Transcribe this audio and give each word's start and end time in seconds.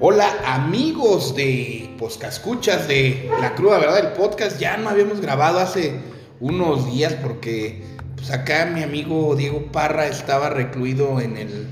Hola 0.00 0.28
amigos 0.46 1.34
de 1.34 1.94
Poscascuchas 1.98 2.88
de 2.88 3.30
La 3.40 3.54
Cruda 3.54 3.78
Verdad 3.78 3.96
del 4.02 4.12
podcast. 4.12 4.58
Ya 4.58 4.76
no 4.76 4.88
habíamos 4.88 5.20
grabado 5.20 5.58
hace 5.58 5.94
unos 6.40 6.90
días 6.90 7.14
porque 7.22 7.82
pues 8.16 8.30
acá 8.30 8.66
mi 8.66 8.82
amigo 8.82 9.34
Diego 9.36 9.66
Parra 9.72 10.06
estaba 10.06 10.50
recluido 10.50 11.20
en 11.20 11.36
el... 11.36 11.66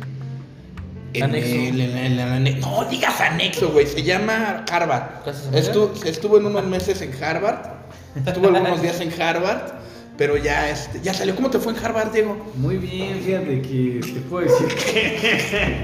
En 1.14 1.24
Anexo. 1.24 1.54
el- 1.54 1.80
en 1.80 1.96
el- 1.96 2.18
en 2.20 2.46
el- 2.46 2.60
no 2.60 2.84
digas 2.90 3.18
anexo, 3.20 3.70
güey. 3.70 3.86
Se 3.86 4.02
llama 4.02 4.64
Harvard. 4.70 5.04
Estuvo, 5.54 5.90
estuvo 6.04 6.36
en 6.36 6.46
unos 6.46 6.66
meses 6.66 7.00
en 7.00 7.12
Harvard. 7.22 7.60
Estuvo 8.26 8.48
algunos 8.48 8.82
días 8.82 9.00
en 9.00 9.20
Harvard. 9.20 9.77
Pero 10.18 10.36
ya, 10.36 10.68
este, 10.68 11.00
ya 11.00 11.14
salió. 11.14 11.36
¿Cómo 11.36 11.48
te 11.48 11.60
fue 11.60 11.72
en 11.72 11.78
Harvard, 11.84 12.10
Diego? 12.10 12.36
Muy 12.56 12.76
bien, 12.76 13.20
fíjate 13.20 13.62
que 13.62 14.00
te 14.02 14.20
puedo 14.22 14.48
decir 14.48 14.66
que. 14.66 15.80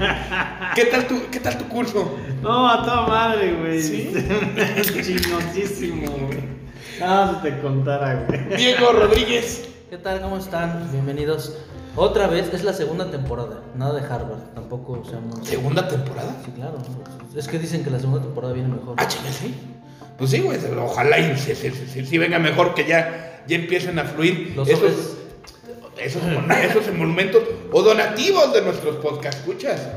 ¿Qué 0.75 0.85
tal 0.85 1.07
tu, 1.07 1.21
qué 1.31 1.39
tal 1.39 1.57
tu 1.57 1.69
curso? 1.69 2.17
No, 2.41 2.69
a 2.69 2.83
toda 2.83 3.07
madre, 3.07 3.53
güey. 3.53 3.81
¿Sí? 3.81 4.11
Chingosísimo, 4.83 6.11
güey. 6.27 6.43
Nada 6.99 7.41
se 7.41 7.49
te 7.49 7.61
contara, 7.61 8.25
güey. 8.27 8.57
Diego 8.57 8.91
Rodríguez. 8.91 9.69
¿Qué 9.89 9.97
tal? 9.97 10.19
¿Cómo 10.19 10.37
están? 10.37 10.89
Bienvenidos. 10.91 11.57
Otra 11.95 12.27
vez, 12.27 12.53
es 12.53 12.65
la 12.65 12.73
segunda 12.73 13.09
temporada. 13.09 13.61
Nada 13.77 14.01
de 14.01 14.01
Harvard. 14.01 14.53
Tampoco 14.53 15.01
seamos. 15.09 15.47
¿Segunda 15.47 15.87
temporada? 15.87 16.35
Sí, 16.43 16.51
claro. 16.51 16.79
Es 17.33 17.47
que 17.47 17.57
dicen 17.57 17.85
que 17.85 17.89
la 17.89 17.99
segunda 17.99 18.21
temporada 18.21 18.53
viene 18.53 18.67
mejor. 18.67 18.95
Ah, 18.97 19.07
chinga, 19.07 19.31
sí. 19.31 19.55
Pues 20.17 20.31
sí, 20.31 20.39
güey, 20.41 20.59
ojalá 20.77 21.19
y 21.19 21.37
sí, 21.37 21.55
sí, 21.55 21.71
sí, 21.71 21.87
sí, 21.87 22.05
sí 22.05 22.17
venga 22.17 22.39
mejor 22.39 22.73
que 22.73 22.85
ya, 22.85 23.34
ya 23.47 23.55
empiecen 23.55 23.99
a 23.99 24.03
fluir 24.05 24.53
Los 24.55 24.67
esos, 24.67 24.83
hombres- 24.83 25.15
esos, 25.97 26.21
esos 26.63 26.87
emolumentos 26.87 27.43
o 27.71 27.81
donativos 27.81 28.53
de 28.53 28.61
nuestros 28.61 28.97
podcast 28.97 29.39
escuchas. 29.39 29.87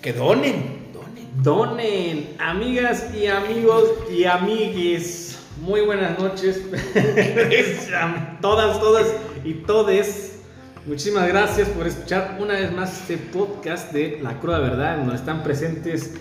Que 0.00 0.12
donen, 0.12 0.90
donen. 0.92 1.42
Donen, 1.42 2.36
amigas 2.38 3.06
y 3.14 3.26
amigos 3.26 3.84
y 4.10 4.24
amigues. 4.24 5.38
Muy 5.60 5.82
buenas 5.82 6.18
noches. 6.18 6.60
todas, 8.40 8.80
todas 8.80 9.06
y 9.44 9.54
todes. 9.54 10.40
Muchísimas 10.86 11.28
gracias 11.28 11.68
por 11.68 11.86
escuchar 11.86 12.38
una 12.40 12.54
vez 12.54 12.72
más 12.72 13.00
este 13.02 13.16
podcast 13.16 13.92
de 13.92 14.18
La 14.22 14.40
Cruda 14.40 14.58
Verdad, 14.58 14.94
en 14.94 15.00
donde 15.02 15.16
están 15.16 15.44
presentes 15.44 16.14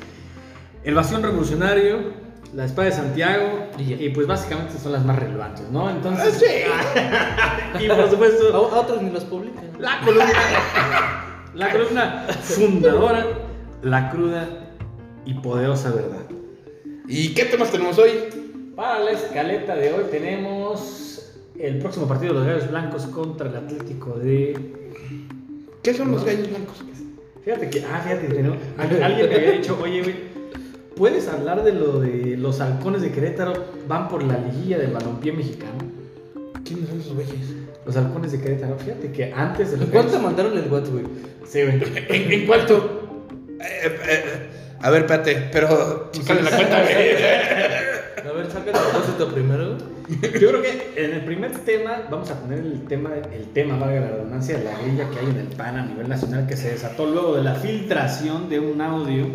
el 0.84 0.94
Bastión 0.94 1.24
Revolucionario, 1.24 2.14
la 2.54 2.66
Espada 2.66 2.90
de 2.90 2.94
Santiago 2.96 3.68
Y 3.78 4.10
pues 4.10 4.28
básicamente 4.28 4.78
son 4.78 4.92
las 4.92 5.06
más 5.06 5.18
relevantes, 5.18 5.70
¿no? 5.72 5.88
Ah, 5.88 5.92
Entonces, 5.92 6.34
sí. 6.36 7.84
y 7.84 7.88
por 7.88 8.10
supuesto, 8.10 8.54
A, 8.56 8.80
otros 8.80 9.02
ni 9.02 9.10
los 9.10 9.24
publican. 9.26 9.70
la 9.80 10.00
columna, 10.02 10.34
la 11.54 11.72
columna 11.72 12.26
fundadora, 12.42 13.26
la 13.84 14.10
cruda 14.10 14.48
y 15.26 15.34
poderosa 15.36 15.92
verdad. 15.92 16.22
¿Y 17.08 17.34
qué 17.34 17.46
temas 17.46 17.72
tenemos 17.72 17.98
hoy? 17.98 18.12
Para 18.76 19.00
la 19.00 19.12
escaleta 19.12 19.76
de 19.76 19.94
hoy 19.94 20.04
tenemos 20.10 21.34
el 21.60 21.80
próximo 21.80 22.08
partido 22.08 22.34
de 22.34 22.40
los 22.40 22.48
Gallos 22.48 22.70
Blancos 22.72 23.06
contra 23.08 23.50
el 23.50 23.56
Atlético 23.56 24.14
de... 24.18 24.80
¿Qué 25.84 25.94
son 25.94 26.12
los 26.12 26.24
gallos 26.24 26.48
blancos? 26.50 26.84
Fíjate 27.44 27.70
que, 27.72 27.84
ah, 27.86 28.02
fíjate 28.04 28.28
que 28.28 28.44
no, 28.44 28.56
al- 28.78 29.04
alguien 29.04 29.30
me 29.30 29.36
había 29.36 29.52
dicho, 29.54 29.78
oye, 29.82 30.02
güey, 30.04 30.16
¿puedes 31.02 31.28
hablar 31.28 31.64
de 31.64 31.74
lo 31.74 32.00
de 32.00 32.38
los 32.38 32.62
halcones 32.62 33.02
de 33.02 33.12
Querétaro 33.12 33.54
van 33.88 34.08
por 34.08 34.22
la 34.22 34.38
liguilla 34.38 34.78
del 34.78 34.92
balompié 34.92 35.32
mexicano? 35.32 35.80
¿Quiénes 36.64 36.90
son 36.90 37.00
esos 37.00 37.16
güeyes? 37.16 37.56
Los 37.88 37.98
halcones 37.98 38.32
de 38.34 38.40
Querétaro, 38.40 38.78
fíjate 38.78 39.12
que 39.12 39.34
antes 39.34 39.72
de 39.72 39.78
los 39.78 39.90
¿Cuánto 39.90 40.20
mandaron 40.20 40.56
el 40.56 40.72
WhatsApp, 40.72 40.94
güey? 40.94 41.06
Sí, 41.48 41.64
güey. 41.64 41.82
¿En, 42.08 42.32
en 42.32 42.46
cuánto? 42.46 43.18
Eh, 43.60 44.00
eh, 44.10 44.50
a 44.80 44.92
ver, 44.92 45.02
espérate, 45.02 45.50
pero 45.52 46.12
sale 46.22 46.44
la 46.44 46.52
cuenta, 46.52 46.84
güey. 46.84 46.96
A 48.22 48.34
ver, 48.34 48.52
saca 48.52 48.70
el 48.70 48.94
depósito 48.94 49.34
primero. 49.34 49.78
Yo 50.40 50.50
creo 50.50 50.62
que 50.62 50.94
en 50.96 51.14
el 51.14 51.25
primer 51.25 51.52
tema 51.66 52.04
vamos 52.12 52.30
a 52.30 52.40
poner 52.40 52.59
el 52.59 52.86
tema, 52.86 53.09
el 53.16 53.46
tema, 53.48 53.75
valga 53.75 54.02
la 54.02 54.08
redundancia, 54.12 54.59
de 54.59 54.66
la 54.66 54.78
grilla 54.78 55.09
que 55.09 55.18
hay 55.18 55.25
en 55.31 55.38
el 55.38 55.48
PAN 55.48 55.78
a 55.78 55.86
nivel 55.88 56.08
nacional 56.08 56.46
que 56.46 56.56
se 56.56 56.70
desató 56.70 57.08
luego 57.08 57.36
de 57.36 57.42
la 57.42 57.56
filtración 57.56 58.48
de 58.48 58.59
un 58.59 58.80
audio 58.80 59.25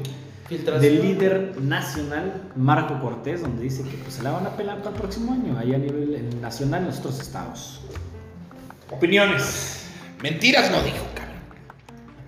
Filtración. 0.49 0.83
del 0.83 1.03
líder 1.03 1.61
nacional 1.61 2.51
Marco 2.55 3.01
Cortés, 3.01 3.43
donde 3.43 3.63
dice 3.65 3.83
que 3.83 3.97
pues, 3.99 4.15
se 4.15 4.23
la 4.23 4.31
van 4.31 4.47
a 4.47 4.57
pelar 4.57 4.79
para 4.79 4.91
el 4.91 4.97
próximo 4.97 5.33
año, 5.33 5.59
ahí 5.59 5.75
a 5.75 5.79
nivel 5.79 6.15
en- 6.15 6.41
nacional 6.41 6.83
en 6.83 6.87
los 6.89 6.99
otros 7.01 7.21
estados. 7.21 7.81
Opiniones. 8.91 9.87
Mentiras 10.23 10.71
no 10.71 10.81
dijo, 10.83 11.05
cabrón. 11.15 11.37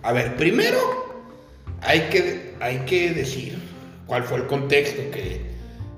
A 0.03 0.13
ver, 0.13 0.37
primero 0.37 0.79
hay 1.83 2.01
que, 2.11 2.55
hay 2.61 2.79
que 2.81 3.13
decir 3.15 3.59
cuál 4.07 4.25
fue 4.25 4.39
el 4.39 4.47
contexto, 4.47 5.01
que, 5.13 5.47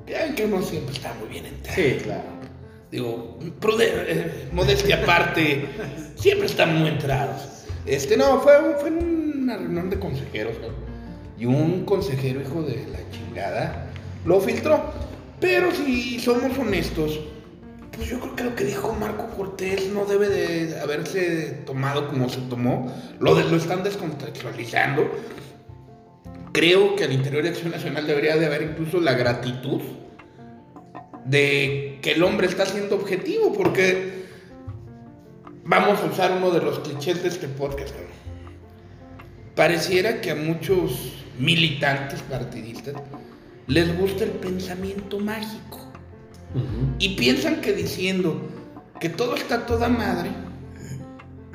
que 0.06 0.34
que 0.34 0.44
uno 0.44 0.62
siempre 0.62 0.94
está 0.94 1.14
muy 1.14 1.28
bien 1.28 1.46
enterado. 1.46 1.74
Sí, 1.82 1.98
claro. 2.02 2.24
Digo, 2.90 3.38
eh, 3.80 4.48
modestia 4.52 4.96
aparte, 5.02 5.66
siempre 6.16 6.46
están 6.46 6.76
muy 6.78 6.88
entrados. 6.88 7.64
Este, 7.86 8.16
no, 8.16 8.40
fue, 8.40 8.58
un- 8.60 8.74
fue 8.78 8.90
una 8.90 9.56
reunión 9.56 9.88
de 9.88 9.98
consejeros, 9.98 10.56
¿no? 10.60 10.89
Y 11.40 11.46
un 11.46 11.86
consejero, 11.86 12.42
hijo 12.42 12.62
de 12.62 12.86
la 12.92 12.98
chingada, 13.10 13.86
lo 14.26 14.40
filtró. 14.40 14.78
Pero 15.40 15.72
si 15.72 16.20
somos 16.20 16.56
honestos, 16.58 17.18
pues 17.92 18.10
yo 18.10 18.20
creo 18.20 18.36
que 18.36 18.44
lo 18.44 18.54
que 18.54 18.64
dijo 18.64 18.92
Marco 18.92 19.26
Cortés 19.34 19.88
no 19.88 20.04
debe 20.04 20.28
de 20.28 20.78
haberse 20.80 21.62
tomado 21.64 22.08
como 22.08 22.28
se 22.28 22.42
tomó. 22.42 22.94
Lo, 23.20 23.34
lo 23.34 23.56
están 23.56 23.82
descontextualizando. 23.82 25.10
Creo 26.52 26.94
que 26.94 27.04
al 27.04 27.12
interior 27.12 27.42
de 27.42 27.48
Acción 27.48 27.70
Nacional 27.70 28.06
debería 28.06 28.36
de 28.36 28.44
haber 28.44 28.62
incluso 28.62 29.00
la 29.00 29.14
gratitud 29.14 29.80
de 31.24 32.00
que 32.02 32.12
el 32.12 32.22
hombre 32.22 32.48
está 32.48 32.66
siendo 32.66 32.96
objetivo, 32.96 33.54
porque 33.54 34.24
vamos 35.64 36.00
a 36.00 36.04
usar 36.04 36.32
uno 36.36 36.50
de 36.50 36.60
los 36.60 36.80
clichés 36.80 37.22
de 37.22 37.28
este 37.28 37.48
podcast. 37.48 37.94
Pareciera 39.54 40.20
que 40.20 40.32
a 40.32 40.34
muchos 40.34 41.24
militantes 41.40 42.20
partidistas 42.22 42.94
les 43.66 43.96
gusta 43.98 44.24
el 44.24 44.30
pensamiento 44.30 45.18
mágico 45.18 45.78
y 46.98 47.10
piensan 47.16 47.60
que 47.60 47.72
diciendo 47.72 48.40
que 49.00 49.08
todo 49.08 49.36
está 49.36 49.64
toda 49.66 49.88
madre, 49.88 50.30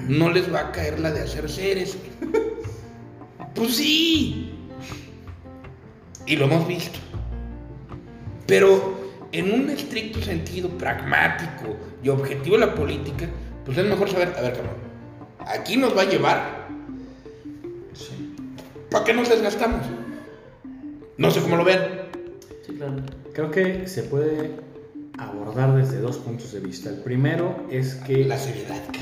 no 0.08 0.30
les 0.30 0.52
va 0.52 0.62
a 0.62 0.72
caer 0.72 1.00
la 1.00 1.12
de 1.12 1.22
hacer 1.22 1.50
seres. 1.50 1.98
Pues 3.54 3.78
sí. 3.78 4.52
Y 6.26 6.36
lo 6.36 6.44
hemos 6.44 6.68
visto. 6.68 7.00
Pero 8.46 9.00
en 9.32 9.50
un 9.50 9.70
estricto 9.70 10.22
sentido 10.22 10.68
pragmático 10.78 11.78
y 12.04 12.10
objetivo 12.10 12.58
de 12.58 12.66
la 12.66 12.76
política, 12.76 13.30
pues 13.64 13.78
es 13.78 13.86
mejor 13.86 14.10
saber, 14.10 14.34
a 14.38 14.42
ver, 14.42 14.56
cabrón, 14.56 14.76
aquí 15.48 15.78
nos 15.78 15.96
va 15.96 16.02
a 16.02 16.10
llevar. 16.10 16.68
¿Para 18.90 19.04
qué 19.06 19.14
nos 19.14 19.30
desgastamos? 19.30 19.82
No 21.18 21.32
sé 21.32 21.42
cómo 21.42 21.56
lo 21.58 21.64
vean. 21.64 21.82
Sí, 22.66 22.74
claro. 22.74 22.94
Creo 23.34 23.52
que 23.52 23.88
se 23.88 24.04
puede 24.04 24.52
abordar 25.18 25.74
desde 25.76 26.00
dos 26.00 26.18
puntos 26.18 26.52
de 26.52 26.60
vista. 26.60 26.90
El 26.90 26.98
primero 26.98 27.66
es 27.72 27.96
que... 27.96 28.26
La 28.26 28.38
seriedad, 28.38 28.76
cabrón. 28.86 29.02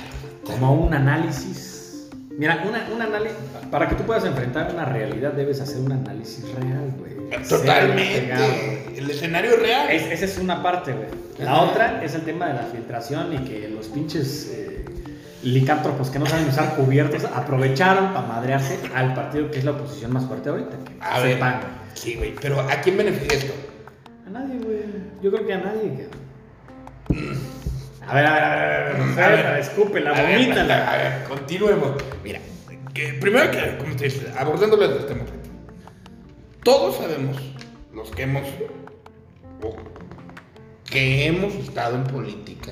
como 0.59 0.73
un 0.85 0.93
análisis. 0.93 2.09
Mira, 2.37 2.63
una, 2.67 2.87
un 2.93 3.01
análisis. 3.01 3.37
Para 3.71 3.87
que 3.89 3.95
tú 3.95 4.03
puedas 4.03 4.25
enfrentar 4.25 4.71
una 4.73 4.85
realidad, 4.85 5.33
debes 5.33 5.61
hacer 5.61 5.79
un 5.81 5.91
análisis 5.91 6.43
real, 6.55 6.93
güey. 6.97 7.13
Totalmente. 7.47 8.03
Serio, 8.05 8.21
pegado, 8.21 8.45
güey. 8.47 8.97
El 8.97 9.09
escenario 9.09 9.55
real. 9.57 9.89
Es- 9.91 10.11
esa 10.11 10.25
es 10.25 10.37
una 10.37 10.61
parte, 10.63 10.93
güey. 10.93 11.07
La 11.39 11.53
Ajá. 11.53 11.61
otra 11.63 12.03
es 12.03 12.13
el 12.15 12.21
tema 12.21 12.47
de 12.47 12.53
la 12.53 12.63
filtración 12.63 13.33
y 13.33 13.37
que 13.39 13.67
los 13.69 13.87
pinches 13.87 14.51
eh, 14.53 14.85
licántropos 15.43 16.09
que 16.09 16.19
no 16.19 16.25
saben 16.25 16.47
usar 16.47 16.75
cubiertos 16.75 17.25
aprovecharon 17.25 18.13
para 18.13 18.27
madrearse 18.27 18.79
al 18.95 19.13
partido 19.13 19.51
que 19.51 19.59
es 19.59 19.65
la 19.65 19.71
oposición 19.71 20.13
más 20.13 20.25
fuerte 20.25 20.49
ahorita. 20.49 20.77
A 21.01 21.19
ver. 21.19 21.33
sepan. 21.33 21.59
Sí, 21.93 22.15
güey, 22.15 22.33
pero 22.41 22.59
¿a 22.61 22.75
quién 22.81 22.97
beneficia 22.97 23.37
esto? 23.37 23.53
A 24.25 24.29
nadie, 24.29 24.57
güey. 24.59 24.79
Yo 25.21 25.31
creo 25.31 25.45
que 25.45 25.53
a 25.53 25.57
nadie. 25.59 26.09
A 28.07 28.15
ver, 28.15 28.25
a 28.25 28.33
ver, 28.33 28.43
a 28.43 28.55
ver, 28.55 29.23
a 29.23 29.27
ver, 29.29 29.45
A 29.47 29.51
ver. 29.51 29.59
escúpela, 29.59 30.11
A 30.11 30.21
ver, 30.21 30.39
vomítala. 30.39 30.91
A 30.91 30.97
ver, 30.97 31.23
continuemos. 31.27 31.91
Mira, 32.23 32.39
que 32.93 33.13
primero 33.13 33.49
que, 33.51 33.77
como 33.77 33.95
te 33.95 34.05
dice, 34.05 34.31
abordándolo 34.37 34.87
desde 34.87 35.01
este 35.01 35.15
momento. 35.15 35.49
Todos 36.63 36.97
sabemos, 36.97 37.37
los 37.93 38.09
que 38.11 38.23
hemos, 38.23 38.43
o 39.61 39.75
que 40.89 41.27
hemos 41.27 41.53
estado 41.55 41.95
en 41.95 42.03
política, 42.05 42.71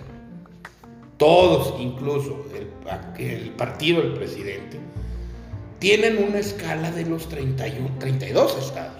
todos, 1.21 1.79
incluso 1.79 2.47
el, 2.57 2.65
pa- 2.65 3.13
el 3.19 3.51
partido 3.51 4.01
del 4.01 4.13
presidente, 4.15 4.79
tienen 5.77 6.17
una 6.27 6.39
escala 6.39 6.91
de 6.91 7.05
los 7.05 7.29
31, 7.29 7.89
32 7.99 8.57
estados. 8.57 8.95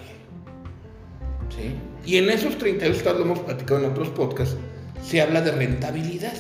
¿Sí? 1.50 1.76
Y 2.06 2.18
en 2.18 2.30
esos 2.30 2.60
32 2.60 2.98
estados, 2.98 3.20
lo 3.20 3.26
hemos 3.26 3.40
platicado 3.40 3.80
en 3.84 3.90
otros 3.92 4.10
podcasts, 4.10 4.56
se 5.04 5.20
habla 5.20 5.42
de 5.42 5.52
rentabilidad. 5.52 6.34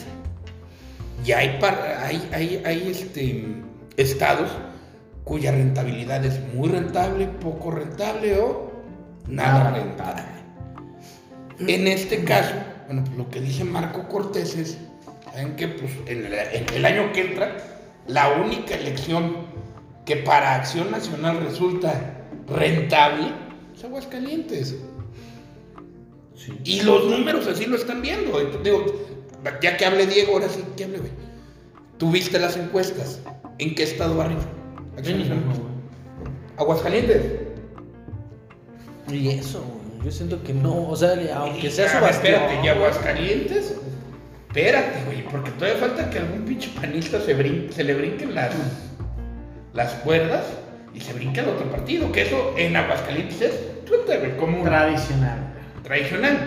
Y 1.25 1.31
hay, 1.31 1.59
hay, 2.03 2.29
hay, 2.31 2.61
hay 2.63 2.87
este, 2.87 3.47
estados 3.97 4.51
cuya 5.23 5.51
rentabilidad 5.51 6.23
es 6.25 6.39
muy 6.53 6.69
rentable, 6.69 7.25
poco 7.27 7.71
rentable 7.71 8.37
o 8.39 8.71
nada 9.27 9.71
rentada. 9.71 10.27
En 11.59 11.87
este 11.87 12.23
caso, 12.23 12.53
bueno, 12.85 13.03
pues 13.03 13.17
lo 13.17 13.29
que 13.29 13.41
dice 13.41 13.63
Marco 13.63 14.07
Cortés 14.07 14.55
es, 14.55 14.77
Pues 15.33 15.91
en 16.07 16.25
el, 16.25 16.33
en 16.33 16.73
el 16.73 16.85
año 16.85 17.11
que 17.13 17.21
entra, 17.21 17.57
la 18.07 18.29
única 18.29 18.75
elección 18.75 19.37
que 20.05 20.17
para 20.17 20.55
Acción 20.55 20.91
Nacional 20.91 21.41
resulta 21.43 22.25
rentable 22.47 23.31
es 23.75 23.83
Aguascalientes. 23.83 24.75
Sí. 26.35 26.59
Y 26.63 26.81
los 26.81 27.05
números 27.05 27.47
así 27.47 27.65
lo 27.65 27.75
están 27.75 28.01
viendo. 28.01 28.31
Pues, 28.31 28.63
Digo, 28.63 28.85
ya 29.61 29.77
que 29.77 29.85
hable 29.85 30.07
Diego, 30.07 30.33
ahora 30.33 30.49
sí, 30.49 30.63
que 30.75 30.85
hable, 30.85 30.97
güey. 30.99 31.11
Tú 31.97 32.11
viste 32.11 32.39
las 32.39 32.57
encuestas. 32.57 33.19
¿En 33.59 33.75
qué 33.75 33.83
estado 33.83 34.19
arriba? 34.21 34.41
Acción 34.97 35.19
Nacional. 35.19 35.43
Aguascalientes. 36.57 37.23
Y 39.09 39.29
eso, 39.29 39.63
yo 40.03 40.11
siento 40.11 40.41
que 40.43 40.53
no, 40.53 40.89
o 40.89 40.95
sea, 40.95 41.15
aunque 41.35 41.69
sea 41.69 41.99
su. 41.99 42.05
Espérate, 42.05 42.59
¿y 42.63 42.67
Aguascalientes? 42.67 43.75
Espérate, 44.53 45.03
güey, 45.05 45.23
porque 45.31 45.49
todavía 45.51 45.79
falta 45.79 46.09
que 46.09 46.19
algún 46.19 46.41
pinche 46.43 46.69
panista 46.79 47.21
se, 47.21 47.37
brin- 47.37 47.71
se 47.71 47.85
le 47.85 47.93
brinquen 47.93 48.35
las, 48.35 48.51
las 49.73 49.93
cuerdas 50.03 50.43
y 50.93 50.99
se 50.99 51.13
brinque 51.13 51.39
al 51.39 51.49
otro 51.49 51.71
partido. 51.71 52.11
Que 52.11 52.23
eso 52.23 52.53
en 52.57 52.75
Aguascalientes 52.75 53.41
es 53.41 53.55
como 54.37 54.63
Tradicional. 54.63 55.37
tradicional. 55.83 56.37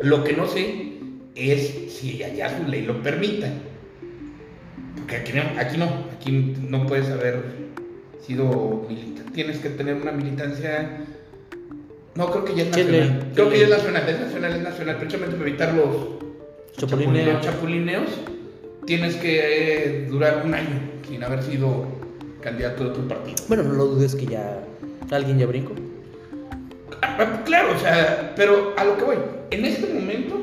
Lo 0.00 0.22
que 0.22 0.34
no 0.34 0.46
sé 0.46 0.92
es 1.34 1.92
si 1.94 2.22
allá 2.22 2.56
su 2.56 2.68
ley 2.70 2.82
lo 2.82 3.02
permita. 3.02 3.48
Porque 4.96 5.16
aquí 5.16 5.32
no, 5.32 5.42
aquí 5.60 5.76
no, 5.78 5.86
aquí 6.16 6.54
no 6.68 6.86
puedes 6.86 7.08
haber 7.10 7.42
sido 8.24 8.86
militante. 8.88 9.32
Tienes 9.32 9.58
que 9.58 9.70
tener 9.70 9.94
una 9.96 10.12
militancia. 10.12 11.00
No, 12.14 12.30
creo 12.30 12.44
que 12.44 12.54
ya 12.54 12.62
es 12.64 12.68
¿Qué 12.68 12.84
nacional. 12.84 13.30
Creo 13.34 13.48
¿Qué 13.48 13.54
que 13.54 13.60
ya 13.60 13.64
es 13.66 13.70
nacional, 13.70 14.08
es 14.08 14.20
nacional, 14.20 14.52
es 14.54 14.62
nacional. 14.62 14.96
Precisamente 14.98 15.36
para 15.36 15.48
evitar 15.48 15.74
los 15.74 16.18
Chapulineo. 16.78 17.40
chapulineos, 17.40 18.08
tienes 18.86 19.16
que 19.16 20.04
eh, 20.04 20.06
durar 20.08 20.42
un 20.44 20.54
año 20.54 20.80
sin 21.08 21.22
haber 21.24 21.42
sido 21.42 21.86
candidato 22.42 22.84
de 22.84 22.90
otro 22.90 23.08
partido. 23.08 23.36
Bueno, 23.48 23.62
no 23.64 23.74
lo 23.74 23.86
dudes 23.86 24.14
que 24.14 24.26
ya 24.26 24.60
alguien 25.10 25.38
ya 25.38 25.46
brincó. 25.46 25.72
Ah, 27.02 27.42
Claro, 27.44 27.74
o 27.74 27.78
sea, 27.78 28.32
pero 28.36 28.74
a 28.76 28.84
lo 28.84 28.96
que 28.96 29.04
voy, 29.04 29.16
en 29.50 29.64
este 29.64 29.92
momento, 29.92 30.36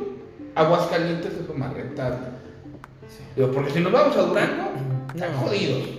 Aguascalientes 0.56 1.34
es 1.34 1.48
lo 1.48 1.54
más 1.54 1.74
rentable. 1.74 2.18
Digo, 3.36 3.52
porque 3.52 3.72
si 3.72 3.80
nos 3.82 3.92
vamos 3.92 4.16
a 4.18 4.22
Durango, 4.22 4.72
están 5.14 5.32
No. 5.34 5.38
jodidos. 5.40 5.90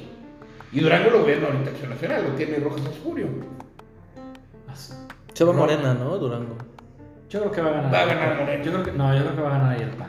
Y 0.73 0.81
Durango 0.81 1.11
lo 1.11 1.21
gobierna 1.21 1.47
ahorita 1.49 1.71
Acción 1.71 1.91
Nacional, 1.91 2.25
lo 2.25 2.31
tiene 2.35 2.57
Rojas 2.59 2.87
Oscurio. 2.87 3.27
Se 5.33 5.45
va. 5.45 5.53
Morena, 5.53 5.95
¿no? 5.95 6.17
Durango. 6.19 6.57
Yo 7.29 7.41
creo 7.41 7.53
que 7.53 7.61
va 7.61 7.69
a 7.69 7.73
ganar. 7.73 7.95
Va 7.95 8.01
a 8.01 8.07
ganar 8.07 8.41
Morena. 8.41 8.65
Yo 8.65 8.73
creo 8.73 8.85
que, 8.85 8.93
no, 8.93 9.15
yo 9.17 9.23
creo 9.25 9.37
que 9.37 9.43
va 9.43 9.49
a 9.55 9.59
ganar 9.59 9.77
ahí 9.77 9.83
el 9.83 9.91
PAN. 9.91 10.09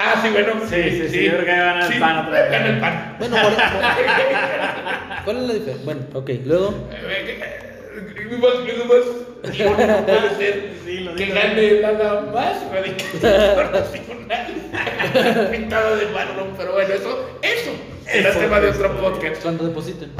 Ah, 0.00 0.20
sí, 0.22 0.28
bueno. 0.30 0.52
Sí, 0.68 0.82
sí, 0.90 1.08
sí, 1.08 1.24
yo 1.24 1.32
creo 1.32 1.44
que 1.44 1.50
va 1.50 1.56
a 1.58 1.64
ganar 1.64 1.82
el 1.86 1.92
Sí, 1.92 1.98
PAN 1.98 2.18
otra 2.18 2.40
vez. 2.40 2.50
Gana 2.52 2.66
el 2.66 2.78
PAN. 2.80 3.16
Bueno, 3.18 3.36
Morena. 3.36 5.20
¿Cuál 5.24 5.36
es 5.38 5.42
la 5.42 5.52
diferencia? 5.54 5.84
Bueno, 5.84 6.00
ok, 6.14 6.30
luego. 6.44 6.70
Más, 6.70 8.40
más, 8.40 8.54
no 8.78 8.84
puede 8.86 10.36
ser 10.36 10.72
Sí, 10.84 11.00
lo 11.00 11.14
que 11.14 11.26
gane 11.26 11.80
nada 11.80 12.20
más 12.32 12.56
radical 12.72 13.72
nacional 13.72 15.48
pintado 15.50 15.96
de 15.96 16.06
marrón, 16.06 16.54
pero 16.56 16.72
bueno, 16.72 16.92
eso, 16.94 17.28
eso 17.42 17.70
será 18.04 18.32
tema 18.32 18.60
de 18.60 18.70
otro 18.70 18.96
podcast. 19.00 19.42
Cuando 19.42 19.64
depositen. 19.66 20.10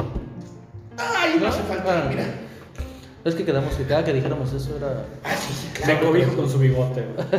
Ay, 0.97 1.37
no 1.39 1.47
hace 1.47 1.61
falta, 1.63 1.99
Ah, 1.99 2.05
mira. 2.09 2.23
Es 3.25 3.35
que 3.35 3.43
quedamos 3.45 3.73
que 3.75 3.83
cada 3.83 4.03
que 4.05 4.13
dijéramos 4.13 4.53
eso 4.53 4.77
era. 4.77 5.05
Ah, 5.25 5.35
sí, 5.35 5.53
sí, 5.53 5.67
Me 5.79 5.83
claro. 5.93 6.07
cobijo 6.07 6.33
con 6.35 6.49
su 6.49 6.57
bigote. 6.59 7.03
güey. 7.15 7.27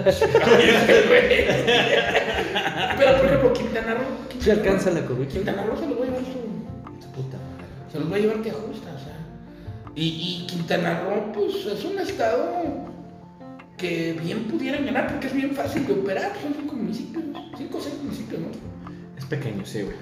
Pero 2.99 3.17
por 3.17 3.27
ejemplo, 3.27 3.53
Quintana 3.53 3.95
Roo. 3.95 4.05
Quintana 4.29 4.45
Se 4.45 4.51
Roo- 4.51 4.59
alcanza 4.59 4.91
la 4.91 5.07
cobija. 5.07 5.31
Quintana 5.31 5.63
Roo 5.65 5.77
se 5.79 5.87
los 5.87 5.99
va 5.99 6.03
a 6.03 6.07
llevar 6.07 6.21
su, 6.23 7.03
su 7.03 7.11
puta 7.13 7.37
madre. 7.39 7.65
Se 7.93 7.99
los 7.99 8.13
va 8.13 8.17
a 8.17 8.19
llevar 8.19 8.43
que 8.43 8.51
ajusta, 8.51 8.91
o 8.95 8.99
sea. 8.99 9.17
Y, 9.95 10.43
y 10.43 10.47
Quintana 10.47 11.01
Roo, 11.03 11.33
pues 11.33 11.67
es 11.67 11.85
un 11.85 11.99
estado 11.99 12.91
que 13.77 14.13
bien 14.23 14.45
pudieran 14.45 14.85
ganar 14.85 15.09
porque 15.09 15.29
es 15.29 15.35
bien 15.35 15.53
fácil 15.53 15.87
de 15.87 15.95
operar. 15.95 16.33
Son 16.43 16.55
cinco 16.55 16.75
municipios, 16.75 17.25
cinco 17.57 17.79
o 17.79 17.81
seis 17.81 17.95
municipios, 18.03 18.41
¿no? 18.43 18.49
Es 19.19 19.25
pequeño, 19.25 19.65
sí, 19.65 19.83
güey. 19.83 19.97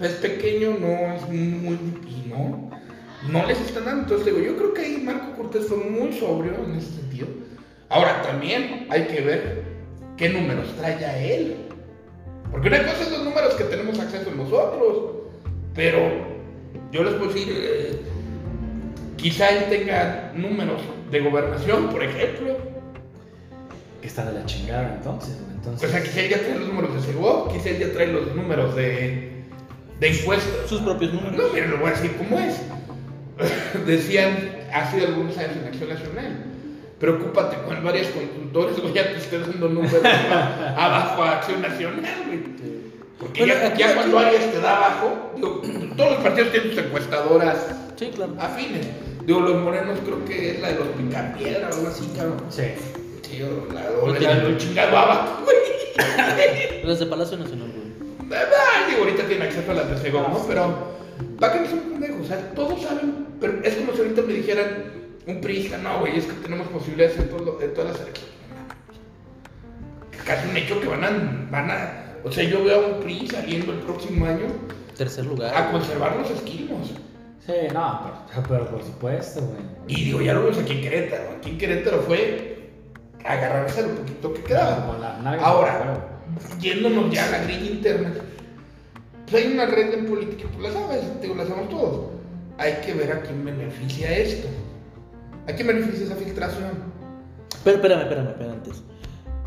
Es 0.00 0.12
pequeño, 0.16 0.76
no 0.78 1.14
es 1.14 1.22
muy. 1.28 1.78
Y 2.06 2.26
no, 2.28 2.70
no 3.28 3.46
les 3.46 3.60
están 3.60 3.84
dando. 3.84 4.02
Entonces, 4.02 4.26
digo, 4.26 4.38
yo 4.38 4.56
creo 4.56 4.74
que 4.74 4.82
ahí 4.82 5.02
Marco 5.04 5.36
Cortés 5.36 5.66
fue 5.66 5.78
muy 5.78 6.12
sobrio 6.12 6.54
en 6.64 6.76
ese 6.76 6.92
sentido. 6.92 7.28
Ahora, 7.88 8.22
también 8.22 8.86
hay 8.90 9.06
que 9.06 9.20
ver 9.20 9.62
qué 10.16 10.28
números 10.28 10.66
trae 10.76 10.98
ya 11.00 11.18
él. 11.18 11.56
Porque 12.50 12.68
una 12.68 12.82
cosa 12.84 13.02
es 13.02 13.10
los 13.10 13.24
números 13.24 13.54
que 13.54 13.64
tenemos 13.64 13.98
acceso 13.98 14.30
nosotros. 14.30 15.16
Pero 15.74 16.00
yo 16.90 17.04
les 17.04 17.14
puedo 17.14 17.32
decir, 17.32 17.48
eh, 17.50 18.00
quizá 19.16 19.50
él 19.50 19.64
tenga 19.68 20.32
números 20.34 20.80
de 21.10 21.20
gobernación, 21.20 21.90
por 21.90 22.02
ejemplo. 22.02 22.56
Que 24.00 24.08
está 24.08 24.24
de 24.24 24.38
la 24.38 24.46
chingada 24.46 24.94
entonces. 24.96 25.36
Entonces. 25.54 25.88
O 25.88 25.92
sea, 25.92 26.02
quizá 26.02 26.20
él 26.20 26.30
ya 26.30 26.38
trae 26.38 26.58
los 26.58 26.68
números 26.68 26.94
de 26.94 27.00
Segov, 27.00 27.52
quizá 27.52 27.70
él 27.70 27.78
ya 27.78 27.92
trae 27.92 28.06
los 28.08 28.34
números 28.34 28.74
de, 28.74 29.44
de 30.00 30.08
impuestos. 30.08 30.68
Sus 30.68 30.80
propios 30.80 31.12
números. 31.12 31.36
No, 31.36 31.52
miren, 31.52 31.70
lo 31.70 31.78
voy 31.78 31.88
a 31.88 31.90
decir 31.90 32.16
cómo 32.16 32.38
es. 32.38 32.60
Decían 33.86 34.66
hace 34.72 35.04
algunos 35.06 35.36
años 35.38 35.52
en 35.60 35.66
Acción 35.68 35.88
Nacional. 35.90 36.44
Preocúpate 36.98 37.56
con 37.66 37.84
varias 37.84 38.06
consultores, 38.08 38.80
güey, 38.80 38.94
ya 38.94 39.04
te 39.12 39.18
esté 39.18 39.38
dando 39.38 39.68
números 39.68 40.02
abajo 40.76 41.22
a 41.22 41.36
Acción 41.36 41.60
Nacional, 41.60 42.04
güey. 42.26 42.40
Porque 43.18 43.40
Bueno, 43.40 43.54
ya, 43.54 43.66
aquí- 43.68 43.78
ya 43.80 43.86
aquí- 43.86 43.94
cuando 43.96 44.18
Arias 44.18 44.50
te 44.52 44.60
da 44.60 44.76
abajo, 44.76 45.32
digo, 45.36 45.62
todos 45.96 46.10
los 46.12 46.20
partidos 46.20 46.50
tienen 46.52 46.70
sus 46.70 46.78
encuestadoras 46.84 47.66
Sí, 47.96 48.10
claro. 48.14 48.34
afines. 48.38 48.86
Digo, 49.26 49.40
los 49.40 49.62
morenos 49.62 49.98
creo 50.04 50.24
que 50.24 50.50
es 50.52 50.60
la 50.60 50.68
de 50.68 50.74
los 50.76 50.88
picapiedra 50.88 51.68
o 51.70 51.74
algo 51.74 51.88
así, 51.88 52.06
cabrón. 52.16 52.42
Sí. 52.50 52.62
Sí, 53.22 53.42
o 53.42 53.72
la, 53.72 53.82
o 54.02 54.08
la 54.12 54.34
del 54.34 54.56
chingado 54.58 54.96
abajo, 54.96 55.42
güey. 55.44 55.56
Las 56.84 56.98
de 57.00 57.06
Palacio 57.06 57.36
Nacional, 57.38 57.68
güey. 57.74 57.85
Ah, 58.32 58.86
digo, 58.88 59.02
ahorita 59.04 59.24
tienen 59.26 59.46
acceso 59.46 59.70
a 59.70 59.74
las 59.74 59.90
de 59.90 59.98
Segov, 59.98 60.28
¿no? 60.30 60.38
Pero, 60.46 60.96
¿para 61.38 61.52
qué 61.54 61.60
no 61.60 61.66
son 61.70 61.80
pendejos? 61.80 62.20
O 62.22 62.24
sea, 62.24 62.50
todos 62.54 62.82
saben, 62.82 63.26
pero 63.40 63.60
es 63.62 63.74
como 63.76 63.92
si 63.92 63.98
ahorita 64.00 64.22
me 64.22 64.32
dijeran 64.34 64.66
un 65.26 65.40
priista, 65.40 65.78
no, 65.78 66.00
güey, 66.00 66.18
es 66.18 66.24
que 66.26 66.32
tenemos 66.34 66.66
posibilidades 66.68 67.18
en, 67.18 67.28
todo- 67.28 67.60
en 67.60 67.74
todas 67.74 67.92
las 67.92 68.00
elecciones. 68.00 68.34
Casi 70.24 70.48
un 70.48 70.56
hecho 70.56 70.80
que 70.80 70.88
van 70.88 71.04
a, 71.04 71.46
van 71.50 71.70
a, 71.70 72.02
o 72.24 72.32
sea, 72.32 72.42
yo 72.44 72.64
veo 72.64 72.84
a 72.84 72.88
un 72.96 73.00
PRI 73.00 73.28
saliendo 73.28 73.72
el 73.72 73.78
próximo 73.80 74.26
año 74.26 74.46
Tercer 74.96 75.24
lugar. 75.24 75.54
a 75.56 75.70
conservar 75.70 76.16
los 76.16 76.30
esquimos. 76.30 76.88
Sí, 77.46 77.52
no, 77.72 78.24
pero, 78.34 78.42
pero 78.48 78.70
por 78.70 78.82
supuesto, 78.82 79.40
güey. 79.40 79.60
Y 79.86 80.04
digo, 80.06 80.20
ya 80.20 80.34
lo 80.34 80.42
vemos 80.42 80.58
aquí 80.58 80.72
en 80.72 80.80
Querétaro. 80.82 81.22
Aquí 81.38 81.50
en 81.50 81.58
Querétaro 81.58 81.98
fue 82.02 82.72
agarrarse 83.24 83.82
lo 83.82 83.88
poquito 83.94 84.34
que 84.34 84.42
quedaba. 84.42 84.96
La 85.00 85.32
Ahora, 85.38 86.15
yéndonos 86.60 87.12
ya 87.12 87.26
a 87.26 87.30
la 87.32 87.42
grilla 87.44 87.70
interna, 87.70 88.12
pues 89.30 89.44
hay 89.44 89.52
una 89.52 89.66
red 89.66 89.92
en 89.94 90.06
política, 90.06 90.48
pues 90.56 90.72
la 90.72 90.80
sabes, 90.80 91.02
digo, 91.20 91.34
la 91.34 91.46
sabemos 91.46 91.68
todos. 91.70 92.06
Hay 92.58 92.74
que 92.84 92.94
ver 92.94 93.12
a 93.12 93.20
quién 93.22 93.44
beneficia 93.44 94.16
esto. 94.16 94.48
¿A 95.48 95.52
quién 95.52 95.66
beneficia 95.68 96.06
esa 96.06 96.16
filtración? 96.16 96.70
Pero 97.64 97.76
espérame, 97.76 98.02
espérame, 98.02 98.28
espérame 98.28 98.52
antes. 98.54 98.82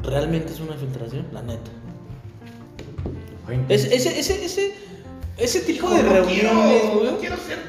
¿Realmente 0.03 0.53
es 0.53 0.59
una 0.59 0.73
filtración? 0.75 1.27
La 1.33 1.41
neta. 1.41 1.71
Oye, 3.47 3.59
Es- 3.69 3.85
ese, 3.85 4.19
ese, 4.19 4.45
ese, 4.45 4.73
ese 5.37 5.59
tipo 5.61 5.89
de 5.89 6.03
no 6.03 6.09
reuniones, 6.13 6.41
quiero, 6.81 6.93
güey. 6.99 7.11
no 7.11 7.17
quiero 7.17 7.35
ser 7.37 7.59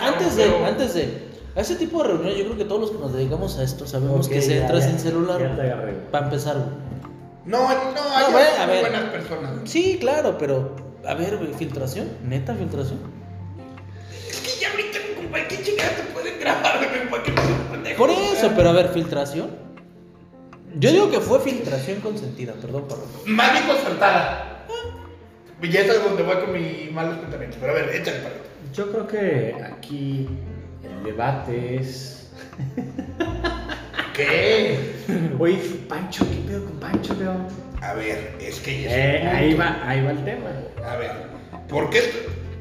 antes 0.00 0.36
de, 0.36 0.42
pero- 0.44 0.66
antes 0.66 0.94
de. 0.94 1.28
A 1.56 1.60
ese 1.62 1.74
tipo 1.74 2.00
de 2.02 2.08
reuniones, 2.10 2.36
yo 2.38 2.44
creo 2.44 2.56
que 2.58 2.64
todos 2.64 2.80
los 2.82 2.90
que 2.92 2.98
nos 2.98 3.12
dedicamos 3.12 3.58
a 3.58 3.64
esto 3.64 3.84
sabemos 3.86 4.28
que 4.28 4.40
se 4.40 4.54
ya, 4.56 4.60
entra 4.62 4.78
ya, 4.78 4.86
sin 4.88 4.98
celular. 5.00 5.40
ya 5.40 5.56
te 5.56 5.62
agarré, 5.62 5.92
güey. 5.92 6.10
Para 6.12 6.24
empezar, 6.26 6.54
güey. 6.56 6.68
No, 7.48 7.66
no, 7.66 8.14
hay 8.14 8.30
güey, 8.30 8.44
a 8.60 8.66
muy 8.66 8.74
ver. 8.74 8.90
buenas 8.90 9.04
personas. 9.10 9.50
Sí, 9.64 9.96
claro, 9.98 10.36
pero. 10.36 10.76
A 11.06 11.14
ver, 11.14 11.38
güey, 11.38 11.54
filtración. 11.54 12.10
¿Neta 12.22 12.54
filtración? 12.54 12.98
Es 14.28 14.40
que 14.40 14.60
ya 14.60 14.70
ahorita, 14.70 14.98
compa, 15.16 15.38
¿qué 15.48 15.62
chingada 15.62 15.90
te 15.96 16.02
pueden 16.12 16.38
grabar, 16.38 16.78
güey? 16.78 17.08
¿Para 17.08 17.22
qué 17.22 17.30
no 17.32 17.42
seas 17.42 17.58
pendejo? 17.70 17.96
Por 17.96 18.10
eso, 18.10 18.52
pero 18.54 18.68
a 18.68 18.72
ver, 18.72 18.90
filtración. 18.90 19.50
Yo 20.78 20.92
digo 20.92 21.10
que 21.10 21.20
fue 21.20 21.40
filtración 21.40 22.00
consentida, 22.00 22.52
perdón, 22.52 22.84
perdón. 22.86 23.06
Más 23.24 23.52
bien 23.52 23.66
concertada. 23.66 24.66
Y 25.62 25.70
ya 25.70 25.80
es 25.80 26.04
donde 26.04 26.22
voy 26.22 26.36
con 26.36 26.52
mis 26.52 26.92
malos 26.92 27.18
pensamientos. 27.18 27.58
Pero 27.60 27.72
a 27.72 27.74
ver, 27.76 27.96
échale 27.96 28.18
para. 28.18 28.34
Yo 28.74 28.92
creo 28.92 29.06
que 29.06 29.56
aquí 29.64 30.28
el 30.84 31.04
debate 31.04 31.76
es. 31.76 32.30
¿Qué? 34.18 34.76
Oye, 35.38 35.58
Pancho, 35.88 36.26
¿qué 36.28 36.38
pedo 36.48 36.64
con 36.64 36.80
Pancho, 36.80 37.14
León? 37.14 37.46
A 37.80 37.94
ver, 37.94 38.34
es 38.40 38.58
que 38.58 38.82
ya 38.82 38.90
Eh, 38.90 39.22
ahí 39.28 39.54
va, 39.54 39.78
ahí 39.88 40.02
va 40.02 40.10
el 40.10 40.24
tema. 40.24 40.50
A 40.84 40.96
ver, 40.96 41.12
¿por 41.68 41.88
qué? 41.88 42.00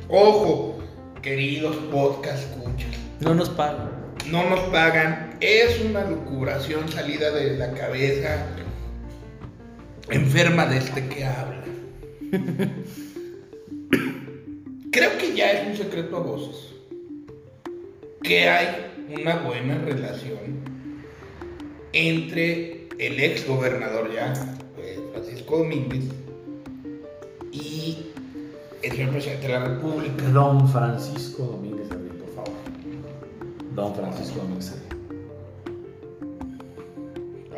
Ojo, 0.07 0.77
queridos 1.23 1.75
podcast 1.91 2.43
escuchas. 2.51 2.91
No 3.21 3.33
nos 3.33 3.49
pagan. 3.49 3.89
no 4.27 4.47
nos 4.47 4.59
pagan, 4.69 5.35
es 5.41 5.81
una 5.81 6.05
lucubración 6.05 6.87
salida 6.89 7.31
de 7.31 7.57
la 7.57 7.71
cabeza 7.71 8.45
enferma 10.11 10.67
de 10.67 10.77
este 10.77 11.07
que 11.07 11.25
habla. 11.25 11.63
Creo 14.91 15.17
que 15.17 15.35
ya 15.35 15.53
es 15.53 15.67
un 15.69 15.75
secreto 15.75 16.17
a 16.17 16.19
voces 16.19 16.67
que 18.21 18.47
hay 18.47 18.91
una 19.09 19.37
buena 19.37 19.79
relación 19.79 20.66
entre 21.94 22.88
el 23.00 23.20
ex 23.20 23.48
gobernador 23.48 24.12
ya, 24.13 24.34
eh, 24.77 25.00
Francisco 25.13 25.58
Domínguez, 25.58 26.06
y 27.51 28.08
el 28.82 28.91
señor 28.91 29.12
presidente 29.12 29.48
de 29.48 29.53
la 29.53 29.65
República. 29.65 30.24
Don 30.32 30.67
Francisco 30.70 31.44
Domínguez 31.44 31.91
Abril, 31.91 32.12
por 32.13 32.36
favor. 32.36 32.53
Don 33.74 33.96
Francisco 33.96 34.39
Domínguez 34.39 34.72
Abril. 34.72 34.88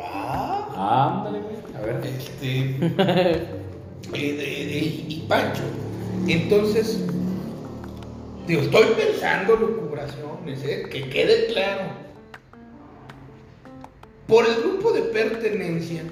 Ah, 0.02 1.18
Ándale, 1.18 1.40
güey. 1.40 1.56
A 1.76 1.80
ver. 1.86 2.06
este. 2.06 2.76
eh, 4.14 5.04
y 5.08 5.24
Pancho. 5.28 5.62
Entonces, 6.26 7.04
digo, 8.46 8.62
estoy 8.62 8.86
pensando 8.96 9.56
lucubraciones, 9.56 10.64
¿eh? 10.64 10.88
que 10.90 11.08
quede 11.08 11.46
claro. 11.46 12.09
Por 14.30 14.46
el 14.46 14.62
grupo 14.62 14.92
de 14.92 15.02
pertenencia 15.02 16.04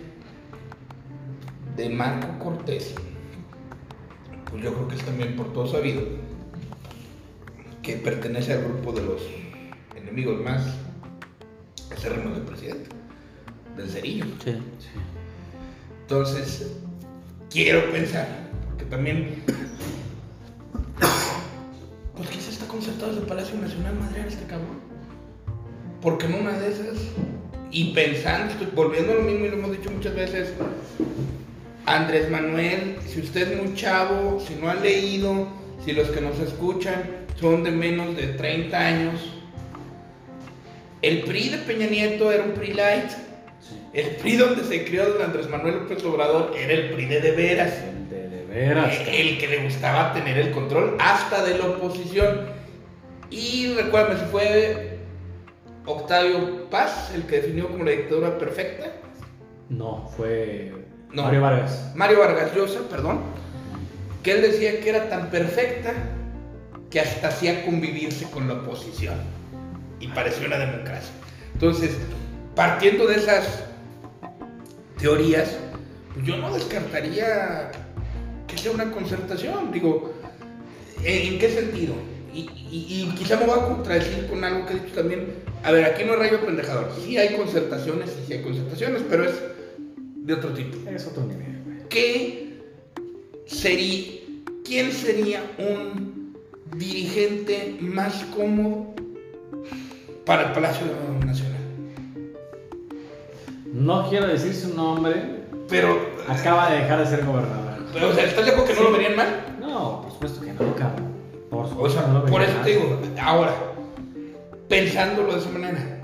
de 1.77 1.89
Marco 1.89 2.27
Cortés, 2.43 2.93
pues 4.51 4.61
yo 4.61 4.75
creo 4.75 4.89
que 4.89 4.97
es 4.97 5.03
también 5.05 5.37
por 5.37 5.53
todo 5.53 5.69
sabido 5.69 6.03
que 7.81 7.95
pertenece 7.95 8.55
al 8.55 8.65
grupo 8.65 8.91
de 8.91 9.03
los 9.03 9.23
enemigos 9.95 10.43
más 10.43 10.67
acérrimos 11.93 12.35
del 12.35 12.43
presidente, 12.43 12.91
del 13.77 13.89
Cerillo. 13.89 14.25
Sí. 14.43 14.57
Entonces, 16.01 16.73
quiero 17.51 17.89
pensar 17.93 18.27
que 18.79 18.85
también. 18.87 19.45
Pues 22.17 22.31
quizás 22.31 22.49
está 22.49 22.67
concertado 22.67 23.13
desde 23.13 23.21
el 23.21 23.29
Palacio 23.29 23.61
Nacional 23.61 23.95
madrear 23.95 24.27
este 24.27 24.45
cabrón. 24.47 24.81
Porque 26.03 26.27
en 26.27 26.35
una 26.35 26.59
de 26.59 26.73
esas, 26.73 26.99
y 27.71 27.93
pensando, 27.93 28.55
volviendo 28.75 29.13
a 29.13 29.17
lo 29.17 29.23
mismo 29.23 29.47
y 29.47 29.49
lo 29.51 29.57
hemos 29.57 29.73
dicho 29.73 29.91
muchas 29.91 30.15
veces, 30.15 30.53
Andrés 31.87 32.31
Manuel, 32.31 32.97
si 33.07 33.21
usted 33.21 33.53
es 33.53 33.63
muy 33.63 33.75
chavo, 33.75 34.41
si 34.47 34.55
no 34.55 34.69
ha 34.69 34.75
leído, 34.75 35.49
si 35.85 35.93
los 35.93 36.09
que 36.09 36.21
nos 36.21 36.39
escuchan 36.39 37.03
son 37.41 37.65
de 37.65 37.71
menos 37.71 38.17
de 38.17 38.29
30 38.29 38.79
años, 38.79 39.33
el 41.01 41.23
PRI 41.23 41.51
de 41.51 41.59
Peña 41.59 41.87
Nieto 41.87 42.33
era 42.33 42.43
un 42.43 42.53
PRI 42.53 42.75
light. 42.75 43.11
El 43.93 44.17
PRI 44.17 44.37
donde 44.37 44.65
se 44.65 44.85
crió 44.85 45.07
don 45.13 45.23
Andrés 45.23 45.49
Manuel 45.49 45.77
López 45.77 46.03
Obrador 46.05 46.55
era 46.59 46.73
el 46.73 46.91
PRI 46.91 47.05
de 47.07 47.21
de 47.21 47.31
veras. 47.31 47.73
De, 48.11 48.29
de 48.29 48.45
veras. 48.47 48.99
El 49.07 49.39
que 49.39 49.47
le 49.47 49.63
gustaba 49.63 50.13
tener 50.13 50.39
el 50.39 50.51
control 50.51 50.97
hasta 50.99 51.45
de 51.45 51.57
la 51.57 51.67
oposición. 51.67 52.47
Y 53.31 53.73
recuérdame, 53.75 54.19
si 54.19 54.27
fue 54.27 54.88
Octavio 55.89 56.69
Paz 56.71 57.13
el 57.15 57.25
que 57.25 57.37
definió 57.37 57.69
como 57.69 57.85
la 57.85 57.93
dictadura 57.93 58.39
perfecta. 58.39 58.93
No, 59.69 60.09
fue 60.17 60.73
No. 61.13 61.25
Mario 61.25 61.41
Vargas. 61.41 61.93
Mario 61.95 62.21
Vargas 62.21 62.55
Llosa, 62.55 62.81
perdón. 62.91 63.21
Que 64.23 64.33
él 64.33 64.43
decía 64.43 64.81
que 64.81 64.91
era 64.91 65.09
tan 65.09 65.31
perfecta 65.31 65.93
que 66.91 67.01
hasta 67.01 67.29
hacía 67.29 67.65
convivirse 67.65 68.31
con 68.31 68.49
la 68.49 68.55
oposición. 68.55 69.17
Y 70.01 70.09
parecía 70.09 70.47
una 70.47 70.59
democracia. 70.59 71.11
Entonces, 71.55 71.97
partiendo 72.55 73.07
de 73.07 73.17
esas 73.17 73.65
teorías, 74.99 75.57
pues 76.15 76.27
yo 76.27 76.37
no 76.37 76.53
descartaría 76.55 77.71
que 78.47 78.59
sea 78.59 78.73
una 78.73 78.91
concertación. 78.91 79.73
Digo, 79.73 80.13
¿en, 81.03 81.35
en 81.35 81.39
qué 81.39 81.51
sentido? 81.51 81.95
Y, 82.39 82.49
y- 82.71 83.03
y 83.03 83.15
quizá 83.17 83.37
me 83.37 83.47
voy 83.47 83.59
a 83.59 83.65
contradecir 83.67 84.27
con 84.29 84.45
algo 84.45 84.65
que 84.67 84.75
he 84.75 84.79
dicho 84.81 84.95
también. 84.95 85.27
A 85.65 85.73
ver, 85.73 85.85
aquí 85.87 86.05
no 86.05 86.13
es 86.13 86.19
rayo 86.21 86.41
pendejador. 86.47 86.89
Sí 87.05 87.17
hay 87.19 87.35
concertaciones, 87.37 88.11
sí 88.27 88.33
hay 88.33 88.43
concertaciones, 88.43 89.03
pero 89.11 89.25
es 89.25 89.35
de 90.17 90.35
otro 90.35 90.51
tipo. 90.51 90.77
Es 90.89 91.07
otro 91.07 91.25
nivel. 91.25 91.85
¿Qué 91.89 92.61
sería, 93.47 94.05
quién 94.65 94.93
sería 94.93 95.43
un 95.59 96.37
dirigente 96.77 97.77
más 97.81 98.25
cómodo 98.37 98.95
para 100.25 100.49
el 100.49 100.53
Palacio 100.53 100.87
Nacional? 101.27 101.57
No 103.73 104.09
quiero 104.09 104.27
decir 104.29 104.55
su 104.55 104.75
nombre. 104.75 105.39
Pero, 105.69 105.99
Acaba 106.29 106.71
de 106.71 106.79
dejar 106.83 107.01
de 107.01 107.07
ser 107.07 107.25
gobernador. 107.25 107.85
pero, 107.93 108.09
o 108.11 108.13
sea, 108.13 108.25
¿estás 108.25 108.45
de 108.47 108.53
acuerdo 108.53 108.73
que 108.73 108.79
no 108.79 108.91
lo 108.91 108.93
verían 108.93 109.17
mal? 109.17 109.57
No, 109.61 110.03
por 110.03 110.13
supuesto 110.13 110.41
que 110.43 110.53
no, 110.53 110.75
cabrón. 110.77 111.08
Por 111.51 111.67
O 111.79 111.89
sea, 111.91 112.03
no 112.09 112.25
eso 112.43 112.53
te 112.63 112.71
digo, 112.71 113.01
ahora, 113.21 113.55
pensándolo 114.69 115.33
de 115.35 115.39
esa 115.41 115.51
manera, 115.51 116.01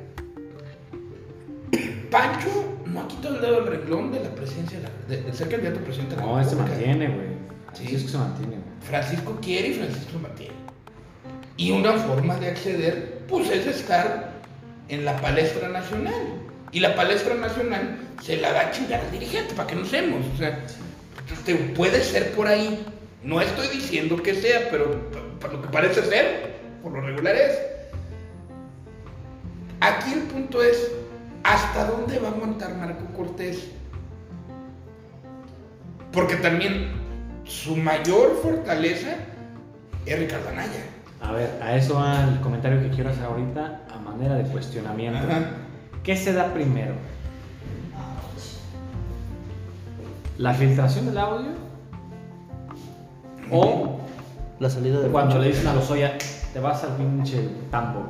Pancho 2.10 2.78
no 2.86 3.00
ha 3.00 3.08
quitado 3.08 3.36
el 3.36 3.40
dedo 3.42 3.54
del 3.62 3.66
renglón 3.80 4.12
de 4.12 4.20
la 4.20 4.30
presidencia, 4.30 4.78
de, 5.08 5.22
de- 5.22 5.32
ser 5.32 5.48
candidato 5.48 5.80
a 5.80 5.82
presidente 5.82 6.16
No, 6.16 6.44
se 6.44 6.56
mantiene, 6.56 7.08
güey. 7.08 7.26
Sí, 7.72 7.98
se 7.98 8.16
mantiene. 8.18 8.56
Francisco 8.82 9.36
quiere 9.42 9.68
y 9.68 9.74
Francisco 9.74 10.18
mantiene. 10.22 10.54
Y 11.56 11.72
una 11.72 11.92
forma 11.94 12.36
de 12.36 12.48
acceder, 12.48 13.22
pues 13.28 13.50
es 13.50 13.66
estar 13.66 14.32
en 14.88 15.04
la 15.04 15.16
palestra 15.20 15.68
nacional. 15.68 16.14
Y 16.72 16.80
la 16.80 16.94
palestra 16.94 17.34
nacional 17.34 17.98
se 18.22 18.36
la 18.36 18.52
da 18.52 18.60
a 18.68 18.70
chingar 18.70 19.00
al 19.00 19.10
dirigente, 19.10 19.54
para 19.54 19.66
que 19.68 19.76
no 19.76 19.84
seamos. 19.84 20.20
O 20.34 20.38
sea, 20.38 20.64
te- 21.44 21.54
puede 21.54 22.02
ser 22.02 22.32
por 22.32 22.46
ahí. 22.46 22.84
No 23.22 23.40
estoy 23.40 23.68
diciendo 23.68 24.22
que 24.22 24.34
sea, 24.34 24.68
pero 24.70 25.00
lo 25.52 25.62
que 25.62 25.68
parece 25.68 26.02
ser, 26.02 26.54
por 26.82 26.92
lo 26.92 27.00
regular 27.00 27.34
es. 27.34 27.58
Aquí 29.80 30.12
el 30.12 30.22
punto 30.22 30.62
es, 30.62 30.90
¿hasta 31.42 31.86
dónde 31.86 32.18
va 32.18 32.28
a 32.28 32.32
aguantar 32.32 32.74
Marco 32.74 33.04
Cortés? 33.16 33.70
Porque 36.12 36.36
también 36.36 36.92
su 37.44 37.76
mayor 37.76 38.38
fortaleza 38.42 39.16
es 40.06 40.18
Ricardo 40.18 40.48
Anaya. 40.48 40.84
A 41.20 41.32
ver, 41.32 41.50
a 41.62 41.76
eso 41.76 41.94
va 41.94 42.24
el 42.24 42.40
comentario 42.40 42.80
que 42.80 42.90
quiero 42.90 43.10
hacer 43.10 43.24
ahorita 43.24 43.82
a 43.94 43.98
manera 43.98 44.34
de 44.36 44.44
cuestionamiento. 44.44 45.18
Ajá. 45.18 45.50
¿Qué 46.02 46.16
se 46.16 46.32
da 46.32 46.52
primero? 46.52 46.94
¿La 50.38 50.52
filtración 50.52 51.06
del 51.06 51.18
audio? 51.18 51.50
¿O 53.50 54.00
La 54.60 54.70
salida 54.70 55.00
de 55.00 55.08
cuando 55.08 55.30
Pancho. 55.34 55.42
le 55.42 55.48
dicen 55.48 55.66
a 55.66 55.74
Lozoya, 55.74 56.16
te 56.52 56.60
vas 56.60 56.84
al 56.84 56.96
pinche 56.96 57.48
tambo? 57.70 58.06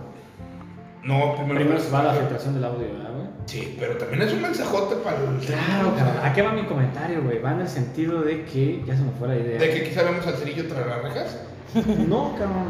No, 1.03 1.35
primero, 1.37 1.57
Primero 1.61 1.81
se 1.81 1.91
va 1.91 2.03
la 2.03 2.15
filtración 2.15 2.55
del 2.55 2.65
audio, 2.65 2.87
¿verdad, 2.93 3.11
güey? 3.15 3.27
Sí, 3.47 3.77
pero 3.79 3.97
también 3.99 4.23
es 4.23 4.33
un 4.33 4.41
mensajote 4.43 4.97
para 4.97 5.17
el. 5.19 5.39
Claro, 5.45 5.95
cabrón. 5.97 6.17
¿A 6.25 6.33
qué 6.33 6.41
va 6.43 6.53
mi 6.53 6.65
comentario, 6.65 7.23
güey? 7.23 7.41
Va 7.43 7.53
en 7.53 7.61
el 7.61 7.69
sentido 7.69 8.23
de 8.23 8.45
que. 8.45 8.83
Ya 8.87 8.97
se 8.97 9.03
me 9.03 9.11
fue 9.13 9.29
la 9.29 9.37
idea. 9.37 9.59
De 9.59 9.71
que 9.71 9.85
quizá 9.85 10.03
vemos 10.03 10.27
al 10.27 10.35
cerillo 10.35 10.67
tras 10.67 10.87
las 10.87 11.03
rejas. 11.03 11.41
No, 12.09 12.33
cabrón. 12.39 12.69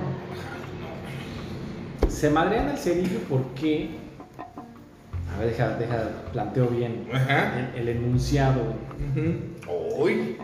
Se 2.09 2.31
madrean 2.31 2.69
al 2.69 2.78
cerillo 2.78 3.19
porque. 3.28 3.90
A 5.35 5.38
ver, 5.40 5.50
deja, 5.50 5.69
deja, 5.76 5.97
planteo 6.33 6.66
bien 6.69 7.09
Ajá. 7.12 7.52
el, 7.75 7.81
el 7.88 7.97
enunciado. 7.97 8.62
güey. 8.62 9.26
Ujú. 9.28 10.02
Uy. 10.04 10.37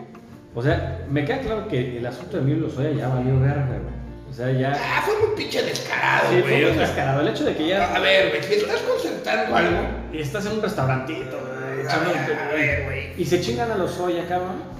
O 0.53 0.61
sea, 0.61 1.05
me 1.09 1.23
queda 1.25 1.39
claro 1.39 1.67
que 1.67 1.97
el 1.97 2.05
asunto 2.05 2.37
de 2.37 2.43
Emilio 2.43 2.63
Lozoya 2.67 2.91
ya 2.91 3.07
valió 3.07 3.39
verga, 3.39 3.65
güey. 3.67 4.01
O 4.29 4.33
sea, 4.33 4.51
ya. 4.51 4.73
Ah, 4.73 5.01
fue 5.05 5.13
muy 5.27 5.35
pinche 5.37 5.61
descarado, 5.61 6.29
Sí, 6.29 6.39
güey. 6.41 6.43
fue 6.43 6.63
o 6.65 6.67
muy 6.69 6.77
sea, 6.77 6.87
descarado. 6.87 7.21
El 7.21 7.27
hecho 7.29 7.43
de 7.45 7.55
que 7.55 7.67
ya. 7.67 7.95
A 7.95 7.99
ver, 7.99 8.29
güey, 8.29 8.43
si 8.43 8.53
estás 8.55 8.81
concertando 8.81 9.55
algo. 9.55 9.77
Y 10.13 10.17
estás 10.19 10.45
en 10.45 10.53
un 10.53 10.61
restaurantito, 10.61 11.39
güey. 11.39 11.51
A 11.57 11.69
ver, 11.75 11.85
echándote- 11.85 12.35
a 12.35 12.47
ver, 12.53 12.83
güey. 12.85 13.01
Y 13.17 13.25
se 13.25 13.39
chingan 13.41 13.71
a 13.71 13.77
Lozoya, 13.77 14.25
cabrón. 14.27 14.71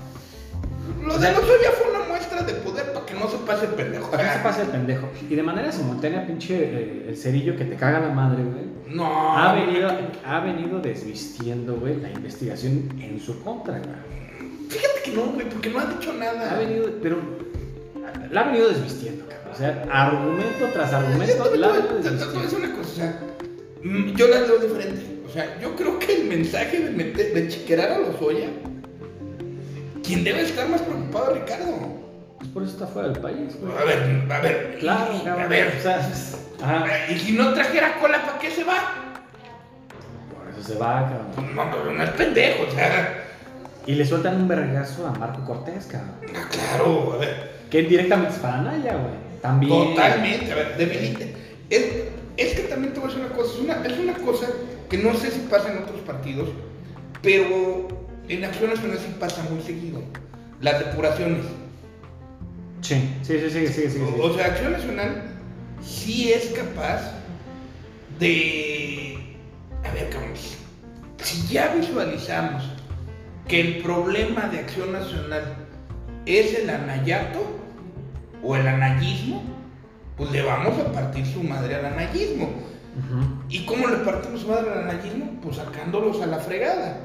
Lo 1.06 1.18
de 1.18 1.30
nosotros 1.32 1.58
ya 1.64 1.72
fue 1.72 1.90
una 1.90 2.08
muestra 2.08 2.44
de 2.44 2.54
poder 2.54 2.94
para 2.94 3.06
que 3.06 3.14
no 3.14 3.28
se 3.30 3.38
pase 3.38 3.66
el 3.66 3.72
pendejo. 3.72 4.12
Para 4.12 4.24
que 4.24 4.38
se 4.38 4.44
pase 4.44 4.62
el 4.64 4.68
pendejo. 4.68 5.10
Y 5.30 5.36
de 5.36 5.44
manera 5.44 5.72
simultánea, 5.72 6.28
pinche 6.28 6.56
eh, 6.58 7.06
el 7.10 7.18
cerillo 7.18 7.56
que 7.56 7.66
te 7.66 7.76
caga 7.76 8.00
la 8.00 8.10
madre, 8.10 8.44
güey. 8.44 8.72
No. 8.96 9.38
ha 9.38 9.54
venido, 9.54 9.90
ha 10.26 10.40
venido 10.42 10.80
desvistiendo, 10.80 11.76
güey, 11.78 12.00
la 12.02 12.10
investigación 12.10 12.90
en 13.02 13.20
su 13.20 13.42
contra, 13.42 13.80
güey. 13.80 14.12
Fíjate 14.72 15.02
que 15.04 15.12
no, 15.12 15.24
güey, 15.28 15.50
porque 15.50 15.70
no 15.70 15.80
ha 15.80 15.86
dicho 15.86 16.12
Ha 16.12 16.16
nada. 16.16 16.58
venido, 16.58 16.90
pero 17.02 17.18
la 18.32 18.42
ha 18.42 18.44
venido 18.46 18.70
desvistiendo, 18.70 19.26
cabrón. 19.28 19.52
O 19.54 19.58
sea, 19.58 19.86
argumento 19.92 20.66
tras 20.74 20.94
argumento, 20.94 21.44
te 21.50 21.58
la 21.58 21.68
ha 21.68 21.72
venido 21.72 21.96
desvistiendo. 21.96 22.42
decir 22.42 22.60
una 22.60 22.76
cosa, 22.76 22.90
o 22.90 22.96
sea, 22.96 23.20
mm, 23.84 24.16
yo 24.16 24.28
la 24.28 24.40
leo 24.42 24.58
diferente. 24.60 25.02
O 25.28 25.34
sea, 25.34 25.60
yo 25.62 25.76
creo 25.76 25.98
que 26.00 26.14
el 26.22 26.24
mensaje 26.26 26.80
de, 26.80 26.90
meter, 26.92 27.34
de 27.34 27.48
chiquerar 27.48 27.92
a 27.92 27.98
los 28.00 28.22
Oya, 28.22 28.48
quien 30.04 30.24
debe 30.24 30.42
estar 30.42 30.68
más 30.68 30.82
preocupado 30.82 31.36
es 31.36 31.42
Ricardo. 31.42 32.02
Pues 32.38 32.50
por 32.52 32.64
eso 32.64 32.72
está 32.74 32.88
fuera 32.88 33.10
del 33.10 33.20
país, 33.22 33.56
güey. 33.62 33.78
A 33.78 33.84
ver, 33.86 34.26
a 34.32 34.40
ver. 34.42 34.78
Claro, 34.80 35.14
y- 35.16 35.24
cabrón. 35.24 35.46
A 35.46 35.48
ver. 35.48 35.76
O 35.78 35.82
sea, 35.82 36.12
ajá. 36.64 37.12
Y 37.12 37.20
si 37.20 37.32
no 37.34 37.54
trajera 37.54 37.98
cola, 38.00 38.22
¿para 38.26 38.40
qué 38.40 38.50
se 38.52 38.64
va? 38.64 38.96
Por 40.34 40.50
eso 40.52 40.68
se 40.74 40.80
va, 40.80 41.08
cabrón. 41.10 41.56
No, 41.56 41.66
no, 41.86 41.94
no 41.94 42.04
es 42.04 42.10
pendejo, 42.12 42.64
o 42.68 42.72
sea. 42.72 43.21
Y 43.88 43.96
le 43.96 44.06
sueltan 44.06 44.36
un 44.42 44.48
vergazo 44.48 45.08
a 45.08 45.12
Marco 45.12 45.44
Cortés, 45.46 45.86
cabrón. 45.88 46.12
ah, 46.36 46.48
Claro, 46.52 47.14
a 47.14 47.18
ver. 47.18 47.52
Que 47.70 47.84
directamente 47.84 48.34
es 48.34 48.40
para 48.40 48.62
Naya, 48.62 48.94
güey. 48.94 49.14
También. 49.42 49.72
Totalmente, 49.96 50.52
a 50.52 50.56
ver, 50.56 50.78
debilita. 50.78 51.26
Es, 51.70 51.86
es 52.38 52.54
que 52.54 52.62
también 52.64 52.94
te 52.94 53.00
voy 53.00 53.10
a 53.10 53.14
decir 53.14 53.26
una 53.26 53.36
cosa, 53.36 53.54
es 53.54 53.60
una, 53.60 53.86
es 53.86 54.00
una 54.00 54.14
cosa 54.26 54.48
que 54.90 54.98
no 54.98 55.14
sé 55.16 55.32
si 55.32 55.40
pasa 55.50 55.72
en 55.72 55.80
otros 55.80 56.02
partidos, 56.02 56.50
pero 57.24 57.88
en 58.28 58.44
Acción 58.46 58.70
Nacional 58.70 59.00
sí 59.00 59.16
pasa 59.20 59.42
muy 59.50 59.62
seguido. 59.64 60.02
Las 60.62 60.80
depuraciones. 60.80 61.44
Sí, 62.82 62.96
sí, 63.24 63.40
sí, 63.40 63.50
sí, 63.50 63.68
sí, 63.68 63.74
sí. 63.74 63.90
sí. 63.90 64.00
O, 64.20 64.26
o 64.26 64.34
sea, 64.36 64.48
Acción 64.48 64.74
Nacional 64.74 65.24
sí 65.84 66.32
es 66.34 66.48
capaz 66.48 67.14
de... 68.20 69.18
A 69.84 69.92
ver, 69.94 70.10
cabrón, 70.10 70.32
si 71.24 71.48
ya 71.54 71.74
visualizamos 71.74 72.64
que 73.52 73.60
el 73.60 73.78
problema 73.84 74.48
de 74.48 74.60
Acción 74.60 74.94
Nacional 74.94 75.44
es 76.26 76.58
el 76.58 76.70
anayato 76.70 77.40
o 78.42 78.56
el 78.56 78.66
anayismo, 78.66 79.44
pues 80.16 80.32
le 80.32 80.42
vamos 80.42 80.80
a 80.80 80.92
partir 80.92 81.26
su 81.26 81.44
madre 81.44 81.76
al 81.76 81.86
anayismo. 81.86 82.50
¿Y 83.50 83.66
cómo 83.66 83.88
le 83.88 83.98
partimos 83.98 84.42
su 84.42 84.48
madre 84.48 84.72
al 84.72 84.90
anayismo? 84.90 85.32
Pues 85.44 85.58
sacándolos 85.58 86.22
a 86.22 86.28
la 86.28 86.38
fregada. 86.38 86.98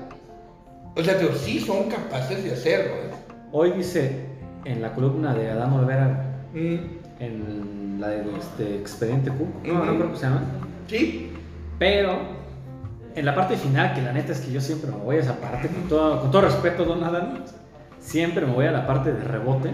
O 0.95 1.03
sea, 1.03 1.15
digo, 1.15 1.33
sí 1.35 1.59
son 1.59 1.91
capaces 1.91 2.45
de 2.45 2.53
hacerlo. 2.53 2.95
¿eh? 2.95 3.11
Hoy 3.50 3.73
dice 3.73 4.26
en 4.65 4.81
la 4.81 4.95
columna 4.95 5.35
de 5.35 5.50
Adán 5.50 5.73
Olvera, 5.73 6.26
Mm, 6.57 6.76
en 7.21 7.97
la 8.00 8.09
de 8.09 8.25
este 8.38 8.76
Expediente 8.76 9.31
Q, 9.31 9.47
no, 9.65 9.85
no 9.85 9.97
creo 9.97 10.11
que 10.12 10.17
se 10.17 10.23
llama, 10.23 10.43
Sí, 10.88 11.33
pero 11.79 12.36
en 13.16 13.25
la 13.26 13.35
parte 13.35 13.56
final, 13.56 13.94
que 13.94 14.02
la 14.02 14.12
neta 14.12 14.32
es 14.32 14.40
que 14.40 14.52
yo 14.52 14.61
siempre 14.61 14.90
me 14.90 14.99
voy 14.99 15.16
a 15.16 15.20
esa 15.20 15.37
parte, 15.40 15.68
con 15.68 15.88
todo, 15.88 16.20
con 16.20 16.30
todo 16.30 16.42
respeto, 16.42 16.85
don 16.85 17.02
Adán, 17.02 17.44
siempre 17.99 18.46
me 18.46 18.52
voy 18.52 18.66
a 18.66 18.70
la 18.73 18.87
parte 18.87 19.12
de 19.12 19.25
rebote. 19.25 19.70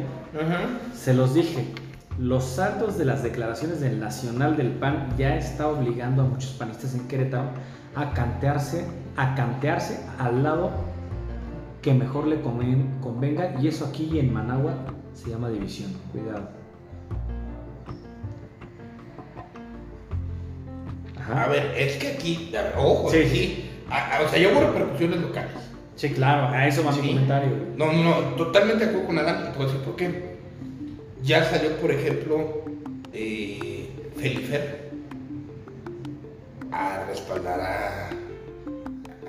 Se 0.94 1.12
los 1.12 1.34
dije, 1.34 1.66
los 2.18 2.44
saltos 2.44 2.96
de 2.98 3.04
las 3.04 3.22
declaraciones 3.22 3.80
del 3.80 3.98
Nacional 4.00 4.56
del 4.56 4.70
PAN 4.70 5.08
ya 5.18 5.36
está 5.36 5.68
obligando 5.68 6.22
a 6.22 6.24
muchos 6.26 6.52
panistas 6.52 6.94
en 6.94 7.08
Querétaro 7.08 7.48
a 7.94 8.12
cantearse, 8.14 8.86
a 9.16 9.34
cantearse 9.34 10.00
al 10.18 10.42
lado 10.42 10.70
que 11.82 11.92
mejor 11.94 12.26
le 12.28 12.42
conven- 12.42 13.00
convenga 13.00 13.60
y 13.60 13.66
eso 13.68 13.86
aquí 13.86 14.18
en 14.18 14.32
Managua 14.32 14.72
se 15.14 15.30
llama 15.30 15.48
división. 15.48 15.90
Cuidado. 16.12 16.48
A 21.30 21.46
ver, 21.48 21.74
es 21.76 21.96
que 21.96 22.08
aquí, 22.08 22.52
ojo, 22.76 23.10
Sí. 23.10 23.24
sí. 23.30 23.70
A- 23.90 24.16
a- 24.18 24.22
o 24.22 24.28
sea, 24.28 24.38
yo 24.38 24.50
hubo 24.52 24.60
repercusiones 24.60 25.20
locales. 25.20 25.52
Sí, 25.96 26.08
claro, 26.10 26.48
a 26.48 26.66
eso 26.66 26.82
va 26.84 26.90
mi 26.92 27.00
Sí. 27.02 27.08
comentario. 27.08 27.48
No, 27.76 27.92
no, 27.92 28.02
no, 28.02 28.14
totalmente 28.36 28.84
de 28.84 28.90
acuerdo 28.90 29.06
con 29.08 29.18
Adán, 29.18 29.46
y 29.48 29.52
te 29.52 29.58
voy 29.58 29.64
a 29.64 29.66
decir 29.68 29.84
por 29.84 29.96
qué. 29.96 30.32
Ya 31.22 31.44
salió, 31.44 31.76
por 31.76 31.90
ejemplo, 31.92 32.64
eh, 33.12 33.88
Felifer 34.16 34.90
a 36.72 37.04
respaldar 37.08 37.60
a, 37.60 38.10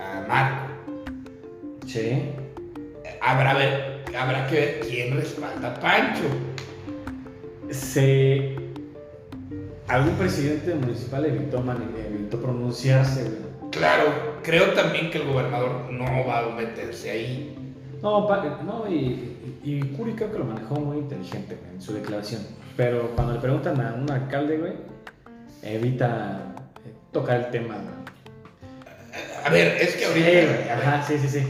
a 0.01 0.27
Marco. 0.27 0.73
Sí. 1.85 2.23
Habrá, 3.21 3.53
ver, 3.53 4.03
habrá 4.17 4.47
que 4.47 4.55
ver 4.55 4.79
quién 4.87 5.15
respalda 5.15 5.75
a 5.75 5.79
Pancho. 5.79 6.23
Se... 7.71 8.55
Algún 9.87 10.15
presidente 10.15 10.73
municipal 10.75 11.25
evitó, 11.25 11.59
evitó 11.59 12.41
pronunciarse, 12.41 13.23
güey. 13.23 13.71
Claro, 13.71 14.03
creo 14.43 14.71
también 14.73 15.09
que 15.09 15.17
el 15.17 15.27
gobernador 15.27 15.91
no 15.91 16.25
va 16.25 16.39
a 16.39 16.49
meterse 16.55 17.11
ahí. 17.11 17.55
No, 18.01 18.27
no 18.63 18.85
y, 18.89 19.37
y, 19.63 19.75
y 19.75 19.81
Curi 19.97 20.13
creo 20.13 20.31
que 20.31 20.39
lo 20.39 20.45
manejó 20.45 20.75
muy 20.75 20.97
inteligente 20.97 21.57
güey, 21.59 21.73
en 21.75 21.81
su 21.81 21.93
declaración. 21.93 22.41
Pero 22.77 23.11
cuando 23.15 23.33
le 23.33 23.39
preguntan 23.39 23.79
a 23.81 23.93
un 23.93 24.09
alcalde, 24.11 24.57
güey, 24.57 24.73
evita 25.63 26.53
eh, 26.85 26.93
tocar 27.11 27.37
el 27.37 27.51
tema. 27.51 27.75
güey. 27.75 28.03
A 29.45 29.49
ver, 29.49 29.77
es 29.81 29.95
que 29.95 30.05
ahorita, 30.05 30.29
Sí, 30.29 30.45
güey, 30.47 30.69
ajá, 30.69 31.03
sí, 31.05 31.17
sí, 31.19 31.27
sí. 31.29 31.47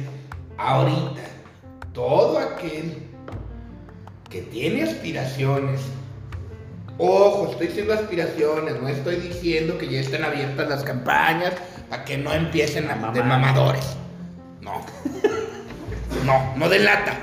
ahorita, 0.57 1.21
todo 1.93 2.39
aquel 2.39 2.97
que 4.29 4.41
tiene 4.43 4.83
aspiraciones, 4.83 5.81
ojo, 6.97 7.51
estoy 7.51 7.67
diciendo 7.67 7.93
aspiraciones, 7.93 8.81
no 8.81 8.87
estoy 8.87 9.15
diciendo 9.17 9.77
que 9.77 9.89
ya 9.89 9.99
estén 9.99 10.23
abiertas 10.23 10.69
las 10.69 10.83
campañas 10.83 11.53
a 11.91 12.03
que 12.03 12.17
no 12.17 12.33
empiecen 12.33 12.89
a, 12.89 13.11
de 13.11 13.23
mamadores. 13.23 13.95
No. 14.61 14.85
No, 16.25 16.55
no 16.55 16.69
delata. 16.69 17.17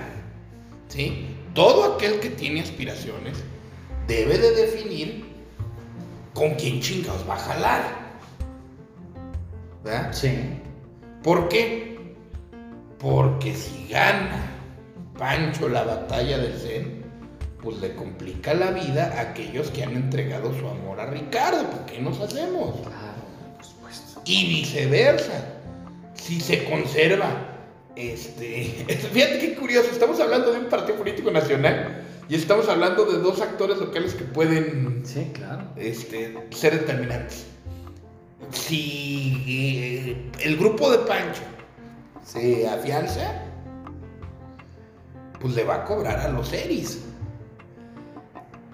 ¿Sí? 0.89 1.37
Todo 1.55 1.95
aquel 1.95 2.21
que 2.21 2.31
tiene 2.31 2.61
aspiraciones 2.61 3.43
debe 4.07 4.39
de 4.39 4.51
definir 4.53 5.25
con 6.35 6.55
quién 6.55 6.81
chingados 6.81 7.29
va 7.29 7.35
a 7.35 7.39
jalar. 7.39 7.83
¿Verdad? 9.85 10.13
Sí. 10.13 10.61
¿Por 11.23 11.49
qué? 11.49 12.15
Porque 12.99 13.55
si 13.55 13.89
gana 13.89 14.51
Pancho 15.19 15.69
la 15.69 15.85
batalla 15.85 16.39
del 16.39 16.59
Zen, 16.59 17.00
pues 17.63 17.79
le 17.79 17.95
complica 17.95 18.55
la 18.55 18.71
vida 18.71 19.15
a 19.17 19.21
aquellos 19.31 19.71
que 19.71 19.83
han 19.83 19.93
entregado 19.93 20.53
su 20.59 20.67
amor 20.67 21.01
a 21.01 21.07
Ricardo. 21.07 21.65
¿Por 21.71 21.87
qué 21.87 22.01
nos 22.01 22.21
hacemos? 22.21 22.81
Claro, 22.81 23.55
por 23.57 23.65
supuesto. 23.65 24.23
Y 24.25 24.47
viceversa. 24.49 25.45
Si 26.15 26.41
se 26.41 26.65
conserva, 26.65 27.29
este. 27.97 28.85
Fíjate 29.13 29.39
qué 29.39 29.55
curioso, 29.55 29.89
estamos 29.91 30.21
hablando 30.21 30.53
de 30.53 30.59
un 30.61 30.67
partido 30.67 30.99
político 30.99 31.31
nacional 31.31 32.03
y 32.29 32.35
estamos 32.35 32.69
hablando 32.69 33.05
de 33.07 33.19
dos 33.19 33.41
actores 33.41 33.79
locales 33.79 34.15
que 34.15 34.25
pueden 34.25 35.03
Sí, 35.05 35.31
claro. 35.35 35.65
este, 35.77 36.37
ser 36.51 36.79
determinantes. 36.79 37.47
Si 38.53 39.43
eh, 39.47 40.31
el 40.43 40.57
grupo 40.57 40.91
de 40.91 40.99
Pancho 40.99 41.43
se 42.25 42.69
afianza, 42.69 43.43
pues 45.41 45.55
le 45.55 45.65
va 45.65 45.77
a 45.77 45.85
cobrar 45.85 46.21
a 46.21 46.29
los 46.29 46.53
Eris. 46.53 47.01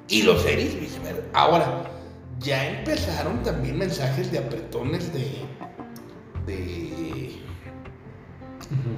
Y 0.08 0.22
los 0.22 0.44
Eris 0.44 0.78
viceversa. 0.78 1.22
Ahora, 1.32 1.82
ya 2.40 2.78
empezaron 2.78 3.42
también 3.42 3.78
mensajes 3.78 4.30
de 4.30 4.38
apretones 4.38 5.12
de. 5.12 5.30
de. 6.46 7.40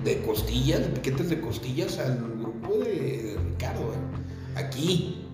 de 0.04 0.22
costillas, 0.22 0.80
de 0.80 0.88
piquetes 0.88 1.30
de 1.30 1.40
costillas 1.40 1.98
al 1.98 2.18
grupo 2.38 2.78
de 2.78 3.36
Ricardo. 3.42 3.92
¿eh? 3.92 4.56
Aquí. 4.56 5.24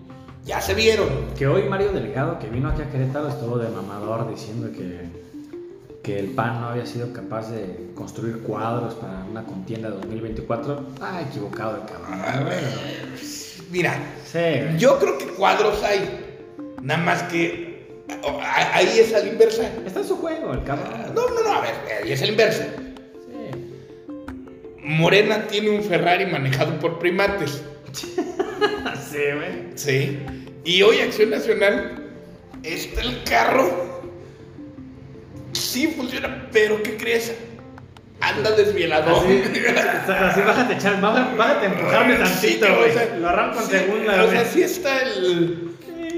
Ya 0.45 0.61
se 0.61 0.75
vieron. 0.75 1.09
Que 1.39 1.47
hoy 1.47 1.63
Mario 1.69 1.93
Delgado, 1.93 2.39
que 2.39 2.49
vino 2.51 2.69
aquí 2.69 2.83
a 2.83 2.91
Querétaro, 2.91 3.29
estuvo 3.29 3.57
de 3.59 3.71
mamador 3.71 4.29
diciendo 4.29 4.71
que, 4.71 5.09
que 6.03 6.19
el 6.19 6.33
PAN 6.33 6.61
no 6.61 6.69
había 6.69 6.85
sido 6.85 7.15
capaz 7.15 7.51
de 7.51 7.93
construir 7.95 8.43
cuadros 8.43 8.95
para 8.95 9.25
una 9.25 9.43
contienda 9.45 9.89
de 9.89 9.97
2024. 9.97 10.87
Ah, 11.01 11.23
equivocado 11.23 11.77
el 11.77 11.85
cabrón. 11.87 12.21
A 12.21 12.41
ver, 12.45 12.63
Mira, 13.75 13.99
Sí, 14.25 14.39
yo 14.79 15.01
creo 15.01 15.19
que 15.19 15.27
cuadros 15.27 15.83
hay. 15.83 16.09
Nada 16.81 17.03
más 17.03 17.25
que 17.25 17.89
ahí 18.73 19.01
es 19.01 19.13
a 19.13 19.19
la 19.19 19.27
inversa. 19.27 19.69
Está 19.85 19.99
en 19.99 20.07
su 20.07 20.17
juego, 20.17 20.53
el 20.53 20.63
cabrón. 20.63 20.93
No, 21.13 21.29
no, 21.29 21.43
no, 21.43 21.53
a 21.53 21.61
ver, 21.61 21.75
ahí 22.05 22.13
es 22.13 22.23
a 22.23 22.27
la 22.27 22.31
inversa. 22.31 22.67
Sí. 23.27 24.75
Morena 24.79 25.49
tiene 25.49 25.71
un 25.71 25.83
Ferrari 25.83 26.25
manejado 26.27 26.79
por 26.79 27.01
primates. 27.01 27.63
Sí, 29.11 29.19
güey. 29.37 29.77
Sí. 29.77 30.19
Y 30.65 30.83
hoy 30.83 31.01
Acción 31.01 31.31
Nacional 31.31 32.13
está 32.63 33.01
el 33.01 33.23
carro. 33.25 34.03
Sí 35.53 35.89
funciona, 35.89 36.49
pero 36.53 36.81
¿qué 36.83 36.97
crees? 36.97 37.35
Anda 38.29 38.51
desvielado. 38.53 39.17
Así, 39.17 39.43
así 40.09 40.41
bájate, 40.41 40.79
Chal, 40.79 41.01
bájate, 41.01 41.67
a 41.67 41.71
empujarme 41.71 42.17
Sí, 42.27 42.59
tantito, 42.59 42.67
o 42.73 42.79
güey. 42.79 42.93
sea, 42.93 43.17
Lo 43.17 43.29
arranco 43.29 43.61
en 43.61 43.67
sí, 43.67 43.71
segunda, 43.71 44.25
O 44.25 44.31
sea, 44.31 44.45
sí 44.45 44.63
está 44.63 45.03
el. 45.03 45.71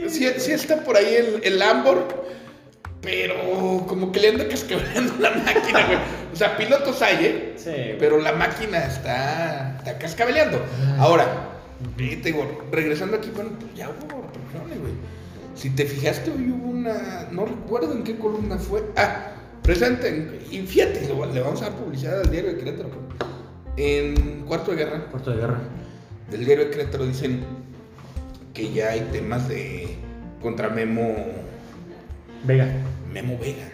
Sí, 0.08 0.28
sí 0.38 0.52
está 0.52 0.76
por 0.84 0.96
ahí 0.96 1.14
el, 1.16 1.40
el 1.42 1.58
Lambor, 1.58 2.06
pero 3.02 3.84
como 3.88 4.12
que 4.12 4.20
le 4.20 4.28
anda 4.28 4.46
cascabeleando 4.48 5.14
la 5.18 5.30
máquina, 5.30 5.86
güey. 5.86 5.98
O 6.32 6.36
sea, 6.36 6.56
pilotos 6.56 7.02
hay, 7.02 7.24
¿eh? 7.24 7.54
Sí. 7.56 7.96
Pero 7.98 8.20
la 8.20 8.32
máquina 8.32 8.84
está, 8.84 9.76
está 9.78 9.98
cascabeleando. 9.98 10.60
Ahora, 10.98 11.24
eh, 11.98 12.20
te 12.22 12.30
digo, 12.32 12.66
regresando 12.70 13.16
aquí, 13.16 13.30
bueno, 13.34 13.50
pues 13.58 13.74
ya 13.74 13.88
hubo 13.88 14.16
güey. 14.80 14.92
Si 15.54 15.70
te 15.70 15.86
fijaste, 15.86 16.30
hoy 16.30 16.50
hubo 16.50 16.68
una. 16.68 17.26
No 17.30 17.46
recuerdo 17.46 17.92
en 17.92 18.04
qué 18.04 18.16
columna 18.16 18.58
fue. 18.58 18.84
Ah, 18.96 19.32
presente. 19.66 20.08
en- 20.08 20.38
Y 20.50 20.66
fíjate, 20.66 21.00
le 21.34 21.40
vamos 21.40 21.60
a 21.62 21.70
dar 21.70 21.74
publicidad 21.78 22.20
al 22.20 22.30
diario 22.30 22.52
de 22.52 22.58
Querétaro. 22.58 22.88
En 23.76 24.42
Cuarto 24.46 24.70
de 24.70 24.76
Guerra 24.78 25.10
Puerto 25.10 25.30
de 25.32 25.36
guerra. 25.38 25.60
del 26.30 26.44
diario 26.44 26.64
de 26.66 26.70
Querétaro 26.70 27.06
dicen, 27.06 27.40
que 28.54 28.72
ya 28.72 28.88
hay 28.90 29.00
temas 29.12 29.48
de 29.48 29.96
contra 30.40 30.70
Memo 30.70 31.14
Vega. 32.44 32.68
Memo 33.12 33.36
Vega. 33.38 33.68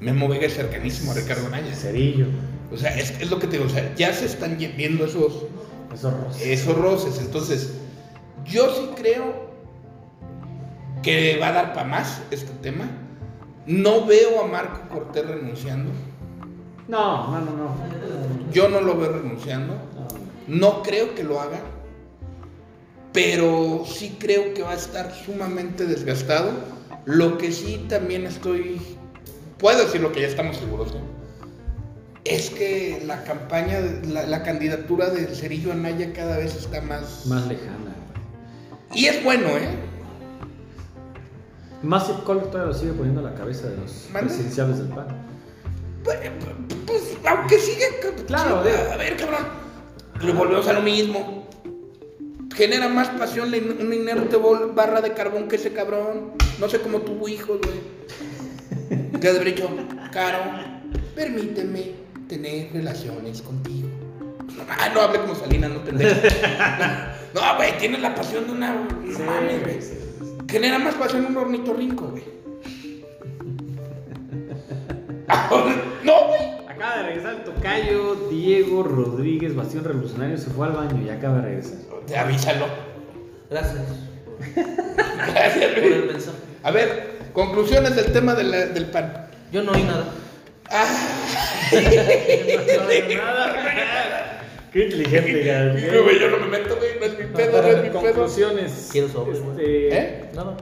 Memo 0.00 0.28
Vega 0.28 0.46
es 0.46 0.54
cercanísimo 0.54 1.12
a 1.12 1.14
Ricardo 1.14 1.46
Anaya. 1.48 1.74
Cerillo. 1.74 2.26
O 2.72 2.76
sea, 2.76 2.96
es, 2.96 3.10
es 3.20 3.30
lo 3.30 3.38
que 3.38 3.46
te 3.46 3.56
digo, 3.58 3.66
o 3.66 3.72
sea, 3.72 3.94
ya 3.94 4.12
se 4.12 4.24
están 4.26 4.56
viendo 4.58 5.04
esos, 5.04 5.44
Esos 5.94 6.12
roces. 6.14 6.46
esos 6.46 6.76
roces. 6.78 7.18
Entonces, 7.20 7.74
yo 8.44 8.72
sí 8.74 8.90
creo 8.96 9.50
que 11.02 11.38
va 11.40 11.48
a 11.48 11.52
dar 11.52 11.74
para 11.74 11.86
más 11.88 12.22
este 12.30 12.52
tema. 12.62 12.88
No 13.66 14.06
veo 14.06 14.42
a 14.42 14.46
Marco 14.46 14.88
Cortés 14.88 15.26
renunciando. 15.26 15.90
No, 16.88 17.30
no, 17.30 17.40
no, 17.40 17.52
no. 17.56 18.52
Yo 18.52 18.68
no 18.68 18.80
lo 18.80 18.96
veo 18.96 19.12
renunciando. 19.12 19.74
No. 20.46 20.82
Creo 20.82 21.14
que 21.14 21.24
lo 21.24 21.40
haga. 21.40 21.60
Pero 23.12 23.84
sí 23.86 24.16
creo 24.20 24.54
que 24.54 24.62
va 24.62 24.70
a 24.70 24.76
estar 24.76 25.12
sumamente 25.12 25.84
desgastado. 25.84 26.52
Lo 27.06 27.38
que 27.38 27.50
sí 27.50 27.84
también 27.88 28.24
estoy. 28.24 28.80
Puedo 29.58 29.84
decir 29.84 30.00
lo 30.00 30.12
que 30.12 30.20
ya 30.20 30.28
estamos 30.28 30.58
seguros, 30.58 30.94
¿no? 30.94 31.00
Es 32.24 32.50
que 32.50 33.02
la 33.06 33.24
campaña, 33.24 33.80
la, 34.04 34.26
la 34.26 34.42
candidatura 34.42 35.10
de 35.10 35.26
Cerillo 35.26 35.72
Anaya 35.72 36.12
cada 36.12 36.36
vez 36.36 36.54
está 36.54 36.80
más. 36.82 37.26
Más 37.26 37.46
lejana. 37.46 37.94
Y 38.94 39.06
es 39.06 39.22
bueno, 39.24 39.48
¿eh? 39.48 39.68
Massive 41.82 42.18
Color 42.24 42.44
todavía 42.50 42.72
lo 42.72 42.78
sigue 42.78 42.92
poniendo 42.92 43.20
a 43.20 43.24
la 43.30 43.34
cabeza 43.34 43.68
de 43.68 43.76
los 43.76 43.90
presidenciales 44.12 44.78
del 44.78 44.88
PAN. 44.88 45.06
Pues, 46.04 46.18
pues, 46.86 47.16
aunque 47.26 47.58
siga. 47.58 47.86
Claro, 48.26 48.62
sí, 48.64 48.70
de- 48.70 48.92
a 48.92 48.96
ver, 48.96 49.16
cabrón. 49.16 49.42
Pero 50.20 50.34
volvemos 50.34 50.66
a 50.68 50.72
lo 50.72 50.82
mismo. 50.82 51.46
Genera 52.54 52.88
más 52.88 53.08
pasión 53.10 53.48
una 53.48 53.94
inerte 53.94 54.36
barra 54.74 55.00
de 55.02 55.12
carbón 55.12 55.48
que 55.48 55.56
ese 55.56 55.72
cabrón. 55.72 56.32
No 56.58 56.68
sé 56.68 56.80
cómo 56.80 57.00
tuvo 57.02 57.28
hijos, 57.28 57.58
güey. 57.60 57.96
Que 59.20 59.28
haber 59.28 59.44
dicho, 59.44 59.68
Caro, 60.12 60.38
permíteme 61.14 61.92
tener 62.28 62.72
relaciones 62.72 63.42
contigo. 63.42 63.88
Ah, 64.68 64.88
no 64.94 65.00
hable 65.02 65.20
como 65.20 65.34
Salina, 65.34 65.68
no 65.68 65.82
pendejo. 65.84 66.16
No, 67.34 67.56
güey, 67.56 67.76
tienes 67.76 68.00
la 68.00 68.14
pasión 68.14 68.46
de 68.46 68.52
una. 68.52 68.72
No 68.72 69.18
mames, 69.18 69.62
güey. 69.62 69.78
Genera 70.48 70.78
más 70.78 70.94
pasión 70.94 71.26
un 71.26 71.36
ornitorrinco, 71.36 72.06
güey. 72.06 72.22
no, 76.04 76.26
güey. 76.28 76.40
Acaba 76.68 76.98
de 76.98 77.02
regresar 77.04 77.34
el 77.34 77.44
tocayo 77.44 78.14
Diego 78.30 78.82
Rodríguez, 78.82 79.54
Bastión 79.56 79.84
Revolucionario, 79.84 80.36
se 80.38 80.50
fue 80.50 80.66
al 80.66 80.72
baño 80.74 81.02
y 81.04 81.08
acaba 81.10 81.36
de 81.36 81.42
regresar. 81.42 81.78
Te 82.06 82.16
avísalo. 82.16 82.66
Gracias 83.50 83.82
Gracias, 85.28 85.70
por 85.72 85.82
el 85.84 86.00
güey. 86.02 86.12
mensaje. 86.12 86.36
A 86.62 86.70
ver, 86.70 87.18
conclusiones 87.32 87.96
del 87.96 88.12
tema 88.12 88.34
de 88.34 88.44
la- 88.44 88.66
del 88.66 88.86
pan. 88.86 89.28
Yo 89.52 89.62
no 89.62 89.72
oí 89.72 89.82
nada. 89.82 90.04
Qué 94.76 94.84
inteligente, 94.84 95.42
ya. 95.42 95.74
Sí, 95.74 95.86
güey, 95.86 96.20
yo 96.20 96.28
no 96.28 96.36
me 96.36 96.48
meto, 96.48 96.76
güey, 96.76 97.00
no 97.00 97.06
es 97.06 97.18
mi 97.18 97.24
pedo, 97.34 97.62
no 97.62 97.68
es 97.68 97.82
mi 97.82 97.88
pedo. 97.88 98.02
Conclusiones. 98.02 98.90
Quiero 98.92 99.08
sobre, 99.08 99.38
güey. 99.38 99.86
Este, 99.86 99.98
¿Eh? 99.98 100.30
Nada. 100.34 100.54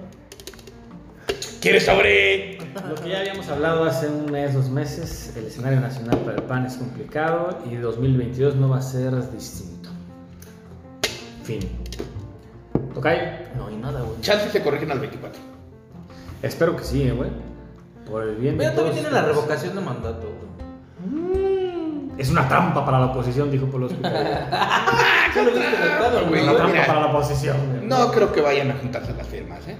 ¿Quieres 1.61 1.85
sobre? 1.85 2.59
Lo 2.89 2.95
que 2.95 3.09
ya 3.09 3.19
habíamos 3.19 3.49
hablado 3.49 3.83
hace 3.83 4.07
un 4.07 4.31
mes, 4.31 4.55
dos 4.55 4.71
meses, 4.71 5.35
el 5.37 5.47
escenario 5.47 5.81
nacional 5.81 6.17
para 6.19 6.37
el 6.37 6.45
PAN 6.45 6.65
es 6.65 6.77
complicado 6.77 7.59
y 7.69 7.75
2022 7.75 8.55
no 8.55 8.69
va 8.69 8.79
a 8.79 8.83
ser 8.83 9.11
distinto. 9.33 9.89
Fin. 11.43 11.59
Tocayo. 12.95 13.21
No 13.57 13.67
oí 13.67 13.75
nada, 13.75 14.01
güey. 14.03 14.21
Chances 14.21 14.53
se 14.53 14.63
corrigen 14.63 14.93
al 14.93 15.01
24. 15.01 15.43
Espero 16.41 16.77
que 16.77 16.85
sí, 16.85 17.03
eh, 17.03 17.11
güey. 17.11 17.31
Por 18.09 18.23
el 18.23 18.37
bien 18.37 18.59
de 18.59 18.65
Pero 18.65 18.77
también 18.77 18.95
todos 18.95 18.95
tiene 18.95 19.11
la 19.11 19.27
revocación 19.27 19.75
de 19.75 19.81
mandato, 19.81 20.29
güey. 20.29 21.44
Es 22.17 22.31
una 22.31 22.47
trampa 22.49 22.85
para 22.85 22.99
la 23.01 23.07
oposición, 23.07 23.51
dijo 23.51 23.67
Polo 23.67 23.87
Hospital. 23.87 24.13
¿Qué 25.35 25.43
lo 25.43 25.51
viste 25.51 25.67
votado, 25.99 26.27
güey. 26.29 26.41
Es 26.41 26.45
una 26.47 26.57
trampa 26.57 26.73
mira. 26.73 26.87
para 26.87 27.01
la 27.01 27.07
oposición. 27.07 27.57
güey. 27.73 27.87
No 27.87 28.11
creo 28.13 28.33
que 28.33 28.41
vayan 28.41 28.71
a 28.71 28.75
juntarse 28.75 29.13
las 29.15 29.27
firmas, 29.27 29.67
¿eh? 29.67 29.77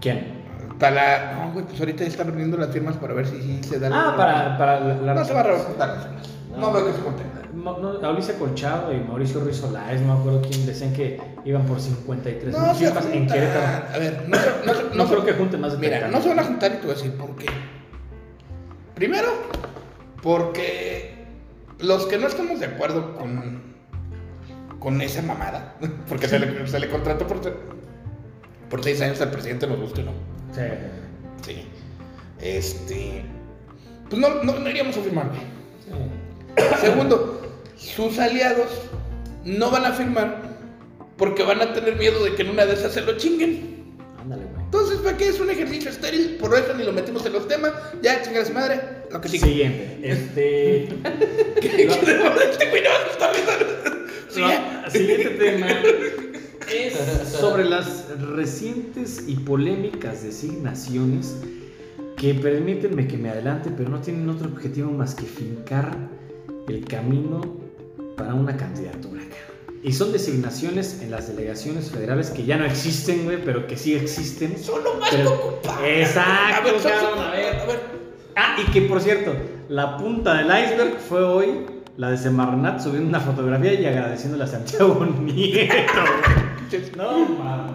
¿Quién? 0.00 0.44
Para 0.78 0.94
la... 0.94 1.32
No, 1.46 1.52
güey, 1.52 1.64
pues 1.66 1.78
ahorita 1.80 2.02
ya 2.04 2.10
están 2.10 2.26
reuniendo 2.26 2.56
las 2.56 2.70
firmas 2.70 2.96
para 2.96 3.14
ver 3.14 3.26
si, 3.26 3.40
si 3.40 3.62
se 3.62 3.78
da 3.78 3.88
la- 3.88 4.08
Ah, 4.10 4.16
para, 4.16 4.58
para 4.58 4.80
la, 4.80 4.94
la- 4.96 5.14
No 5.14 5.24
se 5.24 5.32
va 5.32 5.40
a 5.40 5.58
juntar 5.58 5.88
las 5.88 6.04
firmas. 6.04 6.28
No 6.58 6.72
veo 6.72 6.86
que 6.86 6.92
se 6.92 7.00
junten. 7.00 7.26
No, 7.54 7.78
no, 8.00 8.08
Alicia 8.08 8.34
Colchado 8.38 8.92
y 8.92 8.98
Mauricio 9.00 9.40
Ruiz 9.40 9.56
Solás, 9.56 10.00
no 10.00 10.14
me 10.14 10.20
acuerdo 10.20 10.42
quién 10.42 10.66
decían 10.66 10.92
que 10.92 11.20
iban 11.44 11.62
por 11.62 11.80
53 11.80 12.52
No 12.52 12.60
mil 12.66 12.74
se 12.76 12.84
firmas 12.86 13.06
en 13.06 13.26
Querétaro. 13.26 13.60
juntan. 13.60 13.94
A 13.94 13.98
ver, 13.98 14.24
no, 14.28 14.36
se- 14.36 14.66
no, 14.66 14.74
se- 14.74 14.96
No 14.96 15.04
se- 15.06 15.10
creo 15.12 15.24
que 15.24 15.32
junten 15.34 15.60
más 15.60 15.72
de 15.72 15.78
Mira, 15.78 15.98
30. 16.00 16.16
no 16.18 16.22
se 16.22 16.28
van 16.28 16.38
a 16.40 16.44
juntar 16.44 16.72
y 16.72 16.74
te 16.76 16.82
voy 16.82 16.90
a 16.90 16.94
decir 16.94 17.16
por 17.16 17.34
qué. 17.36 17.46
Primero, 18.94 19.28
porque 20.24 21.10
los 21.80 22.06
que 22.06 22.16
no 22.16 22.26
estamos 22.26 22.58
de 22.58 22.64
acuerdo 22.64 23.14
con, 23.14 23.62
con 24.80 25.02
esa 25.02 25.20
mamada, 25.20 25.76
porque 26.08 26.26
se 26.26 26.38
le, 26.38 26.66
se 26.66 26.80
le 26.80 26.88
contrató 26.88 27.26
por, 27.26 27.40
por 28.70 28.82
seis 28.82 29.02
años 29.02 29.20
al 29.20 29.30
presidente, 29.30 29.66
nos 29.66 29.78
guste 29.78 30.00
o 30.00 30.04
no. 30.06 30.12
Sí. 30.52 30.62
Sí. 31.42 31.68
Este. 32.40 33.22
Pues 34.08 34.18
no, 34.18 34.42
no, 34.42 34.58
no 34.58 34.70
iríamos 34.70 34.96
a 34.96 35.02
firmar, 35.02 35.30
sí. 35.34 35.40
Segundo, 36.80 37.62
sus 37.76 38.18
aliados 38.18 38.70
no 39.44 39.70
van 39.70 39.84
a 39.84 39.92
firmar 39.92 40.40
porque 41.18 41.42
van 41.42 41.60
a 41.60 41.74
tener 41.74 41.96
miedo 41.96 42.24
de 42.24 42.34
que 42.34 42.42
en 42.42 42.50
una 42.50 42.64
de 42.64 42.72
esas 42.72 42.94
se 42.94 43.02
lo 43.02 43.18
chinguen. 43.18 43.94
Ándale, 44.18 44.44
güey. 44.44 44.64
Entonces, 44.64 45.00
¿para 45.00 45.18
qué 45.18 45.28
es 45.28 45.38
un 45.38 45.50
ejercicio 45.50 45.90
estéril? 45.90 46.36
Por 46.36 46.56
eso 46.56 46.72
ni 46.74 46.82
lo 46.82 46.92
metimos 46.92 47.26
en 47.26 47.34
los 47.34 47.46
temas. 47.46 47.72
Ya, 48.00 48.24
su 48.24 48.52
madre. 48.54 48.93
Lo 49.14 49.20
que 49.20 49.28
sigue. 49.28 49.46
Siguiente. 49.46 49.98
Este. 50.02 50.88
¿Qué- 51.60 51.86
güey 51.86 52.18
no 52.18 52.34
siguiente 54.90 55.30
tema 55.30 55.68
es 56.72 56.94
sobre 57.40 57.64
las 57.64 58.08
recientes 58.18 59.24
y 59.28 59.36
polémicas 59.36 60.24
designaciones 60.24 61.36
que 62.16 62.34
permítanme 62.34 63.06
que 63.06 63.16
me 63.16 63.30
adelante, 63.30 63.70
pero 63.76 63.88
no 63.90 64.00
tienen 64.00 64.28
otro 64.28 64.48
objetivo 64.48 64.90
más 64.90 65.14
que 65.14 65.26
fincar 65.26 65.96
el 66.68 66.84
camino 66.84 67.40
para 68.16 68.34
una 68.34 68.56
candidatura. 68.56 69.22
Y 69.84 69.92
son 69.92 70.12
designaciones 70.12 71.02
en 71.02 71.10
las 71.10 71.28
delegaciones 71.28 71.90
federales 71.90 72.30
que 72.30 72.44
ya 72.44 72.56
no 72.56 72.64
existen, 72.64 73.24
güey, 73.24 73.44
pero 73.44 73.66
que 73.66 73.76
sí 73.76 73.94
existen. 73.94 74.58
Son 74.58 74.82
lo 74.82 74.94
más 74.94 75.10
Pero-. 75.10 75.60
Exacto, 75.84 76.72
cabrón, 76.82 77.18
a 77.20 77.30
ver. 77.32 77.54
a 77.56 77.66
ver. 77.66 77.93
Ah, 78.36 78.56
y 78.66 78.70
que 78.72 78.82
por 78.82 79.00
cierto, 79.00 79.32
la 79.68 79.96
punta 79.96 80.34
del 80.34 80.46
iceberg 80.46 80.98
fue 80.98 81.22
hoy 81.24 81.66
la 81.96 82.10
de 82.10 82.18
Semarnat 82.18 82.80
subiendo 82.80 83.08
una 83.08 83.20
fotografía 83.20 83.74
y 83.74 83.86
agradeciéndole 83.86 84.44
a 84.44 84.46
Santiago 84.48 85.04
Nieto. 85.20 85.84
güey. 86.70 86.82
No, 86.96 87.28
mames. 87.28 87.72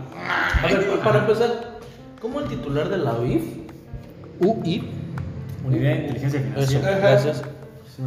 A 0.63 0.67
ver, 0.67 0.89
pa- 0.89 1.03
para 1.03 1.19
empezar, 1.19 1.79
¿cómo 2.21 2.41
el 2.41 2.47
titular 2.49 2.89
de 2.89 2.97
la 2.97 3.13
UIF, 3.13 3.43
UIF, 4.41 4.83
Unidad 5.65 5.91
de 5.91 5.95
Inteligencia 6.01 6.39
eso, 6.39 6.49
Financiera. 6.49 6.97
gracias, 6.99 7.43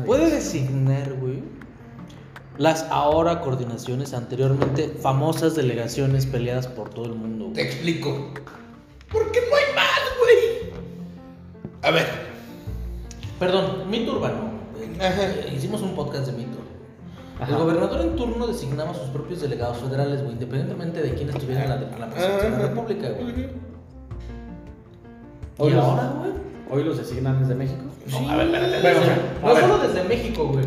puede 0.04 0.30
designar, 0.30 1.14
güey, 1.14 1.42
las 2.58 2.82
ahora 2.90 3.40
coordinaciones 3.40 4.12
anteriormente 4.12 4.88
famosas 5.00 5.54
delegaciones 5.54 6.26
peleadas 6.26 6.66
por 6.66 6.90
todo 6.90 7.06
el 7.06 7.14
mundo, 7.14 7.50
Te 7.54 7.62
explico. 7.62 8.32
Porque 9.10 9.40
no 9.48 9.56
hay 9.56 9.74
más, 9.74 10.00
güey. 10.20 10.72
A 11.82 11.90
ver. 11.90 12.31
Perdón, 13.42 13.90
mito 13.90 14.12
urbano. 14.12 14.52
Ajá. 15.00 15.22
Hicimos 15.52 15.82
un 15.82 15.96
podcast 15.96 16.26
de 16.26 16.32
mito. 16.32 16.58
Ajá. 17.40 17.50
El 17.50 17.58
gobernador 17.58 18.00
en 18.02 18.14
turno 18.14 18.46
designaba 18.46 18.94
sus 18.94 19.08
propios 19.08 19.40
delegados 19.40 19.78
federales, 19.78 20.20
güey, 20.22 20.34
independientemente 20.34 21.02
de 21.02 21.14
quién 21.14 21.28
estuviera 21.30 21.64
en 21.64 21.68
la, 21.70 21.74
en 21.76 22.00
la 22.00 22.06
presidencia 22.08 22.50
de 22.50 22.56
la. 22.56 22.68
República, 22.68 23.08
güey. 23.10 23.30
Y 23.40 23.46
Hoy 25.58 25.70
los- 25.72 25.84
ahora, 25.84 26.12
güey. 26.20 26.30
Hoy 26.70 26.84
los 26.84 26.98
designan 26.98 27.40
desde 27.40 27.56
México. 27.56 27.82
Sí, 28.06 28.26
a 28.30 28.36
ver, 28.36 28.46
espérate. 28.46 28.78
o 28.78 29.04
sea, 29.04 29.14
a 29.42 29.46
no 29.48 29.54
ver. 29.54 29.62
solo 29.64 29.78
desde 29.78 30.04
México, 30.04 30.46
güey. 30.46 30.64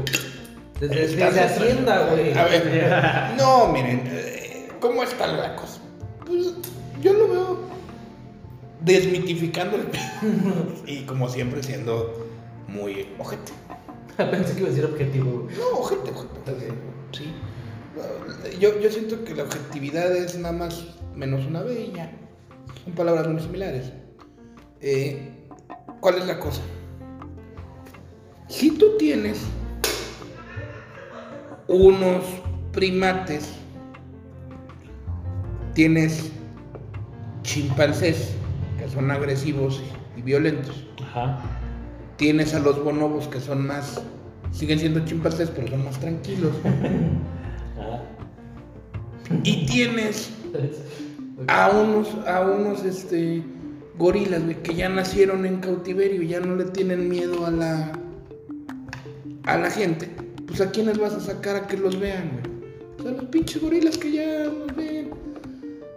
Desde, 0.81 1.05
Estás- 1.05 1.37
Hacienda, 1.57 2.07
güey. 2.11 2.33
A 2.37 2.43
ver. 2.43 3.35
No, 3.37 3.67
miren. 3.69 4.03
eh, 4.05 4.67
¿Cómo 4.81 5.01
está 5.03 5.27
la 5.27 5.55
cosa? 5.55 5.79
Pues 6.25 6.53
yo 7.01 7.13
lo 7.13 7.27
veo 7.29 7.59
desmitificando 8.81 9.77
el 9.77 9.87
y 10.85 11.03
como 11.05 11.29
siempre 11.29 11.63
siendo 11.63 12.13
muy 12.67 13.07
ojete. 13.19 13.51
Pensé 14.17 14.53
que 14.53 14.59
iba 14.59 14.67
a 14.67 14.71
decir 14.71 14.85
objetivo. 14.85 15.47
No, 15.57 15.79
ojete, 15.79 16.11
ojete. 16.11 16.73
Sí. 17.11 17.33
Yo, 18.59 18.79
yo 18.79 18.89
siento 18.91 19.23
que 19.23 19.35
la 19.35 19.43
objetividad 19.43 20.15
es 20.15 20.37
nada 20.37 20.53
más 20.53 20.95
menos 21.15 21.45
una 21.45 21.63
B 21.63 21.89
y 21.91 21.95
ya. 21.95 22.11
Son 22.83 22.93
palabras 22.93 23.27
muy 23.27 23.41
similares. 23.41 23.91
Eh, 24.81 25.31
¿Cuál 25.99 26.15
es 26.15 26.27
la 26.27 26.39
cosa? 26.39 26.61
Si 28.47 28.71
tú 28.71 28.97
tienes 28.97 29.39
unos 31.67 32.23
primates 32.71 33.53
tienes 35.75 36.31
chimpancés, 37.43 38.33
que 38.79 38.89
son 38.89 39.11
agresivos 39.11 39.83
y 40.15 40.21
violentos. 40.21 40.85
Ajá. 41.03 41.39
Tienes 42.17 42.53
a 42.53 42.59
los 42.59 42.83
bonobos, 42.83 43.27
que 43.27 43.39
son 43.39 43.67
más, 43.67 44.01
siguen 44.51 44.79
siendo 44.79 45.05
chimpancés, 45.05 45.49
pero 45.53 45.67
son 45.67 45.83
más 45.83 45.99
tranquilos. 45.99 46.53
Ajá. 46.63 48.01
Y 49.43 49.65
tienes 49.65 50.29
a 51.47 51.69
unos, 51.69 52.07
a 52.27 52.41
unos, 52.41 52.83
este, 52.83 53.43
gorilas, 53.97 54.43
güey, 54.43 54.61
que 54.61 54.75
ya 54.75 54.89
nacieron 54.89 55.45
en 55.45 55.59
cautiverio 55.59 56.21
y 56.21 56.27
ya 56.27 56.39
no 56.39 56.55
le 56.55 56.65
tienen 56.65 57.09
miedo 57.09 57.45
a 57.45 57.51
la, 57.51 57.91
a 59.43 59.57
la 59.57 59.69
gente. 59.69 60.09
Pues 60.47 60.61
a 60.61 60.71
quiénes 60.71 60.97
vas 60.97 61.13
a 61.13 61.19
sacar 61.19 61.55
a 61.55 61.67
que 61.67 61.77
los 61.77 61.99
vean, 61.99 62.31
güey. 62.31 62.55
O 62.99 63.03
sea, 63.03 63.11
los 63.11 63.25
pinches 63.25 63.61
gorilas 63.61 63.97
que 63.97 64.11
ya 64.11 64.43
los 64.45 64.75
ven. 64.75 65.09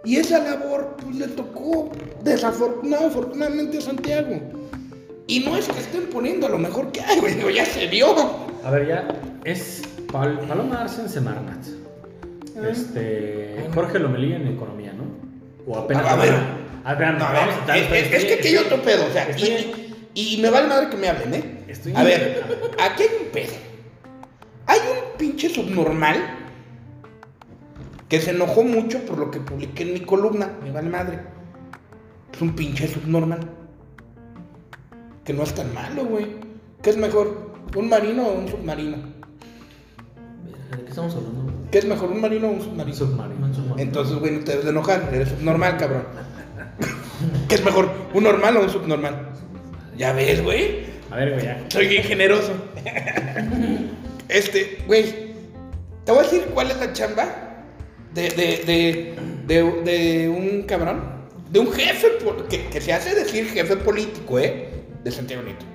Y 0.05 0.15
esa 0.15 0.39
labor, 0.39 0.95
pues 1.01 1.15
le 1.17 1.27
tocó 1.27 1.91
desafortunado, 2.23 3.07
afortunadamente 3.07 3.77
a 3.77 3.81
Santiago. 3.81 4.39
Y 5.29 5.41
no 5.41 5.55
es 5.55 5.67
que 5.67 5.79
estén 5.79 6.07
poniendo 6.07 6.47
a 6.47 6.49
lo 6.49 6.57
mejor 6.57 6.91
que 6.91 7.01
hay, 7.01 7.19
güey, 7.41 7.53
ya 7.53 7.65
se 7.65 7.87
vio. 7.87 8.15
A 8.65 8.71
ver, 8.71 8.87
ya 8.87 9.07
es 9.45 9.83
Pal- 10.11 10.39
Paloma 10.47 10.81
Arce 10.81 11.01
en 11.01 11.09
Semarnat. 11.09 11.63
Este, 12.69 13.67
Jorge 13.73 13.99
Lomelí 13.99 14.33
en 14.33 14.47
Economía, 14.47 14.91
¿no? 14.93 15.03
O 15.71 15.77
apenas. 15.77 16.05
A 16.05 16.15
ver. 16.15 16.33
A 16.83 16.93
ver, 16.95 17.13
No, 17.13 17.25
a 17.25 17.31
vamos 17.33 17.55
ver, 17.67 17.71
a 17.71 17.77
es, 17.77 17.91
es- 18.07 18.13
es 18.13 18.25
que 18.25 18.33
aquí 18.35 18.47
hay 18.49 18.57
otro 18.57 18.81
pedo, 18.81 19.05
o 19.05 19.11
sea, 19.11 19.27
y, 19.37 20.33
y 20.35 20.37
me 20.41 20.49
vale 20.49 20.67
madre 20.67 20.89
que 20.89 20.97
me 20.97 21.07
hablen, 21.09 21.33
¿eh? 21.35 21.63
Estoy- 21.67 21.93
A 21.95 22.03
ver, 22.03 22.43
aquí 22.81 23.03
hay 23.03 23.09
un 23.25 23.31
pedo. 23.31 23.53
Hay 24.65 24.79
un 24.79 25.17
pinche 25.17 25.49
subnormal 25.49 26.17
que 28.07 28.19
se 28.19 28.31
enojó 28.31 28.63
mucho 28.63 28.99
por 29.05 29.19
lo 29.19 29.29
que 29.29 29.39
publiqué 29.39 29.83
en 29.83 29.93
mi 29.93 29.99
columna, 30.01 30.49
me 30.63 30.71
vale 30.71 30.89
madre. 30.89 31.19
Es 32.33 32.41
un 32.41 32.55
pinche 32.55 32.87
subnormal. 32.87 33.39
Que 35.29 35.35
no 35.35 35.43
es 35.43 35.53
tan 35.53 35.71
malo, 35.75 36.05
güey. 36.05 36.25
¿Qué 36.81 36.89
es 36.89 36.97
mejor? 36.97 37.51
¿Un 37.75 37.87
marino 37.87 38.29
o 38.29 38.33
un 38.33 38.47
submarino? 38.47 38.97
¿De 38.97 40.83
qué 40.83 40.89
estamos 40.89 41.13
hablando? 41.13 41.53
¿Qué 41.69 41.77
es 41.77 41.85
mejor, 41.85 42.09
un 42.09 42.19
marino 42.19 42.47
o 42.47 42.51
un 42.53 42.61
submarino? 42.63 42.97
Submarino. 42.97 43.45
Un 43.45 43.53
submarino. 43.53 43.77
Entonces, 43.77 44.17
güey, 44.17 44.31
no 44.31 44.39
te 44.39 44.49
debes 44.53 44.65
de 44.65 44.71
enojar, 44.71 45.07
eres 45.13 45.29
subnormal, 45.29 45.77
cabrón. 45.77 46.05
¿Qué 47.47 47.53
es 47.53 47.63
mejor, 47.63 47.91
un 48.11 48.23
normal 48.23 48.57
o 48.57 48.63
un 48.63 48.69
subnormal? 48.71 49.29
Ya 49.95 50.13
ves, 50.13 50.41
güey. 50.41 50.85
A 51.11 51.17
ver, 51.17 51.33
güey, 51.33 51.45
ya. 51.45 51.63
Soy 51.67 51.87
bien 51.87 52.03
generoso. 52.05 52.51
Este, 54.29 54.79
güey, 54.87 55.35
te 56.05 56.11
voy 56.11 56.21
a 56.21 56.23
decir 56.23 56.41
cuál 56.55 56.71
es 56.71 56.79
la 56.79 56.91
chamba 56.91 57.65
de, 58.15 58.29
de, 58.29 58.63
de, 58.65 59.15
de, 59.45 59.81
de 59.83 60.27
un 60.27 60.63
cabrón, 60.63 61.03
de 61.51 61.59
un 61.59 61.71
jefe, 61.71 62.07
que 62.71 62.81
se 62.81 62.93
hace 62.93 63.13
decir 63.13 63.45
jefe 63.45 63.77
político, 63.77 64.39
¿eh? 64.39 64.78
De 65.03 65.11
Santiago 65.11 65.43
Nieto. 65.43 65.65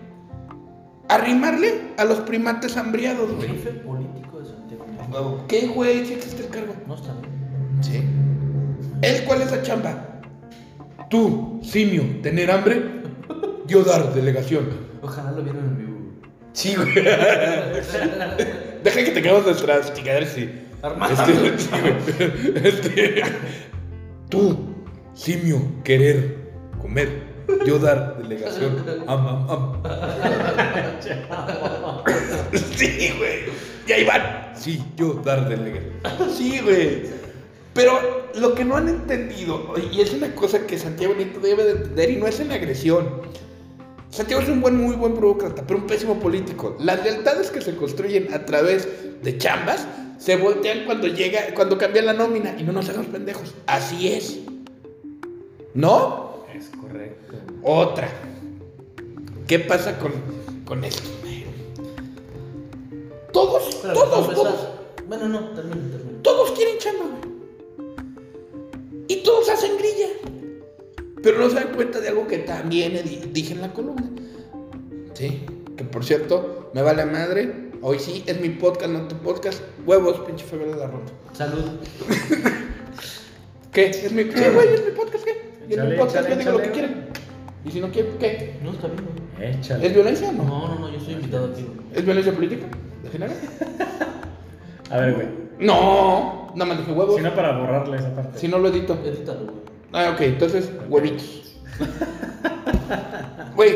Arrimarle 1.08 1.92
a 1.96 2.04
los 2.04 2.20
primates 2.20 2.76
hambriados, 2.76 3.34
güey. 3.34 3.48
Jefe 3.48 3.70
político 3.70 4.40
de 4.40 4.46
Santiago. 4.46 5.44
¿Qué, 5.48 5.66
güey? 5.68 6.06
Si 6.06 6.14
existe 6.14 6.44
el 6.44 6.48
cargo. 6.48 6.74
No 6.86 6.94
está 6.94 7.12
bien. 7.14 7.82
Sí. 7.82 8.02
¿Él 9.02 9.24
cuál 9.26 9.42
es 9.42 9.50
la 9.50 9.62
chamba? 9.62 10.20
Tú, 11.10 11.60
simio, 11.62 12.02
tener 12.22 12.50
hambre, 12.50 12.82
yo 13.66 13.84
dar 13.84 14.14
delegación. 14.14 14.68
Ojalá 15.02 15.32
lo 15.32 15.42
vieran 15.42 15.64
en 15.64 15.78
vivo. 15.78 15.94
Sí, 16.52 16.74
güey. 16.74 16.94
Deja 16.94 19.04
que 19.04 19.10
tengamos 19.12 19.44
nuestras 19.44 19.92
chingaderas 19.94 20.38
y. 20.38 20.48
Este, 21.10 21.58
sí, 21.58 21.70
güey. 21.80 21.94
Este, 22.66 23.22
tú, 24.28 24.74
simio, 25.14 25.60
querer, 25.82 26.52
comer, 26.80 27.23
yo 27.66 27.78
dar 27.78 28.16
delegación. 28.22 28.84
Am, 29.06 29.26
am, 29.26 29.50
am. 29.50 29.82
Sí, 32.76 33.12
güey. 33.18 33.44
Y 33.86 33.92
ahí 33.92 34.04
van. 34.04 34.52
Sí, 34.54 34.82
yo 34.96 35.14
dar 35.24 35.48
delegación. 35.48 35.92
Sí, 36.34 36.60
güey. 36.60 37.02
Pero 37.74 38.30
lo 38.36 38.54
que 38.54 38.64
no 38.64 38.76
han 38.76 38.88
entendido, 38.88 39.74
y 39.92 40.00
es 40.00 40.12
una 40.12 40.32
cosa 40.34 40.66
que 40.66 40.78
Santiago 40.78 41.14
Nieto 41.14 41.40
debe 41.40 41.64
de 41.64 41.70
entender 41.72 42.10
y 42.10 42.16
no 42.16 42.26
es 42.26 42.38
en 42.40 42.52
agresión. 42.52 43.22
Santiago 44.10 44.42
es 44.42 44.48
un 44.48 44.60
buen, 44.60 44.80
muy 44.80 44.94
buen 44.94 45.14
burócrata, 45.14 45.64
pero 45.66 45.80
un 45.80 45.86
pésimo 45.86 46.20
político. 46.20 46.76
Las 46.78 47.02
lealtades 47.02 47.50
que 47.50 47.60
se 47.60 47.74
construyen 47.74 48.32
a 48.32 48.44
través 48.44 48.88
de 49.22 49.38
chambas 49.38 49.88
se 50.18 50.36
voltean 50.36 50.84
cuando 50.86 51.08
llega, 51.08 51.52
cuando 51.54 51.76
cambia 51.76 52.02
la 52.02 52.12
nómina 52.12 52.54
y 52.56 52.62
no 52.62 52.72
nos 52.72 52.88
hagamos 52.88 53.08
pendejos. 53.08 53.54
Así 53.66 54.12
es. 54.12 54.38
¿No? 55.74 56.33
Otra. 57.64 58.08
¿Qué 59.46 59.58
pasa 59.58 59.98
con, 59.98 60.12
con 60.64 60.84
esto? 60.84 61.08
Todos, 63.32 63.68
Espérame, 63.68 63.94
todos, 63.94 64.34
todos, 64.34 64.46
empezar. 64.48 64.84
Bueno, 65.08 65.28
no, 65.28 65.40
termina, 65.54 65.90
termina. 65.90 66.22
todos 66.22 66.52
quieren 66.52 66.78
chamba, 66.78 67.04
güey. 67.06 67.94
Y 69.08 69.16
todos 69.22 69.48
hacen 69.48 69.76
grilla. 69.76 70.08
Pero 71.22 71.38
no 71.38 71.48
se 71.48 71.56
dan 71.56 71.72
cuenta 71.74 72.00
de 72.00 72.08
algo 72.08 72.26
que 72.26 72.38
también 72.38 72.92
di- 73.04 73.28
dije 73.32 73.54
en 73.54 73.62
la 73.62 73.72
columna. 73.72 74.08
Sí, 75.14 75.44
que 75.76 75.84
por 75.84 76.04
cierto, 76.04 76.70
me 76.74 76.82
vale 76.82 77.04
madre. 77.06 77.70
Hoy 77.82 77.98
sí, 77.98 78.22
es 78.26 78.40
mi 78.40 78.50
podcast, 78.50 78.90
no 78.90 79.08
tu 79.08 79.16
podcast. 79.16 79.62
Huevos, 79.84 80.20
pinche 80.20 80.44
febrero 80.44 80.72
de 80.72 80.78
la 80.78 80.86
ronda. 80.86 81.12
Salud. 81.32 81.64
¿Qué? 83.72 83.86
¿Es 83.90 84.12
mi, 84.12 84.22
sí, 84.24 84.30
güey, 84.54 84.74
es 84.74 84.84
mi 84.84 84.92
podcast, 84.92 85.24
¿qué? 85.24 85.50
Y 85.68 85.74
en 85.74 85.90
mi 85.90 85.96
podcast 85.96 86.28
yo 86.28 86.36
digo 86.36 86.52
lo 86.52 86.58
que 86.62 86.68
échale. 86.68 86.94
Y 87.64 87.70
si 87.70 87.80
no 87.80 87.90
quieren, 87.90 88.16
¿qué? 88.18 88.58
No, 88.62 88.70
está 88.72 88.88
bien. 88.88 89.04
güey. 89.38 89.50
Échale. 89.52 89.86
¿Es 89.86 89.94
violencia 89.94 90.28
o 90.28 90.32
no? 90.32 90.44
No, 90.44 90.68
no, 90.68 90.78
no, 90.80 90.92
yo 90.92 91.00
soy 91.00 91.14
invitado 91.14 91.46
aquí. 91.52 91.62
güey. 91.62 91.78
¿Es 91.94 92.04
violencia 92.04 92.32
política? 92.32 92.66
¿De 93.02 93.10
género? 93.10 93.32
A 94.90 94.96
ver, 94.98 95.14
güey. 95.14 95.28
No, 95.58 96.52
nada 96.54 96.66
más 96.66 96.78
dije 96.78 96.92
huevos. 96.92 97.16
Si 97.16 97.22
no, 97.22 97.34
para 97.34 97.56
borrarle 97.56 97.96
esa 97.96 98.14
parte. 98.14 98.38
Si 98.38 98.48
no 98.48 98.58
lo 98.58 98.68
edito. 98.68 98.98
Edítalo, 99.04 99.44
güey. 99.44 99.56
Ah, 99.92 100.10
ok, 100.14 100.20
entonces, 100.22 100.70
huevitos. 100.88 101.56
Güey, 103.56 103.72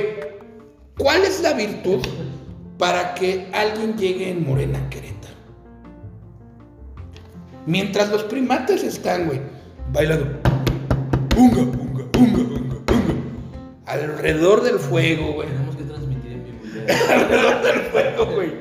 ¿cuál 0.99 1.23
es 1.23 1.41
la 1.43 1.53
virtud 1.55 2.01
para 2.77 3.15
que 3.15 3.49
alguien 3.53 3.97
llegue 3.97 4.31
en 4.31 4.45
Morena 4.47 4.79
a 4.81 4.91
Querétaro? 4.91 5.35
Mientras 7.67 8.11
los 8.11 8.25
primates 8.25 8.83
están, 8.83 9.27
güey, 9.27 9.41
bailando. 9.93 10.27
Unga, 11.37 11.61
unga, 11.63 12.05
unga, 12.19 12.41
unga. 12.41 12.58
Alrededor 13.89 14.63
del 14.63 14.79
fuego, 14.79 15.33
güey. 15.33 15.49
Tenemos 15.49 15.77
que 15.77 15.85
transmitir 15.85 16.33
en 16.33 16.45
vivo. 16.45 16.59
Alrededor 17.11 17.63
del 17.63 17.81
fuego, 17.91 18.27
güey. 18.27 18.53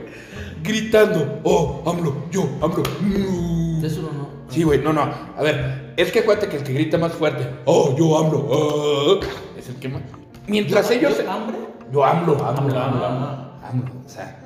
Gritando. 0.63 1.39
Oh, 1.43 1.83
AMLO, 1.85 2.25
yo, 2.31 2.49
AMLO. 2.61 2.83
mm. 3.01 3.85
Eso 3.85 4.01
no, 4.01 4.11
no. 4.11 4.27
Sí, 4.49 4.63
güey, 4.63 4.79
no, 4.79 4.93
no. 4.93 5.01
A 5.01 5.41
ver, 5.43 5.93
es 5.97 6.11
que 6.11 6.19
acuérdate 6.19 6.47
que 6.47 6.57
el 6.57 6.63
que 6.63 6.73
grita 6.73 6.97
más 6.97 7.11
fuerte, 7.11 7.47
oh, 7.65 7.95
yo 7.97 8.17
AMLO, 8.17 9.19
ah", 9.21 9.25
es 9.57 9.69
el 9.69 9.75
que 9.75 9.89
más. 9.89 10.01
Mientras 10.47 10.89
ellos. 10.91 11.21
¿Hambre? 11.27 11.57
Yo 11.91 12.03
AMLO, 12.03 12.33
AMLO, 12.33 12.61
AMLO, 12.61 12.79
AMLO, 12.79 13.05
AMLO. 13.05 13.51
AMLO. 13.63 13.91
O 14.05 14.09
sea, 14.09 14.39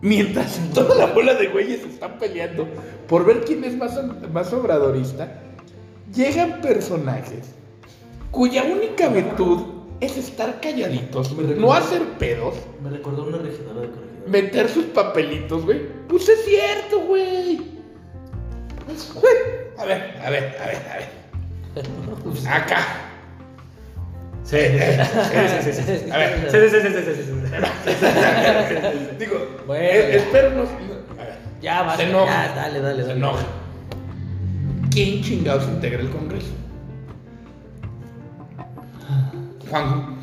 mientras 0.00 0.58
toda 0.74 0.94
la 0.94 1.06
bola 1.06 1.34
de 1.34 1.48
güeyes 1.48 1.84
están 1.84 2.18
peleando 2.18 2.66
por 3.08 3.24
ver 3.26 3.44
quién 3.44 3.64
es 3.64 3.76
más, 3.76 3.98
más 4.32 4.52
obradorista, 4.52 5.40
llegan 6.14 6.60
personajes 6.60 7.54
cuya 8.30 8.64
única 8.64 9.08
virtud 9.08 9.73
es 10.04 10.16
estar 10.16 10.60
calladitos, 10.60 11.32
no 11.36 11.72
hacer 11.72 12.02
pedos, 12.18 12.54
Me 12.82 12.90
recordó 12.90 13.24
una 13.24 13.38
regidora 13.38 13.80
de 13.82 13.88
corregidora. 13.88 14.22
meter 14.28 14.68
sus 14.68 14.84
papelitos, 14.86 15.64
güey. 15.64 15.80
Pues 16.08 16.28
es 16.28 16.44
cierto, 16.44 17.00
güey. 17.00 17.72
A 19.78 19.84
ver, 19.84 20.14
a 20.24 20.30
ver, 20.30 20.56
a 20.60 20.66
ver, 20.66 20.82
a 20.92 20.96
ver. 20.98 21.08
Acá. 22.48 22.78
Sí, 24.44 24.58
sí, 24.58 24.78
sí, 24.78 25.72
sí, 25.72 25.72
sí, 25.72 25.82
sí, 25.82 25.98
sí. 26.04 26.10
A 26.10 26.18
ver. 26.18 26.48
Sí, 26.50 26.58
sí, 26.60 26.68
sí, 26.70 26.88
sí, 26.88 27.02
sí, 27.04 27.12
sí, 27.14 27.22
sí. 27.24 29.16
Digo, 29.18 29.36
Bueno, 29.66 29.82
eh, 29.84 30.08
ya. 30.12 30.16
espérenos. 30.18 30.68
A 30.68 31.24
ver, 31.24 31.38
Ya, 31.62 31.82
va. 31.82 31.96
Se 31.96 32.02
enoja. 32.04 32.46
Ya, 32.46 32.54
dale, 32.54 32.80
dale, 32.80 33.02
se 33.02 33.08
dale. 33.08 33.18
enoja. 33.20 33.44
¿Quién 34.90 35.22
chingados 35.22 35.64
integra 35.64 36.00
el 36.02 36.10
Congreso? 36.10 36.52
Juan. 39.70 40.16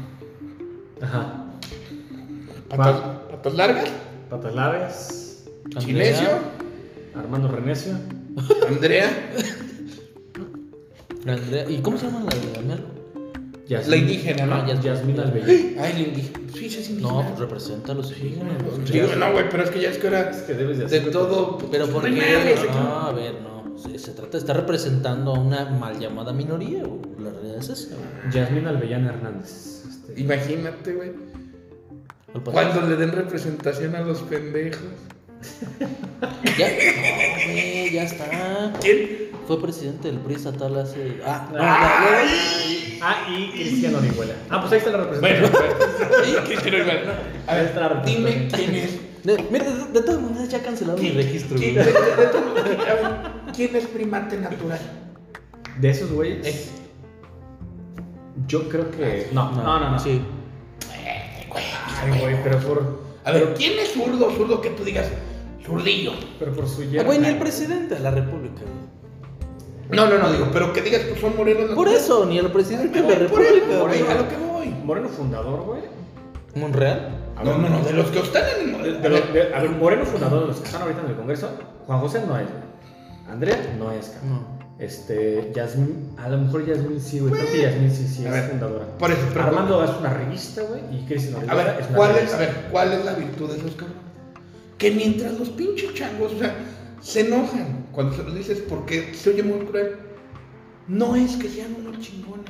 Ajá. 1.02 1.46
Patas, 2.70 2.96
Juan. 2.96 3.20
patas 3.32 3.54
largas. 3.54 3.90
Patas 4.30 4.56
largas. 4.56 5.46
Chinesio. 5.80 6.30
Armando 7.16 7.48
Renecio. 7.50 7.94
Andrea. 8.68 9.10
Andrea. 11.28 11.70
¿Y 11.70 11.82
cómo 11.82 11.98
se 11.98 12.06
llama 12.06 12.22
la 12.22 12.38
de 12.38 12.54
Damián? 12.54 13.02
La 13.88 13.96
indígena, 13.96 14.46
¿no? 14.46 14.56
Ah, 14.56 14.66
Yasmín. 14.68 14.84
Yasmín 14.84 15.20
Albello. 15.20 15.46
Ay, 15.48 15.94
la 15.94 16.00
indígena. 16.00 16.40
Sí, 16.54 16.70
sí, 16.70 16.80
es 16.80 16.90
indígena. 16.90 17.14
No, 17.14 17.28
pues 17.28 17.40
represéntalo, 17.40 18.04
sí. 18.04 18.16
Sí, 18.86 19.02
no, 19.18 19.32
güey, 19.32 19.50
pero 19.50 19.64
es 19.64 19.70
que 19.70 19.80
ya 19.80 19.90
es 19.92 19.98
que 19.98 20.08
ahora 20.08 20.30
Es 20.30 20.42
que 20.42 20.54
debes 20.54 20.78
de 20.78 20.88
de 20.88 20.98
hacer 20.98 21.12
todo. 21.12 21.58
Pero 21.72 21.88
¿por 21.88 22.04
qué? 22.04 22.68
No, 22.74 23.00
a 23.00 23.12
ver, 23.14 23.36
no. 23.42 23.61
Se, 23.82 23.98
se 24.00 24.12
trata 24.12 24.32
de 24.34 24.38
estar 24.40 24.56
representando 24.56 25.36
a 25.36 25.40
una 25.40 25.66
mal 25.70 26.00
llamada 26.00 26.32
minoría, 26.34 26.84
güey. 26.84 27.02
La 27.20 27.32
realidad 27.32 27.58
es 27.58 27.70
esa, 27.70 27.96
güey. 27.96 28.34
Yasmín 28.34 28.68
Albellán 28.68 29.06
Hernández. 29.08 29.84
Este, 29.90 30.20
Imagínate, 30.22 30.94
güey. 30.94 31.12
Cuando 32.46 32.82
le 32.88 32.96
den 32.96 33.12
representación 33.12 33.96
a 33.96 34.02
los 34.02 34.20
pendejos. 34.22 34.80
Ya, 36.58 36.68
no, 36.70 37.52
güey, 37.52 37.92
ya 37.92 38.04
está. 38.04 38.74
¿Quién? 38.82 39.32
Fue 39.48 39.62
presidente 39.62 40.10
del 40.10 40.20
PRI 40.20 40.36
estatal 40.36 40.78
hace. 40.80 41.20
Ah, 41.26 41.50
no, 41.52 41.58
Ah, 41.60 42.24
ya, 42.24 43.00
ah, 43.02 43.28
y 43.30 43.52
Cristiano 43.52 43.98
Orihuela. 43.98 44.34
Ah, 44.50 44.62
pues 44.62 44.72
ahí 44.74 44.78
está 44.78 44.92
la 44.92 44.98
Bueno, 45.06 45.48
representación. 45.48 46.26
sí, 46.26 46.36
Cristiano 46.46 46.78
Igual. 46.78 47.00
A 47.48 47.52
Ahí 47.54 47.66
está 47.66 47.80
la 47.82 47.88
ver, 47.90 48.06
dime 48.06 48.48
quién 48.54 48.76
es. 48.76 49.00
De, 49.24 49.44
mira, 49.52 49.66
de, 49.66 50.00
de 50.00 50.02
todas 50.06 50.22
maneras 50.22 50.50
ya 50.50 50.62
cancelaron 50.64 51.02
mi 51.02 51.10
registro, 51.12 51.58
¿Quién, 51.58 51.74
güey. 51.76 51.86
de- 51.86 51.92
de- 51.92 51.98
a 51.98 52.94
ver, 52.96 53.41
¿quién 53.56 53.76
es 53.76 53.86
primate 53.88 54.38
natural? 54.38 54.80
De 55.80 55.90
esos 55.90 56.12
güeyes, 56.12 56.46
Eh, 56.48 56.66
yo 58.48 58.68
creo 58.70 58.90
que. 58.92 59.30
No, 59.34 59.52
no, 59.52 59.64
no. 59.80 59.90
no. 59.92 60.00
Sí. 60.00 60.22
Ay, 62.04 62.20
güey, 62.20 62.44
pero 62.44 62.58
por. 62.60 63.02
A 63.24 63.32
ver, 63.32 63.54
¿quién 63.56 63.74
es 63.80 63.94
zurdo? 63.94 64.32
Zurdo 64.32 64.62
que 64.62 64.70
tú 64.72 64.84
digas, 64.84 65.08
zurdillo. 65.66 66.14
Pero 66.40 66.54
por 66.54 66.68
su 66.68 66.82
Ah, 66.82 66.86
yerna. 66.86 67.04
güey, 67.04 67.20
ni 67.20 67.28
el 67.28 67.38
presidente 67.38 67.96
de 67.96 68.02
la 68.02 68.12
República, 68.12 68.62
güey. 68.62 68.92
No, 69.92 70.08
no, 70.10 70.18
no, 70.18 70.32
digo, 70.32 70.48
pero 70.54 70.72
que 70.74 70.82
digas 70.82 71.02
que 71.02 71.20
son 71.20 71.36
morenos. 71.36 71.64
Por 71.66 71.70
naturales. 71.88 72.02
eso, 72.04 72.26
ni 72.26 72.38
el 72.40 72.52
presidente 72.52 73.02
de 73.02 73.20
la 73.20 73.28
Por 73.30 73.42
eso, 73.42 73.54
República, 73.56 73.80
güey. 73.82 74.08
a 74.08 74.16
lo 74.22 74.28
que 74.30 74.38
voy. 74.38 74.68
Moreno 74.86 75.10
fundador, 75.10 75.62
güey. 75.64 75.82
¿Monreal? 76.56 77.18
A 77.38 77.44
No, 77.44 77.52
ver, 77.52 77.60
no, 77.60 77.70
no, 77.70 77.86
de 77.86 77.94
los 77.94 78.08
que 78.10 78.20
están 78.20 78.44
en 78.62 78.76
el. 78.76 79.02
de 79.02 79.54
a 79.54 79.60
ver, 79.62 79.70
Moreno 79.72 80.06
fundador 80.06 80.42
de 80.42 80.48
los 80.48 80.58
que 80.58 80.66
están 80.66 80.82
ahorita 80.82 81.02
en 81.02 81.08
el 81.10 81.16
Congreso, 81.16 81.50
Juan 81.88 82.00
José 82.00 82.20
no 82.26 82.38
es, 82.40 82.48
güey. 82.48 82.71
Andrea 83.32 83.76
no 83.80 83.92
es, 83.92 84.10
cabrón. 84.10 84.30
No. 84.30 84.62
Este, 84.78 85.52
Yasmín, 85.56 86.16
a 86.18 86.28
lo 86.28 86.40
mejor 86.40 86.66
Yasmín 86.66 87.00
sí, 87.00 87.20
güey. 87.20 87.34
Creo 87.34 87.52
que 87.52 87.62
Yasmín 87.62 87.92
sí, 87.92 88.08
sí 88.08 88.26
A 88.26 88.30
es 88.30 88.34
ver, 88.34 88.50
fundadora. 88.50 88.86
Por 88.98 89.12
eso, 89.12 89.22
pero. 89.32 89.46
Armando 89.46 89.84
es 89.84 89.92
una 89.92 90.10
revista, 90.10 90.64
güey, 90.64 90.82
y 90.92 91.06
Cristian 91.06 91.36
A 91.36 91.38
Orihuela 91.38 91.64
ver, 91.64 91.82
es 91.82 91.88
una 91.88 91.98
¿cuál 91.98 92.16
es, 92.18 92.34
a 92.34 92.38
ver, 92.38 92.68
¿cuál 92.72 92.94
es 92.94 93.06
la 93.06 93.14
virtud 93.14 93.50
de 93.52 93.58
esos 93.58 93.72
cabrones? 93.76 94.02
Que 94.78 94.92
mientras 94.92 95.40
los 95.40 95.50
pinches 95.50 95.94
changos, 95.94 96.34
o 96.34 96.40
sea, 96.40 96.56
se 97.00 97.22
enojan 97.22 97.86
cuando 97.92 98.16
se 98.16 98.24
los 98.24 98.34
dices 98.34 98.64
porque 98.68 99.14
se 99.14 99.30
oye 99.30 99.44
muy 99.44 99.66
cruel. 99.66 99.98
No 100.88 101.16
es 101.16 101.36
que 101.36 101.48
sean 101.48 101.76
unos 101.80 102.00
chingones, 102.00 102.50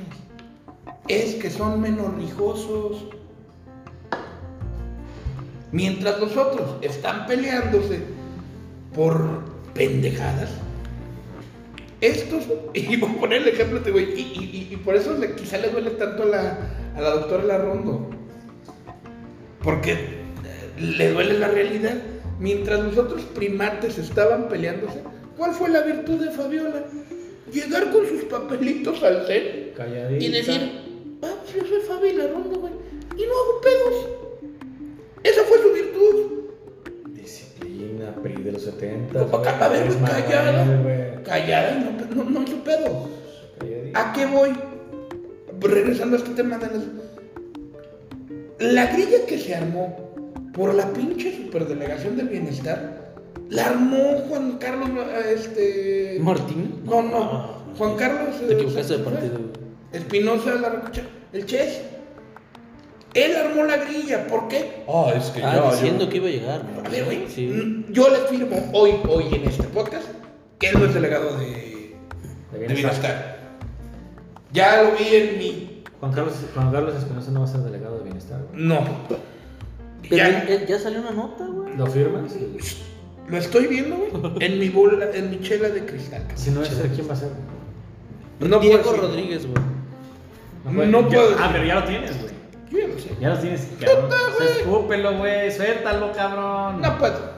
es 1.08 1.34
que 1.34 1.50
son 1.50 1.80
menos 1.80 2.14
rijosos. 2.16 3.08
Mientras 5.70 6.18
los 6.18 6.36
otros 6.36 6.76
están 6.82 7.26
peleándose 7.26 8.00
por 8.94 9.42
pendejadas, 9.74 10.50
estos, 12.02 12.44
y 12.74 12.96
voy 12.98 13.10
a 13.10 13.20
poner 13.20 13.42
el 13.42 13.48
ejemplo 13.48 13.80
de 13.80 13.90
güey, 13.90 14.04
y, 14.20 14.68
y- 14.70 14.76
por 14.76 14.94
eso 14.96 15.16
le- 15.16 15.34
quizá 15.34 15.56
le 15.58 15.68
duele 15.68 15.90
tanto 15.92 16.24
a 16.24 16.26
la, 16.26 16.58
a 16.96 17.00
la 17.00 17.10
doctora 17.10 17.44
Larrondo. 17.44 18.10
Porque 19.62 19.92
eh, 19.92 20.80
le 20.80 21.12
duele 21.12 21.38
la 21.38 21.48
realidad. 21.48 21.94
Mientras 22.40 22.80
los 22.80 22.98
otros 22.98 23.22
primates 23.34 23.98
estaban 23.98 24.48
peleándose, 24.48 25.00
¿cuál 25.36 25.52
fue 25.52 25.68
la 25.68 25.82
virtud 25.82 26.18
de 26.24 26.30
Fabiola? 26.32 26.84
Llegar 27.52 27.92
con 27.92 28.06
sus 28.08 28.24
papelitos 28.24 29.00
al 29.04 29.24
Calladita. 29.76 30.24
y 30.24 30.28
decir, 30.28 30.70
ah, 31.22 31.34
pues 31.44 31.54
yo 31.54 31.68
soy 31.68 31.80
Fabiola 31.86 32.24
Larrondo, 32.24 32.58
güey, 32.58 32.72
y 33.16 33.22
no 33.26 33.32
hago 33.32 33.60
pedos. 33.60 34.08
Esa 35.22 35.42
fue 35.44 35.58
su 35.62 35.72
virtud. 35.72 36.41
PRI 38.10 38.42
de 38.42 38.52
los 38.52 38.62
70. 38.62 39.20
A 39.20 39.68
ver, 39.68 39.86
güey, 39.86 39.98
callada. 40.04 41.22
Callada 41.24 41.96
no, 42.14 42.24
no, 42.24 42.30
no 42.30 42.42
hizo 42.42 42.64
pedo. 42.64 43.08
Calladita. 43.58 44.10
¿A 44.10 44.12
qué 44.12 44.26
voy? 44.26 44.50
Regresando 45.60 46.16
a 46.16 46.18
este 46.18 46.30
tema 46.30 46.58
de 46.58 46.66
las... 46.66 46.84
La 48.58 48.86
grilla 48.86 49.26
que 49.26 49.38
se 49.38 49.54
armó 49.54 50.12
por 50.52 50.74
la 50.74 50.92
pinche 50.92 51.36
superdelegación 51.36 52.16
del 52.16 52.28
bienestar, 52.28 53.14
la 53.48 53.66
armó 53.66 54.18
Juan 54.28 54.58
Carlos, 54.58 54.90
este... 55.34 56.18
¿Martín? 56.20 56.82
No, 56.84 57.02
no, 57.02 57.64
Juan 57.78 57.96
Carlos... 57.96 58.38
Te 58.38 58.52
eh, 58.52 58.56
equivocaste 58.56 58.98
de 58.98 59.04
¿cómo 59.04 59.16
se 59.16 59.26
partido. 59.26 59.40
Espinosa, 59.92 60.54
la 60.54 60.82
el 61.32 61.46
Ches. 61.46 61.80
Él 63.14 63.36
armó 63.36 63.64
la 63.64 63.76
grilla, 63.76 64.26
¿por 64.26 64.48
qué? 64.48 64.84
Ah, 64.88 65.12
es 65.14 65.26
que 65.30 65.42
Ah, 65.42 65.68
diciendo 65.72 66.08
que 66.08 66.16
iba 66.16 66.28
a 66.28 66.30
llegar. 66.30 66.62
A 66.84 66.88
ver, 66.88 67.04
güey, 67.04 67.28
Sí. 67.28 67.84
yo 67.90 68.08
le 68.08 68.18
firmo 68.28 68.70
hoy, 68.72 68.92
hoy 69.08 69.24
en 69.34 69.44
este 69.44 69.64
podcast 69.64 70.06
que 70.58 70.68
él 70.68 70.78
no 70.78 70.86
es 70.86 70.94
delegado 70.94 71.36
de, 71.38 71.94
De 72.52 72.58
de 72.58 72.74
bienestar. 72.74 73.38
Ya 74.52 74.82
lo 74.82 74.92
vi 74.92 75.14
en 75.14 75.38
mi... 75.38 75.82
Juan 76.00 76.12
Carlos, 76.12 76.34
Juan 76.54 76.72
Carlos 76.72 76.96
Espinosa 76.96 77.30
no 77.30 77.40
va 77.40 77.46
a 77.46 77.48
ser 77.48 77.60
delegado 77.60 77.98
de 77.98 78.04
bienestar, 78.04 78.40
güey. 78.50 78.62
No. 78.64 78.80
Pero 80.02 80.16
Ya, 80.16 80.28
él- 80.28 80.48
él- 80.48 80.66
ya 80.66 80.78
salió 80.78 81.00
una 81.00 81.10
nota, 81.12 81.46
güey. 81.46 81.76
¿Lo 81.76 81.86
firmas? 81.86 82.32
lo 83.28 83.38
estoy 83.38 83.66
viendo, 83.68 83.96
güey, 83.96 84.10
en 84.40 84.58
mi 84.58 84.68
bola, 84.68 85.06
en 85.14 85.30
mi 85.30 85.40
chela 85.40 85.68
de 85.68 85.84
cristal. 85.86 86.26
Si 86.34 86.50
no 86.50 86.62
es 86.62 86.70
él, 86.72 86.90
¿quién 86.94 87.08
va 87.08 87.12
a 87.12 87.16
ser? 87.16 87.28
No 88.40 88.58
Diego. 88.58 88.92
Rodríguez, 88.94 89.46
güey. 89.46 89.62
puede- 90.74 90.88
No 90.88 91.08
puedo 91.08 91.36
Ah, 91.38 91.48
pero 91.52 91.64
ya 91.64 91.76
lo 91.76 91.84
tienes, 91.84 92.20
güey. 92.20 92.31
Yo 92.72 92.78
ya 92.78 92.86
lo 92.88 92.98
sé. 92.98 93.10
Ya 93.20 93.28
lo 93.30 93.38
tienes, 93.38 93.68
cabrón. 93.80 94.04
Puta, 94.04 94.16
O 94.16 94.36
sea, 94.38 94.46
güey. 94.46 94.58
escúpelo, 94.58 95.18
güey. 95.18 95.52
Suéltalo, 95.52 96.12
cabrón. 96.12 96.80
No 96.80 96.98
puedo. 96.98 97.32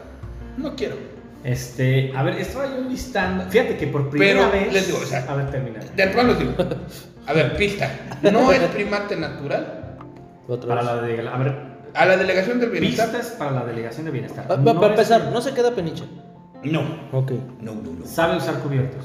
No 0.57 0.77
quiero. 0.77 0.97
Este, 1.43 2.13
a 2.17 2.23
ver, 2.23 2.39
estaba 2.39 2.67
yo 2.75 2.81
listando. 2.89 3.45
Fíjate 3.51 3.77
que 3.77 3.87
por 3.89 4.09
primera 4.09 4.49
Pero, 4.51 4.65
vez. 4.65 4.73
les 4.73 4.87
digo, 4.87 4.99
o 5.03 5.07
sea, 5.07 5.27
A 5.29 5.35
ver, 5.35 5.51
termina. 5.51 5.81
De 5.81 6.03
antemano 6.03 6.31
les 6.31 6.39
digo. 6.39 6.53
A 7.27 7.33
ver, 7.33 7.57
pista. 7.57 7.91
No 8.23 8.51
es 8.53 8.61
primate 8.61 9.17
natural. 9.17 9.99
Otra 10.49 10.69
Para 10.69 10.83
vez. 10.83 11.17
la 11.19 11.23
de, 11.25 11.29
a 11.29 11.37
ver, 11.39 11.57
A 11.95 12.07
la 12.07 12.17
delegación 12.17 12.61
del 12.61 12.71
bienestar. 12.71 13.11
pistas 13.11 13.33
para 13.39 13.51
la 13.51 13.65
delegación 13.65 14.05
de 14.07 14.11
bienestar. 14.13 14.47
Ah, 14.49 14.57
No 14.57 14.75
para 14.75 14.95
es- 14.95 15.01
empezar, 15.01 15.33
no 15.33 15.41
se 15.43 15.53
queda 15.53 15.75
peniche. 15.75 16.05
No. 16.63 16.81
Ok. 17.13 17.33
No, 17.61 17.75
no, 17.75 17.93
no. 17.93 18.07
Sabe 18.07 18.37
usar 18.39 18.55
cubiertos. 18.61 19.05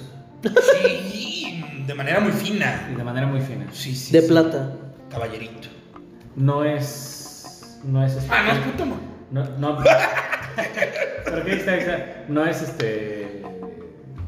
Sí, 0.82 1.62
de 1.86 1.94
manera 1.94 2.20
muy 2.22 2.32
fina. 2.32 2.88
Y 2.92 2.96
de 2.96 3.04
manera 3.04 3.28
muy 3.28 3.42
fina. 3.42 3.66
Sí, 3.72 3.96
sí. 3.96 4.12
De 4.14 4.22
sí. 4.22 4.28
plata. 4.28 4.72
Caballerito. 5.10 5.68
No 6.36 6.64
es. 6.64 7.80
No 7.84 8.06
es 8.06 8.16
este. 8.16 8.30
Ah, 8.34 8.44
no 8.44 8.52
es 8.52 8.60
puto, 8.60 8.86
no. 8.86 8.96
No, 9.32 9.46
no. 9.58 9.84
¿Pero 11.26 11.44
qué 11.44 11.52
dijiste? 11.52 11.72
dijiste? 11.72 12.06
No 12.28 12.46
es 12.46 12.62
este. 12.62 13.44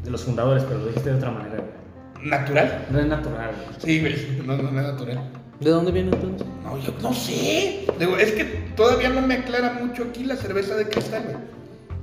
De 0.03 0.09
los 0.09 0.23
fundadores, 0.23 0.63
pero 0.63 0.79
lo 0.79 0.87
dijiste 0.87 1.11
de 1.11 1.15
otra 1.17 1.31
manera, 1.31 1.55
güey. 1.57 2.29
¿Natural? 2.29 2.85
No 2.91 2.99
es 2.99 3.05
natural, 3.07 3.51
güey. 3.55 3.79
Sí, 3.79 3.99
güey. 3.99 4.45
No, 4.45 4.57
no, 4.57 4.71
no 4.71 4.79
es 4.81 4.87
natural. 4.87 5.21
¿De 5.59 5.69
dónde 5.69 5.91
viene 5.91 6.11
entonces? 6.13 6.47
No, 6.63 6.77
yo 6.79 6.93
no 7.01 7.13
sé. 7.13 7.85
Digo, 7.99 8.17
es 8.17 8.31
que 8.31 8.45
todavía 8.75 9.09
no 9.09 9.21
me 9.21 9.35
aclara 9.35 9.73
mucho 9.73 10.03
aquí 10.09 10.23
la 10.23 10.35
cerveza 10.35 10.75
de 10.75 10.87
cristal, 10.87 11.23
güey. 11.23 11.51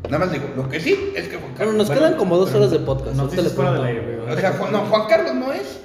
Nada 0.04 0.18
más 0.24 0.32
digo, 0.32 0.44
lo 0.56 0.68
que 0.68 0.78
sí 0.78 1.12
es 1.16 1.26
que 1.28 1.36
Juan 1.36 1.40
Bueno, 1.40 1.56
Carlos. 1.58 1.74
nos 1.76 1.86
bueno, 1.88 2.02
quedan 2.02 2.16
como 2.16 2.36
dos 2.36 2.54
horas 2.54 2.70
de 2.70 2.78
podcast. 2.78 3.16
No 3.16 3.28
te 3.28 3.42
les 3.42 3.52
fuera 3.52 3.72
del 3.72 3.84
aire, 3.84 4.16
güey. 4.16 4.36
O 4.36 4.40
sea, 4.40 4.52
Juan, 4.52 4.72
no, 4.72 4.80
Juan 4.86 5.08
Carlos 5.08 5.34
no 5.34 5.52
es. 5.52 5.80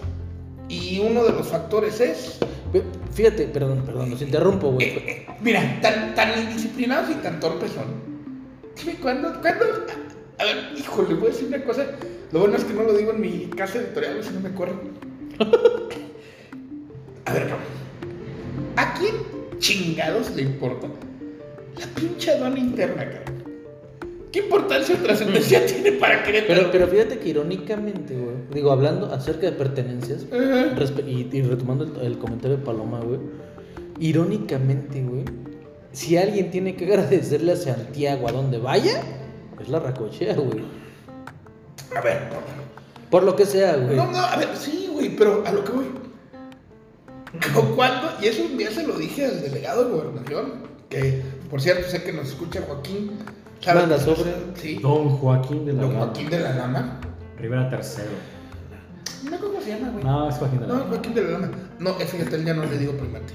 Y 0.70 1.00
uno 1.00 1.24
de 1.24 1.32
los 1.32 1.48
factores 1.48 2.00
es. 2.00 2.40
Fíjate, 3.14 3.46
perdón, 3.46 3.84
perdón, 3.86 4.10
los 4.10 4.22
interrumpo, 4.22 4.72
güey. 4.72 4.88
eh, 4.88 5.04
eh, 5.08 5.28
mira, 5.42 5.80
tan, 5.82 6.16
tan 6.16 6.42
indisciplinados 6.42 7.12
y 7.12 7.16
tan 7.16 7.40
torpes 7.40 7.72
son. 7.72 7.86
Dime, 8.76 8.96
¿cuándo? 9.02 9.40
¿Cuándo? 9.42 9.66
A 10.40 10.44
ver, 10.46 10.72
híjole, 10.76 11.14
voy 11.14 11.28
a 11.28 11.32
decir 11.32 11.48
una 11.48 11.64
cosa. 11.64 11.86
Lo 12.32 12.40
bueno 12.40 12.58
es 12.58 12.64
que 12.64 12.74
no 12.74 12.84
lo 12.84 12.94
digo 12.98 13.12
en 13.12 13.22
mi 13.22 13.46
casa 13.56 13.78
editorial, 13.78 14.24
si 14.24 14.34
no 14.34 14.40
me 14.40 14.54
corren. 14.54 14.80
A 17.26 17.34
ver. 17.34 17.48
¿A 18.76 18.94
quién 18.96 19.14
chingados 19.60 20.32
le 20.32 20.42
importa 20.42 20.88
la 21.80 21.86
pinche 21.96 22.32
aduana 22.32 22.58
interna, 22.58 23.06
cabrón? 23.10 23.43
¿Qué 24.34 24.40
importancia 24.40 24.96
o 24.96 24.98
trascendencia 25.04 25.66
tiene 25.68 25.94
para 25.94 26.24
Querétaro? 26.24 26.60
Pero, 26.60 26.72
pero 26.72 26.88
fíjate 26.88 27.20
que 27.20 27.30
irónicamente, 27.30 28.16
güey, 28.16 28.36
digo, 28.54 28.72
hablando 28.72 29.14
acerca 29.14 29.46
de 29.46 29.54
pertenencias, 29.54 30.26
y, 31.08 31.30
y 31.32 31.42
retomando 31.44 31.86
el, 31.86 32.06
el 32.08 32.18
comentario 32.18 32.58
de 32.58 32.64
Paloma, 32.64 33.00
güey, 33.00 33.20
irónicamente, 34.00 35.02
güey, 35.04 35.24
si 35.92 36.18
alguien 36.18 36.50
tiene 36.52 36.76
que 36.76 36.86
agradecerle 36.86 37.52
a 37.54 37.56
Santiago 37.56 38.28
a 38.28 38.32
donde 38.32 38.58
vaya, 38.58 39.02
es 39.62 39.70
la 39.70 39.80
racochea, 39.80 40.34
güey. 40.36 40.66
A 41.96 42.02
ver, 42.02 42.18
Por 43.12 43.22
lo 43.24 43.36
que 43.36 43.46
sea, 43.46 43.76
güey. 43.78 43.96
No, 43.96 44.12
no, 44.12 44.18
a 44.18 44.36
ver, 44.36 44.50
sí, 44.58 44.90
güey, 44.92 45.16
pero 45.16 45.44
a 45.46 45.52
lo 45.52 45.64
que 45.64 45.72
voy. 45.72 45.86
¿Cu- 47.54 47.76
¿Cuándo? 47.76 48.10
Y 48.22 48.26
eso 48.28 48.44
un 48.44 48.58
día 48.58 48.72
se 48.72 48.86
lo 48.86 48.98
dije 48.98 49.26
al 49.26 49.42
delegado 49.42 49.86
de 49.86 49.92
gobernación, 49.92 50.54
que 50.90 51.22
por 51.50 51.62
cierto 51.62 51.88
sé 51.88 52.02
que 52.04 52.12
nos 52.14 52.30
escucha 52.30 52.62
Joaquín. 52.68 53.12
Manda 53.66 54.00
sobre. 54.00 54.34
Sí, 54.56 54.80
Don 54.82 55.10
Joaquín 55.18 55.66
de 55.66 55.74
la 55.74 55.82
don 55.84 55.94
Lama. 55.94 56.06
Joaquín 56.06 56.30
de 56.30 56.40
la 56.40 56.54
Lama. 56.56 57.00
Rivera 57.38 57.70
tercero. 57.70 58.12
No 59.30 59.40
cómo 59.40 59.62
se 59.62 59.70
llama, 59.70 59.90
güey. 59.92 60.04
No, 60.04 60.30
es 60.30 60.36
Joaquín 60.36 60.60
de 60.60 60.68
la 60.68 60.74
No, 60.74 60.80
Lama. 60.80 60.90
Joaquín 60.90 61.14
de 61.14 61.22
la 61.24 61.30
Lama. 61.32 61.52
No, 61.80 61.90
eh, 62.00 62.06
fíjate, 62.06 62.44
ya 62.44 62.54
no 62.54 62.66
le 62.66 62.78
digo 62.78 62.94
primate. 62.94 63.34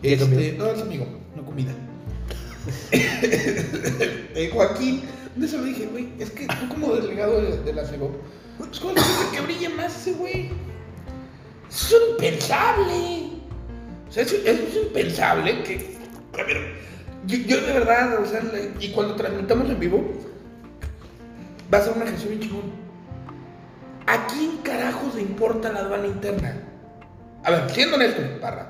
¿Qué 0.00 0.14
Este, 0.14 0.54
no, 0.58 0.66
es 0.66 0.80
amigo, 0.82 1.06
no 1.36 1.44
comida. 1.44 1.72
Eh, 4.34 4.50
Joaquín, 4.52 5.02
de 5.36 5.46
eso 5.46 5.58
le 5.58 5.64
dije, 5.66 5.86
güey, 5.86 6.08
es 6.18 6.30
que 6.30 6.46
tú 6.46 6.68
como 6.70 6.94
delegado 6.94 7.40
de, 7.42 7.58
de 7.58 7.72
la 7.74 7.84
CEGO, 7.84 8.10
pues 8.56 8.80
¿cómo 8.80 8.94
le 8.94 9.00
dices 9.00 9.26
que 9.32 9.40
brille 9.42 9.68
más 9.68 9.94
ese 9.94 10.12
güey? 10.14 10.50
Eso 11.68 11.96
es 11.96 12.10
impensable. 12.12 13.30
O 14.08 14.12
sea, 14.12 14.22
eso, 14.22 14.36
eso 14.36 14.62
es 14.68 14.76
impensable 14.86 15.62
que, 15.64 15.96
a 16.34 16.44
ver, 16.44 16.74
yo, 17.26 17.38
yo 17.38 17.60
de 17.60 17.72
verdad, 17.72 18.20
o 18.20 18.26
sea, 18.26 18.42
le- 18.42 18.72
y 18.80 18.90
cuando 18.92 19.14
transmitamos 19.16 19.68
en 19.70 19.78
vivo, 19.80 20.04
va 21.72 21.78
a 21.78 21.82
ser 21.82 21.92
una 21.96 22.06
gestión 22.06 22.30
bien 22.30 22.40
chingón. 22.42 22.82
¿A 24.06 24.26
quién 24.26 24.58
carajos 24.58 25.14
le 25.14 25.22
importa 25.22 25.72
la 25.72 25.80
aduana 25.80 26.06
interna? 26.06 26.54
A 27.44 27.50
ver, 27.50 27.70
siendo 27.70 27.96
honesto, 27.96 28.20
Parra, 28.40 28.68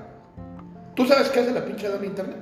¿tú 0.94 1.06
sabes 1.06 1.28
qué 1.30 1.40
hace 1.40 1.52
la 1.52 1.64
pinche 1.64 1.86
aduana 1.86 2.06
interna? 2.06 2.34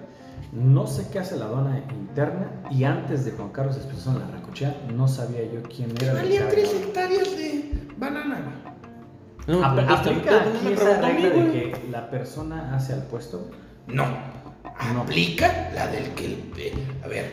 No 0.52 0.86
sé 0.86 1.06
qué 1.12 1.20
hace 1.20 1.36
la 1.36 1.44
aduana 1.46 1.78
interna 1.90 2.50
y 2.70 2.82
antes 2.82 3.24
de 3.24 3.30
Juan 3.32 3.50
Carlos 3.50 3.76
Espinosa 3.76 4.10
en 4.10 4.18
la 4.18 4.26
Racochea 4.26 4.76
no 4.92 5.06
sabía 5.06 5.44
yo 5.44 5.62
quién 5.62 5.92
era. 6.02 6.10
el 6.12 6.16
valía 6.18 6.48
tres 6.48 6.74
hectáreas 6.74 7.30
de 7.36 7.72
banana. 7.96 8.40
No, 9.46 9.64
Ap- 9.64 9.78
¿Aplica 9.88 10.42
aquí 10.42 10.72
esa 10.72 11.00
regla 11.00 11.30
de 11.30 11.50
que 11.52 11.88
la 11.90 12.10
persona 12.10 12.74
hace 12.74 12.92
al 12.94 13.02
puesto? 13.04 13.48
No. 13.86 14.04
No. 14.94 15.02
Aplica 15.02 15.70
la 15.74 15.86
del 15.88 16.10
que. 16.14 16.26
eh, 16.56 16.72
A 17.04 17.08
ver, 17.08 17.32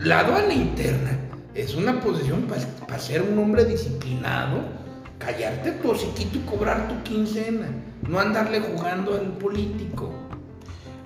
la 0.00 0.20
aduana 0.20 0.52
interna 0.54 1.18
es 1.54 1.74
una 1.74 2.00
posición 2.00 2.46
para 2.86 2.98
ser 2.98 3.22
un 3.22 3.38
hombre 3.38 3.64
disciplinado, 3.64 4.60
callarte 5.18 5.72
tu 5.72 5.90
hociquito 5.90 6.38
y 6.38 6.40
cobrar 6.42 6.88
tu 6.88 7.02
quincena. 7.02 7.68
No 8.08 8.18
andarle 8.20 8.60
jugando 8.60 9.14
al 9.14 9.28
político. 9.38 10.12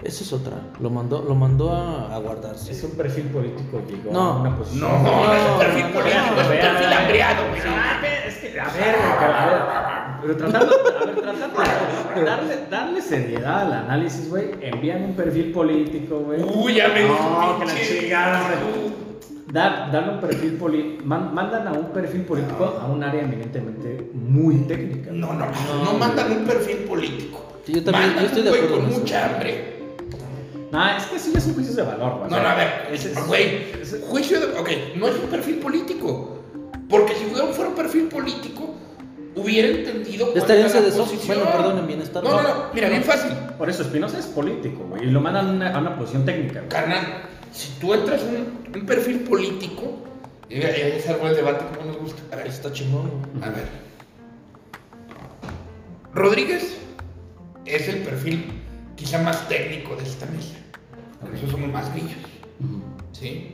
Esa 0.02 0.24
es 0.24 0.32
otra. 0.32 0.54
Lo 0.80 0.88
mandó, 0.90 1.22
lo 1.22 1.34
mandó 1.34 1.72
a, 1.72 2.14
a 2.14 2.18
guardarse. 2.18 2.72
Es 2.72 2.82
un 2.82 2.92
perfil 2.92 3.24
político 3.24 3.82
llegó 3.86 4.10
No. 4.12 4.20
a 4.20 4.40
una 4.40 4.56
posición. 4.56 4.90
No, 4.90 4.98
no, 5.02 5.34
es 5.34 5.40
un 5.42 5.46
no, 5.52 5.58
perfil 5.58 5.82
no, 5.84 5.92
político, 5.92 6.20
no, 6.24 6.24
es 6.24 6.30
un 6.30 6.36
no, 6.36 6.48
perfil 6.48 6.82
no, 6.82 6.90
no. 6.90 6.96
hambriado, 6.96 7.48
güey. 7.48 7.60
A 7.60 8.00
ver, 8.00 8.26
es 8.26 8.34
que, 8.38 8.60
a 8.60 8.64
ver, 8.64 8.72
pero, 8.74 8.98
a 9.20 9.46
ver, 9.46 9.99
pero 10.20 10.36
tratando, 10.36 10.74
a 10.74 11.04
ver, 11.06 11.14
tratando 11.20 11.60
de 12.14 12.24
darle, 12.24 12.58
darle 12.70 13.00
seriedad 13.02 13.62
al 13.66 13.72
análisis, 13.72 14.28
güey, 14.28 14.50
envían 14.60 15.04
un 15.04 15.14
perfil 15.14 15.52
político, 15.52 16.18
güey. 16.20 16.42
Uy, 16.42 16.74
ya 16.74 16.88
me 16.88 17.02
No, 17.06 17.58
que 17.60 17.66
la 17.66 17.74
chingada, 17.74 18.40
güey. 18.40 18.90
Dar, 19.52 19.90
darle 19.90 20.12
un 20.14 20.20
perfil 20.20 20.52
político, 20.54 21.04
mandan 21.06 21.66
a 21.66 21.72
un 21.72 21.86
perfil 21.86 22.22
político 22.22 22.78
a 22.80 22.86
un 22.86 23.02
área 23.02 23.22
eminentemente 23.22 24.10
muy 24.14 24.56
técnica. 24.60 25.10
No, 25.12 25.32
no, 25.32 25.46
no, 25.46 25.84
No, 25.84 25.98
mandan 25.98 26.30
un 26.30 26.44
perfil 26.44 26.76
político. 26.88 27.44
Sí, 27.66 27.74
yo 27.74 27.82
también- 27.84 28.06
Mandan 28.14 28.22
yo 28.24 28.26
estoy 28.28 28.40
un 28.40 28.44
de 28.44 28.50
güey 28.50 28.62
acuerdo 28.62 28.76
con 28.76 28.84
en 28.86 28.90
eso. 28.92 29.00
mucha 29.00 29.26
hambre. 29.26 29.80
No, 30.70 30.88
es 30.96 31.04
que 31.06 31.18
sí 31.18 31.32
es 31.34 31.46
un 31.46 31.54
juicio 31.54 31.74
de 31.74 31.82
valor, 31.82 32.18
güey. 32.18 32.30
No, 32.30 32.40
no, 32.40 32.48
a 32.48 32.54
ver, 32.54 32.68
güey, 33.26 33.48
juicio 34.08 34.38
de... 34.38 34.46
Ok, 34.58 34.68
no 34.96 35.08
es 35.08 35.14
un 35.16 35.28
perfil 35.28 35.56
político. 35.56 36.36
Porque 36.88 37.14
si 37.16 37.24
fuera 37.24 37.44
un 37.68 37.74
perfil 37.74 38.04
político, 38.06 38.74
hubiera 39.37 39.68
entendido 39.68 40.26
cuál 40.26 40.39
Estarían 40.39 40.66
era 40.70 40.81
la 40.81 40.87
de 40.87 40.93
so- 40.93 41.05
posición. 41.05 41.39
bueno, 41.39 41.53
perdón, 41.53 41.78
en 41.78 41.87
bienestar. 41.87 42.22
No, 42.24 42.31
no, 42.31 42.43
no, 42.43 42.64
mira, 42.74 42.89
bien 42.89 43.05
fácil. 43.05 43.33
Por 43.59 43.68
eso 43.70 43.83
Espinosa 43.83 44.18
es 44.18 44.26
político, 44.26 44.85
güey, 44.89 45.05
y 45.05 45.11
lo 45.11 45.20
mandan 45.20 45.47
a 45.47 45.51
una, 45.51 45.74
a 45.74 45.78
una 45.78 45.97
posición 45.97 46.24
técnica, 46.24 46.61
güey. 46.61 46.68
Carnal, 46.68 47.07
si 47.53 47.70
tú 47.81 47.95
entras 47.95 48.22
en 48.22 48.28
un, 48.37 48.81
un 48.81 48.87
perfil 48.87 49.20
político, 49.20 50.05
y 50.49 50.57
y 50.59 50.62
ahí 50.62 50.93
es 50.97 51.09
algo 51.09 51.28
el 51.28 51.37
debate 51.37 51.64
como 51.76 51.87
nos 51.93 51.99
gusta. 51.99 52.22
A 52.33 52.37
ver, 52.37 52.47
Está 52.49 52.72
chingón. 52.72 53.09
güey. 53.35 53.45
a 53.49 53.51
ver. 53.53 53.64
Rodríguez 56.14 56.76
es 57.66 57.89
el 57.89 57.99
perfil 57.99 58.53
quizá 58.97 59.18
más 59.22 59.49
técnico 59.49 59.95
de 59.97 60.03
esta 60.03 60.26
mesa. 60.26 60.55
Por 61.20 61.35
eso 61.35 61.49
somos 61.51 61.70
más 61.72 61.91
grillos. 61.93 62.16
¿sí? 63.12 63.53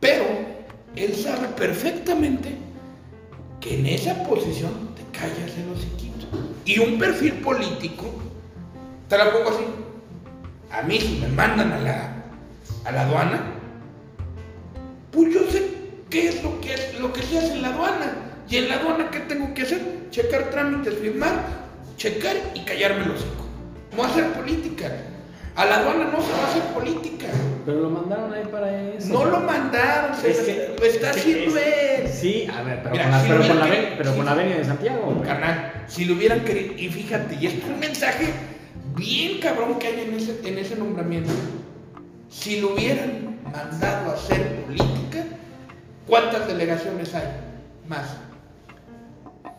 Pero 0.00 0.24
él 0.96 1.14
sabe 1.14 1.48
perfectamente 1.48 2.56
que 3.60 3.78
en 3.78 3.86
esa 3.86 4.22
posición 4.24 4.94
te 4.96 5.02
callas 5.16 5.56
el 5.58 5.70
hociquito. 5.70 6.26
Y 6.64 6.78
un 6.78 6.98
perfil 6.98 7.34
político, 7.34 8.06
te 9.08 9.18
la 9.18 9.30
pongo 9.30 9.50
así. 9.50 9.64
A 10.72 10.82
mí 10.82 11.00
si 11.00 11.18
me 11.18 11.28
mandan 11.28 11.72
a 11.72 11.78
la, 11.80 12.24
a 12.84 12.92
la 12.92 13.02
aduana, 13.02 13.42
pues 15.10 15.34
yo 15.34 15.40
sé 15.50 15.68
qué 16.08 16.28
es 16.28 16.42
lo 16.42 16.60
que, 16.60 16.76
lo 17.00 17.12
que 17.12 17.22
se 17.22 17.38
hace 17.38 17.52
en 17.52 17.62
la 17.62 17.68
aduana. 17.68 18.14
Y 18.48 18.56
en 18.56 18.68
la 18.68 18.76
aduana, 18.76 19.10
¿qué 19.10 19.20
tengo 19.20 19.52
que 19.54 19.62
hacer? 19.62 20.08
Checar 20.10 20.50
trámites, 20.50 20.98
firmar, 20.98 21.44
checar 21.96 22.36
y 22.54 22.60
callarme 22.60 23.04
el 23.04 23.10
hocico. 23.12 23.44
No 23.96 24.04
hacer 24.04 24.32
política. 24.32 24.90
A 25.60 25.64
la 25.66 25.76
aduana 25.80 26.04
no 26.10 26.22
se 26.22 26.32
va 26.32 26.38
a 26.38 26.50
hacer 26.50 26.62
política. 26.72 27.26
Pero 27.66 27.80
lo 27.80 27.90
mandaron 27.90 28.32
ahí 28.32 28.44
para 28.50 28.80
eso. 28.94 29.12
No 29.12 29.24
lo 29.26 29.40
mandaron, 29.40 30.16
se 30.16 30.30
Es 30.30 30.38
lo- 30.38 30.44
que- 30.46 30.76
lo 30.78 30.84
está 30.86 31.10
es 31.10 31.16
haciendo 31.18 31.58
él. 31.58 32.08
Sí, 32.10 32.48
a 32.50 32.62
ver, 32.62 32.80
pero 32.82 32.90
Mira, 32.92 33.04
con 33.04 33.12
la, 33.12 33.20
si 33.22 33.28
pero 33.28 33.40
con 33.46 33.58
la, 33.58 33.64
pero 33.66 33.96
querido- 33.98 34.16
con 34.16 34.24
la 34.24 34.34
venia 34.34 34.56
de 34.56 34.64
Santiago. 34.64 35.22
Carnal, 35.22 35.84
si 35.86 36.04
lo 36.06 36.14
hubieran 36.14 36.40
querido, 36.40 36.72
y 36.78 36.88
fíjate, 36.88 37.34
y 37.38 37.46
esto 37.46 37.66
es 37.66 37.72
un 37.74 37.78
mensaje 37.78 38.26
bien 38.96 39.38
cabrón 39.40 39.78
que 39.78 39.86
hay 39.88 40.00
en 40.00 40.14
ese, 40.14 40.40
en 40.48 40.58
ese 40.58 40.76
nombramiento. 40.76 41.30
Si 42.30 42.60
lo 42.60 42.72
hubieran 42.72 43.38
mandado 43.44 44.10
a 44.12 44.14
hacer 44.14 44.62
política, 44.64 45.24
¿cuántas 46.06 46.46
delegaciones 46.48 47.14
hay? 47.14 47.24
Más. 47.86 48.16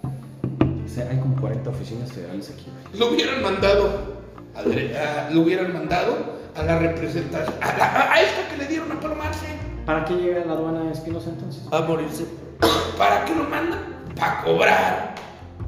O 0.04 0.90
sea, 0.94 1.10
hay 1.10 1.18
como 1.20 1.40
40 1.40 1.70
oficinas 1.70 2.12
federales 2.12 2.50
aquí. 2.50 2.66
Lo 2.98 3.12
hubieran 3.12 3.42
mandado, 3.42 4.21
a, 4.56 4.64
dere- 4.64 4.96
a- 4.98 5.30
lo 5.32 5.42
hubieran 5.42 5.74
mandado 5.74 6.40
a 6.56 6.64
la 6.64 6.80
representación, 6.80 7.56
a, 7.62 7.78
la- 7.78 8.14
a 8.14 8.22
esta 8.22 8.48
que 8.50 8.58
le 8.58 8.68
dieron 8.68 8.92
a 8.92 9.00
Palomarse. 9.00 9.48
¿Para 9.86 10.06
qué 10.06 10.14
llega 10.16 10.46
la 10.46 10.54
aduana 10.54 10.92
Espinosa 10.92 11.30
entonces? 11.30 11.64
A 11.72 11.82
morirse. 11.82 12.26
¿Para 12.98 13.26
qué 13.26 13.34
lo 13.36 13.44
mandan? 13.46 13.80
Para 14.16 14.42
cobrar. 14.44 15.16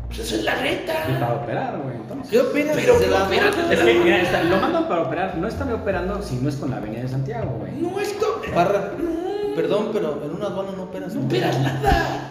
Pues 0.07 0.19
esa 0.19 0.35
es 0.35 0.43
la 0.43 0.55
Y 0.59 0.61
reta. 0.61 0.93
para 1.19 1.33
operar, 1.33 1.77
güey, 1.79 1.95
entonces. 1.95 2.29
¿Qué 2.29 2.39
opinas 2.39 2.75
Pero, 2.75 2.99
de 2.99 3.07
la 3.07 3.27
pero, 3.27 3.47
aduana? 3.47 3.73
Es 3.73 3.79
que, 3.79 3.93
mira, 3.95 4.21
está- 4.21 4.43
lo 4.43 4.57
mandan 4.57 4.87
para 4.87 5.01
operar, 5.01 5.35
no 5.37 5.47
están 5.47 5.71
operando 5.73 6.21
si 6.21 6.35
no 6.35 6.49
es 6.49 6.55
con 6.57 6.69
la 6.69 6.77
avenida 6.77 7.01
de 7.01 7.07
Santiago, 7.07 7.57
güey. 7.59 7.71
No, 7.73 7.99
esto. 7.99 8.41
Barra. 8.53 8.91
No. 8.99 9.55
Perdón, 9.55 9.89
pero 9.93 10.21
en 10.23 10.31
una 10.35 10.45
aduana 10.47 10.71
no 10.77 10.83
operas. 10.83 11.13
No 11.15 11.25
operas 11.25 11.59
nada. 11.59 12.22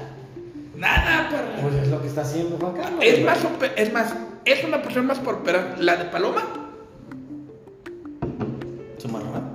Nada, 0.82 1.28
para. 1.30 1.62
Pues 1.62 1.74
es 1.82 1.88
lo 1.88 2.02
que 2.02 2.08
está 2.08 2.22
haciendo 2.22 2.56
Juan 2.58 2.72
Carlos. 2.74 3.00
Es 3.02 3.24
más, 3.24 3.38
es 3.76 3.92
más, 3.92 4.14
es 4.44 4.64
una 4.64 4.82
persona 4.82 5.06
más 5.06 5.18
por 5.20 5.34
operar. 5.36 5.76
La 5.78 5.94
de 5.96 6.04
Paloma, 6.06 6.42
Su 8.98 9.08
marrana. 9.08 9.52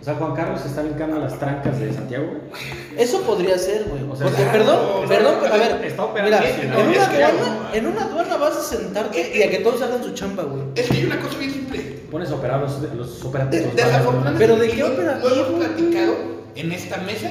O 0.00 0.04
sea, 0.04 0.14
Juan 0.14 0.34
Carlos 0.34 0.64
está 0.64 0.80
brincando 0.82 1.18
las 1.18 1.38
trancas 1.38 1.78
de 1.78 1.92
Santiago, 1.92 2.28
güey. 2.28 2.40
Eso 2.96 3.20
podría 3.22 3.58
ser, 3.58 3.84
güey. 3.84 4.02
O 4.10 4.16
sea, 4.16 4.26
Porque, 4.28 4.42
claro, 4.42 4.52
perdón, 4.58 5.02
no, 5.02 5.08
perdón, 5.08 5.34
no, 5.34 5.40
pero 5.42 5.54
a 5.54 5.58
ver. 5.58 5.84
está 5.84 6.04
operando 6.04 6.36
Mira, 6.38 6.50
en, 6.62 6.70
¿no? 6.70 6.80
una 6.80 7.04
aduana, 7.04 7.70
en 7.74 7.86
una 7.86 8.02
aduana 8.04 8.36
vas 8.38 8.56
a 8.56 8.62
sentarte 8.62 9.32
y 9.36 9.42
a 9.42 9.50
que 9.50 9.58
todos 9.58 9.82
hagan 9.82 10.02
su 10.02 10.14
chamba, 10.14 10.44
güey. 10.44 10.62
es 10.76 10.88
que 10.88 10.96
hay 10.96 11.04
una 11.04 11.20
cosa 11.20 11.36
bien 11.36 11.52
simple. 11.52 11.80
Pones 12.10 12.30
a 12.30 12.36
operar 12.36 12.60
los, 12.60 12.80
los 12.94 13.20
De- 13.20 13.28
operativos. 13.28 13.76
Desafortunadamente, 13.76 14.38
Pero 14.46 14.56
¿de 14.58 14.68
qué 14.70 14.82
operativo? 14.84 15.28
Lo 15.28 15.46
hemos 15.46 15.64
platicado 15.66 16.14
en 16.54 16.72
esta 16.72 16.96
mesa 16.98 17.30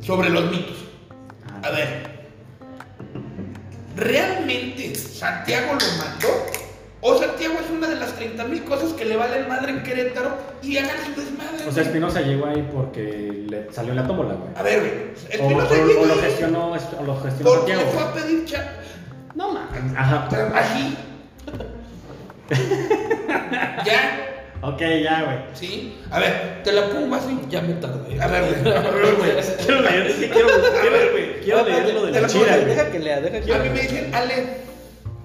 sobre 0.00 0.30
los 0.30 0.50
mitos. 0.50 0.85
A 1.62 1.70
ver, 1.70 2.06
¿realmente 3.96 4.94
Santiago 4.94 5.72
lo 5.74 6.04
mandó? 6.04 6.28
¿O 7.02 7.18
Santiago 7.18 7.54
es 7.62 7.70
una 7.70 7.88
de 7.88 7.96
las 7.96 8.14
30 8.14 8.44
mil 8.44 8.64
cosas 8.64 8.92
que 8.94 9.04
le 9.04 9.16
valen 9.16 9.48
madre 9.48 9.70
en 9.72 9.82
Querétaro 9.82 10.36
y 10.62 10.76
hagan 10.78 10.96
su 11.04 11.20
desmadre? 11.20 11.66
O 11.68 11.72
sea? 11.72 11.82
Espinosa 11.84 12.20
llegó 12.20 12.46
ahí 12.46 12.68
porque 12.74 13.44
le 13.48 13.72
salió 13.72 13.94
la 13.94 14.06
tómbola, 14.06 14.34
güey. 14.34 14.50
A 14.56 14.62
ver, 14.62 14.80
güey. 14.80 14.92
Espinosa 15.30 15.74
o- 15.74 15.86
llegó 15.86 16.00
o 16.02 16.06
lo 16.06 16.16
gestionó, 16.20 16.66
o 16.72 17.02
lo 17.04 17.20
gestionó 17.20 17.50
Porque 17.50 17.74
Santiago. 17.76 17.92
fue 17.92 18.02
a 18.02 18.12
pedir 18.14 18.44
cha... 18.46 18.72
No 19.34 19.52
mames. 19.52 19.96
Ajá. 19.96 20.28
Así. 20.54 20.96
ya, 23.84 24.35
Ok, 24.66 24.80
ya, 25.02 25.22
güey. 25.24 25.36
¿sí? 25.54 25.96
A 26.10 26.18
ver, 26.18 26.62
te 26.64 26.72
la 26.72 26.88
pongo 26.90 27.14
así. 27.14 27.38
Ya 27.48 27.60
me 27.62 27.74
tardé. 27.74 28.20
A 28.20 28.26
ver, 28.26 28.42
güey. 28.62 28.74
A 28.76 28.80
ver, 28.80 29.14
güey. 29.14 29.30
Quiero 29.64 29.80
leer, 29.82 30.06
es 30.06 30.14
que 30.16 30.28
quiero, 30.30 30.48
quiero, 30.80 31.10
güey, 31.12 31.40
quiero 31.40 31.64
leer 31.64 31.94
lo 31.94 32.06
de 32.06 32.12
la 32.12 32.20
la 32.22 32.28
chida, 32.28 32.40
pongo, 32.46 32.54
güey. 32.64 32.74
Deja 32.76 32.90
que 32.90 32.98
lea, 32.98 33.20
deja 33.20 33.40
que 33.40 33.52
A 33.54 33.58
mí 33.58 33.64
lea. 33.64 33.72
me 33.72 33.80
dicen, 33.80 34.14
Ale, 34.14 34.46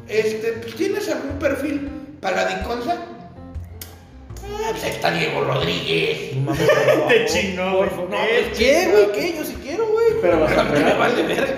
este, 0.07 0.51
pues, 0.53 0.75
¿tienes 0.75 1.09
algún 1.09 1.39
perfil 1.39 1.89
para 2.19 2.45
Diconsa? 2.45 2.97
Ah, 4.43 4.67
pues 4.71 4.83
ahí 4.83 4.91
está 4.91 5.11
Diego 5.11 5.43
Rodríguez. 5.43 6.33
No 6.35 6.41
mames. 6.51 6.67
Te 7.07 7.25
chingó, 7.25 7.77
güey. 7.77 7.89
No, 7.89 8.07
pues, 8.09 8.57
¿qué, 8.57 8.89
güey? 8.91 9.11
¿Qué? 9.13 9.37
Yo 9.37 9.43
sí 9.45 9.57
quiero, 9.61 9.87
güey. 9.87 10.07
Pero 10.21 10.39
vas 10.41 10.51
a 10.57 10.63
Me 10.63 10.69
operar. 10.71 10.97
vale 10.99 11.23
verga. 11.23 11.53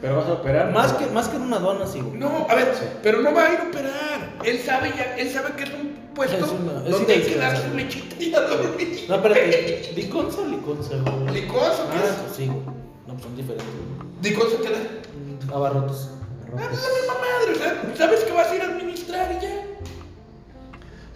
Pero 0.00 0.16
vas 0.18 0.26
a 0.26 0.32
operar. 0.34 0.70
Más 0.70 0.92
que, 0.92 1.06
más 1.06 1.28
que 1.28 1.36
en 1.36 1.42
una 1.42 1.56
aduana, 1.56 1.86
sí, 1.86 2.00
güey. 2.00 2.18
No, 2.18 2.46
a 2.48 2.54
ver, 2.54 2.72
pero 3.02 3.22
no 3.22 3.32
va 3.32 3.46
a 3.46 3.52
ir 3.54 3.58
a 3.60 3.62
operar. 3.64 4.30
Él 4.44 4.60
sabe 4.60 4.92
ya, 4.96 5.14
él 5.16 5.30
sabe 5.30 5.54
que 5.56 5.62
es 5.64 5.70
un 5.70 5.93
puesto 6.14 6.36
Es 6.44 6.50
una- 6.52 6.84
es 6.84 6.90
donde 6.90 7.12
hay 7.12 7.22
que 7.22 7.36
dar 7.36 7.56
su 7.56 7.74
lechita 7.76 8.22
y 8.22 8.34
a 8.34 8.40
dormir. 8.40 9.04
No, 9.08 9.14
espérate. 9.16 9.92
¿Liconza 9.96 10.40
o 10.40 10.46
liconza, 10.46 10.90
güey? 10.96 11.34
¿Liconza 11.42 11.84
o 11.84 11.90
qué 11.90 11.96
Ah, 11.98 12.26
es? 12.30 12.36
sí. 12.36 12.46
No, 12.46 13.12
pues 13.12 13.22
son 13.22 13.36
diferentes, 13.36 13.66
güey. 13.66 14.10
Diconsa 14.22 14.56
te 14.62 14.70
da. 14.70 15.54
Abarrotes. 15.56 16.08
Ah, 16.56 16.68
pues 16.70 16.82
la 16.82 16.88
misma 16.88 17.14
madre, 17.14 17.52
o 17.52 17.56
sea, 17.56 17.96
sabes 17.96 18.20
que 18.24 18.32
vas 18.32 18.48
a 18.48 18.54
ir 18.54 18.62
a 18.62 18.64
administrar 18.66 19.32
y 19.32 19.42
ya. 19.42 19.62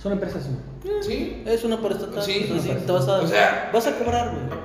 Son 0.03 0.13
empresas, 0.13 0.45
güey. 0.83 1.03
¿Sí? 1.03 1.43
Es 1.47 1.65
una 1.65 1.81
para 1.81 1.95
estatal. 1.95 2.23
Sí, 2.23 2.45
o 2.51 2.53
sea, 2.55 2.63
sí, 2.63 2.71
una 2.71 2.81
te 2.81 2.93
vas 2.93 3.09
a, 3.09 3.19
O 3.21 3.27
sea- 3.27 3.71
vas 3.73 3.87
a 3.87 3.99
cobrar, 3.99 4.31
güey. 4.31 4.59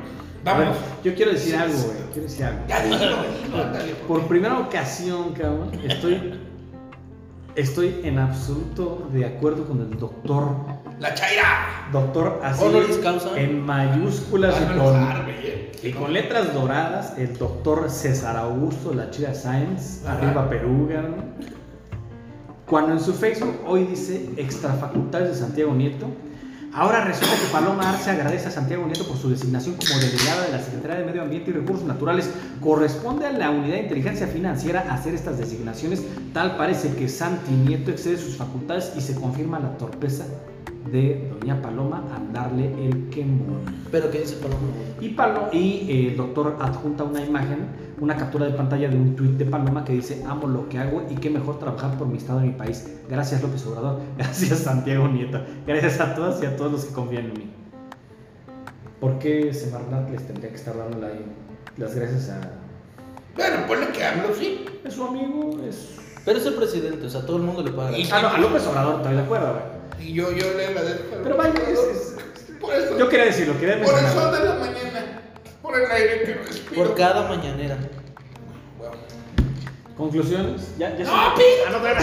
Vamos. 0.43 0.75
yo 1.03 1.15
quiero 1.15 1.31
decir 1.31 1.55
algo, 1.55 1.77
güey. 1.77 1.97
Quiero 2.11 2.27
decir 2.27 2.43
algo. 2.45 2.59
Ya 2.67 2.81
dilo, 2.83 2.97
dilo, 2.97 3.63
ándale, 3.63 3.95
Por 4.07 4.27
primera 4.27 4.59
ocasión, 4.59 5.33
cabrón, 5.33 5.71
estoy, 5.87 6.37
estoy 7.55 8.01
en 8.03 8.19
absoluto 8.19 9.09
de 9.11 9.25
acuerdo 9.25 9.65
con 9.65 9.81
el 9.81 9.97
doctor. 9.97 10.55
La 10.99 11.13
chaira. 11.13 11.89
Doctor 11.91 12.39
así 12.43 12.65
en 13.35 13.61
mayúsculas 13.61 14.53
Van 14.53 14.69
a 14.69 14.73
y 14.73 14.77
con, 14.77 15.29
eh. 15.29 15.71
y 15.83 15.91
con 15.91 16.13
letras 16.13 16.53
doradas, 16.53 17.17
el 17.17 17.37
doctor 17.37 17.89
César 17.89 18.35
Augusto 18.37 18.93
La 18.93 19.11
Chira 19.11 19.33
Sáenz, 19.33 20.05
arriba 20.05 20.49
Peruga. 20.49 21.03
Cuando 22.65 22.93
en 22.93 22.99
su 22.99 23.13
Facebook 23.13 23.59
hoy 23.67 23.83
dice 23.85 24.29
extrafacultades 24.37 25.29
de 25.29 25.35
Santiago 25.35 25.73
Nieto, 25.73 26.07
ahora 26.73 27.03
resulta 27.03 27.35
que 27.35 27.51
Paloma 27.51 27.89
Arce 27.89 28.11
agradece 28.11 28.47
a 28.47 28.51
Santiago 28.51 28.85
Nieto 28.85 29.07
por 29.07 29.17
su 29.17 29.29
designación 29.29 29.75
como 29.75 29.99
delegada 29.99 30.45
de 30.45 30.51
la 30.51 30.59
Secretaría 30.59 30.97
de 30.97 31.05
Medio 31.05 31.21
Ambiente 31.21 31.51
y 31.51 31.53
Recursos 31.53 31.85
Naturales. 31.85 32.29
Corresponde 32.61 33.27
a 33.27 33.31
la 33.31 33.51
Unidad 33.51 33.75
de 33.75 33.83
Inteligencia 33.83 34.27
Financiera 34.27 34.81
hacer 34.89 35.13
estas 35.13 35.37
designaciones. 35.37 36.03
Tal 36.33 36.57
parece 36.57 36.93
que 36.95 37.07
Santi 37.07 37.51
Nieto 37.51 37.91
excede 37.91 38.17
sus 38.17 38.37
facultades 38.37 38.93
y 38.97 39.01
se 39.01 39.15
confirma 39.15 39.59
la 39.59 39.77
torpeza 39.77 40.25
de 40.91 41.31
doña 41.39 41.61
Paloma 41.61 42.03
al 42.15 42.33
darle 42.33 42.65
el 42.85 43.09
quemón. 43.09 43.61
Pero 43.91 44.09
¿qué 44.11 44.19
dice 44.19 44.35
Paloma? 44.37 44.59
Y, 44.99 45.09
Palo- 45.09 45.49
y 45.51 45.85
eh, 45.89 46.07
el 46.11 46.17
doctor 46.17 46.57
adjunta 46.59 47.03
una 47.03 47.23
imagen, 47.23 47.67
una 47.99 48.15
captura 48.17 48.45
de 48.45 48.51
pantalla 48.53 48.89
de 48.89 48.95
un 48.95 49.15
tuit 49.15 49.31
de 49.31 49.45
Paloma 49.45 49.83
que 49.85 49.93
dice, 49.93 50.23
amo 50.27 50.47
lo 50.47 50.67
que 50.69 50.79
hago 50.79 51.03
y 51.09 51.15
qué 51.15 51.29
mejor 51.29 51.59
trabajar 51.59 51.97
por 51.97 52.07
mi 52.07 52.17
estado 52.17 52.43
y 52.43 52.47
mi 52.47 52.53
país. 52.53 52.87
Gracias 53.09 53.41
López 53.41 53.65
Obrador, 53.67 53.99
gracias 54.17 54.59
Santiago 54.59 55.07
Nieto, 55.07 55.41
gracias 55.67 55.99
a 55.99 56.15
todas 56.15 56.41
y 56.43 56.45
a 56.45 56.55
todos 56.55 56.71
los 56.71 56.85
que 56.85 56.93
confían 56.93 57.25
en 57.25 57.33
mí. 57.33 57.49
¿Por 58.99 59.19
qué 59.19 59.53
Semarnat 59.53 60.09
les 60.09 60.25
tendría 60.25 60.49
que 60.49 60.55
estar 60.55 60.77
dando 60.77 60.97
la- 60.99 61.09
las 61.77 61.95
gracias 61.95 62.29
a... 62.29 62.39
Bueno, 63.35 63.67
ponle 63.67 63.87
que 63.87 64.03
hablo, 64.03 64.33
sí. 64.37 64.63
Es 64.85 64.93
su 64.93 65.03
amigo, 65.03 65.59
es... 65.67 65.97
Pero 66.23 66.37
es 66.37 66.45
el 66.45 66.53
presidente, 66.53 67.05
o 67.05 67.09
sea, 67.09 67.25
todo 67.25 67.37
el 67.37 67.43
mundo 67.43 67.63
le 67.63 67.71
paga. 67.71 67.97
Y- 67.97 68.07
Ah, 68.11 68.21
no, 68.21 68.27
a 68.29 68.37
López 68.37 68.65
Obrador, 68.67 68.97
estoy 68.97 69.15
de 69.15 69.21
acuerdo, 69.21 69.53
güey. 69.53 69.72
Y 69.99 70.13
yo, 70.13 70.31
yo 70.31 70.53
le 70.55 70.67
agradezco. 70.67 71.15
Pero 71.23 71.37
vaya, 71.37 71.53
es- 71.69 72.15
Por 72.59 72.73
eso. 72.73 72.97
Yo 72.97 73.09
quería 73.09 73.25
decirlo, 73.25 73.57
quería 73.59 73.81
Por 73.83 73.97
el 73.97 74.07
sol 74.07 74.31
de 74.33 74.45
la 74.45 74.55
mañana. 74.55 75.21
Por 75.61 75.79
el 75.79 75.91
aire 75.91 76.23
que 76.23 76.33
respiro. 76.35 76.75
Por 76.83 76.95
cada 76.95 77.27
mañanera. 77.27 77.77
¿Conclusiones? 79.97 80.61
¿Ya, 80.77 80.95
ya 80.97 81.05
No, 81.05 81.35
pide. 81.35 81.63
Ah, 81.67 81.71
no, 81.71 81.81
pero- 81.81 81.99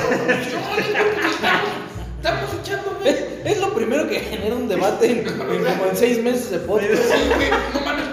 Estamos, 2.17 2.51
echando. 2.63 2.99
Es, 3.05 3.17
es 3.45 3.61
lo 3.61 3.75
primero 3.75 4.07
que 4.09 4.21
genera 4.21 4.55
un 4.55 4.69
debate 4.69 5.11
en, 5.11 5.19
en 5.27 5.39
como 5.39 5.87
en 5.91 5.97
seis 5.97 6.23
meses 6.23 6.51
de 6.51 6.59
podcast. 6.59 6.93
Sí, 7.03 7.31
güey, 7.35 7.51
no 7.73 7.81
mames. 7.81 8.05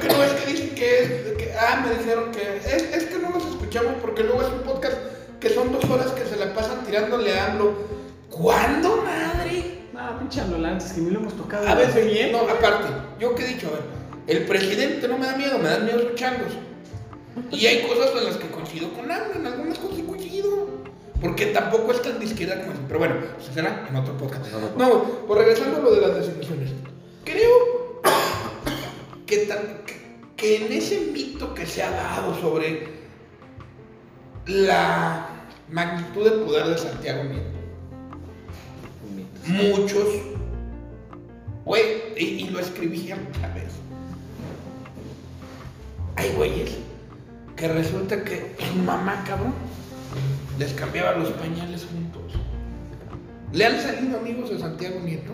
Que 0.00 0.08
no 0.08 0.22
es 0.22 0.32
que 0.32 0.52
dicen 0.52 0.74
que 0.74 0.98
es. 1.02 1.08
que- 1.38 1.52
ah, 1.58 1.82
me 1.86 1.94
dijeron 1.98 2.30
que. 2.30 2.58
Es, 2.58 2.82
es 2.94 3.04
que 3.06 3.18
no 3.18 3.30
nos 3.30 3.44
escuchamos 3.46 3.94
porque 4.02 4.22
luego 4.22 4.42
es 4.42 4.48
un 4.48 4.60
podcast 4.60 4.96
que 5.40 5.48
son 5.50 5.72
dos 5.72 5.84
horas 5.86 6.08
que 6.12 6.24
se 6.26 6.36
la 6.36 6.52
pasan 6.54 6.84
tirándole 6.84 7.38
a 7.38 7.46
AMLO. 7.52 7.95
¿Cuándo, 8.36 9.02
madre? 9.02 9.78
No, 9.92 10.18
pinche 10.18 10.40
antes 10.40 10.92
que 10.92 11.00
ni 11.00 11.10
lo 11.10 11.20
hemos 11.20 11.36
tocado. 11.36 11.66
A 11.66 11.74
ver, 11.74 11.92
bien. 12.06 12.32
no, 12.32 12.40
aparte, 12.40 12.88
yo 13.18 13.34
que 13.34 13.44
he 13.44 13.48
dicho, 13.54 13.68
a 13.68 13.70
ver, 13.70 13.82
el 14.26 14.44
presidente 14.46 15.08
no 15.08 15.16
me 15.18 15.26
da 15.26 15.36
miedo, 15.36 15.58
me 15.58 15.68
dan 15.68 15.84
miedo 15.84 16.00
sus 16.02 16.14
changos. 16.16 16.52
Y 17.50 17.66
hay 17.66 17.82
cosas 17.86 18.10
en 18.16 18.24
las 18.24 18.36
que 18.36 18.48
coincido 18.48 18.92
con 18.92 19.10
AMLO, 19.10 19.34
en 19.36 19.46
algunas 19.46 19.78
cosas 19.78 20.00
coincido. 20.06 20.68
Porque 21.20 21.46
tampoco 21.46 21.92
es 21.92 22.02
tan 22.02 22.18
de 22.18 22.26
izquierda 22.26 22.60
como. 22.60 22.74
Pero 22.86 22.98
bueno, 22.98 23.14
pues 23.36 23.46
será 23.54 23.86
en 23.88 23.96
otro 23.96 24.16
podcast. 24.18 24.44
No, 24.76 25.02
pues 25.26 25.38
regresando 25.40 25.78
a 25.78 25.80
lo 25.80 25.94
de 25.94 26.00
las 26.02 26.14
designaciones. 26.16 26.70
Creo 27.24 28.02
que, 29.26 29.36
tan- 29.46 29.82
que- 29.86 29.96
que 30.36 30.66
en 30.66 30.72
ese 30.72 31.00
mito 31.12 31.54
que 31.54 31.64
se 31.66 31.82
ha 31.82 31.90
dado 31.90 32.38
sobre 32.38 32.88
la 34.46 35.28
magnitud 35.70 36.24
del 36.24 36.40
poder 36.40 36.66
de 36.66 36.78
Santiago 36.78 37.24
Nieto, 37.24 37.55
muchos, 39.48 40.08
güey, 41.64 41.82
y, 42.16 42.24
y 42.24 42.48
lo 42.50 42.60
escribí 42.60 43.12
otra 43.12 43.54
vez. 43.54 43.72
Hay 46.16 46.32
güeyes 46.36 46.76
que 47.56 47.68
resulta 47.68 48.22
que 48.24 48.54
su 48.58 48.74
mamá, 48.82 49.22
cabrón, 49.26 49.54
les 50.58 50.72
cambiaba 50.72 51.12
los 51.16 51.30
pañales 51.32 51.86
juntos. 51.86 52.40
¿Le 53.52 53.64
han 53.66 53.80
salido 53.80 54.18
amigos 54.18 54.50
de 54.50 54.58
Santiago 54.58 55.00
Nieto? 55.00 55.32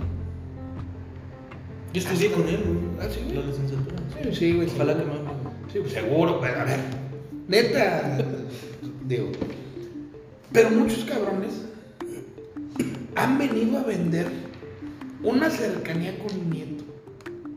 Yo 1.92 2.00
estudié 2.00 2.32
con 2.32 2.48
él, 2.48 2.62
¿Ah, 3.00 3.06
sí, 3.12 3.20
güey. 3.20 3.34
güey? 3.34 3.44
La 3.44 3.50
licenciatura. 3.50 3.96
Sí, 4.22 4.34
sí, 4.34 4.52
güey. 4.54 4.68
Ojalá 4.74 4.96
que 4.96 5.04
me 5.04 5.12
ame. 5.12 5.30
Sí, 5.72 5.78
pues, 5.80 5.92
seguro, 5.92 6.38
pues, 6.40 6.56
a 6.56 6.64
ver. 6.64 6.80
Neta, 7.48 8.18
digo. 9.06 9.30
Pero 10.52 10.70
muchos 10.70 11.04
cabrones 11.04 11.52
han 13.16 13.38
venido 13.38 13.78
a 13.78 13.82
vender 13.82 14.26
una 15.22 15.50
cercanía 15.50 16.18
con 16.18 16.38
mi 16.50 16.56
nieto. 16.56 16.84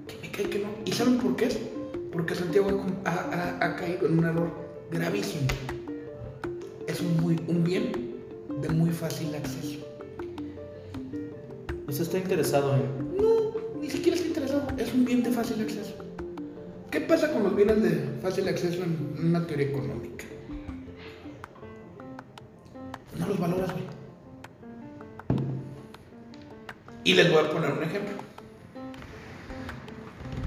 Que 0.07 0.17
me 0.21 0.31
cae 0.31 0.49
que 0.49 0.59
no. 0.59 0.67
¿Y 0.85 0.91
saben 0.91 1.17
por 1.17 1.35
qué? 1.35 1.49
Porque 2.11 2.35
Santiago 2.35 2.85
ha, 3.05 3.09
ha- 3.11 3.65
ha 3.65 3.75
caído 3.75 4.07
en 4.07 4.19
un 4.19 4.25
error 4.25 4.49
gravísimo. 4.91 5.47
Es 6.87 7.01
un, 7.01 7.17
muy, 7.21 7.39
un 7.47 7.63
bien 7.63 7.91
de 8.61 8.69
muy 8.69 8.91
fácil 8.91 9.33
acceso. 9.35 9.79
Usted 11.87 12.01
está 12.03 12.17
interesado 12.17 12.75
en. 12.75 13.17
No, 13.17 13.79
ni 13.81 13.89
siquiera 13.89 14.15
está 14.15 14.27
interesado. 14.27 14.67
Es 14.77 14.93
un 14.93 15.05
bien 15.05 15.23
de 15.23 15.31
fácil 15.31 15.61
acceso. 15.61 15.93
¿Qué 16.91 17.01
pasa 17.01 17.31
con 17.33 17.43
los 17.43 17.55
bienes 17.55 17.81
de 17.81 18.09
fácil 18.21 18.47
acceso 18.47 18.83
en 18.83 19.27
una 19.27 19.45
teoría 19.45 19.67
económica? 19.67 20.25
No 23.19 23.27
los 23.27 23.39
valoras, 23.39 23.71
güey. 23.71 23.83
Y 27.05 27.13
les 27.13 27.31
voy 27.31 27.45
a 27.45 27.49
poner 27.49 27.71
un 27.71 27.83
ejemplo. 27.83 28.15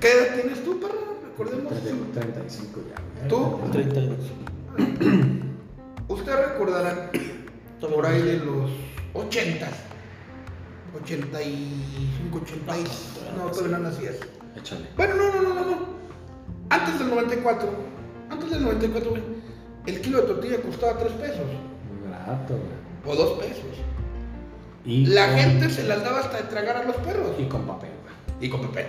¿Qué 0.00 0.12
edad 0.12 0.34
tienes 0.34 0.64
tú, 0.64 0.78
perro? 0.80 1.16
Recordemos. 1.24 1.72
35 2.12 2.80
ya. 2.90 3.28
¿Tú? 3.28 3.61
32. 3.72 4.16
Ustedes 6.09 6.48
recordarán 6.48 7.11
por 7.80 8.04
ahí 8.06 8.22
de 8.22 8.36
los 8.38 8.70
80, 9.14 9.68
85, 11.02 12.38
86. 12.42 13.12
No, 13.36 13.50
todavía 13.50 13.78
no 13.78 13.84
nacías. 13.84 14.16
Échale. 14.56 14.88
Bueno, 14.96 15.14
no, 15.14 15.32
no, 15.32 15.42
no, 15.42 15.54
no, 15.54 15.64
no. 15.64 15.76
Antes 16.70 16.98
del 16.98 17.09
94, 17.11 17.68
antes 18.30 18.50
del 18.50 18.64
94, 18.64 19.11
güey, 19.11 19.22
el 19.86 20.00
kilo 20.00 20.22
de 20.22 20.26
tortilla 20.26 20.61
costaba 20.61 20.98
3 20.98 21.12
pesos 21.12 21.38
Muy 21.46 22.11
barato, 22.11 22.54
güey. 23.04 23.16
o 23.16 23.22
2 23.22 23.38
pesos. 23.38 23.64
Y 24.89 25.05
La 25.07 25.26
con- 25.28 25.36
gente 25.36 25.70
se 25.70 25.84
las 25.84 26.03
daba 26.03 26.20
hasta 26.20 26.39
de 26.39 26.45
tragar 26.45 26.78
a 26.78 26.84
los 26.84 26.97
perros. 26.97 27.36
Y 27.39 27.45
con 27.45 27.66
papel, 27.66 27.91
güey. 28.03 28.47
Y 28.47 28.51
con 28.51 28.62
papel. 28.62 28.86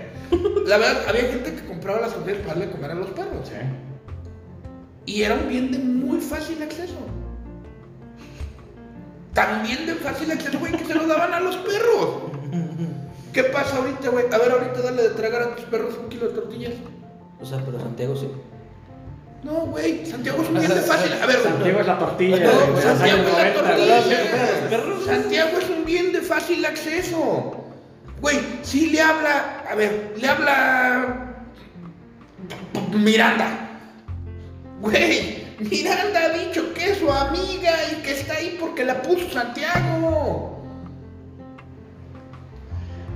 La 0.65 0.77
verdad, 0.77 1.03
había 1.09 1.23
gente 1.23 1.53
que 1.53 1.65
compraba 1.67 1.99
las 1.99 2.13
tortillas 2.13 2.39
para 2.39 2.53
darle 2.59 2.71
comer 2.71 2.91
a 2.91 2.95
los 2.95 3.09
perros. 3.09 3.47
Sí. 3.49 3.53
Y 5.05 5.23
era 5.23 5.35
un 5.35 5.49
bien 5.49 5.71
de 5.71 5.79
muy 5.79 6.19
fácil 6.21 6.61
acceso. 6.63 6.95
También 9.33 9.85
de 9.85 9.95
fácil 9.95 10.31
acceso, 10.31 10.57
güey, 10.59 10.71
que 10.73 10.85
se 10.85 10.95
lo 10.95 11.05
daban 11.07 11.33
a 11.33 11.39
los 11.39 11.55
perros. 11.57 12.31
¿Qué 13.33 13.43
pasa 13.43 13.77
ahorita, 13.77 14.09
güey? 14.09 14.25
A 14.31 14.37
ver, 14.37 14.51
ahorita 14.51 14.81
dale 14.81 15.03
de 15.03 15.09
tragar 15.09 15.41
a 15.43 15.55
tus 15.55 15.65
perros 15.65 15.95
un 16.01 16.09
kilo 16.09 16.27
de 16.29 16.33
tortillas. 16.33 16.73
O 17.39 17.45
sea, 17.45 17.63
pero 17.63 17.79
Santiago 17.79 18.15
sí. 18.15 18.27
No, 19.43 19.53
güey, 19.67 20.05
Santiago 20.05 20.43
es 20.43 20.49
un 20.49 20.59
bien 20.59 20.69
de 20.69 20.81
fácil. 20.81 21.13
A 21.13 21.25
ver, 21.25 21.37
güey. 21.37 21.53
Santiago 21.53 21.79
es 21.79 21.87
la 21.87 21.99
tortilla. 21.99 22.37
No, 22.37 22.67
los 22.73 22.83
Santiago 22.83 23.21
es 23.21 23.33
la 23.33 23.53
90, 23.53 23.61
tortilla. 23.61 25.05
Santiago 25.05 25.57
es 25.59 25.69
un 25.69 25.85
bien 25.85 26.11
de 26.11 26.21
fácil 26.21 26.65
acceso. 26.65 27.65
Güey, 28.21 28.37
si 28.63 28.89
le 28.89 29.01
habla, 29.01 29.63
a 29.69 29.75
ver, 29.75 30.13
le 30.17 30.27
habla 30.27 31.35
Miranda. 32.91 33.69
Güey, 34.81 35.45
Miranda 35.59 36.25
ha 36.25 36.29
dicho 36.29 36.73
que 36.73 36.91
es 36.91 36.97
su 36.97 37.09
amiga 37.11 37.71
y 37.91 38.01
que 38.01 38.11
está 38.11 38.35
ahí 38.35 38.57
porque 38.59 38.83
la 38.83 39.01
puso 39.01 39.29
Santiago. 39.29 40.58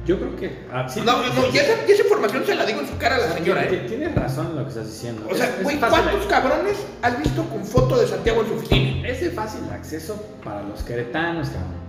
Yo 0.05 0.17
creo 0.19 0.35
que. 0.35 0.65
ah, 0.71 0.87
sí, 0.89 1.01
No, 1.05 1.13
no, 1.17 1.47
y 1.53 1.57
esa, 1.57 1.73
y 1.87 1.91
esa 1.91 2.03
información 2.03 2.45
se 2.45 2.55
la 2.55 2.65
digo 2.65 2.81
en 2.81 2.87
su 2.87 2.97
cara 2.97 3.15
a 3.15 3.19
la 3.19 3.33
señora, 3.33 3.63
¿eh? 3.63 3.85
Tienes 3.87 4.13
razón 4.13 4.47
en 4.47 4.55
lo 4.57 4.63
que 4.63 4.69
estás 4.69 4.87
diciendo. 4.87 5.25
O 5.31 5.35
sea, 5.35 5.45
Es- 5.47 5.63
güey, 5.63 5.79
¿cuántos 5.79 6.25
cabrones 6.25 6.77
has 7.01 7.19
visto 7.19 7.43
con 7.49 7.63
foto 7.65 7.99
de 7.99 8.07
Santiago 8.07 8.41
en 8.41 8.47
su 8.49 8.53
oficina? 8.55 9.07
Es 9.07 9.21
de 9.21 9.29
fácil 9.29 9.61
acceso 9.71 10.21
para 10.43 10.61
los 10.63 10.83
queretanos, 10.83 11.47
cabrón. 11.49 11.82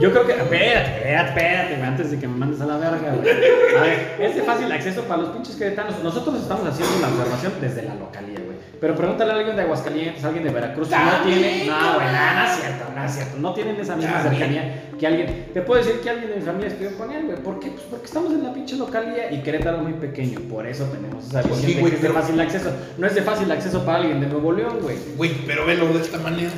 Yo 0.00 0.10
creo 0.10 0.26
que. 0.26 0.32
Espérate, 0.32 0.96
espérate, 0.98 1.28
espérate, 1.28 1.82
antes 1.82 2.10
de 2.10 2.18
que 2.18 2.26
me 2.28 2.36
mandes 2.36 2.60
a 2.60 2.66
la 2.66 2.76
verga, 2.78 3.12
güey. 3.14 3.30
A 3.76 3.80
ver, 3.82 4.16
es 4.20 4.34
de 4.34 4.42
fácil 4.42 4.70
acceso 4.72 5.02
para 5.02 5.22
los 5.22 5.30
pinches 5.30 5.56
queretanos. 5.56 6.02
Nosotros 6.02 6.40
estamos 6.40 6.66
haciendo 6.66 6.98
la 7.00 7.08
observación 7.08 7.52
desde 7.60 7.82
la 7.82 7.94
localía, 7.94 8.40
güey. 8.44 8.58
Pero 8.80 8.94
pregúntale 8.94 9.32
a 9.32 9.36
alguien 9.36 9.56
de 9.56 9.62
Aguascalientes, 9.62 10.22
a 10.22 10.28
alguien 10.28 10.44
de 10.44 10.50
Veracruz, 10.50 10.88
si 10.88 10.94
no 10.94 11.24
tiene. 11.24 11.66
No, 11.66 11.94
güey, 11.94 12.06
nada, 12.06 12.42
no 12.44 12.50
es 12.52 12.58
cierto, 12.60 12.84
no 12.94 13.04
es 13.04 13.12
cierto. 13.12 13.36
No 13.38 13.54
tienen 13.54 13.76
esa 13.80 13.96
misma 13.96 14.22
cercanía 14.22 14.84
que 14.98 15.06
alguien. 15.06 15.46
Te 15.54 15.62
puedo 15.62 15.82
decir 15.82 16.00
que 16.00 16.10
alguien 16.10 16.30
de 16.30 16.36
mi 16.36 16.42
familia 16.42 16.68
estudió 16.68 16.96
con 16.96 17.10
él, 17.12 17.26
güey. 17.26 17.38
¿Por 17.38 17.58
qué? 17.60 17.70
Pues 17.70 17.82
porque 17.90 18.06
estamos 18.06 18.32
en 18.32 18.42
la 18.44 18.52
pinche 18.52 18.76
localía 18.76 19.32
y 19.32 19.42
Querétaro 19.42 19.78
es 19.78 19.82
muy 19.84 19.92
pequeño. 19.94 20.40
Por 20.48 20.66
eso 20.66 20.84
tenemos 20.86 21.24
esa 21.26 21.42
Pues 21.42 21.54
visión 21.54 21.70
sí, 21.70 21.74
de 21.74 21.80
güey, 21.80 21.90
que 21.92 21.96
es 21.96 22.02
de 22.02 22.08
pero- 22.08 22.20
fácil 22.20 22.40
acceso. 22.40 22.70
No 22.98 23.06
es 23.06 23.14
de 23.14 23.22
fácil 23.22 23.50
acceso 23.50 23.84
para 23.84 23.98
alguien 23.98 24.20
de 24.20 24.26
Nuevo 24.26 24.52
León, 24.52 24.78
güey. 24.82 24.96
Güey, 25.16 25.32
pero 25.46 25.66
velo 25.66 25.86
de 25.92 26.00
esta 26.00 26.18
manera. 26.18 26.50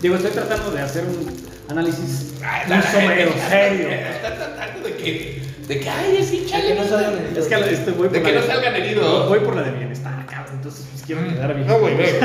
Digo, 0.00 0.16
estoy 0.16 0.30
tratando 0.32 0.70
de 0.70 0.80
hacer 0.82 1.04
un 1.04 1.53
análisis 1.70 2.34
Ay, 2.42 2.62
muy 2.68 2.76
la- 2.76 2.82
serio. 2.82 3.88
Está 3.90 4.34
tratando 4.36 4.88
de 4.88 4.96
que, 4.96 5.42
de 5.68 5.80
que, 5.80 5.88
ay, 5.90 6.22
sí, 6.28 6.46
chale. 6.48 6.68
que 6.68 6.74
no 6.74 6.84
salgan 6.86 7.14
heridos. 7.14 7.38
Es 7.38 7.46
que 7.46 7.54
este, 7.74 7.90
voy 7.92 8.08
De 8.08 8.20
por 8.20 8.28
que 8.28 8.34
la 8.34 8.40
no 8.40 8.46
salgan 8.46 8.76
heridos. 8.76 9.28
Voy 9.28 9.40
por 9.40 9.56
la 9.56 9.62
de 9.62 9.70
bienestar, 9.72 10.26
cabrón. 10.26 10.54
Entonces, 10.56 10.86
pues 10.90 11.02
quiero 11.04 11.22
quedar 11.28 11.54
bien. 11.54 11.66
No, 11.66 11.78
güey, 11.78 11.96
ve. 11.96 12.20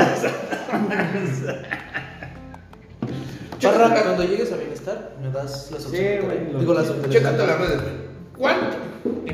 Parra, 3.62 4.02
cuando 4.02 4.24
llegues 4.24 4.52
a 4.52 4.56
bienestar, 4.56 5.12
me 5.20 5.30
das 5.30 5.70
las 5.70 5.84
opciones. 5.84 6.20
Sí, 6.20 6.26
güey, 6.26 6.60
Digo 6.60 6.72
las 6.74 6.88
opciones. 6.88 7.10
Chécate 7.10 7.46
las 7.46 7.58
redes, 7.58 7.82
güey. 7.82 7.94
¿Cuánto? 8.38 8.76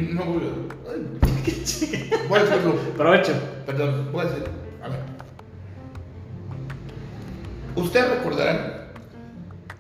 No, 0.01 0.25
güey. 0.25 0.47
Voy 2.29 2.39
a 2.39 2.43
decirlo. 2.43 2.75
Provecho. 2.97 3.33
Perdón, 3.67 4.09
voy 4.13 4.23
a 4.23 4.29
decir. 4.29 4.45
A 4.83 4.89
ver. 4.89 4.99
Ustedes 7.77 8.09
recordarán 8.11 8.86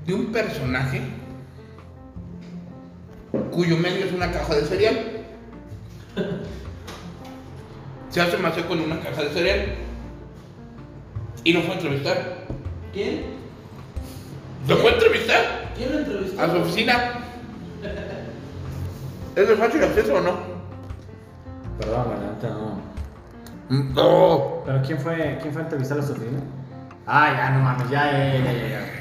de 0.06 0.14
un 0.14 0.26
personaje 0.26 1.00
cuyo 3.50 3.76
medio 3.76 4.06
es 4.06 4.12
una 4.12 4.30
caja 4.30 4.54
de 4.54 4.62
cereal. 4.62 4.98
Se 8.10 8.20
hace 8.20 8.36
más 8.38 8.54
con 8.54 8.80
una 8.80 9.00
caja 9.00 9.22
de 9.22 9.30
cereal. 9.30 9.74
Y 11.44 11.52
lo 11.52 11.62
fue 11.62 11.74
a 11.74 11.78
entrevistar. 11.78 12.46
¿Quién? 12.92 13.24
¿Lo 14.68 14.76
fue 14.76 14.90
a 14.90 14.94
entrevistar? 14.94 15.72
¿Quién 15.76 15.92
lo 15.92 15.98
entrevistó? 15.98 16.42
A 16.42 16.50
su 16.50 16.56
oficina. 16.56 17.12
¿Es 19.36 19.48
de 19.48 19.56
fácil 19.56 19.84
acceso 19.84 20.14
o 20.14 20.20
no? 20.20 20.38
Perdón, 21.78 22.06
la 22.08 22.32
neta 22.32 22.48
no. 22.48 22.80
No. 23.68 24.62
¿Pero 24.64 24.82
quién 24.82 24.98
fue, 24.98 25.38
quién 25.42 25.52
fue 25.52 25.62
a 25.62 25.64
entrevistar 25.64 25.98
a 25.98 26.02
su 26.02 26.12
oficina? 26.12 26.38
Ah, 27.06 27.34
ya, 27.36 27.50
no 27.50 27.60
mames, 27.60 27.90
ya, 27.90 28.10
ya, 28.10 28.38
ya, 28.38 28.52
ya, 28.52 28.68
ya. 28.68 28.95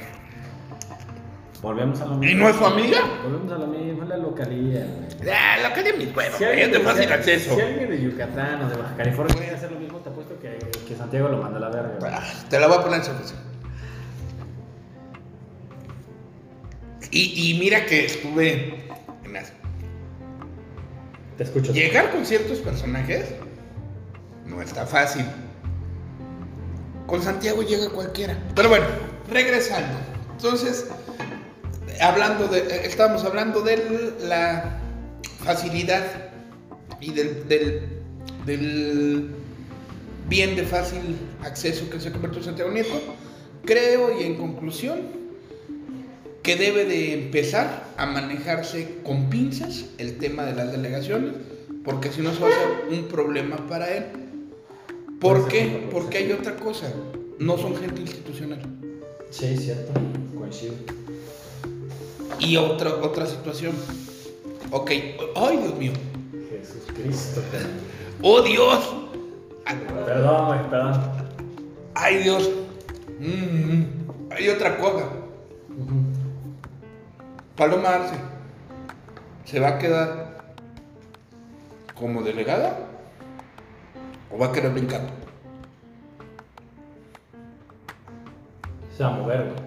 Volvemos 1.61 1.99
a 2.01 2.05
lo 2.05 2.15
mismo. 2.15 2.31
¿Y 2.31 2.35
no 2.35 2.49
es 2.49 2.55
su 2.57 2.65
amiga? 2.65 2.99
Volvemos 3.23 3.51
a 3.51 3.57
lo 3.57 3.67
mismo, 3.67 4.03
es 4.03 4.09
la 4.09 4.17
localía, 4.17 4.85
güey. 4.85 5.31
Ah, 5.33 5.57
la 5.63 5.73
calle 5.73 5.91
de 5.93 5.97
mi 5.97 6.05
huevo. 6.11 6.37
Si 6.37 6.43
es 6.43 6.49
alguien, 6.49 6.71
de 6.71 6.79
fácil 6.81 7.05
si- 7.07 7.13
acceso. 7.13 7.55
si 7.55 7.61
alguien 7.61 7.89
de 7.89 8.01
Yucatán 8.03 8.61
o 8.63 8.69
de 8.69 8.75
Baja 8.77 8.95
California 8.95 9.35
quiere 9.35 9.55
hacer 9.55 9.71
lo 9.71 9.79
mismo, 9.79 9.97
te 9.99 10.09
apuesto 10.09 10.37
que, 10.39 10.59
que 10.87 10.95
Santiago 10.95 11.29
lo 11.29 11.37
manda 11.37 11.57
a 11.57 11.61
la 11.61 11.69
verga. 11.69 11.95
güey. 11.99 12.11
Ah, 12.13 12.23
Te 12.49 12.59
la 12.59 12.67
voy 12.67 12.77
a 12.77 12.81
poner 12.81 12.99
en 12.99 13.05
su 13.05 13.11
oficina. 13.11 13.39
Y, 17.11 17.51
y 17.51 17.59
mira 17.59 17.85
que 17.85 18.05
estuve 18.05 18.87
en 19.23 19.33
las- 19.33 19.53
Te 21.37 21.43
escucho. 21.43 21.71
Llegar 21.73 22.11
con 22.11 22.25
ciertos 22.25 22.59
personajes 22.59 23.33
no 24.45 24.61
está 24.61 24.85
fácil. 24.85 25.25
Con 27.07 27.21
Santiago 27.21 27.61
llega 27.63 27.89
cualquiera. 27.89 28.37
Pero 28.55 28.69
bueno, 28.69 28.85
regresando. 29.29 29.97
Entonces, 30.31 30.89
hablando 32.01 32.47
de. 32.47 32.59
eh, 32.59 32.81
Estábamos 32.85 33.23
hablando 33.23 33.61
de 33.61 34.13
la 34.27 34.79
facilidad 35.43 36.05
y 36.99 37.11
del, 37.11 37.47
del, 38.45 39.29
bien 40.27 40.55
de 40.55 40.63
fácil 40.63 41.17
acceso 41.43 41.89
que 41.89 41.99
se 41.99 42.11
convirtió 42.11 42.39
en 42.39 42.45
Santiago 42.45 42.71
Nieto. 42.71 43.01
Creo 43.65 44.19
y 44.19 44.23
en 44.23 44.35
conclusión 44.35 44.99
que 46.43 46.55
debe 46.55 46.85
de 46.85 47.13
empezar 47.13 47.85
a 47.97 48.05
manejarse 48.05 48.99
con 49.03 49.29
pinzas 49.29 49.85
el 49.97 50.17
tema 50.17 50.45
de 50.45 50.53
las 50.53 50.71
delegaciones, 50.71 51.33
porque 51.83 52.11
si 52.11 52.21
no 52.21 52.33
se 52.33 52.39
va 52.41 52.47
a 52.47 52.51
hacer 52.51 52.67
un 52.91 53.07
problema 53.07 53.57
para 53.67 53.91
él. 53.95 54.05
¿Por 55.19 55.47
qué? 55.47 55.87
Porque 55.91 56.19
hay 56.19 56.31
otra 56.31 56.55
cosa, 56.55 56.91
no 57.39 57.57
son 57.57 57.75
gente 57.77 58.01
institucional. 58.01 58.61
Sí, 59.31 59.57
cierto. 59.57 59.91
Coincido. 60.37 60.75
Y 62.39 62.57
otra, 62.57 62.95
otra 62.95 63.25
situación. 63.25 63.73
Ok, 64.71 64.91
¡ay 65.35 65.57
Dios 65.57 65.75
mío! 65.75 65.93
Jesús 66.49 66.83
Cristo. 66.95 67.41
¡Oh 68.21 68.41
Dios! 68.41 68.93
Perdón, 70.05 70.67
perdón. 70.69 71.01
¡Ay 71.93 72.17
Dios! 72.17 72.49
Mm, 73.19 73.83
hay 74.31 74.49
otra 74.49 74.77
cosa. 74.77 75.05
Paloma 77.55 77.89
Arce 77.89 78.15
se 79.45 79.59
va 79.59 79.69
a 79.69 79.77
quedar 79.77 80.43
como 81.97 82.21
delegada 82.21 82.77
o 84.31 84.37
va 84.37 84.47
a 84.47 84.51
querer 84.51 84.71
brincar. 84.71 85.01
Se 88.97 89.03
va 89.03 89.09
a 89.09 89.13
mover, 89.13 89.43
güey. 89.43 89.64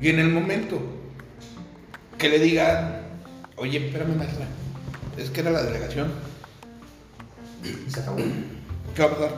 Y 0.00 0.08
en 0.08 0.18
el 0.18 0.28
momento 0.28 0.80
que 2.18 2.28
le 2.28 2.38
digan, 2.38 3.02
oye, 3.56 3.86
espérame 3.86 4.16
maestra, 4.16 4.46
es 5.16 5.30
que 5.30 5.40
era 5.40 5.50
la 5.50 5.62
delegación, 5.62 6.12
Y 7.62 7.90
se 7.90 8.00
acabó. 8.00 8.16
¿qué 8.94 9.02
va 9.02 9.08
a 9.08 9.14
pasar? 9.14 9.30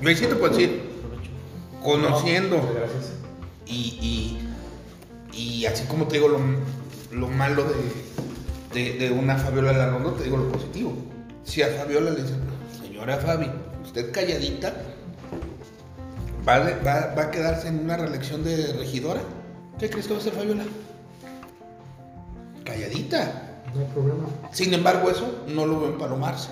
Me 0.00 0.14
siento 0.16 0.38
por 0.38 0.50
decir, 0.50 0.80
conociendo 1.82 2.60
y, 3.66 4.38
y, 5.32 5.36
y 5.36 5.66
así 5.66 5.84
como 5.86 6.06
te 6.06 6.16
digo 6.16 6.28
lo, 6.28 6.38
lo 7.12 7.28
malo 7.28 7.64
de, 7.64 8.82
de, 8.82 8.98
de 8.98 9.10
una 9.10 9.36
Fabiola 9.36 9.72
Larrondo, 9.72 10.12
te 10.12 10.24
digo 10.24 10.36
lo 10.38 10.50
positivo. 10.50 10.94
Si 11.44 11.62
a 11.62 11.68
Fabiola 11.68 12.10
le 12.12 12.22
dicen, 12.22 12.40
señora 12.80 13.18
Fabi, 13.18 13.50
usted 13.84 14.12
calladita, 14.12 14.72
va, 16.48 16.58
va, 16.84 17.14
va 17.14 17.22
a 17.24 17.30
quedarse 17.30 17.68
en 17.68 17.80
una 17.80 17.96
reelección 17.96 18.42
de 18.42 18.72
regidora. 18.72 19.20
¿Qué 19.78 19.90
crees 19.90 20.06
que 20.06 20.14
va 20.14 20.18
a 20.18 20.22
hacer 20.22 20.32
Fabiola? 20.32 20.64
Calladita. 22.64 23.62
No 23.74 23.80
hay 23.80 23.86
problema. 23.92 24.24
Sin 24.50 24.72
embargo, 24.72 25.10
eso 25.10 25.44
no 25.48 25.66
lo 25.66 25.80
veo 25.80 25.90
en 25.90 25.98
Palomarse. 25.98 26.48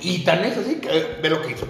Y 0.00 0.24
tan 0.24 0.44
es 0.44 0.56
así 0.56 0.76
que 0.76 1.18
ve 1.22 1.30
lo 1.30 1.42
que 1.42 1.52
hizo. 1.52 1.66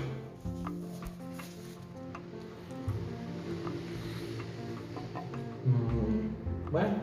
Mm, 5.64 6.70
Bueno, 6.70 6.94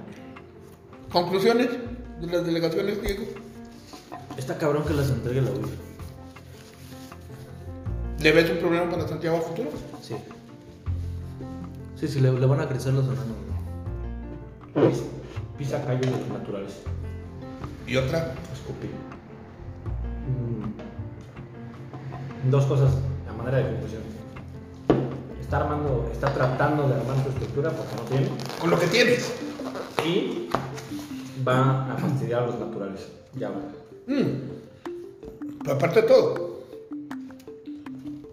Conclusiones 1.12 1.70
de 2.22 2.28
las 2.28 2.46
delegaciones, 2.46 3.02
Diego. 3.02 3.26
Está 4.38 4.58
cabrón 4.58 4.84
que 4.86 4.94
las 4.94 5.10
entregue 5.10 5.42
la 5.42 5.52
UIF. 5.52 5.87
¿Le 8.22 8.32
ves 8.32 8.50
un 8.50 8.58
problema 8.58 8.90
para 8.90 9.08
Santiago 9.08 9.38
a 9.38 9.42
futuro? 9.42 9.70
Sí. 10.02 10.16
Sí, 12.00 12.08
sí, 12.08 12.20
le, 12.20 12.32
le 12.32 12.46
van 12.46 12.60
a 12.62 12.68
crecer 12.68 12.94
los 12.94 13.06
enanos. 13.06 13.26
güey. 14.76 14.90
pisa, 14.90 15.04
pisa 15.58 15.86
callos 15.86 16.12
naturales. 16.32 16.82
Y 17.86 17.96
otra, 17.96 18.34
Escupir. 18.54 18.90
Mm, 20.28 20.68
Dos 22.52 22.66
cosas 22.66 22.92
a 23.30 23.34
manera 23.34 23.58
de 23.60 23.64
conclusión. 23.72 24.02
Está 25.42 25.58
armando, 25.58 26.10
está 26.12 26.34
tratando 26.34 26.88
de 26.88 26.96
armar 26.96 27.16
su 27.24 27.30
estructura 27.30 27.72
porque 27.72 27.96
no 27.96 28.02
tiene. 28.04 28.30
con 28.60 28.70
lo 28.70 28.80
que 28.80 28.88
tienes. 28.88 29.34
Y 30.06 30.50
va 31.48 31.94
a 31.94 31.98
fastidiar 31.98 32.44
a 32.44 32.48
los 32.48 32.60
naturales. 32.60 33.08
Ya 33.36 33.50
va. 33.50 33.56
Mm. 34.08 34.42
Pero 35.64 35.76
aparte 35.76 36.02
de 36.02 36.08
todo, 36.08 36.47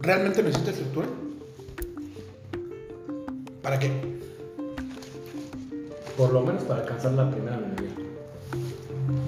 ¿realmente 0.05 0.43
necesita 0.43 0.71
estructura? 0.71 1.07
¿Para 3.63 3.79
qué? 3.79 3.91
Por 6.17 6.33
lo 6.33 6.43
menos 6.43 6.63
para 6.65 6.83
alcanzar 6.83 7.13
la 7.13 7.31
primera 7.31 7.57
minoría. 7.57 7.91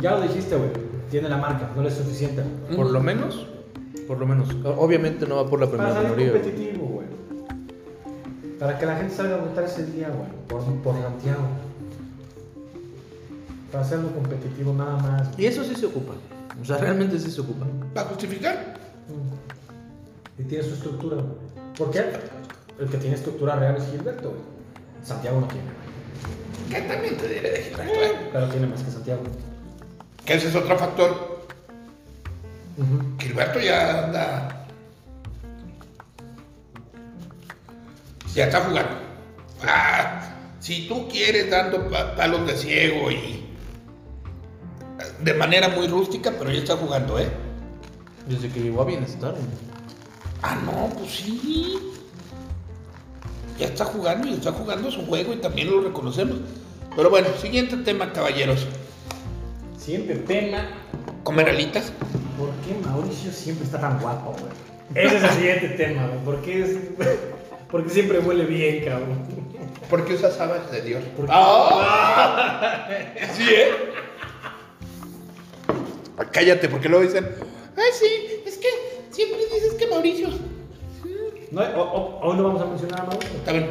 Ya 0.00 0.12
lo 0.12 0.22
dijiste, 0.22 0.56
güey. 0.56 0.70
Tiene 1.10 1.28
la 1.28 1.36
marca, 1.38 1.70
no 1.74 1.82
le 1.82 1.88
es 1.88 1.94
suficiente. 1.94 2.42
Por 2.74 2.90
lo 2.90 3.00
menos. 3.00 3.46
Por 4.06 4.18
lo 4.18 4.26
menos. 4.26 4.48
Obviamente 4.76 5.26
no 5.26 5.36
va 5.36 5.48
por 5.48 5.60
la 5.60 5.66
Para 5.66 5.78
primera 5.84 5.94
salir 5.94 6.10
minoría. 6.10 6.30
güey. 6.30 6.42
competitivo, 6.42 6.86
güey. 6.86 7.06
Para 8.58 8.78
que 8.78 8.86
la 8.86 8.96
gente 8.96 9.14
salga 9.14 9.34
a 9.36 9.38
votar 9.38 9.64
ese 9.64 9.86
día, 9.86 10.08
güey. 10.08 10.28
Por, 10.48 10.62
por 10.82 10.94
Santiago. 11.00 11.42
Para 13.72 13.84
hacerlo 13.84 14.10
competitivo 14.12 14.72
nada 14.74 14.96
más. 14.98 15.28
Y 15.38 15.46
eso 15.46 15.64
sí 15.64 15.74
se 15.74 15.86
ocupa. 15.86 16.14
O 16.60 16.64
sea, 16.64 16.78
realmente 16.78 17.18
sí 17.18 17.30
se 17.30 17.40
ocupa. 17.40 17.66
¿Para 17.94 18.08
justificar? 18.08 18.74
Y 20.38 20.42
tiene 20.44 20.64
su 20.64 20.74
estructura. 20.74 21.22
¿Por 21.78 21.90
qué? 21.90 22.04
El 22.78 22.88
que 22.88 22.98
tiene 22.98 23.16
estructura 23.16 23.56
real 23.56 23.76
es 23.76 23.86
Gilberto. 23.90 24.30
güey. 24.30 24.42
Santiago 25.02 25.40
no 25.40 25.48
tiene. 25.48 25.64
Que 26.70 26.80
también 26.92 27.16
te 27.16 27.28
diré 27.28 27.50
de 27.50 27.62
Gilberto, 27.62 27.94
¿eh? 28.02 28.28
Pero 28.32 28.48
tiene 28.48 28.66
más 28.66 28.82
que 28.82 28.90
Santiago. 28.90 29.22
Que 30.24 30.34
ese 30.34 30.48
es 30.48 30.54
otro 30.54 30.76
factor. 30.78 31.46
Gilberto 33.18 33.60
ya 33.60 34.04
anda. 34.04 34.66
Ya 38.34 38.44
está 38.46 38.60
jugando. 38.60 38.90
Ah, 39.66 40.34
si 40.60 40.86
tú 40.88 41.08
quieres 41.08 41.50
dando 41.50 41.88
pa- 41.88 42.14
palos 42.14 42.46
de 42.46 42.56
ciego 42.56 43.10
y. 43.10 43.44
De 45.22 45.32
manera 45.34 45.68
muy 45.70 45.88
rústica, 45.88 46.30
pero 46.38 46.50
ya 46.50 46.58
está 46.58 46.76
jugando, 46.76 47.18
¿eh? 47.18 47.28
Desde 48.28 48.50
que 48.50 48.60
llegó 48.60 48.82
a 48.82 48.84
Bienestar, 48.84 49.32
güey. 49.32 49.44
Ah, 50.42 50.56
no, 50.64 50.88
pues 50.98 51.10
sí. 51.12 51.78
Ya 53.58 53.66
está 53.66 53.84
jugando 53.84 54.28
y 54.28 54.34
está 54.34 54.52
jugando 54.52 54.90
su 54.90 55.04
juego 55.06 55.32
y 55.32 55.36
también 55.36 55.70
lo 55.70 55.80
reconocemos. 55.80 56.36
Pero 56.94 57.10
bueno, 57.10 57.28
siguiente 57.40 57.76
tema, 57.78 58.12
caballeros. 58.12 58.66
Siguiente 59.78 60.14
tema. 60.16 60.66
¿Comer 61.24 61.48
alitas? 61.48 61.92
¿Por 62.38 62.50
qué 62.66 62.86
Mauricio 62.86 63.32
siempre 63.32 63.64
está 63.64 63.80
tan 63.80 63.98
guapo, 64.00 64.32
güey? 64.32 64.52
Ese 65.06 65.16
es 65.16 65.22
el 65.24 65.30
siguiente 65.30 65.68
tema, 65.70 66.06
güey. 66.06 66.20
¿Por 66.24 66.42
qué, 66.42 66.62
es... 66.62 66.70
¿Por 67.70 67.84
qué 67.84 67.90
siempre 67.90 68.18
huele 68.20 68.44
bien, 68.44 68.84
cabrón? 68.84 69.18
Porque 69.90 70.14
usas 70.14 70.38
habas 70.40 70.70
de 70.70 70.82
Dios. 70.82 71.02
Porque- 71.16 71.32
¡Ah! 71.34 72.88
Sí, 73.36 73.44
¿eh? 73.48 73.70
Cállate, 76.32 76.68
porque 76.68 76.88
luego 76.88 77.04
dicen, 77.04 77.28
ay, 77.76 77.90
sí, 77.92 78.06
es 78.46 78.56
que 78.58 78.68
siempre 79.16 79.38
dices 79.54 79.74
que 79.74 79.86
Mauricio. 79.88 80.28
No, 81.50 81.60
o- 81.62 81.82
o- 81.82 82.20
hoy 82.28 82.36
no 82.36 82.42
vamos 82.44 82.62
a 82.62 82.66
mencionar 82.66 83.00
a 83.00 83.04
Mauricio. 83.04 83.34
Está 83.36 83.52
bien. 83.52 83.70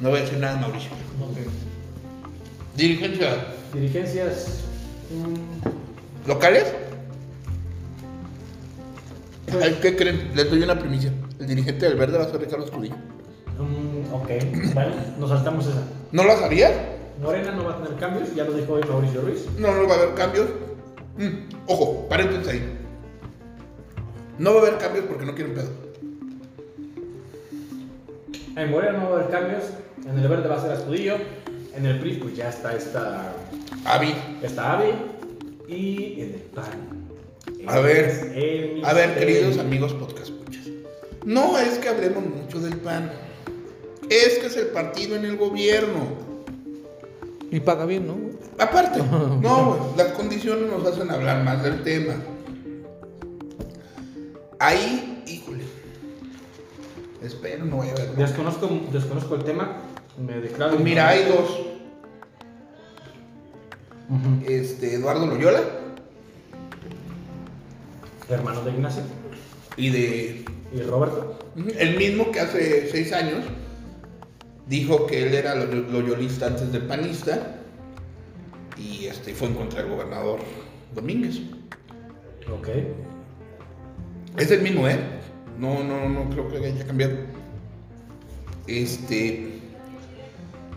No 0.00 0.10
voy 0.10 0.18
a 0.18 0.22
decir 0.22 0.38
nada, 0.38 0.56
Mauricio. 0.58 0.90
Dirigencia 2.76 3.36
Dirigencias. 3.74 4.60
locales. 6.26 6.72
¿Qué 9.82 9.96
creen? 9.96 10.30
Les 10.34 10.50
doy 10.50 10.62
una 10.62 10.78
primicia. 10.78 11.12
El 11.40 11.46
dirigente 11.46 11.86
del 11.86 11.96
verde 11.96 12.18
va 12.18 12.24
a 12.24 12.30
ser 12.30 12.40
Ricardo 12.40 12.64
Escudillo. 12.66 12.94
mm, 13.58 14.12
ok, 14.14 14.28
vale. 14.74 14.94
Nos 15.18 15.30
saltamos 15.30 15.66
esa. 15.66 15.82
¿No 16.12 16.24
lo 16.24 16.36
sabías? 16.38 16.72
Morena 17.22 17.52
no 17.52 17.64
va 17.64 17.72
a 17.74 17.82
tener 17.82 17.98
cambios, 17.98 18.34
ya 18.34 18.44
lo 18.44 18.52
dijo 18.52 18.74
hoy 18.74 18.82
Mauricio 18.88 19.22
Ruiz. 19.22 19.46
No, 19.58 19.74
no 19.74 19.88
va 19.88 19.94
a 19.94 19.98
haber 19.98 20.14
cambios. 20.14 20.46
Mm, 21.16 21.48
ojo, 21.66 22.06
paréntesis 22.08 22.46
ahí. 22.48 22.77
No 24.38 24.54
va 24.54 24.60
a 24.60 24.62
haber 24.62 24.78
cambios 24.78 25.06
porque 25.06 25.24
no 25.26 25.34
quieren 25.34 25.54
pedo. 25.54 25.70
En 28.56 28.70
Morena 28.70 28.98
no 28.98 29.10
va 29.10 29.16
a 29.16 29.20
haber 29.20 29.30
cambios. 29.30 29.64
En 30.08 30.18
el 30.18 30.28
verde 30.28 30.48
va 30.48 30.56
a 30.56 30.62
ser 30.62 30.72
Astudillo. 30.72 31.16
En 31.74 31.86
el 31.86 31.98
PRI, 31.98 32.14
pues 32.14 32.36
ya 32.36 32.48
está 32.48 32.74
esta, 32.74 33.32
Avi, 33.84 34.14
esta 34.42 34.74
AVE. 34.74 34.94
Y 35.68 36.20
en 36.22 36.34
el 36.34 36.40
PAN. 36.54 37.08
A 37.66 37.80
ver, 37.80 38.04
es 38.04 38.22
el 38.34 38.84
a 38.84 38.92
ver, 38.94 39.18
queridos 39.18 39.58
amigos 39.58 39.92
podcast 39.94 40.28
escuchas. 40.28 40.66
No 41.24 41.58
es 41.58 41.78
que 41.78 41.88
hablemos 41.88 42.24
mucho 42.24 42.60
del 42.60 42.76
PAN. 42.78 43.12
Es 44.08 44.38
que 44.38 44.46
es 44.46 44.56
el 44.56 44.68
partido 44.68 45.16
en 45.16 45.24
el 45.24 45.36
gobierno. 45.36 46.28
Y 47.50 47.60
paga 47.60 47.84
bien, 47.86 48.06
¿no? 48.06 48.16
Aparte, 48.58 49.00
no, 49.42 49.94
las 49.96 50.12
condiciones 50.12 50.70
nos 50.70 50.86
hacen 50.86 51.10
hablar 51.10 51.44
más 51.44 51.62
del 51.62 51.82
tema. 51.82 52.14
Ahí, 54.58 55.22
híjole. 55.26 55.64
Espero, 57.22 57.64
no 57.64 57.76
voy 57.76 57.88
a 57.88 57.94
ver. 57.94 58.10
Desconozco, 58.16 58.68
desconozco 58.92 59.34
el 59.36 59.44
tema. 59.44 59.78
Me 60.18 60.34
declaro. 60.40 60.78
Mira, 60.78 61.08
hay 61.08 61.24
dos. 61.26 61.60
Este, 64.46 64.94
Eduardo 64.94 65.26
Loyola 65.26 65.60
Hermano 68.30 68.62
de 68.62 68.70
Ignacio. 68.70 69.02
y 69.76 69.90
de 69.90 70.44
Y 70.72 70.80
Roberto. 70.82 71.38
El 71.78 71.96
mismo 71.98 72.30
que 72.32 72.40
hace 72.40 72.88
seis 72.90 73.12
años 73.12 73.44
dijo 74.66 75.06
que 75.06 75.26
él 75.26 75.34
era 75.34 75.54
lo- 75.54 75.66
loyolista 75.66 76.46
antes 76.46 76.72
de 76.72 76.80
panista 76.80 77.56
y 78.78 79.06
este, 79.06 79.34
fue 79.34 79.48
en 79.48 79.54
contra 79.54 79.82
del 79.82 79.90
gobernador 79.92 80.40
Domínguez. 80.94 81.40
Ok. 82.50 82.68
Es 84.38 84.50
el 84.50 84.62
mismo, 84.62 84.86
¿eh? 84.88 84.98
No, 85.58 85.82
no, 85.82 86.08
no 86.08 86.30
creo 86.30 86.48
que 86.48 86.58
haya 86.58 86.86
cambiado. 86.86 87.14
Este. 88.66 89.60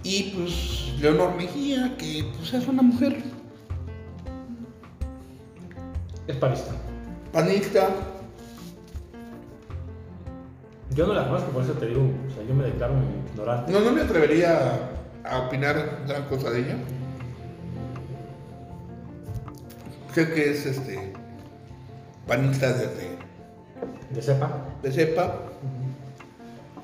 Y 0.04 0.34
pues 0.36 1.00
Leonor 1.00 1.36
Mejía, 1.36 1.96
que 1.98 2.26
pues 2.38 2.54
es 2.54 2.68
una 2.68 2.82
mujer 2.82 3.22
Es 6.28 6.36
panista. 6.38 6.72
panista. 7.32 7.90
Yo 10.96 11.08
no 11.08 11.14
la 11.14 11.28
conozco, 11.28 11.52
por 11.52 11.64
eso 11.64 11.74
te 11.74 11.88
digo. 11.88 12.02
O 12.02 12.34
sea, 12.34 12.44
yo 12.48 12.54
me 12.54 12.64
declaro 12.66 12.96
ignorante. 13.32 13.72
No, 13.72 13.80
no 13.80 13.92
me 13.92 14.02
atrevería 14.02 14.90
a 15.24 15.40
opinar 15.40 16.04
gran 16.08 16.24
cosa 16.26 16.50
de 16.50 16.60
ella. 16.60 16.76
Sé 20.14 20.34
que 20.34 20.52
es 20.52 20.66
este 20.66 21.14
panista 22.28 22.74
desde 22.74 23.18
De 24.14 24.22
cepa. 24.22 24.66
de 24.82 24.92
cepa. 24.92 25.36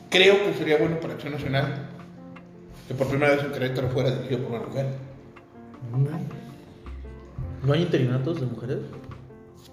Creo 0.10 0.46
que 0.46 0.54
sería 0.54 0.78
bueno 0.78 1.00
para 1.00 1.14
Acción 1.14 1.34
Nacional 1.34 1.88
que 2.88 2.94
por 2.94 3.08
primera 3.08 3.36
vez 3.36 3.44
en 3.44 3.52
Querétaro 3.52 3.90
fuera 3.90 4.12
dirigido 4.12 4.44
por 4.44 4.58
una 4.58 4.68
mujer. 4.68 4.86
¿No 7.64 7.74
hay 7.74 7.82
interinatos 7.82 8.40
de 8.40 8.46
mujeres? 8.46 8.78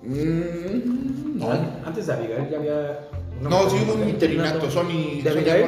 Mm, 0.02 1.38
no. 1.38 1.50
Antes 1.86 2.06
de 2.06 2.12
Abigail 2.12 2.50
ya 2.50 2.58
había. 2.58 3.08
No, 3.40 3.70
sí 3.70 3.76
hubo 3.84 3.94
un 3.94 4.08
interinato, 4.08 4.70
Sony. 4.70 5.22
¿De 5.22 5.30
Abigail? 5.30 5.66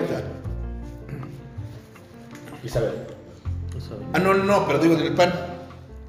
Isabel. 2.64 2.92
No 3.74 3.80
sabe. 3.80 4.00
Ah, 4.12 4.18
no, 4.18 4.34
no, 4.34 4.44
no, 4.44 4.66
pero 4.66 4.78
digo 4.80 4.96
del 4.96 5.14
PAN. 5.14 5.32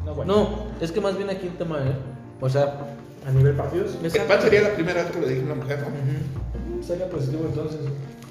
No, 0.03 0.15
bueno. 0.15 0.33
No, 0.33 0.67
es 0.81 0.91
que 0.91 1.01
más 1.01 1.15
bien 1.15 1.29
aquí 1.29 1.47
el 1.47 1.57
tema, 1.57 1.77
¿eh? 1.79 1.93
O 2.41 2.49
sea, 2.49 2.96
A 3.27 3.31
nivel 3.31 3.55
partidos. 3.55 3.97
El 4.01 4.23
PAN 4.23 4.41
sería 4.41 4.61
la 4.61 4.73
primera 4.73 5.03
vez 5.03 5.11
que 5.11 5.19
lo 5.19 5.27
dirige 5.27 5.45
una 5.45 5.55
mujer, 5.55 5.79
¿no? 5.81 6.83
Sería 6.83 7.09
positivo 7.09 7.45
entonces. 7.45 7.81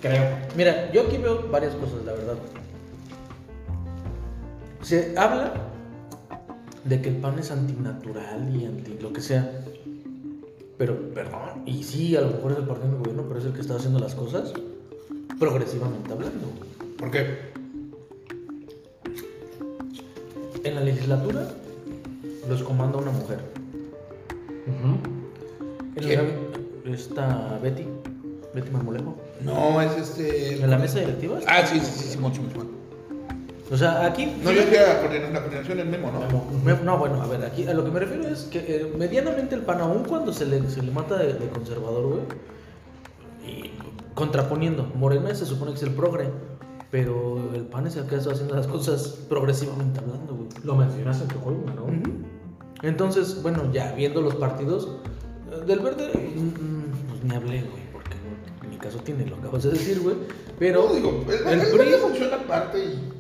Creo. 0.01 0.23
Mira, 0.57 0.91
yo 0.91 1.03
aquí 1.03 1.19
veo 1.19 1.49
varias 1.51 1.75
cosas, 1.75 2.03
la 2.07 2.13
verdad. 2.13 2.37
Se 4.81 5.15
habla 5.19 5.53
de 6.85 7.03
que 7.03 7.11
el 7.11 7.17
pan 7.17 7.39
es 7.39 7.51
antinatural 7.51 8.57
y 8.57 8.65
anti 8.65 8.97
lo 8.99 9.13
que 9.13 9.21
sea. 9.21 9.51
Pero, 10.79 11.13
perdón, 11.13 11.63
y 11.67 11.83
sí, 11.83 12.17
a 12.17 12.23
lo 12.23 12.29
mejor 12.29 12.53
es 12.53 12.59
el 12.59 12.65
partido 12.65 12.89
del 12.89 12.99
gobierno, 12.99 13.25
pero 13.29 13.41
es 13.41 13.47
el 13.47 13.53
que 13.53 13.61
está 13.61 13.77
haciendo 13.77 13.99
las 13.99 14.15
cosas 14.15 14.53
progresivamente 15.39 16.13
hablando. 16.13 16.49
¿Por 16.99 17.11
qué? 17.11 17.53
En 20.65 20.75
la 20.75 20.81
legislatura 20.81 21.49
los 22.49 22.63
comanda 22.63 22.99
una 22.99 23.11
mujer. 23.11 23.66
El 25.97 26.05
¿Quién? 26.07 26.21
gabi- 26.21 26.95
esta 26.95 27.59
Betty, 27.63 27.87
Betty 28.55 28.71
Marmolejo. 28.71 29.17
No, 29.43 29.81
es 29.81 29.97
este. 29.97 30.63
En 30.63 30.71
la 30.71 30.79
mesa 30.79 31.01
directiva. 31.01 31.39
Ah, 31.47 31.65
sí, 31.67 31.79
sí, 31.81 31.87
sí, 31.87 32.09
Simón, 32.11 32.35
Simón, 32.35 32.51
Simón. 32.53 32.69
O 33.71 33.77
sea, 33.77 34.05
aquí. 34.07 34.33
No, 34.45 34.53
yo 34.53 34.61
decía 34.63 34.87
la 34.95 35.01
coordinación, 35.01 35.81
es 35.81 35.87
Memo, 35.87 36.11
¿no? 36.13 36.21
Me- 36.65 36.81
No, 36.85 36.99
bueno, 36.99 37.21
a 37.21 37.27
ver, 37.27 37.45
aquí 37.45 37.67
a 37.67 37.75
lo 37.75 37.85
que 37.85 37.91
me 37.91 37.99
refiero 38.01 38.29
es 38.29 38.43
que 38.45 38.59
eh, 38.61 38.93
medianamente 38.97 39.55
el 39.57 39.63
PAN, 39.63 39.81
aún 39.81 40.05
cuando 40.05 40.33
se 40.33 40.47
le, 40.47 40.69
se 40.71 40.83
le 40.83 40.93
mata 40.93 41.17
de, 41.17 41.33
de 41.35 41.49
conservador, 41.49 42.07
güey, 42.07 42.21
y 43.45 43.73
contraponiendo, 44.15 44.85
Morena 44.95 45.35
se 45.35 45.47
supone 45.47 45.73
que 45.73 45.79
es 45.79 45.83
el 45.83 45.91
progre, 45.95 46.29
pero 46.93 47.51
el 47.55 47.63
PAN 47.67 47.89
es 47.89 47.97
el 47.97 48.07
que 48.07 48.15
está 48.17 48.31
haciendo 48.33 48.55
las 48.55 48.69
cosas 48.69 49.19
progresivamente 49.29 49.99
hablando, 49.99 50.35
güey. 50.37 50.49
Lo 50.63 50.77
mencionaste 50.77 51.25
en 51.25 51.29
tu 51.31 51.41
columna, 51.41 51.75
¿no? 51.75 51.87
Entonces, 52.83 53.43
bueno, 53.43 53.73
ya 53.73 53.93
viendo 53.93 54.21
los 54.21 54.35
partidos, 54.35 54.89
eh, 55.51 55.65
del 55.67 55.81
verde, 55.81 56.13
mm, 56.15 56.41
mm, 56.41 57.09
pues 57.09 57.25
ni 57.25 57.35
hablé, 57.35 57.61
güey, 57.63 57.83
porque 57.93 58.17
en 58.63 58.71
mi 58.71 58.77
caso 58.77 58.99
tiene, 58.99 59.27
lo 59.27 59.37
acabas 59.37 59.63
de 59.63 59.71
decir, 59.71 60.01
güey, 60.01 60.17
pero 60.59 60.89
No, 60.89 60.95
digo, 60.95 61.25
el, 61.29 61.53
el 61.53 61.61
el, 61.61 61.71
PRI... 61.71 61.93
Funciona 62.01 62.37
aparte 62.37 62.79
y. 62.79 63.13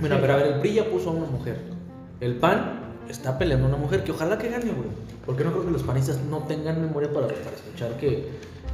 Mira, 0.00 0.20
pero 0.20 0.32
a 0.34 0.36
ver, 0.36 0.46
el 0.48 0.60
PRI 0.60 0.74
ya 0.74 0.90
puso 0.90 1.10
a 1.10 1.12
una 1.12 1.26
mujer. 1.26 1.58
El 2.20 2.36
PAN 2.36 2.80
está 3.08 3.38
peleando 3.38 3.66
a 3.66 3.68
una 3.68 3.78
mujer 3.78 4.02
que 4.02 4.12
ojalá 4.12 4.38
que 4.38 4.48
gane, 4.48 4.72
güey. 4.72 4.88
Porque 5.24 5.44
no 5.44 5.52
creo 5.52 5.64
que 5.64 5.70
los 5.70 5.82
panistas 5.82 6.18
no 6.28 6.38
tengan 6.44 6.80
memoria 6.80 7.12
para, 7.12 7.28
para 7.28 7.56
escuchar 7.56 7.96
que, 7.98 8.28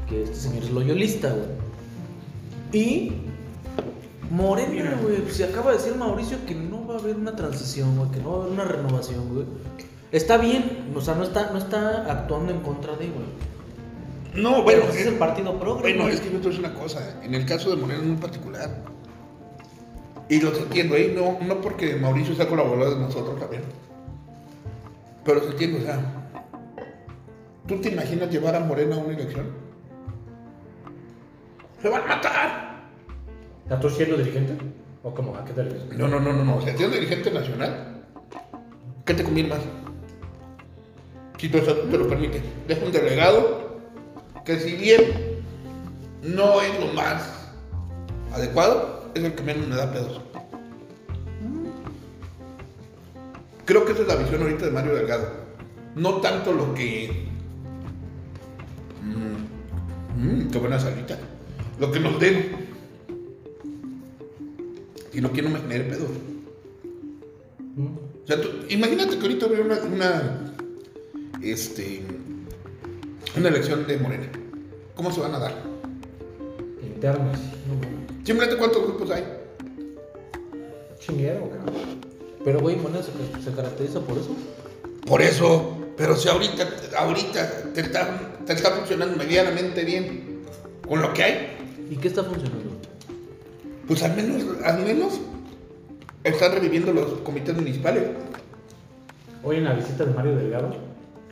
que 0.09 0.23
este 0.23 0.35
señor 0.35 0.65
es 0.65 0.71
loyolista, 0.71 1.33
güey. 1.33 1.49
Y 2.73 3.13
Morena, 4.31 4.99
güey. 5.03 5.17
pues, 5.23 5.37
Se 5.37 5.45
acaba 5.45 5.73
de 5.73 5.79
decir 5.79 5.95
Mauricio 5.97 6.39
que 6.47 6.55
no 6.55 6.87
va 6.87 6.95
a 6.95 6.99
haber 6.99 7.17
una 7.17 7.35
transición, 7.37 7.97
güey. 7.97 8.11
Que 8.11 8.21
no 8.21 8.31
va 8.31 8.37
a 8.37 8.41
haber 8.43 8.53
una 8.53 8.65
renovación, 8.65 9.35
güey. 9.35 9.47
Está 10.13 10.39
bien, 10.39 10.93
o 10.95 11.01
sea, 11.01 11.15
no 11.15 11.23
está, 11.25 11.51
no 11.53 11.59
está 11.59 12.11
actuando 12.11 12.53
en 12.53 12.61
contra 12.61 12.97
de, 12.97 13.09
güey. 13.09 13.27
No, 14.35 14.63
bueno, 14.63 14.83
Pero 14.83 14.93
ese 14.93 15.01
es 15.01 15.07
el 15.09 15.15
partido 15.15 15.59
progre. 15.59 15.83
Bueno, 15.83 16.03
güey. 16.03 16.15
es 16.15 16.21
que 16.21 16.31
yo 16.31 16.39
te 16.39 16.49
voy 16.49 16.57
a 16.57 16.59
decir 16.59 16.65
una 16.65 16.81
cosa. 16.81 17.21
En 17.23 17.35
el 17.35 17.45
caso 17.47 17.71
de 17.71 17.77
Moreno 17.77 18.03
es 18.03 18.09
muy 18.09 18.17
particular. 18.17 18.71
Y 20.29 20.41
los 20.41 20.57
entiendo, 20.59 20.95
¿eh? 20.95 21.13
No, 21.15 21.45
no 21.45 21.61
porque 21.61 21.97
Mauricio 21.97 22.37
sea 22.37 22.49
colaborador 22.49 22.95
de 22.95 23.01
nosotros 23.01 23.39
también. 23.41 23.63
Pero 25.25 25.41
se 25.43 25.51
entiende, 25.51 25.79
o 25.79 25.83
sea. 25.83 26.29
¿Tú 27.67 27.81
te 27.81 27.91
imaginas 27.91 28.31
llevar 28.31 28.55
a 28.55 28.61
Morena 28.61 28.97
a 28.97 28.99
una 28.99 29.15
elección? 29.15 29.47
¡Se 31.83 31.89
van 31.89 32.03
a 32.03 32.07
matar! 32.07 32.70
¿Estás 33.71 33.83
tú 33.83 33.91
siendo 33.91 34.17
dirigente? 34.17 34.57
¿O 35.05 35.15
cómo? 35.15 35.37
¿A 35.37 35.45
qué 35.45 35.53
te 35.53 35.63
refieres? 35.63 35.97
No, 35.97 36.09
no, 36.09 36.19
no, 36.19 36.33
no, 36.33 36.45
no. 36.45 36.57
O 36.57 36.61
sea, 36.61 36.77
siendo 36.77 36.97
dirigente 36.97 37.31
nacional, 37.31 38.03
¿qué 39.05 39.15
te 39.15 39.23
conviene 39.23 39.51
más? 39.51 39.61
Si 41.39 41.49
tu 41.49 41.59
estatuto 41.59 41.87
te 41.87 41.99
lo 41.99 42.09
permite. 42.09 42.43
Deja 42.67 42.85
un 42.85 42.91
delegado 42.91 43.79
que 44.45 44.59
si 44.59 44.75
bien 44.75 45.03
no 46.25 46.61
es 46.61 46.81
lo 46.81 46.93
más 46.95 47.53
adecuado, 48.35 49.09
es 49.15 49.23
el 49.23 49.37
que 49.37 49.43
menos 49.45 49.69
me 49.69 49.77
da 49.77 49.93
pedos. 49.93 50.21
Creo 53.67 53.85
que 53.85 53.93
esa 53.93 54.03
es 54.03 54.09
la 54.09 54.17
visión 54.17 54.43
ahorita 54.43 54.65
de 54.65 54.73
Mario 54.73 54.97
Delgado. 54.97 55.29
No 55.95 56.15
tanto 56.15 56.53
lo 56.53 56.75
que... 56.75 57.29
Mmm, 59.05 60.25
mm, 60.27 60.51
qué 60.51 60.59
buena 60.59 60.81
salita. 60.81 61.17
Lo 61.79 61.93
que 61.93 62.01
nos 62.01 62.19
den. 62.19 62.60
Sino 65.13 65.33
que 65.33 65.43
no 65.43 65.51
me 65.51 65.61
genere 65.61 65.85
pedos. 65.85 66.11
O 68.25 68.27
sea, 68.27 68.41
tú- 68.41 68.51
imagínate 68.69 69.17
que 69.17 69.23
ahorita 69.23 69.47
hubiera 69.47 69.65
una, 69.65 69.81
una, 69.83 70.55
este, 71.43 72.03
una 73.37 73.49
elección 73.49 73.87
de 73.87 73.97
Morena. 73.99 74.29
¿Cómo 74.95 75.11
se 75.13 75.21
van 75.21 75.35
a 75.35 75.39
dar? 75.39 75.55
Internas. 76.83 77.41
No. 77.67 78.25
Simplemente 78.25 78.57
cuántos 78.59 78.83
grupos 78.85 79.11
hay. 79.11 79.25
Chinguero, 81.01 81.49
cabrón. 81.51 81.75
Pero, 82.45 82.61
güey, 82.61 82.77
Morena 82.77 83.01
se, 83.03 83.11
se 83.43 83.51
caracteriza 83.57 84.01
por 84.01 84.19
eso. 84.19 84.37
Por 85.07 85.23
eso, 85.23 85.77
pero 85.97 86.15
si 86.17 86.29
ahorita, 86.29 86.69
ahorita 86.99 87.73
te 87.75 87.81
está, 87.81 88.35
te 88.47 88.53
está 88.53 88.71
funcionando 88.73 89.17
medianamente 89.17 89.85
bien 89.85 90.41
con 90.87 91.01
lo 91.03 91.13
que 91.15 91.23
hay, 91.25 91.57
¿Y 91.91 91.97
qué 91.97 92.07
está 92.09 92.23
funcionando? 92.23 92.70
Pues 93.91 94.05
al 94.05 94.15
menos, 94.15 94.45
al 94.65 94.85
menos 94.85 95.21
están 96.23 96.53
reviviendo 96.53 96.93
los 96.93 97.07
comités 97.25 97.57
municipales. 97.57 98.05
Hoy 99.43 99.57
en 99.57 99.65
la 99.65 99.73
visita 99.73 100.05
de 100.05 100.15
Mario 100.15 100.37
Delgado, 100.37 100.71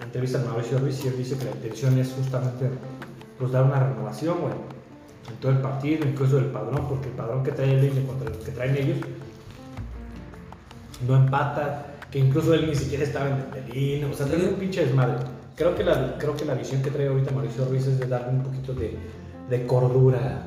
entrevista 0.02 0.40
a 0.40 0.44
Mauricio 0.44 0.80
Ruiz 0.80 1.04
y 1.04 1.06
él 1.06 1.16
dice 1.18 1.38
que 1.38 1.44
la 1.44 1.52
intención 1.52 1.96
es 2.00 2.12
justamente 2.12 2.68
pues, 3.38 3.52
dar 3.52 3.62
una 3.62 3.78
renovación, 3.78 4.38
güey, 4.40 4.54
en 5.30 5.36
todo 5.36 5.52
el 5.52 5.58
partido, 5.58 6.04
incluso 6.04 6.34
del 6.34 6.46
padrón, 6.46 6.88
porque 6.88 7.06
el 7.06 7.12
padrón 7.12 7.44
que 7.44 7.52
trae 7.52 7.78
el 7.78 7.84
INE 7.92 8.04
contra 8.04 8.28
el 8.28 8.38
que 8.38 8.50
traen 8.50 8.76
ellos 8.76 8.98
no 11.06 11.14
empata, 11.14 11.94
que 12.10 12.18
incluso 12.18 12.54
él 12.54 12.66
ni 12.70 12.74
siquiera 12.74 13.04
estaba 13.04 13.28
en 13.28 13.68
el 13.68 13.76
INE, 13.76 14.06
o 14.06 14.14
sea, 14.14 14.26
tiene 14.26 14.48
un 14.48 14.54
pinche 14.54 14.84
desmadre. 14.84 15.14
Creo 15.54 15.76
que, 15.76 15.84
la, 15.84 16.18
creo 16.18 16.36
que 16.36 16.44
la 16.44 16.54
visión 16.54 16.82
que 16.82 16.90
trae 16.90 17.06
ahorita 17.06 17.30
Mauricio 17.30 17.66
Ruiz 17.66 17.86
es 17.86 18.00
de 18.00 18.06
darle 18.06 18.30
un 18.30 18.42
poquito 18.42 18.74
de, 18.74 18.98
de 19.48 19.64
cordura. 19.64 20.42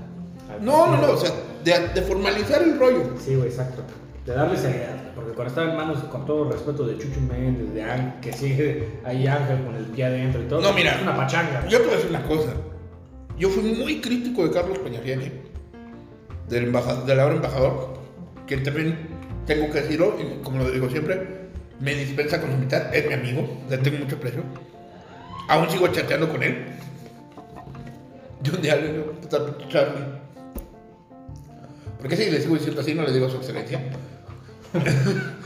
al 0.49 0.65
No, 0.65 0.87
no, 0.87 0.97
no, 0.97 1.13
o 1.13 1.17
sea, 1.17 1.31
de, 1.63 1.87
de 1.93 2.01
formalizar 2.01 2.61
el 2.63 2.77
rollo. 2.79 3.15
Sí, 3.19 3.35
güey, 3.35 3.49
exacto. 3.49 3.83
De 4.25 4.33
darle 4.33 4.57
seriedad. 4.57 4.95
Porque 5.15 5.31
cuando 5.33 5.49
estaba 5.49 5.71
en 5.71 5.77
manos, 5.77 6.03
con 6.05 6.25
todo 6.25 6.49
respeto, 6.49 6.85
de 6.85 6.97
Chucho 6.97 7.19
Méndez, 7.21 7.73
de 7.73 7.83
Ángel, 7.83 8.13
que 8.21 8.33
sigue 8.33 8.89
ahí 9.03 9.27
Ángel 9.27 9.63
con 9.65 9.75
el 9.75 9.85
pie 9.85 10.05
adentro 10.05 10.41
y 10.41 10.45
todo. 10.45 10.61
No, 10.61 10.73
mira. 10.73 10.95
Es 10.95 11.01
una 11.01 11.15
pachanga. 11.15 11.67
Yo 11.67 11.79
te 11.79 11.85
voy 11.85 11.93
a 11.93 11.97
decir 11.97 12.09
una 12.11 12.23
cosa. 12.23 12.53
Yo 13.37 13.49
fui 13.49 13.63
muy 13.63 13.99
crítico 14.01 14.47
de 14.47 14.51
Carlos 14.51 14.77
Peñafiel, 14.79 15.21
¿eh? 15.21 15.31
del, 16.47 16.65
embaja- 16.65 17.03
del 17.05 17.19
ahora 17.19 17.35
embajador, 17.35 17.93
que 18.45 18.57
también 18.57 19.07
tengo 19.45 19.71
que 19.71 19.81
decirlo, 19.81 20.15
y 20.19 20.43
como 20.43 20.59
lo 20.59 20.69
digo 20.69 20.89
siempre, 20.89 21.49
me 21.79 21.95
dispensa 21.95 22.39
con 22.39 22.51
su 22.51 22.57
mitad, 22.57 22.93
es 22.93 23.07
mi 23.07 23.13
amigo, 23.15 23.47
le 23.69 23.77
tengo 23.79 23.97
mucho 23.97 24.15
aprecio. 24.17 24.43
Aún 25.47 25.69
sigo 25.69 25.87
chateando 25.87 26.29
con 26.29 26.43
él. 26.43 26.65
Yo 28.43 28.53
un 28.53 28.61
día 28.61 28.75
le 28.75 28.93
digo, 28.93 29.13
Charlie. 29.69 30.20
Porque 32.01 32.15
si 32.17 32.29
le 32.29 32.41
sigo 32.41 32.55
diciendo 32.55 32.81
así, 32.81 32.93
no 32.93 33.03
le 33.03 33.13
digo 33.13 33.29
su 33.29 33.37
excelencia. 33.37 33.79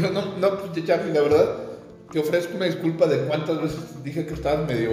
No, 0.00 0.10
no, 0.10 0.36
no, 0.38 0.58
pinche 0.62 0.84
Charlie, 0.84 1.12
la 1.12 1.22
verdad, 1.22 1.56
te 2.12 2.20
ofrezco 2.20 2.56
una 2.56 2.66
disculpa 2.66 3.06
de 3.06 3.24
cuántas 3.26 3.60
veces 3.60 4.04
dije 4.04 4.24
que 4.24 4.34
estabas 4.34 4.68
medio 4.68 4.90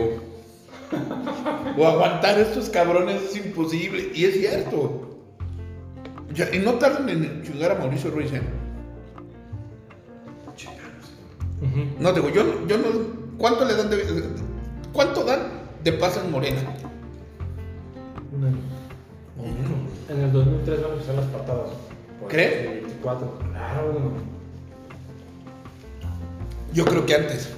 o 1.78 1.88
aguantar 1.88 2.36
a 2.38 2.42
estos 2.42 2.70
cabrones 2.70 3.22
es 3.22 3.46
imposible. 3.46 4.12
Y 4.16 4.26
es 4.26 4.36
cierto. 4.40 5.20
Ya, 6.34 6.50
y 6.56 6.60
no 6.60 6.76
tardan 6.76 7.10
en 7.10 7.44
chingar 7.44 7.72
a 7.72 7.76
Mauricio 7.76 8.10
Ruiz, 8.10 8.32
¿eh? 8.34 8.42
Ujú. 11.62 11.86
No, 12.00 12.12
digo, 12.14 12.30
yo, 12.30 12.44
no- 12.44 12.68
yo 12.68 12.78
no. 12.78 12.86
¿Cuánto 13.38 13.66
le 13.66 13.76
dan 13.76 13.90
de. 13.90 14.24
¿Cuánto 14.94 15.24
dan 15.24 15.42
de 15.84 15.94
paz 15.94 16.20
en 16.24 16.32
Morena? 16.32 16.62
Año. 18.34 18.71
En 20.12 20.20
el 20.20 20.32
2003 20.34 20.82
van 20.82 20.92
a 20.92 20.94
empezar 20.94 21.16
las 21.16 21.26
patadas. 21.28 21.70
Por 22.20 22.30
¿Crees? 22.30 22.68
el 22.68 22.82
24. 22.82 23.40
Claro. 23.52 24.12
Yo 26.74 26.84
creo 26.86 27.06
que 27.06 27.16
antes. 27.16 27.50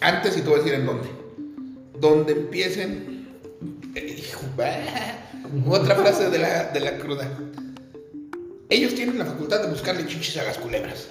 Antes, 0.00 0.36
y 0.36 0.40
te 0.40 0.48
voy 0.48 0.54
a 0.58 0.62
decir 0.62 0.74
en 0.74 0.86
dónde. 0.86 1.08
Donde 2.00 2.32
empiecen. 2.32 3.28
eh, 3.94 4.24
bah, 4.56 5.70
otra 5.70 5.94
frase 5.94 6.28
de 6.28 6.38
la, 6.38 6.64
de 6.72 6.80
la 6.80 6.98
cruda. 6.98 7.30
Ellos 8.68 8.94
tienen 8.96 9.18
la 9.18 9.26
facultad 9.26 9.62
de 9.62 9.70
buscarle 9.70 10.06
chichis 10.06 10.36
a 10.38 10.44
las 10.44 10.58
culebras. 10.58 11.06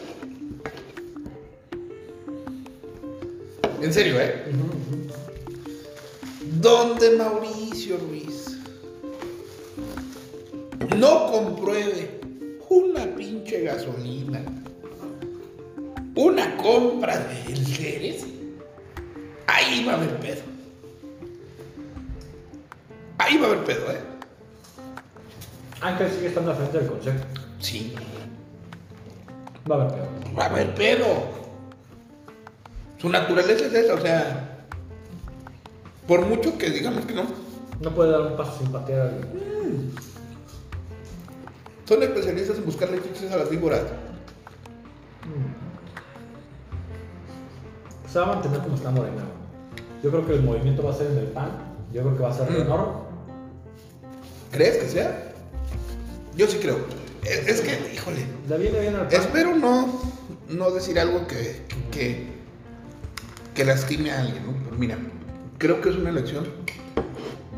En 3.82 3.94
serio, 3.94 4.20
¿eh? 4.20 4.44
Donde 6.60 7.12
Mauricio 7.18 7.98
Ruiz 7.98 8.43
no 10.98 11.32
compruebe 11.32 12.20
una 12.70 13.06
pinche 13.16 13.62
gasolina, 13.64 14.42
una 16.16 16.56
compra 16.58 17.18
de 17.20 17.56
Ceres, 17.56 18.26
ahí 19.48 19.84
va 19.86 19.94
a 19.94 19.98
haber 19.98 20.18
pedo. 20.20 20.42
Ahí 23.18 23.38
va 23.38 23.48
a 23.48 23.52
haber 23.52 23.64
pedo, 23.64 23.92
¿eh? 23.92 24.00
Ángel 25.82 26.12
sigue 26.12 26.28
estando 26.28 26.52
al 26.52 26.58
frente 26.58 26.78
del 26.80 26.88
consejo. 26.88 27.20
Sí, 27.60 27.94
Va 29.70 29.76
a 29.78 29.82
haber 29.84 29.94
peor. 29.94 30.08
va 30.38 30.44
a 30.44 30.46
haber 30.48 30.76
pedo. 30.76 31.06
Su 32.98 33.08
naturaleza 33.10 33.66
es 33.66 33.74
esa, 33.74 33.94
o 33.94 34.02
sea, 34.02 34.66
por 36.08 36.26
mucho 36.26 36.58
que 36.58 36.70
digamos 36.70 37.06
que 37.06 37.14
no, 37.14 37.24
No 37.82 37.92
puede 37.92 38.12
dar 38.12 38.22
un 38.22 38.36
paso 38.36 38.58
sin 38.60 38.72
patear 38.72 39.08
al. 39.08 39.22
Son 41.86 42.04
especialistas 42.04 42.58
en 42.58 42.66
buscarle 42.66 43.02
chichis 43.02 43.32
a 43.32 43.38
las 43.38 43.50
víboras. 43.50 43.82
Se 48.12 48.20
va 48.20 48.26
a 48.26 48.34
mantener 48.36 48.60
como 48.62 48.76
está 48.76 48.92
Morena. 48.92 49.24
Yo 50.04 50.10
creo 50.12 50.26
que 50.26 50.34
el 50.36 50.44
movimiento 50.44 50.84
va 50.84 50.92
a 50.92 50.96
ser 50.96 51.08
en 51.12 51.18
el 51.18 51.26
PAN. 51.28 51.50
Yo 51.94 52.02
creo 52.02 52.16
que 52.18 52.24
va 52.24 52.30
a 52.30 52.34
ser 52.34 52.50
Mm. 52.50 52.56
Renor. 52.56 53.04
¿Crees 54.52 54.78
que 54.78 54.88
sea? 54.90 55.34
Yo 56.36 56.48
sí 56.48 56.58
creo. 56.62 56.78
Es, 57.24 57.48
es 57.48 57.62
que, 57.62 57.94
híjole, 57.94 58.26
Le 58.50 58.58
viene 58.58 58.80
bien 58.82 58.96
al 58.96 59.08
PAN. 59.08 59.20
espero 59.22 59.56
no, 59.56 60.02
no 60.50 60.72
decir 60.72 61.00
algo 61.00 61.26
que, 61.28 61.62
que, 61.92 62.28
que 63.56 63.66
lastime 63.66 64.12
a 64.12 64.20
alguien, 64.22 64.46
¿no? 64.46 64.54
Pero 64.64 64.78
mira, 64.78 64.98
creo 65.58 65.82
que 65.82 65.90
es 65.90 65.96
una 65.96 66.10
elección 66.10 66.46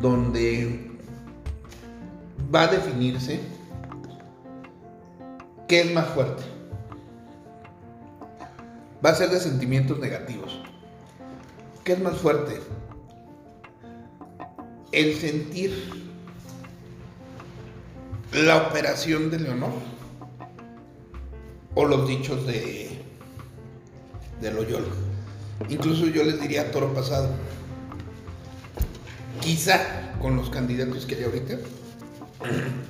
donde 0.02 0.92
va 2.54 2.64
a 2.64 2.68
definirse 2.68 3.40
qué 5.68 5.82
es 5.82 5.92
más 5.94 6.08
fuerte. 6.10 6.44
Va 9.04 9.12
a 9.12 9.16
ser 9.16 9.30
de 9.30 9.40
sentimientos 9.40 10.00
negativos. 10.00 10.60
¿Qué 11.84 11.94
es 11.94 12.00
más 12.00 12.18
fuerte? 12.18 12.60
El 14.92 15.16
sentir 15.16 15.72
la 18.34 18.58
operación 18.68 19.30
de 19.30 19.40
Leonor 19.40 19.74
o 21.76 21.86
los 21.86 22.08
dichos 22.08 22.46
de, 22.48 23.00
de 24.42 24.52
Loyola. 24.52 24.88
Incluso 25.70 26.08
yo 26.08 26.24
les 26.24 26.42
diría 26.42 26.72
toro 26.72 26.94
pasado. 26.94 27.30
Quizá 29.42 30.14
con 30.20 30.36
los 30.36 30.50
candidatos 30.50 31.06
que 31.06 31.16
hay 31.16 31.24
ahorita, 31.24 31.58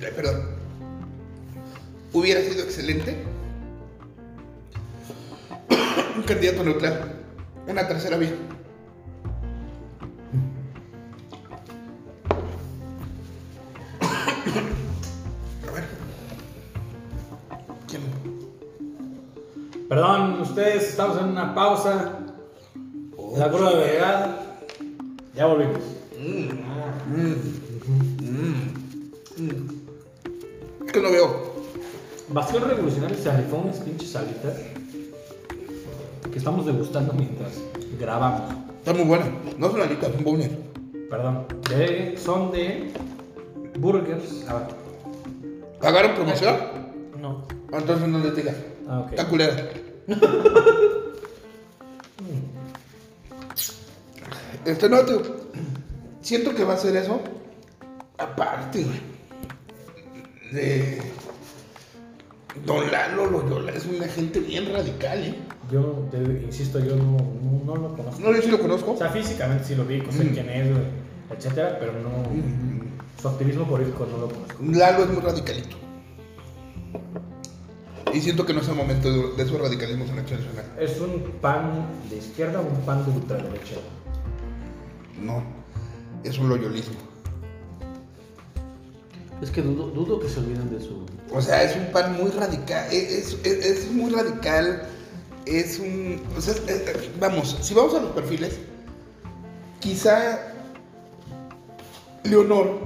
perdón, 0.00 0.55
hubiera 2.12 2.40
sido 2.40 2.62
excelente. 2.64 3.16
Un 6.16 6.22
candidato 6.22 6.64
neutral. 6.64 7.12
Una 7.66 7.86
tercera 7.86 8.16
vía. 8.16 8.32
A 15.68 15.72
ver. 15.72 15.84
Perdón, 19.88 20.40
ustedes, 20.40 20.88
estamos 20.88 21.18
en 21.18 21.24
una 21.28 21.54
pausa. 21.54 22.18
La 23.36 23.50
prueba 23.50 23.70
de 23.70 23.76
verdad. 23.76 24.40
Ya 25.34 25.46
volvimos. 25.46 25.82
Mm. 26.18 26.66
Mm. 27.14 27.55
Bastión 32.36 32.68
Revolucionario 32.68 33.16
se 33.16 33.34
rifó 33.34 33.56
unas 33.56 33.78
pinches 33.78 34.10
salitas 34.10 34.58
que 36.30 36.36
estamos 36.36 36.66
degustando 36.66 37.14
mientras 37.14 37.52
grabamos. 37.98 38.52
Está 38.76 38.92
muy 38.92 39.04
buena. 39.04 39.24
No 39.56 39.70
son 39.70 39.80
alitas, 39.80 40.12
son 40.12 40.22
boner. 40.22 40.50
Perdón. 41.08 41.46
De- 41.70 42.14
son 42.22 42.52
de 42.52 42.92
burgers. 43.78 44.46
A 44.48 44.54
ver. 44.54 44.66
¿Pagaron 45.80 46.14
promoción? 46.14 46.56
No. 47.18 47.46
Entonces 47.72 48.06
no 48.06 48.18
les 48.18 48.36
digas. 48.36 48.56
Ah, 48.86 49.00
ok. 49.00 49.12
Está 49.12 49.26
culera. 49.28 49.56
este 54.66 54.90
no, 54.90 55.00
tío. 55.06 55.22
Siento 56.20 56.54
que 56.54 56.64
va 56.64 56.74
a 56.74 56.76
ser 56.76 56.96
eso. 56.96 57.18
Aparte, 58.18 58.84
güey. 58.84 59.00
De. 60.52 60.95
Es 63.86 63.96
una 64.00 64.08
gente 64.08 64.40
bien 64.40 64.72
radical, 64.72 65.18
¿eh? 65.22 65.34
Yo, 65.70 66.08
te, 66.10 66.18
insisto, 66.44 66.78
yo 66.80 66.96
no, 66.96 67.16
no, 67.16 67.64
no 67.64 67.76
lo 67.76 67.96
conozco. 67.96 68.20
No, 68.20 68.32
yo 68.34 68.42
sí 68.42 68.50
lo 68.50 68.58
conozco. 68.58 68.92
O 68.92 68.96
sea, 68.96 69.10
físicamente 69.10 69.64
sí 69.64 69.74
lo 69.74 69.84
vi, 69.84 70.00
sé 70.10 70.24
Mm. 70.24 70.28
quién 70.32 70.50
es, 70.50 70.68
etcétera, 71.36 71.76
pero 71.78 71.92
no. 71.92 72.10
Su 73.20 73.28
activismo 73.28 73.64
político 73.66 74.06
no 74.10 74.18
lo 74.18 74.28
conozco. 74.28 74.56
Lalo 74.62 75.04
es 75.04 75.10
muy 75.10 75.22
radicalito. 75.22 75.76
Y 78.12 78.20
siento 78.20 78.46
que 78.46 78.54
no 78.54 78.60
es 78.60 78.68
el 78.68 78.74
momento 78.74 79.10
de, 79.12 79.36
de 79.44 79.48
su 79.48 79.58
radicalismo 79.58 80.04
en 80.04 80.18
acción 80.18 80.40
nacional. 80.40 80.64
¿Es 80.80 81.00
un 81.00 81.20
pan 81.40 81.86
de 82.10 82.16
izquierda 82.16 82.60
o 82.60 82.66
un 82.66 82.80
pan 82.82 83.04
de 83.04 83.10
ultraderecha? 83.12 83.76
No. 85.22 85.42
Es 86.24 86.38
un 86.38 86.48
loyolismo. 86.48 86.96
Es 89.42 89.50
que 89.50 89.60
dudo, 89.62 89.88
dudo 89.90 90.18
que 90.20 90.28
se 90.28 90.40
olviden 90.40 90.70
de 90.70 90.80
su. 90.84 91.04
O 91.32 91.42
sea, 91.42 91.62
es 91.62 91.76
un 91.76 91.86
pan 91.92 92.16
muy 92.16 92.30
radical. 92.30 92.86
Es, 92.90 93.36
es- 93.44 93.64
es 93.66 93.90
muy 93.92 94.10
radical. 94.12 94.82
Es 95.44 95.78
un. 95.78 96.22
O 96.36 96.40
sea, 96.40 96.54
es- 96.54 96.62
es- 96.68 97.20
vamos, 97.20 97.58
si 97.60 97.74
vamos 97.74 97.94
a 97.94 98.00
los 98.00 98.12
perfiles, 98.12 98.58
quizá 99.80 100.38
Leonor 102.24 102.80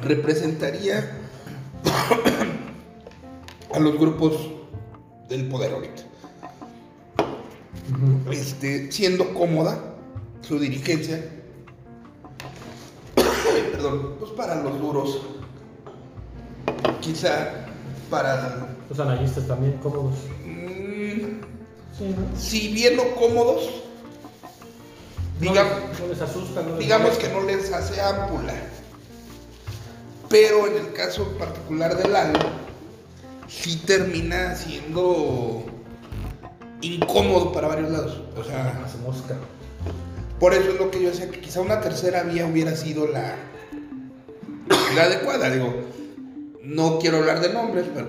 representaría 0.00 1.10
a 3.74 3.78
los 3.78 3.98
grupos 3.98 4.50
del 5.28 5.46
poder 5.48 5.72
ahorita. 5.72 6.02
Este, 8.30 8.90
siendo 8.92 9.34
cómoda 9.34 9.94
su 10.40 10.58
dirigencia. 10.58 11.24
Perdón, 13.78 14.16
pues 14.18 14.32
para 14.32 14.56
los 14.56 14.80
duros. 14.80 15.20
Quizá 17.00 17.48
para 18.10 18.74
Los 18.90 18.98
analistas 18.98 19.46
también 19.46 19.74
cómodos. 19.82 20.14
Mm, 20.44 21.40
Sí, 21.96 22.04
¿no? 22.16 22.38
si 22.40 22.72
bien 22.72 22.96
no 22.96 23.02
cómodos, 23.14 23.68
digamos, 25.40 25.72
no, 25.72 25.88
les- 25.90 26.00
no 26.00 26.06
les 26.08 26.20
asusta, 26.22 26.62
les 26.62 26.78
digamos 26.78 27.08
molesta. 27.10 27.28
que 27.28 27.34
no 27.34 27.42
les 27.46 27.72
hace 27.72 28.00
ámpula. 28.00 28.54
Pero 30.28 30.66
en 30.68 30.76
el 30.86 30.92
caso 30.94 31.24
particular 31.38 31.96
del 31.96 32.12
Lalo, 32.12 32.38
sí 33.46 33.76
termina 33.86 34.54
siendo 34.56 35.64
incómodo 36.80 37.52
para 37.52 37.68
varios 37.68 37.90
lados. 37.90 38.20
O 38.36 38.42
sea, 38.44 38.80
Hace 38.84 38.98
mosca. 38.98 39.36
por 40.40 40.54
eso 40.54 40.70
es 40.70 40.78
lo 40.78 40.90
que 40.90 41.02
yo 41.02 41.10
decía, 41.10 41.30
que 41.30 41.40
quizá 41.40 41.60
una 41.60 41.80
tercera 41.80 42.22
vía 42.22 42.46
hubiera 42.46 42.74
sido 42.76 43.06
la, 43.06 43.34
la 44.94 45.02
adecuada. 45.04 45.50
Digo, 45.50 45.74
no 46.62 46.98
quiero 46.98 47.18
hablar 47.18 47.40
de 47.40 47.52
nombres, 47.52 47.86
pero 47.94 48.08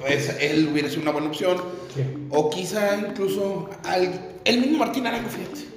pues, 0.00 0.36
él 0.40 0.68
hubiera 0.72 0.88
sido 0.88 1.02
una 1.02 1.10
buena 1.12 1.28
opción. 1.28 1.56
Sí. 1.94 2.02
O 2.30 2.50
quizá 2.50 2.96
incluso 2.96 3.68
al, 3.84 4.10
el 4.44 4.60
mismo 4.60 4.78
Martín 4.78 5.06
Arango, 5.06 5.28
fíjate. 5.28 5.68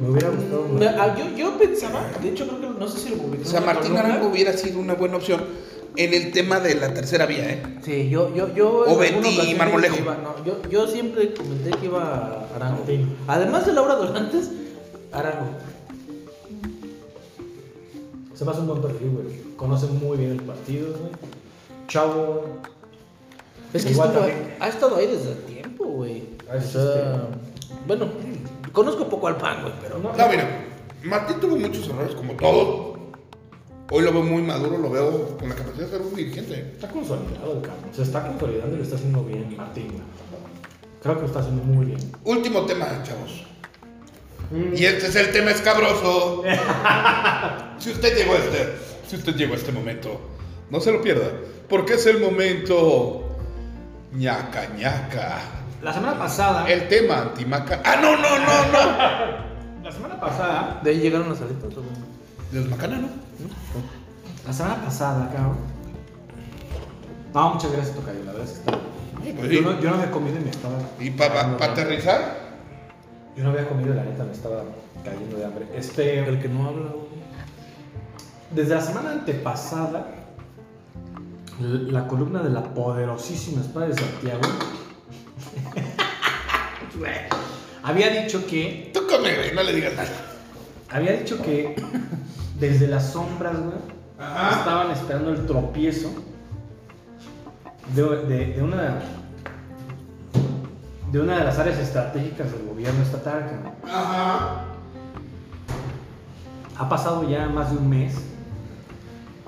Me 0.00 0.08
hubiera 0.10 0.30
gustado. 0.30 0.66
Me- 0.68 0.86
ah, 0.88 1.14
yo, 1.18 1.36
yo 1.36 1.58
pensaba, 1.58 2.10
de 2.22 2.30
hecho 2.30 2.46
creo 2.48 2.72
que 2.72 2.78
no 2.80 2.88
sé 2.88 2.98
si 3.00 3.08
lo 3.10 3.16
publicó. 3.16 3.46
O 3.46 3.50
sea, 3.50 3.60
Martín. 3.60 3.96
Arango 3.96 4.28
hubiera 4.28 4.52
sido 4.54 4.80
una 4.80 4.94
buena 4.94 5.16
opción 5.16 5.44
en 5.96 6.14
el 6.14 6.32
tema 6.32 6.58
de 6.60 6.74
la 6.76 6.94
tercera 6.94 7.26
vía, 7.26 7.50
¿eh? 7.50 7.62
Sí, 7.84 8.08
yo, 8.08 8.34
yo, 8.34 8.54
yo. 8.54 8.84
O 8.86 8.96
Betty 8.96 9.20
dije 9.28 9.54
Marmolejo. 9.56 9.96
iba- 9.98 10.16
no, 10.16 10.42
yo, 10.44 10.62
yo 10.70 10.86
siempre 10.88 11.34
comenté 11.34 11.70
que 11.72 11.86
iba 11.86 12.46
Arango. 12.56 12.78
Martín. 12.78 13.14
Además 13.28 13.66
de 13.66 13.72
Laura 13.74 13.96
Dorantes, 13.96 14.50
Arango. 15.12 15.50
Se 18.40 18.46
me 18.46 18.52
hace 18.52 18.60
un 18.62 18.68
buen 18.68 18.80
perfil, 18.80 19.10
güey. 19.10 19.42
Conoce 19.54 19.84
muy 19.86 20.16
bien 20.16 20.30
el 20.30 20.40
partido, 20.42 20.88
güey. 20.98 21.12
Chavo. 21.88 22.42
Es 23.74 23.84
que 23.84 23.90
Igual 23.92 24.08
estuvo- 24.08 24.26
también. 24.26 24.56
ha 24.58 24.68
estado 24.68 24.96
ahí 24.96 25.06
desde 25.08 25.34
tiempo, 25.42 25.84
güey. 25.84 26.22
Ah, 26.48 26.52
O 26.54 26.56
es 26.56 26.64
sea, 26.70 27.28
bueno, 27.86 28.06
conozco 28.72 29.06
poco 29.10 29.26
al 29.26 29.36
pan, 29.36 29.60
güey, 29.60 29.74
pero. 29.82 29.98
No. 29.98 30.16
No, 30.16 30.28
mira, 30.30 30.48
Martín 31.04 31.38
tuvo 31.38 31.56
muchos 31.56 31.86
errores, 31.86 32.14
como 32.14 32.32
todos. 32.32 32.98
Hoy 33.90 34.04
lo 34.04 34.10
veo 34.14 34.22
muy 34.22 34.40
maduro, 34.40 34.78
lo 34.78 34.88
veo 34.88 35.36
con 35.36 35.50
la 35.50 35.54
capacidad 35.54 35.84
de 35.84 35.90
ser 35.90 36.00
un 36.00 36.14
dirigente. 36.14 36.70
Está 36.76 36.88
consolidado 36.88 37.52
el 37.52 37.60
cabrón. 37.60 37.90
Se 37.94 38.00
está 38.04 38.26
consolidando 38.26 38.74
y 38.74 38.78
lo 38.78 38.84
está 38.84 38.96
haciendo 38.96 39.22
bien 39.22 39.54
Martín, 39.54 39.88
güey. 39.88 40.02
Creo 41.02 41.14
que 41.16 41.20
lo 41.20 41.26
está 41.26 41.40
haciendo 41.40 41.62
muy 41.62 41.84
bien. 41.84 42.00
Último 42.24 42.64
tema, 42.64 42.86
chavos. 43.02 43.44
Y 44.50 44.84
este 44.84 45.06
es 45.06 45.16
el 45.16 45.30
tema 45.30 45.50
escabroso. 45.52 46.42
si 47.78 47.90
usted 47.90 48.16
llegó 48.16 48.34
a 48.34 48.38
este, 48.38 48.74
si 49.08 49.16
usted 49.16 49.34
llegó 49.36 49.54
a 49.54 49.56
este 49.56 49.72
momento, 49.72 50.20
no 50.70 50.80
se 50.80 50.92
lo 50.92 51.00
pierda, 51.00 51.30
porque 51.68 51.94
es 51.94 52.06
el 52.06 52.18
momento 52.20 53.36
ñaca 54.12 54.66
ñaca. 54.76 55.38
La 55.82 55.92
semana 55.94 56.18
pasada. 56.18 56.68
El 56.68 56.88
tema 56.88 57.22
antimaca. 57.22 57.80
Ah, 57.84 57.96
no, 58.02 58.16
no, 58.16 58.38
no, 58.38 58.66
no. 58.72 59.50
La 59.84 59.90
semana 59.92 60.20
pasada. 60.20 60.80
De 60.84 60.90
ahí 60.90 60.98
llegaron 61.00 61.30
las 61.30 61.40
alitas, 61.40 61.64
o 61.76 61.82
bueno. 61.82 62.06
Dios 62.52 62.68
macana, 62.68 62.98
¿no? 62.98 63.08
La 64.46 64.52
semana 64.52 64.84
pasada, 64.84 65.30
cabrón. 65.32 65.56
No, 67.32 67.54
muchas 67.54 67.72
gracias, 67.72 67.96
Tocayo. 67.96 68.24
La 68.24 68.32
verdad 68.32 68.48
es 68.48 68.58
que. 68.58 68.70
Sí, 69.24 69.34
pues 69.36 69.50
Yo 69.50 69.58
sí. 69.58 69.64
no, 69.64 69.80
yo 69.80 69.90
no 69.90 69.96
y 69.96 70.44
me 70.44 70.50
estaba. 70.50 70.78
Y 70.98 71.10
para 71.10 71.40
aterrizar, 71.56 72.49
Yo 73.40 73.46
no 73.46 73.52
había 73.52 73.66
comido, 73.66 73.94
la 73.94 74.04
neta, 74.04 74.22
me 74.24 74.32
estaba 74.32 74.64
cayendo 75.02 75.38
de 75.38 75.46
hambre. 75.46 75.66
Este. 75.74 76.18
El 76.28 76.42
que 76.42 76.48
no 76.48 76.68
habla. 76.68 76.90
Desde 78.54 78.74
la 78.74 78.82
semana 78.82 79.12
antepasada, 79.12 80.08
la 81.60 82.06
columna 82.06 82.42
de 82.42 82.50
la 82.50 82.62
poderosísima 82.74 83.62
espada 83.62 83.86
de 83.88 83.94
Santiago 83.94 84.42
había 87.82 88.10
dicho 88.22 88.44
que 88.46 88.90
tú 88.92 89.00
come, 89.08 89.34
güey, 89.36 89.54
no 89.54 89.62
le 89.62 89.72
digas 89.72 89.94
nada. 89.94 90.08
había 90.90 91.12
dicho 91.12 91.40
que 91.42 91.76
desde 92.58 92.86
las 92.88 93.12
sombras, 93.12 93.56
güey, 93.58 93.76
Ajá. 94.18 94.58
estaban 94.58 94.90
esperando 94.90 95.30
el 95.32 95.46
tropiezo 95.46 96.10
de, 97.94 98.02
de- 98.26 98.46
de 98.54 98.62
una 98.62 99.00
de 101.10 101.20
una 101.20 101.38
de 101.38 101.44
las 101.44 101.58
áreas 101.58 101.78
estratégicas 101.78 102.52
del 102.52 102.66
gobierno 102.66 103.02
estatal. 103.02 103.44
Ajá. 103.84 104.64
Ha 106.78 106.88
pasado 106.88 107.28
ya 107.28 107.48
más 107.48 107.70
de 107.72 107.76
un 107.78 107.88
mes 107.90 108.14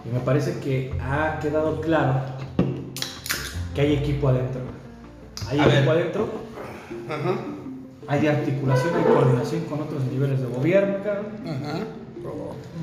y 0.05 0.13
me 0.13 0.21
parece 0.21 0.59
que 0.59 0.95
ha 1.01 1.39
quedado 1.41 1.81
claro 1.81 2.21
que 3.75 3.81
hay 3.81 3.95
equipo 3.95 4.29
adentro. 4.29 4.61
Hay 5.49 5.59
A 5.61 5.67
equipo 5.67 5.91
ver. 5.93 6.01
adentro, 6.01 6.29
Ajá. 7.09 7.35
hay 8.09 8.27
articulación, 8.27 8.95
hay 8.97 9.05
coordinación 9.05 9.61
con 9.65 9.81
otros 9.83 10.03
niveles 10.05 10.41
de 10.41 10.47
gobierno, 10.47 10.97
cabrón. 11.03 11.27
Ajá. 11.47 11.79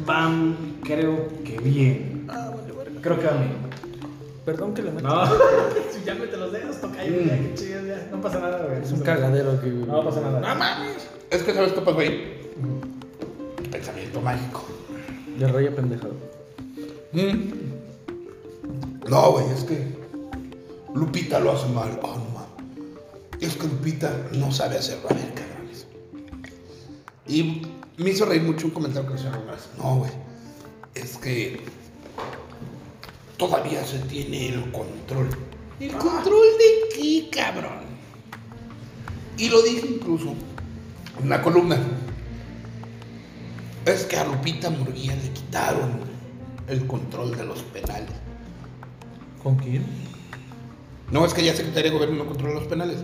Van, 0.06 0.56
creo 0.84 1.28
que 1.46 1.58
bien. 1.60 2.28
Creo 3.02 3.20
que 3.20 3.26
van 3.28 3.40
bien. 3.40 3.89
Perdón 4.50 4.74
que 4.74 4.82
le 4.82 4.90
meto. 4.90 5.08
No, 5.08 5.28
si 5.94 6.04
ya 6.04 6.16
mete 6.16 6.36
los 6.36 6.52
dedos, 6.52 6.82
toca 6.82 7.00
ahí, 7.00 7.24
ya, 7.28 7.38
qué 7.38 7.54
chido, 7.54 7.86
ya. 7.86 8.08
No 8.10 8.20
pasa 8.20 8.40
nada, 8.40 8.66
güey. 8.66 8.82
Es 8.82 8.92
un 8.92 9.02
cagadero 9.02 9.52
aquí, 9.52 9.70
güey. 9.70 9.86
No 9.86 10.04
pasa 10.04 10.22
nada. 10.22 10.40
No 10.40 10.56
mames. 10.56 11.08
Es 11.30 11.44
que 11.44 11.54
sabes 11.54 11.74
qué 11.74 11.82
pasó 11.82 12.00
ahí. 12.00 12.52
Pensamiento 13.72 14.22
mágico. 14.22 14.66
De 15.38 15.48
raya 15.48 15.76
pendejado. 15.76 16.16
Mm. 17.12 17.52
No, 19.08 19.32
güey, 19.34 19.52
es 19.52 19.64
que 19.66 19.88
Lupita 20.96 21.40
lo 21.40 21.52
hace 21.52 21.68
mal. 21.68 22.00
Oh, 22.02 22.18
no 22.18 22.26
mames. 22.34 23.40
Es 23.40 23.56
que 23.56 23.68
Lupita 23.68 24.12
no 24.32 24.52
sabe 24.52 24.80
hacerlo. 24.80 25.10
A 25.12 25.14
ver, 25.14 25.32
cabrones. 25.36 25.86
Y 27.28 27.62
me 27.98 28.10
hizo 28.10 28.26
reír 28.26 28.42
mucho 28.42 28.66
un 28.66 28.74
comentario 28.74 29.08
que 29.12 29.16
hicieron 29.16 29.44
una 29.44 29.52
vez. 29.52 29.70
No, 29.78 29.98
güey. 29.98 30.12
Es 30.96 31.18
que 31.18 31.62
todavía 33.40 33.84
se 33.84 33.98
tiene 34.00 34.50
el 34.50 34.72
control. 34.72 35.30
¿El 35.80 35.94
control 35.94 36.46
de 36.60 36.96
Sí, 36.96 37.30
cabrón. 37.32 37.80
Y 39.38 39.50
lo 39.50 39.62
dije 39.64 39.88
incluso 39.88 40.36
en 41.18 41.26
una 41.26 41.42
columna. 41.42 41.80
Es 43.86 44.04
que 44.04 44.18
a 44.18 44.26
Lupita 44.26 44.70
Murguía 44.70 45.16
le 45.16 45.30
quitaron 45.32 46.02
el 46.68 46.86
control 46.86 47.36
de 47.36 47.46
los 47.46 47.62
penales. 47.64 48.12
¿Con 49.42 49.56
quién? 49.56 49.86
No, 51.10 51.26
es 51.26 51.34
que 51.34 51.44
ya 51.44 51.56
Secretaría 51.56 51.92
de 51.92 51.98
Gobierno 51.98 52.24
no 52.24 52.30
controla 52.30 52.56
los 52.56 52.68
penales. 52.68 52.98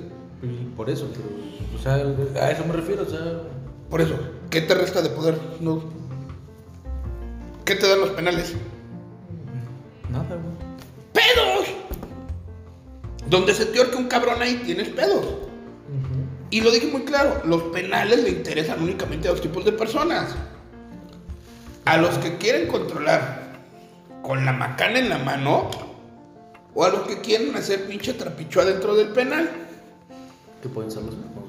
Y 0.43 0.65
por 0.75 0.89
eso, 0.89 1.09
pero, 1.13 1.29
o 1.73 1.81
sea, 1.81 2.43
a 2.43 2.51
eso 2.51 2.65
me 2.65 2.73
refiero, 2.73 3.03
o 3.03 3.09
sea, 3.09 3.41
Por 3.89 4.01
eso, 4.01 4.19
¿qué 4.49 4.61
te 4.61 4.75
resta 4.75 5.01
de 5.01 5.09
poder? 5.09 5.39
No. 5.61 5.81
¿Qué 7.63 7.75
te 7.75 7.87
dan 7.87 8.01
los 8.01 8.09
penales? 8.09 8.53
Nada, 10.15 10.35
güey. 10.35 10.75
¡Pedos! 11.13 11.67
Donde 13.27 13.53
se 13.53 13.65
te 13.65 13.79
orque 13.79 13.97
un 13.97 14.07
cabrón 14.07 14.41
ahí 14.41 14.61
tienes 14.65 14.89
pedos. 14.89 15.25
Y 16.49 16.61
lo 16.61 16.71
dije 16.71 16.87
muy 16.87 17.01
claro, 17.01 17.41
los 17.45 17.63
penales 17.63 18.23
le 18.23 18.29
interesan 18.29 18.81
únicamente 18.81 19.27
a 19.27 19.31
dos 19.31 19.41
tipos 19.41 19.65
de 19.65 19.71
personas. 19.71 20.35
A 21.85 21.97
los 21.97 22.17
que 22.19 22.37
quieren 22.37 22.67
controlar 22.67 23.45
con 24.21 24.45
la 24.45 24.53
macana 24.53 24.99
en 24.99 25.09
la 25.09 25.17
mano 25.17 25.69
o 26.73 26.83
a 26.83 26.89
los 26.89 27.01
que 27.01 27.21
quieren 27.21 27.55
hacer 27.55 27.85
pinche 27.85 28.13
trapicho 28.13 28.61
adentro 28.61 28.95
del 28.95 29.09
penal. 29.09 29.49
Que 30.61 30.69
pueden 30.69 30.91
ser 30.91 31.03
los 31.03 31.15
mismos. 31.15 31.43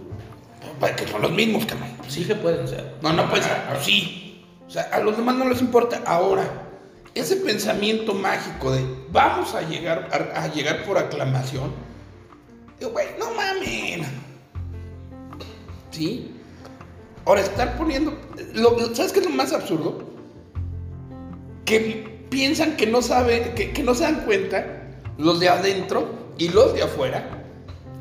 Para 0.81 0.97
que 0.97 1.07
son 1.07 1.23
los 1.23 1.33
mismos, 1.33 1.65
cabrón. 1.65 1.89
Sí 2.09 2.25
que 2.25 2.35
pueden 2.35 2.67
ser. 2.69 2.97
No, 3.03 3.13
no 3.13 3.29
pues, 3.31 3.47
sí. 3.81 4.45
O 4.67 4.71
sea, 4.71 4.83
a 4.93 5.01
los 5.01 5.17
demás 5.17 5.37
no 5.37 5.49
les 5.49 5.61
importa. 5.61 6.03
Ahora, 6.07 6.66
ese 7.21 7.37
pensamiento 7.37 8.15
mágico 8.15 8.73
de 8.73 8.85
vamos 9.11 9.55
a 9.55 9.63
llegar 9.63 10.09
a, 10.35 10.43
a 10.43 10.49
llegar 10.53 10.85
por 10.85 10.99
aclamación. 10.99 11.73
Digo, 12.79 12.93
güey, 12.93 13.07
no 13.19 13.31
mamen. 13.35 14.05
¿Sí? 15.91 16.31
Ahora, 17.25 17.41
estar 17.41 17.77
poniendo. 17.79 18.13
lo- 18.55 18.95
¿Sabes 18.95 19.13
qué 19.13 19.21
es 19.21 19.27
lo 19.27 19.33
más 19.33 19.53
absurdo? 19.53 20.05
Que 21.65 22.27
piensan 22.31 22.77
que 22.77 22.87
no 22.87 23.03
saben, 23.03 23.55
que, 23.55 23.73
que 23.73 23.83
no 23.83 23.95
se 23.95 24.05
dan 24.05 24.25
cuenta, 24.25 24.65
los 25.19 25.41
de 25.41 25.49
adentro 25.49 26.07
y 26.39 26.49
los 26.51 26.75
de 26.75 26.83
afuera, 26.83 27.43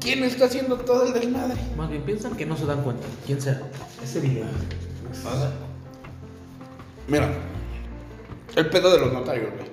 quién 0.01 0.23
está 0.23 0.45
haciendo 0.45 0.75
todo 0.77 1.05
el 1.07 1.13
desmadre. 1.13 1.59
Más 1.77 1.89
bien 1.89 2.03
piensan 2.03 2.35
que 2.35 2.45
no 2.45 2.57
se 2.57 2.65
dan 2.65 2.83
cuenta. 2.83 3.07
¿Quién 3.25 3.41
sea? 3.41 3.61
Es 4.03 4.15
evidente. 4.15 4.75
Mira, 7.07 7.29
el 8.55 8.69
pedo 8.69 8.91
de 8.91 8.99
los 8.99 9.13
notarios, 9.13 9.49
güey. 9.55 9.69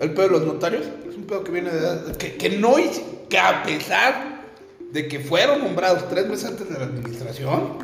El 0.00 0.10
pedo 0.12 0.24
de 0.28 0.30
los 0.32 0.44
notarios 0.44 0.84
es 1.08 1.16
un 1.16 1.24
pedo 1.24 1.42
que 1.44 1.52
viene 1.52 1.70
de. 1.70 2.12
que, 2.18 2.36
que 2.36 2.50
no 2.58 2.78
hice- 2.78 3.04
que 3.30 3.38
a 3.38 3.62
pesar 3.62 4.42
de 4.92 5.08
que 5.08 5.18
fueron 5.20 5.60
nombrados 5.60 6.08
tres 6.08 6.26
meses 6.28 6.46
antes 6.50 6.68
de 6.68 6.78
la 6.78 6.84
administración, 6.84 7.78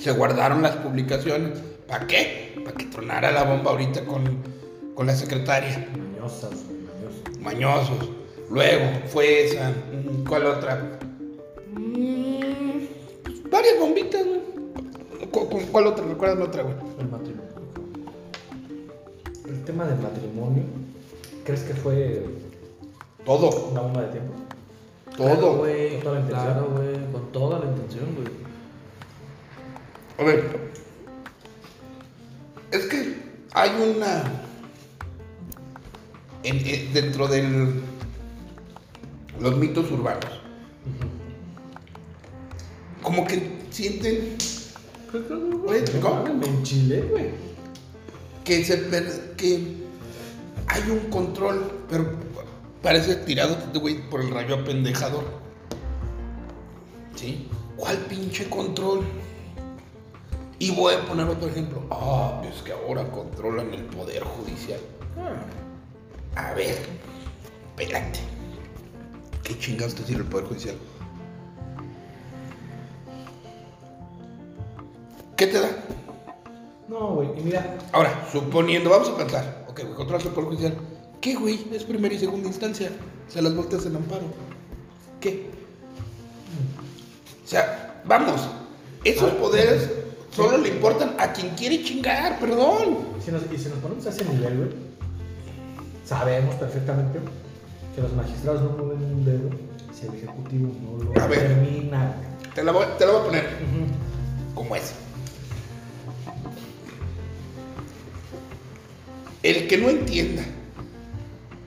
se 0.00 0.10
guardaron 0.12 0.62
las 0.62 0.76
publicaciones. 0.76 1.58
¿Para 1.86 2.06
qué? 2.06 2.60
Para 2.64 2.76
que 2.76 2.86
tronara 2.86 3.30
la 3.32 3.44
bomba 3.44 3.70
ahorita 3.70 4.04
con, 4.04 4.38
con 4.94 5.06
la 5.06 5.14
secretaria. 5.14 5.86
Mañosas, 5.96 6.50
mañosas. 6.50 7.40
Mañosos. 7.40 8.08
Luego 8.50 8.84
fue 9.08 9.44
esa. 9.46 9.70
mm, 9.70 10.24
¿Cuál 10.28 10.46
otra? 10.46 10.98
Mm, 11.74 12.84
varias 13.50 13.78
bombitas, 13.78 14.24
güey. 14.26 14.40
¿Cu- 15.30 15.48
cu- 15.48 15.66
¿Cuál 15.70 15.86
otra? 15.86 16.04
Recuérdame 16.04 16.42
otra, 16.44 16.62
güey. 16.62 16.74
El 16.98 17.08
matrimonio. 17.08 17.41
El 19.72 19.78
tema 19.78 19.90
del 19.90 20.00
matrimonio, 20.00 20.64
¿crees 21.46 21.62
que 21.62 21.72
fue 21.72 22.26
Todo. 23.24 23.68
una 23.70 23.80
bomba 23.80 24.02
de 24.02 24.08
tiempo? 24.08 24.34
Claro, 25.16 25.36
Todo. 25.40 25.56
güey. 25.56 25.92
Con 25.94 26.02
toda 26.02 26.14
la 26.14 26.20
intención. 26.20 26.44
Claro, 26.52 26.70
güey. 26.76 27.12
Con 27.12 27.32
toda 27.32 27.58
la 27.58 27.64
intención, 27.66 28.14
güey. 28.14 28.28
A 30.18 30.24
ver. 30.24 30.70
Es 32.70 32.84
que 32.84 33.16
hay 33.54 33.70
una. 33.96 34.24
en- 36.42 36.66
en- 36.66 36.92
dentro 36.92 37.26
del. 37.28 37.80
Los 39.40 39.56
mitos 39.56 39.90
urbanos. 39.90 40.40
Como 43.02 43.26
que 43.26 43.58
sienten 43.70 44.36
Oye, 45.66 45.84
¿cómo? 46.02 46.26
En 46.26 46.62
Chile, 46.62 47.06
güey. 47.10 47.51
Que 48.44 48.64
se 48.64 48.88
que 49.36 49.82
hay 50.66 50.90
un 50.90 51.10
control, 51.10 51.84
pero 51.88 52.10
parece 52.82 53.16
tirado 53.16 53.56
de 53.72 53.78
güey 53.78 54.08
por 54.08 54.20
el 54.20 54.30
rayo 54.30 54.56
apendejador. 54.56 55.24
¿Sí? 57.14 57.48
¿Cuál 57.76 57.98
pinche 57.98 58.48
control? 58.48 59.04
Y 60.58 60.70
voy 60.70 60.94
a 60.94 61.04
poner 61.06 61.26
otro 61.26 61.48
ejemplo. 61.48 61.82
Ah, 61.90 62.40
es 62.48 62.62
que 62.62 62.72
ahora 62.72 63.10
controlan 63.10 63.74
el 63.74 63.82
poder 63.84 64.22
judicial. 64.22 64.80
A 66.36 66.54
ver, 66.54 66.78
espérate. 67.76 68.20
¿Qué 69.42 69.58
chingados 69.58 69.94
te 69.94 70.04
sirve 70.04 70.22
el 70.22 70.28
poder 70.28 70.46
judicial? 70.46 70.76
¿Qué 75.36 75.46
te 75.48 75.60
da? 75.60 75.68
No, 76.92 77.14
güey. 77.14 77.28
Y 77.38 77.40
mira, 77.42 77.78
Ahora, 77.92 78.28
suponiendo, 78.30 78.90
vamos 78.90 79.08
a 79.08 79.16
pensar, 79.16 79.64
ok, 79.68 79.80
güey, 79.82 79.94
controlas 79.94 80.26
el 80.26 80.32
poder 80.32 80.48
judicial. 80.50 80.76
¿Qué, 81.22 81.34
güey? 81.34 81.66
Es 81.72 81.84
primera 81.84 82.14
y 82.14 82.18
segunda 82.18 82.48
instancia. 82.48 82.90
Se 83.28 83.40
las 83.40 83.54
volteas 83.56 83.86
en 83.86 83.96
amparo. 83.96 84.24
¿Qué? 85.20 85.50
O 87.44 87.48
sea, 87.48 88.02
vamos, 88.04 88.42
esos 89.04 89.30
poderes 89.32 89.88
solo 90.34 90.58
le 90.58 90.68
importan 90.68 91.14
a 91.18 91.32
quien 91.32 91.50
quiere 91.50 91.82
chingar, 91.82 92.38
perdón. 92.38 92.98
si 93.24 93.30
nos, 93.30 93.42
y 93.50 93.56
si 93.58 93.68
nos 93.68 93.78
ponemos 93.78 94.04
a 94.06 94.10
ese 94.10 94.24
nivel, 94.24 94.56
güey, 94.58 94.68
sabemos 96.04 96.54
perfectamente 96.56 97.20
que 97.94 98.02
los 98.02 98.12
magistrados 98.14 98.62
no 98.62 98.70
mueven 98.70 99.02
un 99.04 99.24
dedo 99.24 99.50
si 99.94 100.06
el 100.06 100.14
ejecutivo 100.14 100.70
no 100.82 101.04
lo 101.14 101.20
A 101.22 101.26
ver. 101.26 101.40
termina. 101.40 102.14
Te 102.54 102.62
la 102.64 102.72
voy, 102.72 102.84
te 102.98 103.06
la 103.06 103.12
voy 103.12 103.20
a 103.20 103.24
poner 103.24 103.44
como 104.54 104.76
es. 104.76 104.94
El 109.52 109.68
que 109.68 109.76
no 109.76 109.90
entienda, 109.90 110.42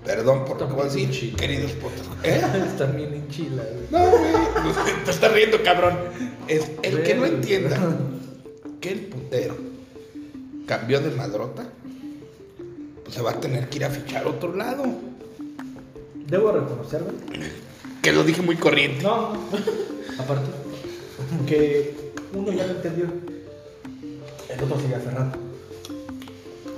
perdón 0.04 0.44
por 0.46 0.60
lo 0.60 0.68
que 0.68 0.74
voy 0.74 0.82
a 0.82 0.86
decir, 0.86 1.12
Chido. 1.12 1.38
queridos 1.38 1.72
potos. 1.74 2.02
¿Eh? 2.24 2.42
Están 2.68 2.98
bien 2.98 3.14
en 3.14 3.28
güey. 3.28 3.50
No, 3.92 4.10
güey. 4.10 5.04
Te 5.06 5.12
estás 5.12 5.32
riendo, 5.32 5.62
cabrón. 5.62 5.96
Es 6.48 6.72
el 6.82 7.04
que 7.04 7.14
no 7.14 7.28
entienda 7.28 7.96
que 8.82 8.92
el 8.92 9.00
putero 9.02 9.56
cambió 10.66 11.00
de 11.00 11.12
madrota, 11.12 11.68
pues 13.04 13.14
se 13.14 13.22
va 13.22 13.32
a 13.32 13.40
tener 13.40 13.70
que 13.70 13.78
ir 13.78 13.86
a 13.86 13.92
fichar 13.92 14.26
a 14.26 14.30
otro 14.30 14.56
lado. 14.56 14.84
Debo 16.28 16.54
reconocer, 16.54 17.04
güey, 17.04 17.52
Que 18.02 18.12
lo 18.12 18.24
dije 18.24 18.42
muy 18.42 18.56
corriente. 18.56 19.04
no, 19.04 19.34
Aparte, 20.18 20.50
que 21.46 22.12
uno 22.34 22.52
ya 22.52 22.66
lo 22.66 22.72
entendió, 22.74 23.06
el 24.50 24.64
otro 24.64 24.80
sigue 24.80 24.96
aferrado. 24.96 25.34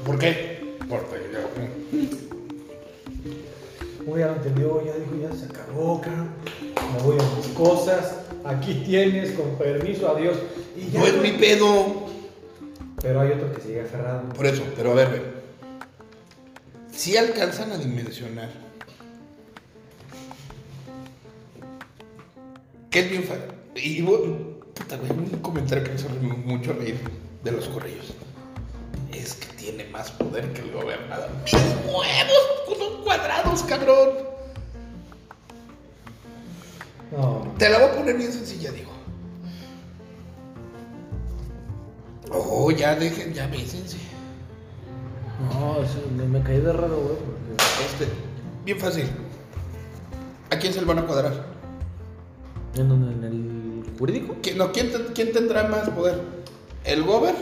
¿Por 0.05 0.19
qué? 0.19 0.56
Porque 0.89 1.15
Uno 4.05 4.17
ya 4.17 4.27
lo 4.27 4.35
entendió, 4.37 4.85
ya 4.85 4.93
dijo, 4.95 5.15
ya 5.21 5.35
se 5.37 5.45
acabó, 5.45 5.99
cabrón. 6.01 6.29
Me 6.93 7.03
voy 7.03 7.17
a 7.19 7.35
mis 7.37 7.47
cosas. 7.49 8.19
Aquí 8.45 8.83
tienes, 8.85 9.31
con 9.31 9.57
permiso, 9.57 10.09
adiós. 10.09 10.37
Y 10.77 10.91
ya, 10.91 10.99
no 10.99 11.05
es 11.07 11.21
mi 11.21 11.31
pedo. 11.33 12.05
Pero 13.01 13.19
hay 13.21 13.31
otro 13.31 13.51
que 13.53 13.61
sigue 13.61 13.81
aferrado. 13.81 14.29
Por 14.29 14.45
eso, 14.45 14.63
pero 14.75 14.91
a 14.91 14.95
ver, 14.95 15.09
güey. 15.09 15.21
Si 16.91 17.17
alcanzan 17.17 17.71
a 17.73 17.77
dimensionar 17.77 18.49
que 22.89 22.99
es 23.01 23.09
bien 23.09 23.23
fácil. 23.23 23.43
Y 23.75 24.01
bu- 24.01 24.55
puta, 24.73 24.97
güey, 24.97 25.11
un 25.11 25.25
comentario 25.41 25.83
que 25.83 25.89
me 25.91 25.95
hizo 25.95 26.09
mucho 26.45 26.73
reír 26.73 26.97
de 27.43 27.51
los 27.51 27.67
corrillos. 27.67 28.13
Es 29.13 29.35
que 29.35 29.56
tiene 29.67 29.89
más 29.91 30.11
poder 30.11 30.53
que 30.53 30.61
el 30.61 30.71
gobernador. 30.71 31.29
¡Mis 31.43 31.53
huevos! 31.53 32.77
Son 32.77 33.03
cuadrados, 33.03 33.63
cabrón. 33.63 34.09
No, 37.11 37.53
Te 37.57 37.67
la 37.69 37.79
voy 37.79 37.87
a 37.89 37.91
poner 37.97 38.15
bien 38.17 38.31
sencilla, 38.31 38.71
digo. 38.71 38.91
Oh, 42.31 42.71
ya 42.71 42.95
dejen, 42.95 43.33
ya 43.33 43.47
bésense. 43.47 43.97
no, 45.41 45.81
eso, 45.81 45.99
me, 46.15 46.23
me 46.25 46.41
caí 46.43 46.59
de 46.59 46.71
raro, 46.73 46.95
güey. 46.97 47.15
Porque... 47.17 47.85
Este, 47.85 48.07
bien 48.65 48.79
fácil. 48.79 49.09
¿A 50.49 50.57
quién 50.57 50.73
se 50.73 50.79
le 50.79 50.85
van 50.87 50.99
a 50.99 51.05
cuadrar? 51.05 51.45
¿En? 52.75 52.91
¿En 52.91 53.23
el 53.23 53.97
jurídico? 53.99 54.35
¿Quién, 54.41 54.57
no, 54.57 54.71
¿quién, 54.71 54.91
te- 54.91 55.13
quién 55.13 55.31
tendrá 55.33 55.63
más 55.67 55.89
poder? 55.89 56.21
¿El 56.85 57.03
gober? 57.03 57.35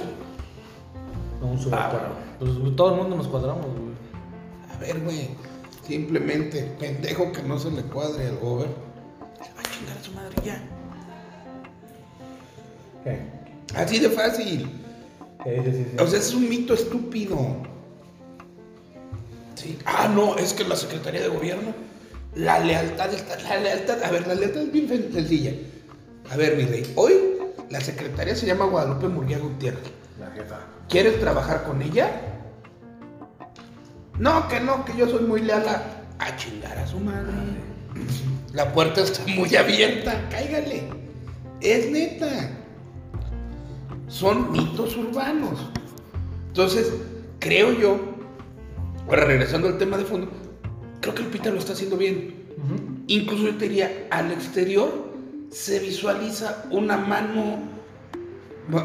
No, 1.42 1.48
un 1.48 1.74
Ah. 1.74 1.92
Pues 2.40 2.52
todo 2.76 2.92
el 2.96 3.02
mundo 3.02 3.16
nos 3.18 3.28
cuadramos, 3.28 3.66
güey. 3.66 3.96
A 4.74 4.78
ver, 4.80 5.00
güey. 5.02 5.30
Simplemente, 5.86 6.64
pendejo 6.80 7.32
que 7.32 7.44
no 7.44 7.60
se 7.60 7.70
le 7.72 7.82
cuadre 7.84 8.28
al 8.28 8.38
gober. 8.38 8.68
Se 9.38 9.54
va 9.54 9.60
a 9.62 9.64
chingar 9.72 9.98
a 9.98 10.04
su 10.04 10.12
madre 10.14 10.36
ya. 10.44 10.62
¿Qué? 13.04 13.20
Así 13.76 14.00
de 14.00 14.10
fácil. 14.10 14.70
Sí, 15.44 15.50
sí, 15.64 15.72
sí. 15.72 15.98
O 16.00 16.08
sea, 16.08 16.20
es 16.20 16.34
un 16.34 16.50
mito 16.50 16.74
estúpido. 16.74 17.38
Sí. 19.56 19.78
Ah, 19.86 20.08
no, 20.14 20.36
es 20.38 20.54
que 20.54 20.64
la 20.64 20.76
Secretaría 20.76 21.22
de 21.22 21.28
Gobierno, 21.30 21.74
la 22.36 22.60
lealtad 22.60 23.14
está, 23.14 23.38
la 23.40 23.60
lealtad, 23.60 24.04
a 24.04 24.12
ver, 24.12 24.28
la 24.28 24.36
lealtad 24.36 24.64
es 24.64 24.72
bien 24.72 24.88
sen- 24.90 25.14
sencilla. 25.14 25.52
A 26.32 26.36
ver, 26.38 26.58
mi 26.58 26.64
rey, 26.66 26.92
hoy 26.96 27.14
la 27.70 27.80
secretaria 27.80 28.36
se 28.36 28.48
llama 28.48 28.66
Guadalupe 28.66 29.08
Murguía 29.08 29.38
Gutiérrez. 29.38 29.84
La 30.20 30.32
jefa. 30.32 30.60
¿Quieres 30.90 31.20
trabajar 31.20 31.64
con 31.64 31.82
ella? 31.82 32.10
No, 34.20 34.48
que 34.48 34.60
no, 34.60 34.86
que 34.86 34.96
yo 34.96 35.08
soy 35.08 35.24
muy 35.24 35.42
leal 35.42 35.68
a, 35.68 36.26
a 36.26 36.36
chingar 36.38 36.78
a 36.78 36.88
su 36.88 37.00
madre. 37.00 37.32
La 38.54 38.72
puerta 38.72 39.02
está 39.02 39.22
muy 39.28 39.54
abierta, 39.56 40.30
cáigale. 40.30 40.84
Es 41.62 41.92
neta. 41.92 42.52
Son 44.08 44.52
mitos 44.52 44.96
urbanos. 44.96 45.60
Entonces, 46.48 46.94
creo 47.40 47.74
yo, 47.74 48.00
ahora 49.08 49.26
regresando 49.26 49.68
al 49.68 49.78
tema 49.78 49.98
de 49.98 50.06
fondo, 50.06 50.30
creo 51.02 51.16
que 51.16 51.24
Lupita 51.24 51.50
lo 51.50 51.60
está 51.60 51.74
haciendo 51.74 51.98
bien. 51.98 52.46
Incluso 53.08 53.44
yo 53.44 53.58
te 53.58 53.68
diría, 53.68 54.08
al 54.10 54.32
exterior 54.32 55.14
se 55.52 55.80
visualiza 55.80 56.64
una 56.72 56.98
mano, 56.98 57.60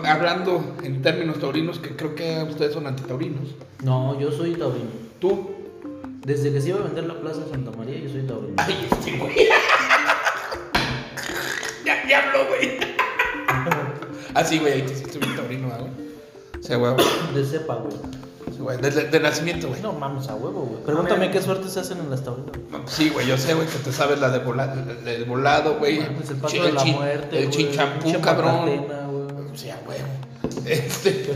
hablando 0.05 0.77
en 0.82 1.02
términos 1.02 1.39
taurinos, 1.40 1.78
que 1.78 1.97
creo 1.97 2.15
que 2.15 2.43
ustedes 2.48 2.73
son 2.74 2.86
antitaurinos. 2.86 3.48
No, 3.82 4.19
yo 4.20 4.31
soy 4.32 4.55
taurino. 4.55 4.90
Tú, 5.20 5.51
Desde 6.24 6.52
que 6.52 6.61
se 6.61 6.69
iba 6.69 6.78
a 6.81 6.82
vender 6.82 7.05
la 7.05 7.15
plaza 7.15 7.40
de 7.40 7.51
Santa 7.51 7.70
María, 7.77 7.98
yo 7.98 8.09
soy 8.11 8.23
taurino. 8.23 8.55
ay, 8.59 8.89
este 8.90 9.16
güey. 9.16 9.35
ya, 11.85 12.09
ya 12.09 12.28
habló, 12.28 12.47
güey. 12.48 12.78
Así, 14.35 14.59
güey, 14.59 14.74
ahí 14.74 14.82
te 14.82 14.93
hiciste 14.93 15.19
un 15.19 15.35
taurino, 15.36 15.69
¿verdad, 15.69 15.81
güey. 15.81 16.11
O 16.59 16.62
sea, 16.62 16.77
güey, 16.77 16.94
De 17.35 17.44
cepa, 17.44 17.74
güey. 17.77 17.97
sí, 18.55 18.59
güey, 18.61 18.77
de, 18.78 19.20
nacimiento, 19.20 19.69
güey. 19.69 19.81
No 19.81 19.93
mames, 19.94 20.28
a 20.28 20.35
huevo, 20.35 20.61
güey. 20.62 20.82
Pregúntame 20.85 21.31
qué 21.31 21.40
suerte 21.40 21.69
se 21.69 21.81
hacen 21.81 21.98
en 21.98 22.11
las 22.11 22.23
taurinas. 22.23 22.52
No, 22.70 22.86
Sí, 22.86 23.09
güey, 23.11 23.27
yo 23.27 23.36
sé, 23.39 23.55
güey, 23.55 23.66
que 23.66 23.78
te 23.78 23.90
sabes 23.93 24.20
la 24.20 24.28
de 24.31 24.39
vola- 24.40 24.66
del 25.05 25.24
volado, 25.24 25.78
güey. 25.78 26.01
Mames, 26.01 26.31
el 26.31 26.36
paso 26.36 26.62
de 26.62 26.73
la 26.73 26.85
muerte, 26.85 27.43
El 27.44 27.51
chinchampú, 27.51 28.20
cabrón. 28.20 28.86
O 29.52 29.56
sea, 29.56 29.81
huevo. 29.86 30.09
Este, 30.66 31.27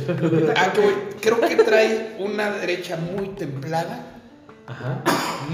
ah, 0.56 0.72
que, 0.72 1.16
creo 1.20 1.40
que 1.40 1.56
trae 1.56 2.16
una 2.18 2.50
derecha 2.50 2.96
muy 2.96 3.28
templada, 3.28 4.04
Ajá. 4.66 5.02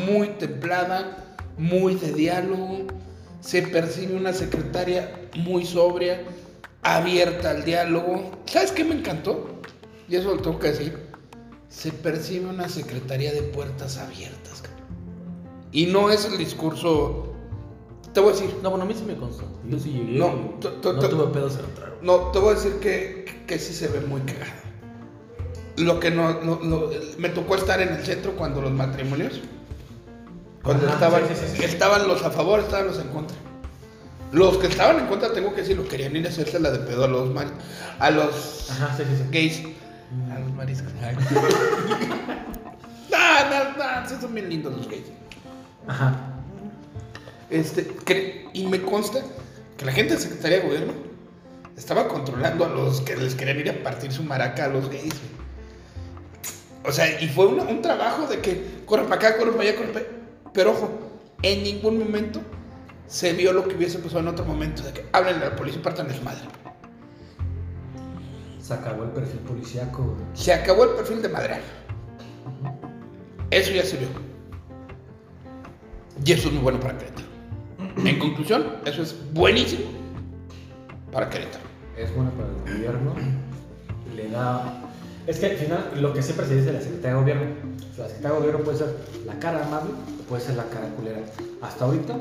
muy 0.06 0.28
templada, 0.30 1.36
muy 1.56 1.94
de 1.94 2.12
diálogo. 2.12 2.86
Se 3.40 3.62
percibe 3.62 4.16
una 4.16 4.32
secretaria 4.32 5.10
muy 5.36 5.64
sobria, 5.64 6.22
abierta 6.82 7.50
al 7.50 7.64
diálogo. 7.64 8.30
¿Sabes 8.46 8.72
qué 8.72 8.84
me 8.84 8.94
encantó? 8.94 9.60
Y 10.08 10.16
eso 10.16 10.34
lo 10.34 10.42
tengo 10.42 10.58
que 10.58 10.68
decir. 10.68 10.98
Se 11.68 11.92
percibe 11.92 12.46
una 12.46 12.68
secretaría 12.68 13.32
de 13.32 13.42
puertas 13.42 13.96
abiertas. 13.96 14.62
Y 15.72 15.86
no 15.86 16.10
es 16.10 16.24
el 16.24 16.36
discurso. 16.36 17.29
Te 18.12 18.20
voy 18.20 18.30
a 18.30 18.32
decir, 18.32 18.56
No, 18.62 18.70
bueno, 18.70 18.84
a 18.84 18.88
mí 18.88 18.94
sí 18.94 19.04
me 19.06 19.16
consta. 19.16 19.44
Yo 19.68 19.78
sí 19.78 19.90
llegué. 19.92 20.18
No, 20.18 20.32
no 20.32 20.58
tuve 20.60 21.26
pedos 21.32 21.54
en 21.58 21.64
entrar. 21.66 21.94
No, 22.02 22.16
te 22.32 22.38
voy 22.38 22.50
a 22.52 22.54
decir 22.54 22.74
que, 22.80 23.44
que, 23.46 23.58
sí 23.58 23.72
se 23.72 23.88
ve 23.88 24.00
muy 24.00 24.20
cagado. 24.22 24.50
Lo 25.76 26.00
que 26.00 26.10
no, 26.10 26.40
no- 26.42 26.58
no- 26.62 26.86
me 27.18 27.28
tocó 27.28 27.54
estar 27.54 27.80
en 27.80 27.90
el 27.90 28.04
centro 28.04 28.32
cuando 28.36 28.60
los 28.60 28.72
matrimonios, 28.72 29.40
cuando 30.62 30.86
Ajá, 30.86 30.94
estaban, 30.94 31.22
sí, 31.28 31.34
sí, 31.36 31.56
sí. 31.56 31.64
estaban 31.64 32.06
los 32.08 32.22
a 32.24 32.30
favor, 32.30 32.60
estaban 32.60 32.88
los 32.88 32.98
en 32.98 33.08
contra. 33.08 33.36
Los 34.32 34.58
que 34.58 34.66
estaban 34.66 34.98
en 34.98 35.06
contra, 35.06 35.32
tengo 35.32 35.54
que 35.54 35.62
decirlo, 35.62 35.86
querían 35.88 36.14
ir 36.16 36.26
a 36.26 36.28
hacerse 36.30 36.60
la 36.60 36.70
de 36.70 36.80
pedo 36.80 37.04
a 37.04 37.08
los, 37.08 37.30
mar- 37.32 37.52
a 37.98 38.10
los 38.10 38.70
Ajá, 38.70 38.96
gays, 39.30 39.62
a 40.30 40.38
los 40.38 40.52
mariscos. 40.54 40.92
no, 43.10 43.18
no, 43.50 44.02
no, 44.04 44.20
son 44.20 44.34
bien 44.34 44.48
lindos 44.48 44.76
los 44.76 44.88
gays. 44.88 45.06
Ajá. 45.86 46.29
Este, 47.50 48.46
y 48.52 48.66
me 48.66 48.80
consta 48.82 49.20
que 49.76 49.84
la 49.84 49.92
gente 49.92 50.14
de 50.14 50.20
Secretaría 50.20 50.58
de 50.60 50.66
Gobierno 50.66 50.92
estaba 51.76 52.06
controlando 52.08 52.64
a 52.64 52.68
los 52.68 53.00
que 53.00 53.16
les 53.16 53.34
querían 53.34 53.58
ir 53.58 53.70
a 53.70 53.82
partir 53.82 54.12
su 54.12 54.22
maraca 54.22 54.66
a 54.66 54.68
los 54.68 54.88
gays. 54.88 55.14
O 56.84 56.92
sea, 56.92 57.20
y 57.20 57.28
fue 57.28 57.46
una- 57.46 57.64
un 57.64 57.82
trabajo 57.82 58.26
de 58.26 58.40
que 58.40 58.82
corre 58.86 59.04
para 59.04 59.16
acá, 59.16 59.38
corre 59.38 59.52
para 59.52 59.62
allá, 59.64 59.76
corre 59.76 59.88
para 59.88 60.00
allá. 60.00 60.08
Pero 60.52 60.70
ojo, 60.72 60.90
en 61.42 61.62
ningún 61.62 61.98
momento 61.98 62.40
se 63.06 63.32
vio 63.32 63.52
lo 63.52 63.66
que 63.66 63.74
hubiese 63.76 63.98
pasado 63.98 64.20
en 64.20 64.28
otro 64.28 64.44
momento, 64.44 64.82
de 64.82 64.92
que 64.92 65.06
háblenle 65.12 65.46
a 65.46 65.50
la 65.50 65.56
policía 65.56 65.80
y 65.80 65.84
partan 65.84 66.14
su 66.14 66.22
madre. 66.22 66.42
Se 68.60 68.74
acabó 68.74 69.02
el 69.04 69.10
perfil 69.10 69.40
policíaco. 69.40 70.16
Se 70.34 70.52
acabó 70.52 70.84
el 70.84 70.90
perfil 70.90 71.22
de 71.22 71.28
madrear. 71.28 71.60
Eso 73.50 73.72
ya 73.72 73.84
se 73.84 73.96
vio. 73.96 74.08
Y 76.24 76.32
eso 76.32 76.48
es 76.48 76.54
muy 76.54 76.62
bueno 76.62 76.78
para 76.78 76.96
Querétaro. 76.96 77.29
En 77.96 78.18
conclusión, 78.18 78.64
eso 78.84 79.02
es 79.02 79.16
buenísimo 79.32 79.84
para 81.12 81.28
Querétaro. 81.28 81.64
Es 81.96 82.14
bueno 82.14 82.30
para 82.30 82.48
el 82.48 82.78
gobierno. 82.78 83.14
Le 84.14 84.28
da. 84.28 84.82
Es 85.26 85.38
que 85.38 85.46
al 85.46 85.56
final, 85.56 85.90
lo 86.00 86.12
que 86.12 86.22
siempre 86.22 86.46
se 86.46 86.56
dice 86.56 86.66
de 86.66 86.72
la 86.74 86.80
Secretaría 86.80 87.10
de 87.16 87.20
Gobierno, 87.20 87.44
la 87.98 88.06
Secretaría 88.06 88.30
de 88.30 88.36
Gobierno 88.36 88.64
puede 88.64 88.78
ser 88.78 88.96
la 89.26 89.34
cara 89.38 89.66
amable 89.66 89.92
o 90.20 90.22
puede 90.28 90.42
ser 90.42 90.56
la 90.56 90.64
cara 90.64 90.88
culera. 90.96 91.20
Hasta 91.62 91.84
ahorita, 91.84 92.16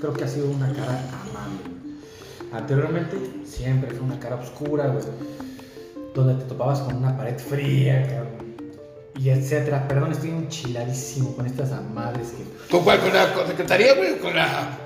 creo 0.00 0.12
que 0.12 0.24
ha 0.24 0.28
sido 0.28 0.48
una 0.50 0.72
cara 0.72 1.00
amable. 1.30 1.76
Anteriormente, 2.52 3.16
siempre 3.44 3.90
fue 3.90 4.00
una 4.00 4.18
cara 4.20 4.36
oscura, 4.36 4.86
güey. 4.88 5.04
Donde 6.14 6.34
te 6.42 6.48
topabas 6.48 6.80
con 6.80 6.94
una 6.96 7.16
pared 7.16 7.38
fría, 7.38 8.06
cabrón, 8.06 8.45
Y 9.18 9.30
etcétera. 9.30 9.88
Perdón, 9.88 10.12
estoy 10.12 10.30
enchiladísimo 10.30 11.34
con 11.36 11.46
estas 11.46 11.72
amables 11.72 12.28
que. 12.32 12.70
¿Con 12.70 12.84
cuál? 12.84 13.00
¿Con 13.00 13.12
la 13.12 13.32
con 13.32 13.46
secretaría, 13.46 13.94
güey? 13.94 14.18
¿Con 14.18 14.34
la...? 14.36 14.78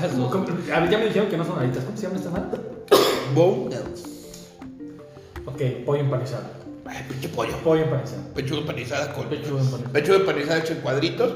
Las 0.00 0.16
dos. 0.16 0.30
¿Cómo- 0.32 0.46
a 0.74 0.80
ver, 0.80 0.90
ya 0.90 0.98
me 0.98 1.06
dijeron 1.06 1.28
que 1.28 1.36
no 1.36 1.44
son 1.44 1.58
alitas. 1.58 1.84
¿Cómo 1.84 1.96
se 1.96 2.02
llama 2.04 2.16
esta 2.16 2.30
madre? 2.30 2.60
Bongles. 3.34 4.04
Ok, 5.44 5.60
pollo 5.84 6.00
empanizado. 6.00 6.44
Ay, 6.86 7.04
pinche 7.08 7.28
pollo. 7.28 7.52
Pollo 7.64 7.82
empanizado. 7.84 8.22
Pechuga 8.34 8.60
empanizada 8.60 9.12
con... 9.12 9.28
Pechuga 9.28 9.60
empanizada. 9.60 9.92
Pechuga 9.92 10.16
empanizada 10.18 10.58
hecho 10.60 10.72
en 10.72 10.80
cuadritos. 10.80 11.32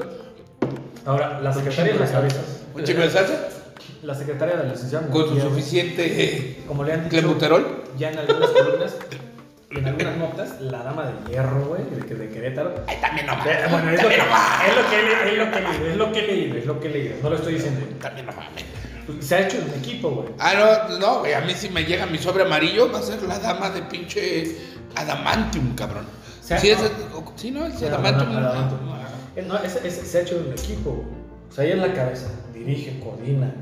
Ahora, 1.05 1.39
la 1.41 1.53
secretaria 1.53 1.93
de 1.93 1.99
las 1.99 2.11
cabezas. 2.11 2.45
Un 2.73 2.83
chico 2.83 3.01
de 3.01 3.09
salsa. 3.09 3.49
La 4.03 4.13
secretaria 4.15 4.55
de 4.57 4.63
la 4.65 4.71
licenciada 4.73 5.07
Con 5.09 5.27
su 5.29 5.39
suficiente... 5.39 6.23
eh, 6.23 6.63
Como 6.67 6.83
le 6.83 6.93
han 6.93 6.99
dicho 7.03 7.09
Clenbuterol. 7.11 7.83
ya 7.97 8.11
en 8.11 8.19
algunas 8.19 8.49
columnas, 8.51 8.95
en 9.77 9.87
algunas 9.87 10.17
notas, 10.17 10.61
la 10.61 10.83
dama 10.83 11.05
de 11.05 11.31
hierro, 11.31 11.65
güey, 11.65 11.81
de, 11.89 12.15
de 12.15 12.29
Querétaro. 12.29 12.75
Ay, 12.87 12.97
también 13.01 13.25
no 13.27 13.35
mames. 13.35 13.71
Bueno, 13.71 13.89
es 13.91 14.03
lo, 14.03 14.09
que, 14.09 14.17
no 14.17 14.25
mames. 14.25 14.67
es 14.69 14.75
lo 14.75 14.89
que 14.89 14.95
he 14.95 15.31
es 15.31 15.37
lo 15.37 15.51
que 15.51 15.59
he 15.59 15.61
leído, 15.61 15.87
es 15.89 15.95
lo 15.97 16.11
que 16.11 16.19
he 16.19 16.27
leído, 16.27 16.57
es 16.57 16.65
lo 16.65 16.79
que 16.79 16.87
he 16.87 16.91
leído, 16.91 17.15
no 17.23 17.29
lo 17.29 17.35
estoy 17.35 17.53
diciendo. 17.55 17.85
También 18.01 18.25
no 18.25 18.31
mames. 18.33 18.65
Se 19.25 19.35
ha 19.35 19.47
hecho 19.47 19.57
en 19.57 19.79
equipo, 19.79 20.09
güey. 20.09 20.27
Ah, 20.39 20.85
no, 20.89 20.99
no, 20.99 21.19
güey. 21.19 21.33
A 21.33 21.41
mí 21.41 21.53
si 21.55 21.69
me 21.69 21.85
llega 21.85 22.05
mi 22.05 22.17
sobre 22.17 22.43
amarillo, 22.43 22.91
va 22.91 22.99
a 22.99 23.01
ser 23.01 23.21
la 23.23 23.39
dama 23.39 23.69
de 23.69 23.81
pinche 23.83 24.55
Adamantium, 24.95 25.75
cabrón. 25.75 26.05
Sea, 26.41 26.59
sí, 26.59 26.71
no. 26.71 26.83
es, 26.85 26.91
sí, 27.35 27.51
no, 27.51 27.65
es 27.65 27.81
Adamantium. 27.83 28.35
Adamantium. 28.37 28.85
no, 28.85 28.95
no. 28.95 28.97
Eh, 29.35 29.43
No, 29.47 29.57
es, 29.59 29.75
es- 29.77 30.07
se 30.09 30.17
ha 30.17 30.21
hecho 30.21 30.37
en 30.45 30.51
equipo, 30.51 30.91
güey. 30.91 31.07
O 31.49 31.53
sea, 31.53 31.63
ella 31.63 31.75
en 31.75 31.81
la 31.81 31.93
cabeza, 31.93 32.27
dirige, 32.53 32.99
coordina, 32.99 33.53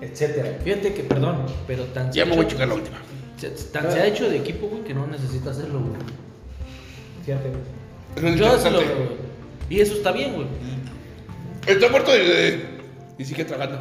etcétera. 0.00 0.58
Fíjate 0.62 0.94
que, 0.94 1.02
perdón, 1.04 1.46
pero 1.66 1.84
tan 1.84 2.12
Ya 2.12 2.24
me 2.24 2.32
voy 2.36 2.44
a 2.44 2.46
ha 2.46 2.50
chingar 2.50 2.68
la 2.68 2.74
última. 2.74 2.98
Se- 3.40 3.50
Tan 3.72 3.90
se 3.90 4.00
ha 4.00 4.06
hecho 4.06 4.28
de 4.28 4.36
equipo, 4.38 4.68
güey, 4.68 4.84
que 4.84 4.94
no 4.94 5.06
necesita 5.06 5.50
hacerlo, 5.50 5.80
güey. 5.80 5.92
Fíjate, 7.24 7.50
güey. 7.50 8.36
Yo 8.36 8.46
así 8.48 8.70
lo 8.70 8.78
veo, 8.80 8.96
güey. 8.96 9.08
Y 9.68 9.80
eso 9.80 9.94
está 9.94 10.12
bien, 10.12 10.34
güey. 10.34 10.46
Está 11.66 11.88
muerto 11.90 12.10
de, 12.12 12.18
de- 12.24 12.64
y 13.18 13.24
sigue 13.24 13.44
tragando. 13.44 13.78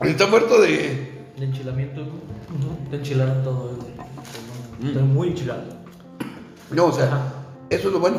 Está 0.00 0.26
muerto 0.26 0.60
de. 0.60 1.12
De 1.38 1.44
enchilamiento, 1.44 2.04
güey. 2.04 2.90
Te 2.90 2.96
enchilaron 2.96 3.42
todo, 3.42 3.76
güey. 3.76 3.88
Mm. 4.80 4.86
Estoy 4.88 5.02
muy 5.02 5.28
enchilado. 5.28 5.62
No, 6.70 6.86
o 6.86 6.92
sea, 6.92 7.06
Ajá. 7.06 7.32
eso 7.70 7.88
es 7.88 7.94
lo 7.94 8.00
bueno. 8.00 8.18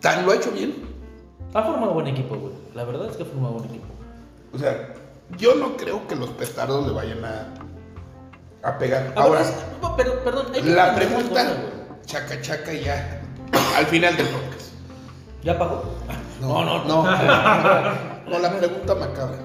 Tan 0.00 0.24
lo 0.26 0.32
ha 0.32 0.36
hecho 0.36 0.50
bien. 0.52 0.74
Ha 1.54 1.62
formado 1.62 1.94
buen 1.94 2.06
equipo, 2.08 2.36
güey. 2.36 2.52
La 2.74 2.84
verdad 2.84 3.08
es 3.10 3.16
que 3.16 3.22
ha 3.22 3.26
formado 3.26 3.54
buen 3.54 3.66
equipo. 3.66 3.84
O 4.54 4.58
sea, 4.58 4.94
yo 5.38 5.54
no 5.56 5.76
creo 5.76 6.06
que 6.06 6.14
los 6.16 6.30
petardos 6.30 6.86
le 6.86 6.92
vayan 6.92 7.24
a, 7.24 7.54
a 8.62 8.78
pegar. 8.78 9.12
A 9.16 9.22
Ahora, 9.22 9.40
ver, 9.40 9.48
es- 9.48 9.54
no, 9.82 9.96
pero, 9.96 10.22
perdón, 10.24 10.46
hay 10.54 10.62
la 10.62 10.94
pregunta, 10.94 11.44
cosa, 11.44 12.00
chaca 12.06 12.40
chaca 12.40 12.72
y 12.72 12.84
ya, 12.84 13.20
al 13.76 13.86
final 13.86 14.16
del 14.16 14.26
podcast. 14.28 14.68
¿Ya 15.42 15.58
pagó? 15.58 15.82
No, 16.40 16.64
no, 16.64 16.84
no. 16.84 17.04
No, 18.24 18.38
la 18.38 18.56
pregunta 18.58 18.94
macabra. 18.94 19.36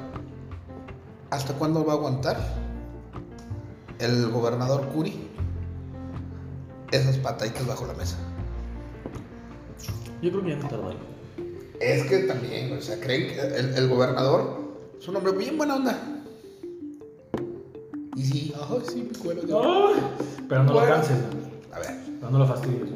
¿Hasta 1.32 1.54
cuándo 1.56 1.86
va 1.86 1.92
a 1.94 1.96
aguantar 1.98 2.38
el 4.00 4.30
gobernador 4.30 4.88
Curi 4.88 5.28
esas 6.92 7.18
pataditas 7.18 7.68
bajo 7.68 7.86
la 7.86 7.94
mesa. 7.94 8.16
Yo 10.22 10.32
creo 10.32 10.44
que 10.44 10.50
ya 10.52 10.56
no 10.56 10.68
tardaron. 10.70 10.98
Es 11.82 12.04
que 12.06 12.20
también, 12.20 12.78
o 12.78 12.82
sea, 12.82 13.00
creen 13.02 13.28
que 13.34 13.40
el, 13.42 13.74
el 13.76 13.90
gobernador 13.90 14.59
es 15.00 15.08
un 15.08 15.16
hombre 15.16 15.32
bien 15.34 15.58
buena 15.58 15.76
onda. 15.76 15.98
Y 18.16 18.24
sí, 18.24 18.54
ay, 18.56 18.82
sí, 18.92 19.08
me 19.12 19.18
cuero 19.18 19.42
de- 19.42 19.48
Pero 20.50 20.64
no 20.64 20.74
lo 20.74 20.80
Bueno. 20.80 20.96
canses, 20.96 21.18
A 21.72 21.80
ver, 21.80 21.92
no, 22.22 22.30
no 22.32 22.40
lo 22.40 22.48
fastidies. 22.48 22.90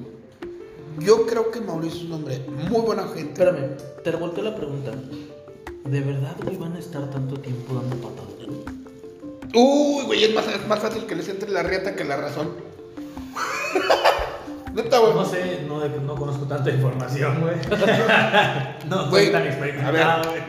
yo 1.00 1.26
creo 1.26 1.50
que 1.52 1.62
Mauricio 1.62 2.00
es 2.02 2.06
un 2.06 2.14
hombre 2.14 2.46
muy 2.70 2.82
buena 2.82 3.04
gente. 3.04 3.32
Espérame, 3.44 3.78
te 4.04 4.12
revolteo 4.12 4.44
la 4.44 4.56
pregunta. 4.56 4.92
¿De 5.86 6.00
verdad, 6.02 6.36
güey, 6.44 6.58
van 6.58 6.74
a 6.74 6.80
estar 6.80 7.10
tanto 7.10 7.36
tiempo 7.40 7.76
dando 7.76 7.96
patadas? 7.98 8.30
Uy, 9.56 10.04
güey, 10.06 10.24
es 10.24 10.34
más, 10.34 10.48
es 10.48 10.68
más 10.68 10.80
fácil 10.80 11.06
que 11.06 11.16
les 11.16 11.30
entre 11.30 11.52
la 11.52 11.62
riata 11.64 11.96
que 11.96 12.04
la 12.04 12.18
razón. 12.18 12.50
Neta, 14.74 14.98
güey. 15.00 15.14
No 15.14 15.26
sé, 15.26 15.64
no, 15.68 15.88
no 15.88 16.16
conozco 16.16 16.46
tanta 16.46 16.72
información, 16.72 17.42
güey. 17.42 17.56
no 18.90 19.10
Güey, 19.10 19.26
soy 19.26 19.32
tan 19.32 19.44
a 19.44 19.48
experimentado, 19.48 20.30
güey. 20.32 20.42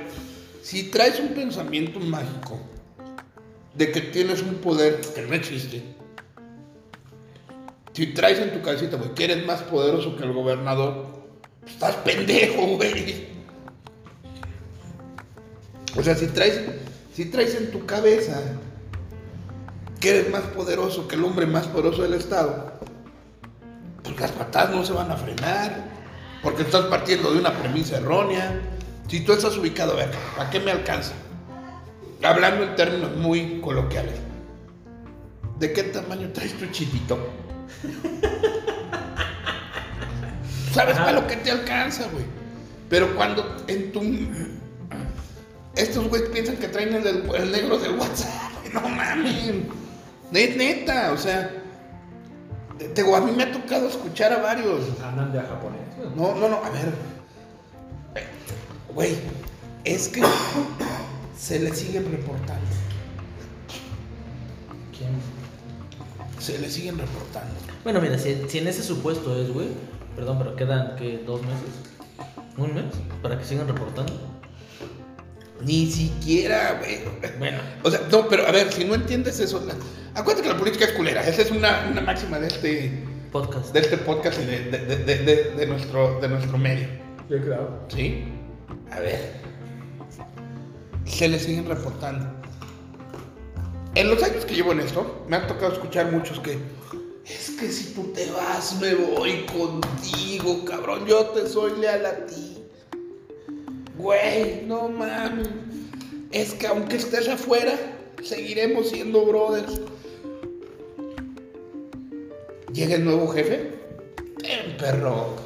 Si 0.64 0.84
traes 0.84 1.20
un 1.20 1.34
pensamiento 1.34 2.00
mágico 2.00 2.58
de 3.74 3.92
que 3.92 4.00
tienes 4.00 4.40
un 4.40 4.54
poder 4.54 4.98
que 5.14 5.20
no 5.20 5.34
existe, 5.34 5.84
si 7.92 8.06
traes 8.14 8.38
en 8.38 8.50
tu 8.50 8.62
cabecita, 8.62 8.98
que 9.14 9.24
eres 9.24 9.44
más 9.44 9.60
poderoso 9.60 10.16
que 10.16 10.24
el 10.24 10.32
gobernador, 10.32 11.04
estás 11.66 11.96
pendejo, 11.96 12.78
güey. 12.78 13.26
O 15.98 16.02
sea, 16.02 16.14
si 16.14 16.28
traes, 16.28 16.58
si 17.14 17.26
traes 17.26 17.54
en 17.56 17.70
tu 17.70 17.84
cabeza 17.84 18.40
que 20.00 20.18
eres 20.18 20.30
más 20.30 20.44
poderoso 20.44 21.06
que 21.06 21.16
el 21.16 21.24
hombre 21.24 21.44
más 21.44 21.66
poderoso 21.66 22.04
del 22.04 22.14
estado, 22.14 22.72
pues 24.02 24.18
las 24.18 24.32
patadas 24.32 24.74
no 24.74 24.82
se 24.82 24.94
van 24.94 25.10
a 25.10 25.16
frenar, 25.18 25.84
porque 26.42 26.62
estás 26.62 26.86
partiendo 26.86 27.32
de 27.32 27.38
una 27.38 27.52
premisa 27.52 27.98
errónea. 27.98 28.70
Si 29.08 29.20
tú 29.20 29.32
estás 29.32 29.56
ubicado, 29.56 29.92
a 29.92 29.96
ver, 29.96 30.10
¿para 30.36 30.50
qué 30.50 30.60
me 30.60 30.70
alcanza? 30.72 31.12
Hablando 32.22 32.64
en 32.64 32.74
términos 32.76 33.14
muy 33.16 33.60
coloquiales. 33.60 34.14
¿De 35.58 35.72
qué 35.72 35.84
tamaño 35.84 36.30
traes 36.32 36.54
tu 36.58 36.66
chitito? 36.66 37.18
¿Sabes 40.72 40.96
para 40.96 41.12
lo 41.12 41.26
que 41.26 41.36
te 41.36 41.50
alcanza, 41.50 42.04
güey? 42.10 42.24
Pero 42.88 43.14
cuando 43.14 43.56
en 43.68 43.92
tu... 43.92 44.02
Estos 45.76 46.08
güeyes 46.08 46.28
piensan 46.30 46.56
que 46.56 46.68
traen 46.68 46.94
el, 46.94 47.02
del- 47.04 47.34
el 47.34 47.52
negro 47.52 47.78
del 47.78 47.98
WhatsApp. 47.98 48.30
No 48.74 48.80
mames. 48.88 49.54
Es 50.32 50.56
neta, 50.56 51.12
o 51.12 51.16
sea... 51.16 51.48
te- 52.92 53.14
a 53.14 53.20
mí 53.20 53.30
me 53.30 53.44
ha 53.44 53.52
tocado 53.52 53.88
escuchar 53.88 54.32
a 54.32 54.38
varios. 54.38 54.80
Andan 55.00 55.30
de 55.32 55.38
a 55.38 55.42
japonés. 55.44 55.80
No, 56.16 56.34
no, 56.34 56.48
no, 56.48 56.56
a 56.56 56.70
ver. 56.70 56.92
Güey, 58.94 59.16
es 59.84 60.08
que 60.08 60.22
se 61.36 61.58
le 61.58 61.74
siguen 61.74 62.10
reportando. 62.10 62.66
¿Quién? 64.96 65.10
Se 66.38 66.58
le 66.58 66.68
siguen 66.70 66.98
reportando. 66.98 67.54
Bueno, 67.82 68.00
mira, 68.00 68.18
si, 68.18 68.36
si 68.48 68.58
en 68.58 68.68
ese 68.68 68.82
supuesto 68.82 69.40
es, 69.40 69.52
güey, 69.52 69.68
perdón, 70.14 70.38
pero 70.38 70.56
quedan, 70.56 70.96
¿qué? 70.96 71.22
¿Dos 71.26 71.40
meses? 71.42 72.26
¿Un 72.56 72.74
mes? 72.74 72.84
¿Para 73.22 73.38
que 73.38 73.44
sigan 73.44 73.66
reportando? 73.66 74.12
Ni 75.64 75.90
siquiera, 75.90 76.78
güey. 76.80 77.00
Bueno, 77.38 77.58
O 77.82 77.90
sea, 77.90 78.00
no, 78.10 78.28
pero 78.28 78.46
a 78.46 78.52
ver, 78.52 78.72
si 78.72 78.84
no 78.84 78.94
entiendes 78.94 79.40
eso, 79.40 79.64
la- 79.66 79.74
acuérdate 80.20 80.46
que 80.46 80.52
la 80.52 80.58
política 80.58 80.84
es 80.84 80.92
culera. 80.92 81.26
Esa 81.26 81.42
es 81.42 81.50
una, 81.50 81.88
una 81.90 82.00
máxima 82.02 82.38
de 82.38 82.46
este, 82.48 83.04
podcast. 83.32 83.72
de 83.72 83.80
este 83.80 83.96
podcast 83.98 84.38
y 84.40 84.44
de, 84.44 84.58
de- 84.70 84.96
de- 84.96 85.16
de- 85.24 85.50
de 85.56 85.66
nuestro, 85.66 86.20
de 86.20 86.28
nuestro 86.28 86.58
medio. 86.58 86.86
Yo 87.28 87.40
creo. 87.40 87.80
¿Sí? 87.88 88.24
A 88.90 89.00
ver. 89.00 89.32
Se 91.04 91.28
le 91.28 91.38
siguen 91.38 91.66
reportando. 91.66 92.26
En 93.94 94.10
los 94.10 94.22
años 94.22 94.44
que 94.44 94.54
llevo 94.54 94.72
en 94.72 94.80
esto, 94.80 95.24
me 95.28 95.36
ha 95.36 95.46
tocado 95.46 95.72
escuchar 95.72 96.10
muchos 96.10 96.40
que. 96.40 96.58
Es 97.24 97.50
que 97.58 97.70
si 97.70 97.94
tú 97.94 98.12
te 98.12 98.30
vas, 98.32 98.78
me 98.80 98.94
voy 98.94 99.46
contigo, 99.46 100.64
cabrón. 100.64 101.06
Yo 101.06 101.26
te 101.26 101.48
soy 101.48 101.78
leal 101.78 102.04
a 102.04 102.26
ti. 102.26 102.58
Güey, 103.96 104.64
no 104.66 104.88
mames. 104.88 105.48
Es 106.32 106.54
que 106.54 106.66
aunque 106.66 106.96
estés 106.96 107.28
afuera, 107.28 107.78
seguiremos 108.22 108.90
siendo 108.90 109.24
brothers. 109.24 109.80
Llega 112.72 112.96
el 112.96 113.04
nuevo 113.04 113.28
jefe. 113.28 113.70
Perro. 114.78 115.36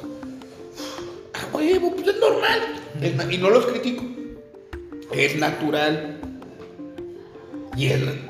A 1.33 1.55
huevo, 1.55 1.95
pues 1.95 2.07
es 2.07 2.19
normal. 2.19 2.78
Es 3.01 3.31
y 3.31 3.37
no 3.37 3.49
los 3.49 3.65
critico. 3.65 4.03
Es 5.11 5.35
natural. 5.37 6.19
Y 7.75 7.87
él. 7.87 8.21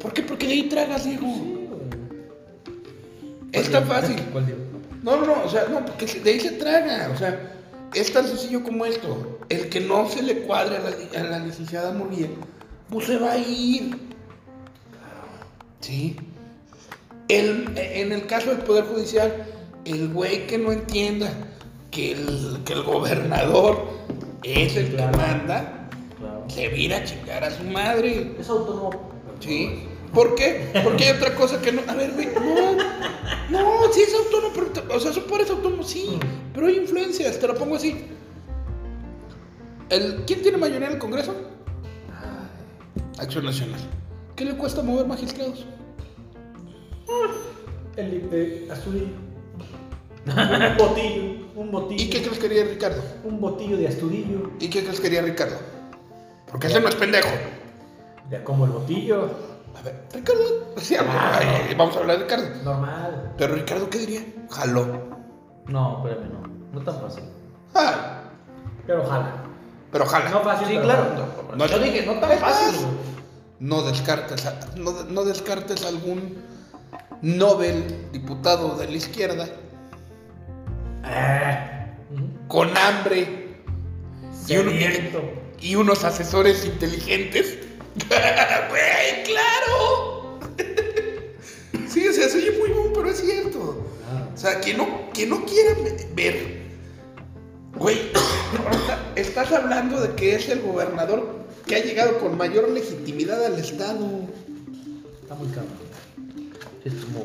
¿Por 0.00 0.12
qué? 0.12 0.22
Porque 0.22 0.46
de 0.46 0.52
ahí 0.52 0.62
tragas, 0.64 1.04
Diego. 1.04 1.28
Es 3.52 3.70
tan 3.70 3.86
fácil. 3.86 4.16
¿Cuál 4.32 4.46
digo? 4.46 4.58
No, 5.02 5.16
no, 5.16 5.26
no, 5.26 5.44
o 5.44 5.48
sea, 5.48 5.66
no, 5.68 5.84
porque 5.84 6.06
de 6.06 6.30
ahí 6.30 6.40
se 6.40 6.52
traga. 6.52 7.10
O 7.14 7.16
sea, 7.16 7.54
es 7.94 8.12
tan 8.12 8.26
sencillo 8.26 8.62
como 8.62 8.84
esto. 8.84 9.38
El 9.48 9.68
que 9.68 9.80
no 9.80 10.08
se 10.08 10.22
le 10.22 10.40
cuadre 10.40 10.76
a 10.76 10.80
la, 10.80 11.20
a 11.20 11.30
la 11.30 11.38
licenciada 11.38 11.92
Murguía, 11.92 12.28
pues 12.90 13.06
se 13.06 13.18
va 13.18 13.32
a 13.32 13.38
ir. 13.38 13.96
Sí. 15.80 16.16
El, 17.28 17.72
en 17.76 18.12
el 18.12 18.26
caso 18.26 18.50
del 18.50 18.58
Poder 18.58 18.84
Judicial, 18.84 19.46
el 19.84 20.08
güey 20.08 20.46
que 20.46 20.58
no 20.58 20.72
entienda 20.72 21.32
que 21.98 22.12
el, 22.12 22.60
que 22.64 22.74
el 22.74 22.82
gobernador 22.84 23.88
es 24.44 24.76
el 24.76 24.94
que 24.94 25.02
manda, 25.02 25.88
Claro. 26.16 26.44
se 26.48 26.68
vira 26.68 26.98
a 26.98 27.04
chingar 27.04 27.42
a 27.42 27.50
su 27.50 27.64
madre. 27.64 28.36
Es 28.38 28.48
autónomo. 28.48 28.90
Sí. 29.40 29.80
¿Por 30.14 30.36
qué? 30.36 30.70
Porque 30.84 31.06
hay 31.06 31.16
otra 31.16 31.34
cosa 31.34 31.60
que 31.60 31.72
no. 31.72 31.82
A 31.88 31.94
ver, 31.94 32.12
güey, 32.12 32.28
no. 32.34 32.76
No, 33.50 33.92
sí 33.92 34.02
es 34.02 34.14
autónomo, 34.14 34.52
pero. 34.54 34.94
O 34.94 35.00
sea, 35.00 35.12
su 35.12 35.24
poder 35.24 35.46
es 35.46 35.50
autónomo, 35.50 35.82
sí. 35.82 36.20
Pero 36.54 36.68
hay 36.68 36.76
influencias, 36.76 37.36
te 37.40 37.48
lo 37.48 37.54
pongo 37.56 37.74
así. 37.74 38.06
El, 39.90 40.22
¿Quién 40.24 40.42
tiene 40.42 40.56
mayoría 40.56 40.86
en 40.86 40.92
el 40.94 40.98
Congreso? 41.00 41.34
Acción 43.18 43.44
Nacional. 43.44 43.80
¿Qué 44.36 44.44
le 44.44 44.56
cuesta 44.56 44.82
mover 44.82 45.06
magistrados? 45.06 45.66
El 47.96 48.30
de 48.30 48.68
un 50.26 50.76
botillo. 50.78 51.37
Un 51.58 51.70
botillo. 51.72 52.02
¿Y 52.04 52.08
qué 52.10 52.22
crees 52.22 52.38
que 52.38 52.48
quería 52.48 52.64
Ricardo? 52.64 53.02
Un 53.24 53.40
botillo 53.40 53.76
de 53.76 53.88
Astudillo. 53.88 54.50
¿Y 54.60 54.70
qué 54.70 54.82
crees 54.82 54.96
que 54.98 55.02
quería 55.04 55.22
Ricardo? 55.22 55.56
Porque 56.50 56.68
ese 56.68 56.80
no 56.80 56.88
es 56.88 56.94
pendejo. 56.94 57.28
Ya 58.30 58.44
como 58.44 58.64
el 58.64 58.70
botillo. 58.70 59.28
A 59.76 59.82
ver, 59.82 60.04
Ricardo. 60.14 60.42
Sí, 60.76 60.94
ay, 60.96 61.74
vamos 61.76 61.96
a 61.96 62.00
hablar 62.00 62.18
de 62.18 62.24
Ricardo. 62.24 62.46
Normal. 62.64 63.34
Pero 63.36 63.54
Ricardo, 63.56 63.90
¿qué 63.90 63.98
diría? 63.98 64.24
Jaló. 64.50 64.86
No, 65.66 65.98
espérame, 66.06 66.32
no. 66.32 66.48
No 66.78 66.84
tan 66.84 67.00
fácil. 67.00 67.24
Pero 68.86 69.02
ojalá. 69.02 69.44
pero 69.92 70.06
jala. 70.06 70.30
No 70.30 70.40
fácil. 70.40 70.66
Sí, 70.68 70.74
pero 70.74 70.84
claro. 70.84 71.02
ojalá. 71.42 71.56
No, 71.56 71.66
Yo 71.66 71.78
dije, 71.80 72.06
no 72.06 72.20
tan 72.20 72.30
es 72.32 72.40
fácil. 72.40 72.86
No 73.60 73.82
descartes, 73.82 74.46
a- 74.46 74.60
no, 74.76 74.92
no 75.10 75.24
descartes 75.24 75.84
algún 75.84 76.38
Nobel 77.20 78.08
diputado 78.12 78.76
de 78.76 78.86
la 78.86 78.96
izquierda 78.96 79.48
Eh. 81.04 81.86
con 82.48 82.76
hambre 82.76 83.26
y, 84.48 84.56
un- 84.56 84.70
y 85.60 85.74
unos 85.74 86.04
asesores 86.04 86.64
inteligentes. 86.64 87.58
¡Güey, 88.70 89.24
claro! 89.24 90.40
sí, 91.88 92.06
o 92.08 92.12
sea, 92.12 92.28
se 92.28 92.38
oye 92.38 92.52
muy 92.58 92.70
bueno, 92.70 92.92
pero 92.94 93.10
es 93.10 93.20
cierto. 93.20 93.84
Claro. 94.08 94.28
O 94.34 94.36
sea, 94.38 94.60
que 94.60 94.74
no, 94.74 95.10
que 95.12 95.26
no 95.26 95.44
quiera 95.44 95.74
ve- 95.82 96.08
ver. 96.14 96.58
Güey, 97.76 97.98
estás 99.16 99.52
hablando 99.52 100.00
de 100.00 100.14
que 100.14 100.34
es 100.34 100.48
el 100.48 100.60
gobernador 100.62 101.46
que 101.66 101.76
ha 101.76 101.84
llegado 101.84 102.18
con 102.18 102.36
mayor 102.36 102.68
legitimidad 102.70 103.44
al 103.44 103.58
Estado. 103.58 104.06
Está 105.22 105.34
muy 105.34 105.48
cabrón. 105.48 105.76
Es 106.84 106.94
como. 106.94 107.24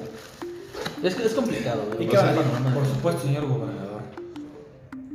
Es, 1.03 1.19
es 1.19 1.33
complicado, 1.33 1.83
güey. 1.93 2.07
Por 2.07 2.85
supuesto, 2.85 3.23
señor 3.23 3.45
gobernador. 3.45 4.01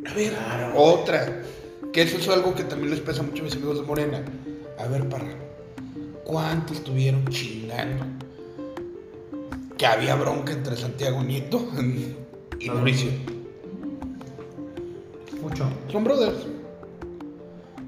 A 0.07 0.15
ver, 0.15 0.35
otra. 0.77 1.43
Que 1.93 2.03
eso 2.03 2.19
es 2.19 2.29
algo 2.29 2.55
que 2.55 2.65
también 2.65 2.91
les 2.91 3.01
pesa 3.01 3.23
mucho 3.23 3.41
a 3.41 3.45
mis 3.45 3.55
amigos 3.55 3.81
de 3.81 3.87
Morena. 3.87 4.23
A 4.79 4.87
ver, 4.87 5.09
parra. 5.09 5.33
¿Cuántos 6.25 6.79
estuvieron 6.79 7.27
chingando? 7.29 8.05
Que 9.79 9.87
había 9.87 10.15
bronca 10.15 10.53
entre 10.53 10.77
Santiago 10.77 11.23
Nieto 11.23 11.67
y 12.61 12.69
Mauricio. 12.69 13.11
Mucho. 15.41 15.71
Son 15.91 16.05
brothers. 16.05 16.47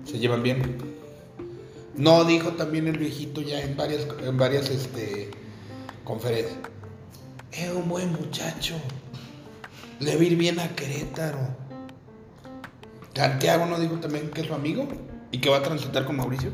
Se 0.06 0.18
llevan 0.18 0.42
bien. 0.42 0.78
No 1.96 2.24
dijo 2.24 2.52
también 2.52 2.88
el 2.88 2.96
viejito 2.96 3.42
ya 3.42 3.60
en 3.60 3.76
varias, 3.76 4.06
en 4.24 4.38
varias 4.38 4.70
este, 4.70 5.30
conferencias. 6.04 6.56
Es 7.52 7.70
un 7.70 7.88
buen 7.88 8.12
muchacho. 8.12 8.74
Le 9.98 10.14
va 10.16 10.20
a 10.22 10.24
ir 10.24 10.36
bien 10.36 10.58
a 10.60 10.68
Querétaro. 10.68 11.38
Santiago 13.14 13.66
no 13.66 13.78
dijo 13.78 13.94
también 13.96 14.30
que 14.30 14.40
es 14.42 14.46
su 14.46 14.54
amigo 14.54 14.88
y 15.30 15.38
que 15.38 15.50
va 15.50 15.58
a 15.58 15.62
transitar 15.62 16.04
con 16.06 16.16
Mauricio. 16.16 16.50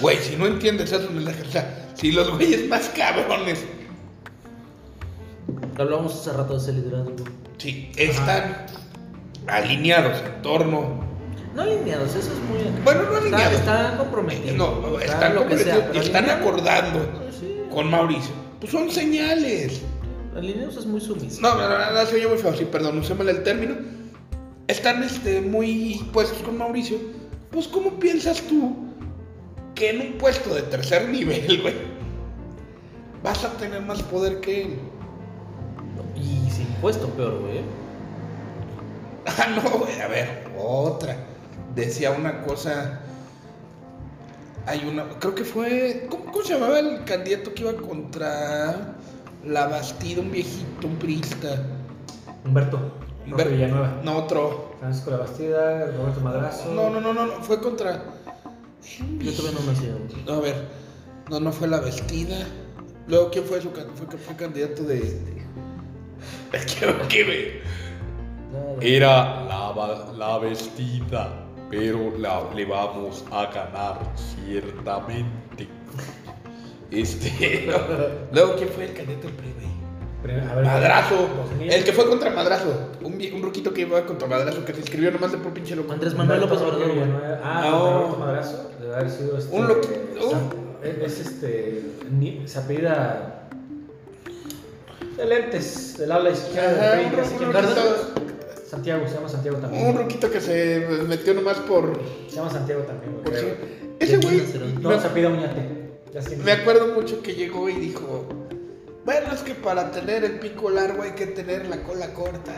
Güey, 0.00 0.18
si 0.18 0.36
no 0.36 0.46
entiendes 0.46 0.92
esos 0.92 1.10
mensajes, 1.10 1.48
o 1.48 1.50
sea, 1.50 1.88
si 1.94 2.12
los 2.12 2.30
güeyes 2.30 2.68
más 2.68 2.88
cabrones, 2.90 3.64
Hablábamos 5.78 6.14
hace 6.14 6.32
rato 6.32 6.52
de 6.54 6.58
ese 6.60 6.72
liderazgo. 6.72 7.14
sí, 7.58 7.90
están 7.96 8.66
alineados 9.46 10.18
en 10.22 10.42
torno. 10.42 11.02
No 11.54 11.62
alineados, 11.62 12.10
eso 12.14 12.30
es 12.32 12.38
muy. 12.40 12.58
Bueno, 12.84 13.02
no 13.10 13.16
alineados. 13.16 13.54
Están 13.54 13.96
comprometidos. 13.96 14.56
No, 14.56 14.98
están, 15.00 15.20
sea, 15.20 15.34
comprometidos, 15.34 15.84
pero 15.88 16.00
están 16.00 16.24
alineados- 16.26 16.40
acordando 16.40 17.30
sí, 17.40 17.56
con 17.72 17.90
Mauricio. 17.90 18.32
Pues 18.60 18.70
son 18.70 18.90
señales. 18.90 19.80
Alineados 20.36 20.76
es 20.76 20.86
muy 20.86 21.00
sumiso. 21.00 21.40
No, 21.40 21.54
no, 21.54 21.68
no, 21.68 21.92
no, 21.92 22.06
se 22.06 22.16
oye 22.16 22.28
muy 22.28 22.38
feo, 22.38 22.54
sí, 22.54 22.64
perdón, 22.64 22.98
usémosle 22.98 23.32
el 23.32 23.42
término. 23.42 23.76
Están 24.68 25.02
este, 25.02 25.40
muy 25.40 26.04
puestos 26.12 26.38
con 26.42 26.58
Mauricio. 26.58 26.98
Pues, 27.50 27.68
¿cómo 27.68 27.98
piensas 27.98 28.40
tú 28.42 28.76
que 29.74 29.90
en 29.90 30.00
un 30.00 30.12
puesto 30.18 30.54
de 30.54 30.62
tercer 30.62 31.08
nivel, 31.08 31.60
güey, 31.60 31.74
vas 33.22 33.44
a 33.44 33.52
tener 33.56 33.82
más 33.82 34.02
poder 34.02 34.40
que 34.40 34.62
él? 34.62 34.78
Y 36.16 36.50
sin 36.50 36.66
puesto 36.80 37.08
peor, 37.08 37.40
güey. 37.40 37.60
Ah, 39.24 39.46
no, 39.54 39.78
güey, 39.78 40.00
a 40.00 40.08
ver, 40.08 40.48
otra. 40.58 41.16
Decía 41.76 42.10
una 42.10 42.42
cosa. 42.42 43.00
Hay 44.66 44.84
una. 44.84 45.08
Creo 45.20 45.32
que 45.32 45.44
fue. 45.44 46.08
¿Cómo, 46.10 46.24
cómo 46.24 46.44
se 46.44 46.54
llamaba 46.54 46.80
el 46.80 47.04
candidato 47.04 47.54
que 47.54 47.62
iba 47.62 47.72
contra 47.74 48.96
la 49.44 49.66
Bastida? 49.68 50.20
Un 50.20 50.30
viejito, 50.30 50.86
un 50.86 50.96
priista. 50.96 51.48
Humberto. 52.44 52.76
Humber- 52.78 53.26
Humberto 53.32 53.52
Villanueva. 53.52 54.00
No, 54.04 54.16
otro. 54.18 54.72
Francisco 54.80 55.10
La 55.12 55.18
Bastida, 55.18 55.86
Roberto 55.92 56.20
Madrazo. 56.20 56.72
No, 56.74 56.90
no, 56.90 57.00
no, 57.00 57.14
no, 57.14 57.26
no, 57.26 57.32
fue 57.42 57.60
contra. 57.60 58.02
Yo 59.20 59.32
todavía 59.32 59.60
no 59.60 59.72
nacía, 59.72 59.94
güey. 59.94 60.36
A 60.38 60.40
ver, 60.40 60.68
no, 61.30 61.38
no 61.40 61.52
fue 61.52 61.68
la 61.68 61.78
vestida. 61.80 62.36
Luego, 63.06 63.30
¿quién 63.30 63.44
fue 63.44 63.60
su 63.60 63.70
fue, 63.70 64.18
fue 64.18 64.36
candidato 64.36 64.82
de. 64.82 65.20
Es 66.52 66.66
que, 66.74 66.94
¿qué, 67.08 67.24
güey? 67.24 67.46
Nada. 68.52 68.74
Era 68.80 69.44
la, 69.44 70.12
la 70.16 70.38
vestida, 70.38 71.46
pero 71.70 72.12
la, 72.18 72.42
le 72.54 72.64
vamos 72.64 73.24
a 73.30 73.46
ganar 73.46 74.00
ciertamente. 74.16 75.68
Este. 76.92 77.66
Luego, 78.32 78.56
¿quién 78.56 78.68
fue 78.68 78.84
el 78.84 78.92
candidato 78.92 79.26
del 79.28 79.36
PRI, 79.36 79.52
güey? 79.54 80.64
Madrazo. 80.64 81.28
2000. 81.50 81.72
El 81.72 81.84
que 81.84 81.92
fue 81.92 82.08
contra 82.08 82.30
Madrazo. 82.30 82.90
Un, 83.02 83.18
vie- 83.18 83.32
un 83.34 83.42
ruquito 83.42 83.72
que 83.74 83.80
iba 83.82 84.04
contra 84.06 84.28
Madrazo 84.28 84.64
que 84.64 84.72
se 84.72 84.80
inscribió 84.80 85.10
nomás 85.10 85.32
de 85.32 85.38
por 85.38 85.52
pinche 85.52 85.74
loco. 85.74 85.92
Andrés 85.92 86.14
Manuel 86.14 86.40
López 86.40 86.58
Obrador, 86.60 86.94
güey. 86.94 87.10
Ah, 87.42 87.68
No. 87.70 87.92
Roberto 87.94 88.16
Madrazo. 88.18 88.70
Debe 88.80 88.94
haber 88.94 89.10
sido 89.10 89.36
este. 89.38 89.56
Un 89.56 89.66
loqui- 89.66 90.30
San- 90.30 90.42
un- 90.42 90.52
Es, 90.82 91.18
es 91.20 91.26
este. 91.26 91.82
ni- 92.10 92.46
Se 92.46 92.58
apellida. 92.60 93.48
De 95.16 95.26
lentes, 95.26 95.98
del 95.98 96.10
habla 96.12 96.30
izquierda. 96.30 96.70
Ajá, 96.70 96.96
del 96.96 97.06
un, 97.06 97.12
PRI, 97.12 97.20
así 97.20 97.34
que- 97.36 97.44
un 97.44 97.52
Cárdenas. 97.52 97.76
ruquito, 97.84 98.22
Santiago, 98.68 99.06
se 99.08 99.14
llama 99.14 99.28
Santiago 99.28 99.58
también. 99.58 99.86
un 99.88 99.96
ruquito 99.98 100.30
que 100.30 100.40
se 100.40 100.86
metió 101.08 101.34
nomás 101.34 101.58
por. 101.58 102.00
Se 102.28 102.36
llama 102.36 102.50
Santiago 102.50 102.82
también, 102.82 103.12
por 103.24 103.34
sí. 103.36 103.46
Ese 103.98 104.16
güey. 104.18 104.42
No, 104.80 105.00
se 105.00 105.06
apellida 105.06 105.28
Uñate. 105.30 105.81
Me 106.44 106.52
acuerdo 106.52 106.88
mucho 106.88 107.22
que 107.22 107.34
llegó 107.34 107.70
y 107.70 107.74
dijo, 107.74 108.26
bueno, 109.04 109.32
es 109.32 109.40
que 109.40 109.54
para 109.54 109.90
tener 109.90 110.24
el 110.24 110.38
pico 110.38 110.68
largo 110.68 111.02
hay 111.02 111.12
que 111.12 111.26
tener 111.26 111.66
la 111.66 111.82
cola 111.82 112.12
corta. 112.12 112.52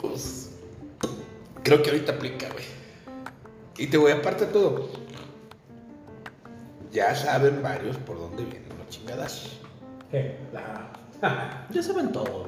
Pues, 0.00 0.50
creo 1.62 1.82
que 1.82 1.90
ahorita 1.90 2.12
aplica, 2.12 2.48
güey. 2.50 2.64
Y 3.76 3.88
te 3.88 3.98
voy 3.98 4.12
aparte 4.12 4.46
de 4.46 4.52
todo. 4.52 4.88
Ya 6.90 7.14
saben 7.14 7.62
varios 7.62 7.96
por 7.98 8.18
dónde 8.18 8.44
vienen 8.44 8.70
los 8.78 8.88
chingadazos. 8.88 9.60
¿Qué? 10.10 10.36
La. 10.52 10.92
Ya 11.70 11.82
saben 11.82 12.10
todo. 12.10 12.46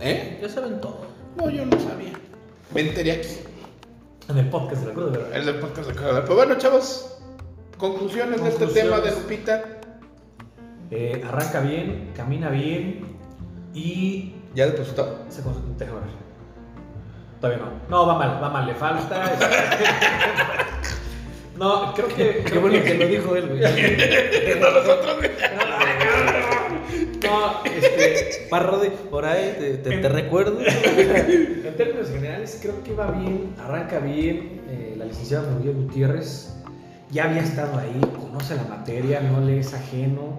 ¿Eh? 0.00 0.38
Ya 0.40 0.48
saben 0.48 0.80
todo. 0.80 1.06
No, 1.36 1.48
yo 1.50 1.64
no 1.66 1.78
sabía. 1.80 2.12
Me 2.74 2.80
enteré 2.80 3.12
aquí. 3.12 3.38
En 4.28 4.38
el 4.38 4.48
podcast 4.48 4.82
de 4.82 4.88
la 4.88 4.94
Cruz 4.94 5.12
de 5.12 5.18
Verdad. 5.18 5.48
El 5.48 5.60
podcast 5.60 5.88
de 5.88 5.94
Cada 5.94 6.24
Pues 6.24 6.34
bueno, 6.34 6.56
chavos. 6.56 7.09
Conclusiones 7.80 8.42
de 8.42 8.48
este 8.50 8.66
tema 8.66 9.00
de. 9.00 9.10
Lupita. 9.10 9.62
Eh, 10.90 11.22
arranca 11.26 11.60
bien, 11.60 12.10
camina 12.16 12.50
bien 12.50 13.04
y 13.72 14.34
¿Ya 14.54 14.66
depositó? 14.66 15.24
se 15.28 15.40
déjame 15.78 16.00
ver. 16.00 16.10
Todavía 17.40 17.64
no. 17.64 17.70
No, 17.88 18.06
va 18.06 18.18
mal, 18.18 18.38
va 18.42 18.50
mal, 18.50 18.66
le 18.66 18.74
falta. 18.74 19.32
este- 19.32 19.46
no, 21.58 21.94
creo 21.94 22.08
que. 22.08 22.14
Qué 22.16 22.44
creo 22.44 22.60
bueno 22.60 22.82
que 22.84 22.94
lo 22.98 23.06
dijo 23.06 23.36
él, 23.36 23.48
güey. 23.48 23.60
No 24.60 24.70
nosotros, 24.72 25.16
güey. 25.18 25.30
No, 27.22 27.64
este. 27.64 28.46
Parro 28.50 28.78
de 28.80 28.90
por 28.90 29.24
ahí, 29.24 29.54
te, 29.58 29.76
te, 29.78 29.98
te 29.98 30.08
recuerdo. 30.08 30.58
En 30.60 31.74
términos 31.76 32.08
generales, 32.10 32.58
creo 32.60 32.82
que 32.82 32.92
va 32.94 33.12
bien, 33.12 33.54
arranca 33.60 34.00
bien. 34.00 34.60
eh, 34.68 34.94
la 34.98 35.04
licenciada 35.04 35.48
Muriel 35.50 35.76
Gutiérrez 35.76 36.52
ya 37.10 37.24
había 37.24 37.42
estado 37.42 37.78
ahí, 37.78 38.00
conoce 38.18 38.56
la 38.56 38.64
materia, 38.64 39.20
no 39.20 39.40
le 39.40 39.60
es 39.60 39.72
ajeno. 39.74 40.38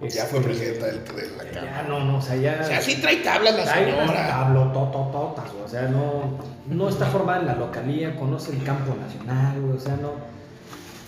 Ya 0.00 0.24
fue 0.26 0.40
Este, 0.40 0.50
presidenta 0.50 0.86
del, 0.86 1.04
de 1.04 1.36
la 1.36 1.44
Ya 1.44 1.60
Cámara. 1.60 1.82
no, 1.88 2.04
no, 2.04 2.18
o 2.18 2.22
sea, 2.22 2.36
ya. 2.36 2.58
O 2.62 2.66
sea, 2.66 2.80
sí 2.82 2.96
trae 3.00 3.16
tablas 3.16 3.54
la 3.56 3.62
unas 3.62 3.74
señora. 3.74 4.28
tablototototas, 4.28 5.52
güey, 5.52 5.64
O 5.64 5.68
sea, 5.68 5.82
no, 5.88 6.38
no 6.68 6.88
está 6.90 7.06
formada 7.06 7.40
en 7.40 7.46
la 7.46 7.54
localía, 7.54 8.14
conoce 8.16 8.52
el 8.52 8.62
campo 8.62 8.94
nacional, 8.94 9.58
güey. 9.60 9.76
O 9.76 9.80
sea, 9.80 9.96
no. 9.96 10.12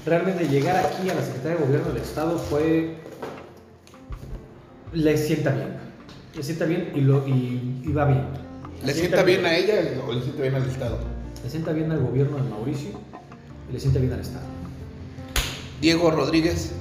Realmente 0.06 0.48
llegar 0.48 0.76
aquí 0.76 1.10
a 1.10 1.14
la 1.14 1.20
Secretaría 1.22 1.58
de 1.58 1.64
Gobierno 1.66 1.88
del 1.92 2.02
Estado 2.02 2.38
fue. 2.38 2.96
Le 4.92 5.18
sienta 5.18 5.50
bien. 5.50 5.76
Le 6.34 6.42
sienta 6.42 6.64
bien 6.64 6.90
y, 6.94 7.00
lo, 7.02 7.26
y, 7.28 7.82
y 7.84 7.92
va 7.92 8.06
bien. 8.06 8.24
¿Le 8.84 8.94
sienta 8.94 9.22
bien 9.22 9.44
a 9.44 9.54
ella 9.54 9.74
o 10.06 10.12
le 10.12 10.22
sienta 10.22 10.42
bien 10.42 10.54
al 10.54 10.66
Estado? 10.66 10.98
Le 11.44 11.50
sienta 11.50 11.72
bien 11.72 11.92
al 11.92 11.98
gobierno 12.00 12.36
de 12.38 12.44
Mauricio 12.48 12.90
y 13.68 13.72
le 13.72 13.80
sienta 13.80 13.98
bien 13.98 14.12
al 14.14 14.20
Estado. 14.20 14.46
Diego 15.80 16.10
Rodríguez. 16.10 16.72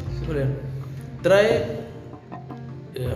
Trae 1.21 1.65
eh, 2.95 3.13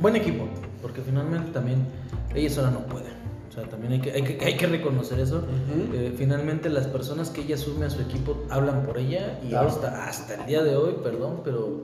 buen 0.00 0.16
equipo, 0.16 0.46
porque 0.82 1.00
finalmente 1.02 1.50
también 1.52 1.86
ella 2.34 2.50
sola 2.50 2.70
no 2.70 2.80
puede. 2.80 3.12
O 3.48 3.52
sea, 3.54 3.64
también 3.64 3.92
hay 3.94 4.00
que, 4.00 4.12
hay 4.12 4.22
que, 4.22 4.44
hay 4.44 4.56
que 4.56 4.66
reconocer 4.66 5.20
eso. 5.20 5.44
Eh, 5.92 6.12
finalmente 6.16 6.68
las 6.68 6.86
personas 6.88 7.30
que 7.30 7.42
ella 7.42 7.54
asume 7.54 7.86
a 7.86 7.90
su 7.90 8.00
equipo 8.02 8.44
hablan 8.50 8.82
por 8.84 8.98
ella 8.98 9.38
y 9.44 9.50
Claro. 9.50 9.68
hasta, 9.68 10.06
hasta 10.08 10.34
el 10.34 10.46
día 10.46 10.62
de 10.64 10.74
hoy, 10.76 10.96
perdón, 11.02 11.40
pero 11.44 11.82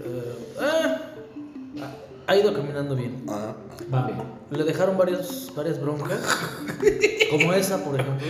eh, 0.00 0.34
ah, 0.60 0.96
ha 2.26 2.36
ido 2.36 2.52
caminando 2.54 2.96
bien. 2.96 3.24
Ah, 3.28 3.54
Va 3.92 4.06
bien. 4.06 4.18
Le 4.50 4.64
dejaron 4.64 4.96
varios, 4.98 5.52
varias 5.54 5.80
broncas, 5.80 6.20
como 7.30 7.52
esa, 7.52 7.84
por 7.84 8.00
ejemplo. 8.00 8.26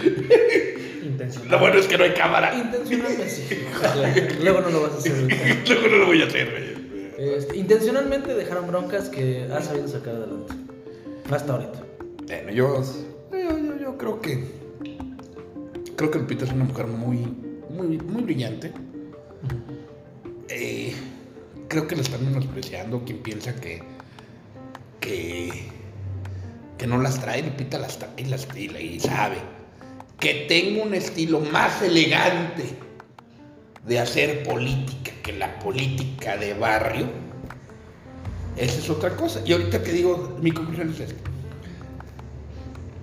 Intencional. 1.02 1.50
Lo 1.50 1.58
bueno 1.58 1.76
es 1.78 1.86
que 1.86 1.96
no 1.96 2.04
hay 2.04 2.12
cámara. 2.12 2.54
Intencionalmente, 2.54 3.28
sí. 3.28 3.64
Luego 4.42 4.60
no 4.60 4.70
lo 4.70 4.82
vas 4.82 4.92
a 4.94 4.96
hacer. 4.98 5.12
ahorita. 5.12 5.36
Luego 5.74 5.88
no 5.88 5.96
lo 5.98 6.06
voy 6.06 6.22
a 6.22 6.26
hacer, 6.26 6.50
güey. 6.50 6.76
Este, 7.36 7.56
intencionalmente 7.56 8.34
dejaron 8.34 8.66
broncas 8.66 9.08
que 9.08 9.48
ha 9.50 9.62
sabido 9.62 9.88
sacar 9.88 10.16
adelante. 10.16 10.52
Hasta 11.30 11.52
ahorita. 11.54 11.82
Bueno, 12.26 12.52
yo, 12.52 12.82
yo, 13.32 13.58
yo, 13.58 13.78
yo 13.80 13.98
creo 13.98 14.20
que. 14.20 14.44
Creo 15.96 16.10
que 16.10 16.18
Lupita 16.18 16.44
es 16.44 16.52
una 16.52 16.64
mujer 16.64 16.86
muy, 16.86 17.18
muy, 17.70 17.98
muy 17.98 18.22
brillante. 18.22 18.72
Eh, 20.48 20.85
creo 21.68 21.86
que 21.86 21.96
la 21.96 22.02
están 22.02 22.24
menospreciando 22.24 23.04
quien 23.04 23.18
piensa 23.18 23.54
que. 23.56 23.82
que. 25.00 25.68
que 26.78 26.86
no 26.86 26.98
las 26.98 27.20
trae. 27.20 27.42
Lupita 27.42 27.78
las 27.78 27.98
trae 27.98 28.12
y 28.16 28.24
las 28.24 28.46
la- 28.54 28.80
y 28.80 29.00
sabe. 29.00 29.36
Que 30.18 30.46
tengo 30.48 30.82
un 30.82 30.94
estilo 30.94 31.40
más 31.40 31.82
elegante 31.82 32.64
de 33.86 33.98
hacer 34.00 34.42
política 34.42 35.12
que 35.22 35.32
la 35.32 35.58
política 35.60 36.36
de 36.36 36.54
barrio. 36.54 37.06
Esa 38.56 38.78
es 38.78 38.88
otra 38.88 39.14
cosa. 39.16 39.42
Y 39.44 39.52
ahorita 39.52 39.82
que 39.82 39.92
digo, 39.92 40.36
mi 40.40 40.50
conclusión 40.50 40.90
es 40.90 41.00
esta. 41.00 41.30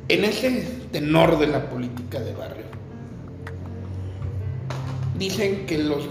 En 0.10 0.26
ese 0.26 0.62
tenor 0.92 1.40
de 1.40 1.48
la 1.48 1.70
política 1.70 2.20
de 2.20 2.34
barrio, 2.34 2.66
dicen 5.18 5.66
que 5.66 5.78
los... 5.78 6.10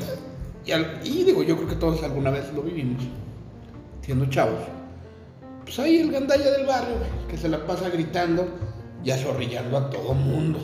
Y, 0.64 0.72
al- 0.72 1.00
y 1.04 1.24
digo, 1.24 1.42
yo 1.42 1.56
creo 1.56 1.68
que 1.68 1.76
todos 1.76 2.02
alguna 2.02 2.30
vez 2.30 2.52
lo 2.54 2.62
vivimos, 2.62 3.02
siendo 4.02 4.26
chavos. 4.26 4.60
Pues 5.64 5.78
ahí 5.78 5.98
el 5.98 6.10
gandalla 6.12 6.50
del 6.50 6.66
barrio, 6.66 6.96
güey, 6.98 7.10
que 7.28 7.36
se 7.36 7.48
la 7.48 7.64
pasa 7.66 7.88
gritando 7.88 8.48
y 9.04 9.10
azorrillando 9.10 9.76
a 9.78 9.90
todo 9.90 10.14
mundo. 10.14 10.58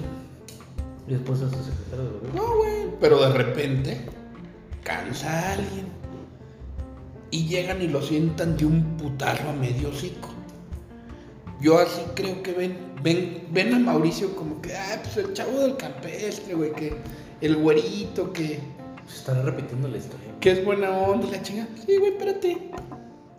Y 1.07 1.12
después 1.12 1.41
es 1.41 1.51
secretario 1.51 2.05
de 2.05 2.11
gobierno. 2.19 2.43
No, 2.43 2.57
güey, 2.59 2.89
pero 3.01 3.20
de 3.20 3.33
repente 3.33 4.01
cansa 4.85 5.31
a 5.31 5.53
alguien. 5.55 5.87
y 7.31 7.47
llegan 7.47 7.83
y 7.83 7.89
lo 7.89 8.01
sientan 8.01 8.57
de 8.57 8.65
un 8.65 8.97
putazo 8.97 9.49
a 9.49 9.53
medio 9.53 9.91
hocico. 9.91 10.29
Yo 11.61 11.79
así 11.79 12.01
creo 12.15 12.43
que 12.43 12.53
ven, 12.53 12.79
ven, 13.03 13.47
ven 13.51 13.75
a 13.75 13.79
Mauricio 13.79 14.35
como 14.35 14.62
que, 14.62 14.75
ah, 14.75 14.99
pues 15.03 15.16
el 15.19 15.33
chavo 15.35 15.59
del 15.61 15.77
campestre, 15.77 16.55
güey, 16.55 16.73
que 16.73 16.97
el 17.41 17.57
güerito, 17.57 18.33
que, 18.33 18.61
Se 19.09 19.17
están 19.17 19.45
repitiendo 19.45 19.89
la 19.89 19.97
historia. 19.97 20.29
que 20.41 20.51
es 20.53 20.65
buena 20.65 20.91
onda 20.91 21.27
la 21.31 21.43
chinga. 21.43 21.67
Sí, 21.87 21.97
güey, 21.97 22.13
espérate. 22.13 22.71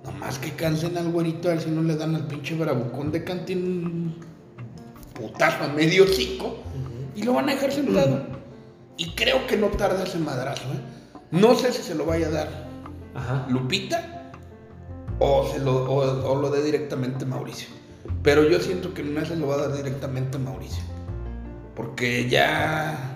Nomás 0.03 0.39
que 0.39 0.51
cansen 0.51 0.97
al 0.97 1.11
güerito 1.11 1.49
a 1.49 1.53
ver 1.53 1.61
si 1.61 1.69
no 1.69 1.83
le 1.83 1.95
dan 1.95 2.15
al 2.15 2.25
pinche 2.27 2.55
bravucón 2.55 3.11
de 3.11 3.23
cantín 3.23 3.63
un 3.85 4.15
putazo 5.13 5.65
a 5.65 5.67
medio 5.67 6.05
hocico 6.05 6.57
y 7.15 7.23
lo 7.23 7.33
van 7.33 7.49
a 7.49 7.53
dejar 7.53 7.71
sentado. 7.71 8.25
Y 8.97 9.11
creo 9.11 9.45
que 9.47 9.57
no 9.57 9.67
tarda 9.67 10.03
ese 10.03 10.17
madrazo, 10.19 10.63
¿eh? 10.73 10.79
No 11.31 11.55
sé 11.55 11.71
si 11.71 11.83
se 11.83 11.95
lo 11.95 12.05
vaya 12.05 12.27
a 12.27 12.31
dar 12.31 12.67
Ajá. 13.13 13.45
Lupita 13.49 14.31
o, 15.19 15.47
se 15.51 15.59
lo, 15.59 15.83
o, 15.83 16.31
o 16.31 16.41
lo 16.41 16.49
dé 16.49 16.63
directamente 16.63 17.25
Mauricio. 17.25 17.67
Pero 18.23 18.47
yo 18.47 18.59
siento 18.59 18.93
que 18.93 19.03
no 19.03 19.23
se 19.25 19.35
lo 19.35 19.47
va 19.47 19.55
a 19.55 19.67
dar 19.67 19.73
directamente 19.77 20.37
Mauricio. 20.37 20.83
Porque 21.75 22.27
ya... 22.29 23.08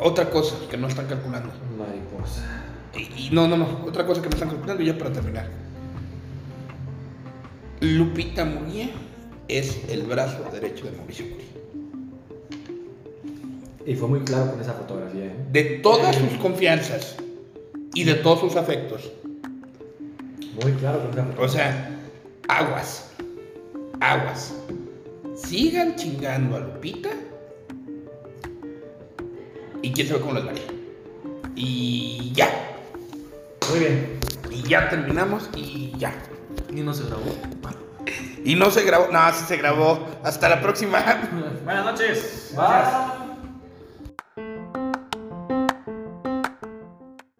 Otra 0.00 0.30
cosa 0.30 0.56
que 0.70 0.76
no 0.76 0.88
están 0.88 1.06
calculando. 1.06 1.50
Mariposa. 1.78 2.64
Y, 2.94 3.26
y 3.26 3.30
no, 3.32 3.46
no, 3.46 3.56
no. 3.56 3.84
Otra 3.86 4.06
cosa 4.06 4.22
que 4.22 4.28
no 4.28 4.34
están 4.34 4.50
calculando 4.50 4.82
ya 4.82 4.96
para 4.96 5.12
terminar. 5.12 5.48
Lupita 7.80 8.44
Muñe 8.44 8.90
es 9.48 9.88
el 9.88 10.02
brazo 10.02 10.44
derecho 10.52 10.86
de 10.86 10.92
Mauricio 10.92 11.26
Cruz. 11.26 11.44
Y 13.86 13.94
fue 13.94 14.08
muy 14.08 14.20
claro 14.20 14.52
con 14.52 14.60
esa 14.60 14.74
fotografía, 14.74 15.26
¿eh? 15.26 15.36
De 15.50 15.64
todas 15.82 16.14
sus 16.16 16.30
confianzas 16.38 17.16
y 17.94 18.04
de 18.04 18.14
todos 18.14 18.40
sus 18.40 18.56
afectos. 18.56 19.10
Muy 20.62 20.72
claro 20.72 21.00
con 21.00 21.10
esa 21.10 21.24
fotografía. 21.24 21.44
O 21.44 21.48
sea, 21.48 21.98
aguas. 22.48 23.10
Aguas. 24.00 24.54
Sigan 25.34 25.96
chingando 25.96 26.56
a 26.56 26.60
Lupita. 26.60 27.10
Y 29.82 29.92
quién 29.92 30.08
sabe 30.08 30.20
cómo 30.20 30.34
les 30.34 30.44
varía. 30.44 30.62
Y 31.54 32.32
ya. 32.34 32.48
Muy 33.70 33.78
bien. 33.80 34.20
Y 34.50 34.62
ya 34.62 34.88
terminamos 34.88 35.48
y 35.54 35.92
ya. 35.98 36.12
Y 36.70 36.80
no 36.80 36.94
se 36.94 37.04
grabó. 37.04 37.34
Y 38.44 38.54
no 38.54 38.70
se 38.70 38.82
grabó. 38.84 39.08
No, 39.12 39.32
sí 39.32 39.44
se 39.46 39.56
grabó. 39.56 40.06
Hasta 40.22 40.48
la 40.48 40.60
próxima. 40.60 41.02
Buenas 41.64 41.84
noches. 41.84 42.54
Bye. 42.56 43.29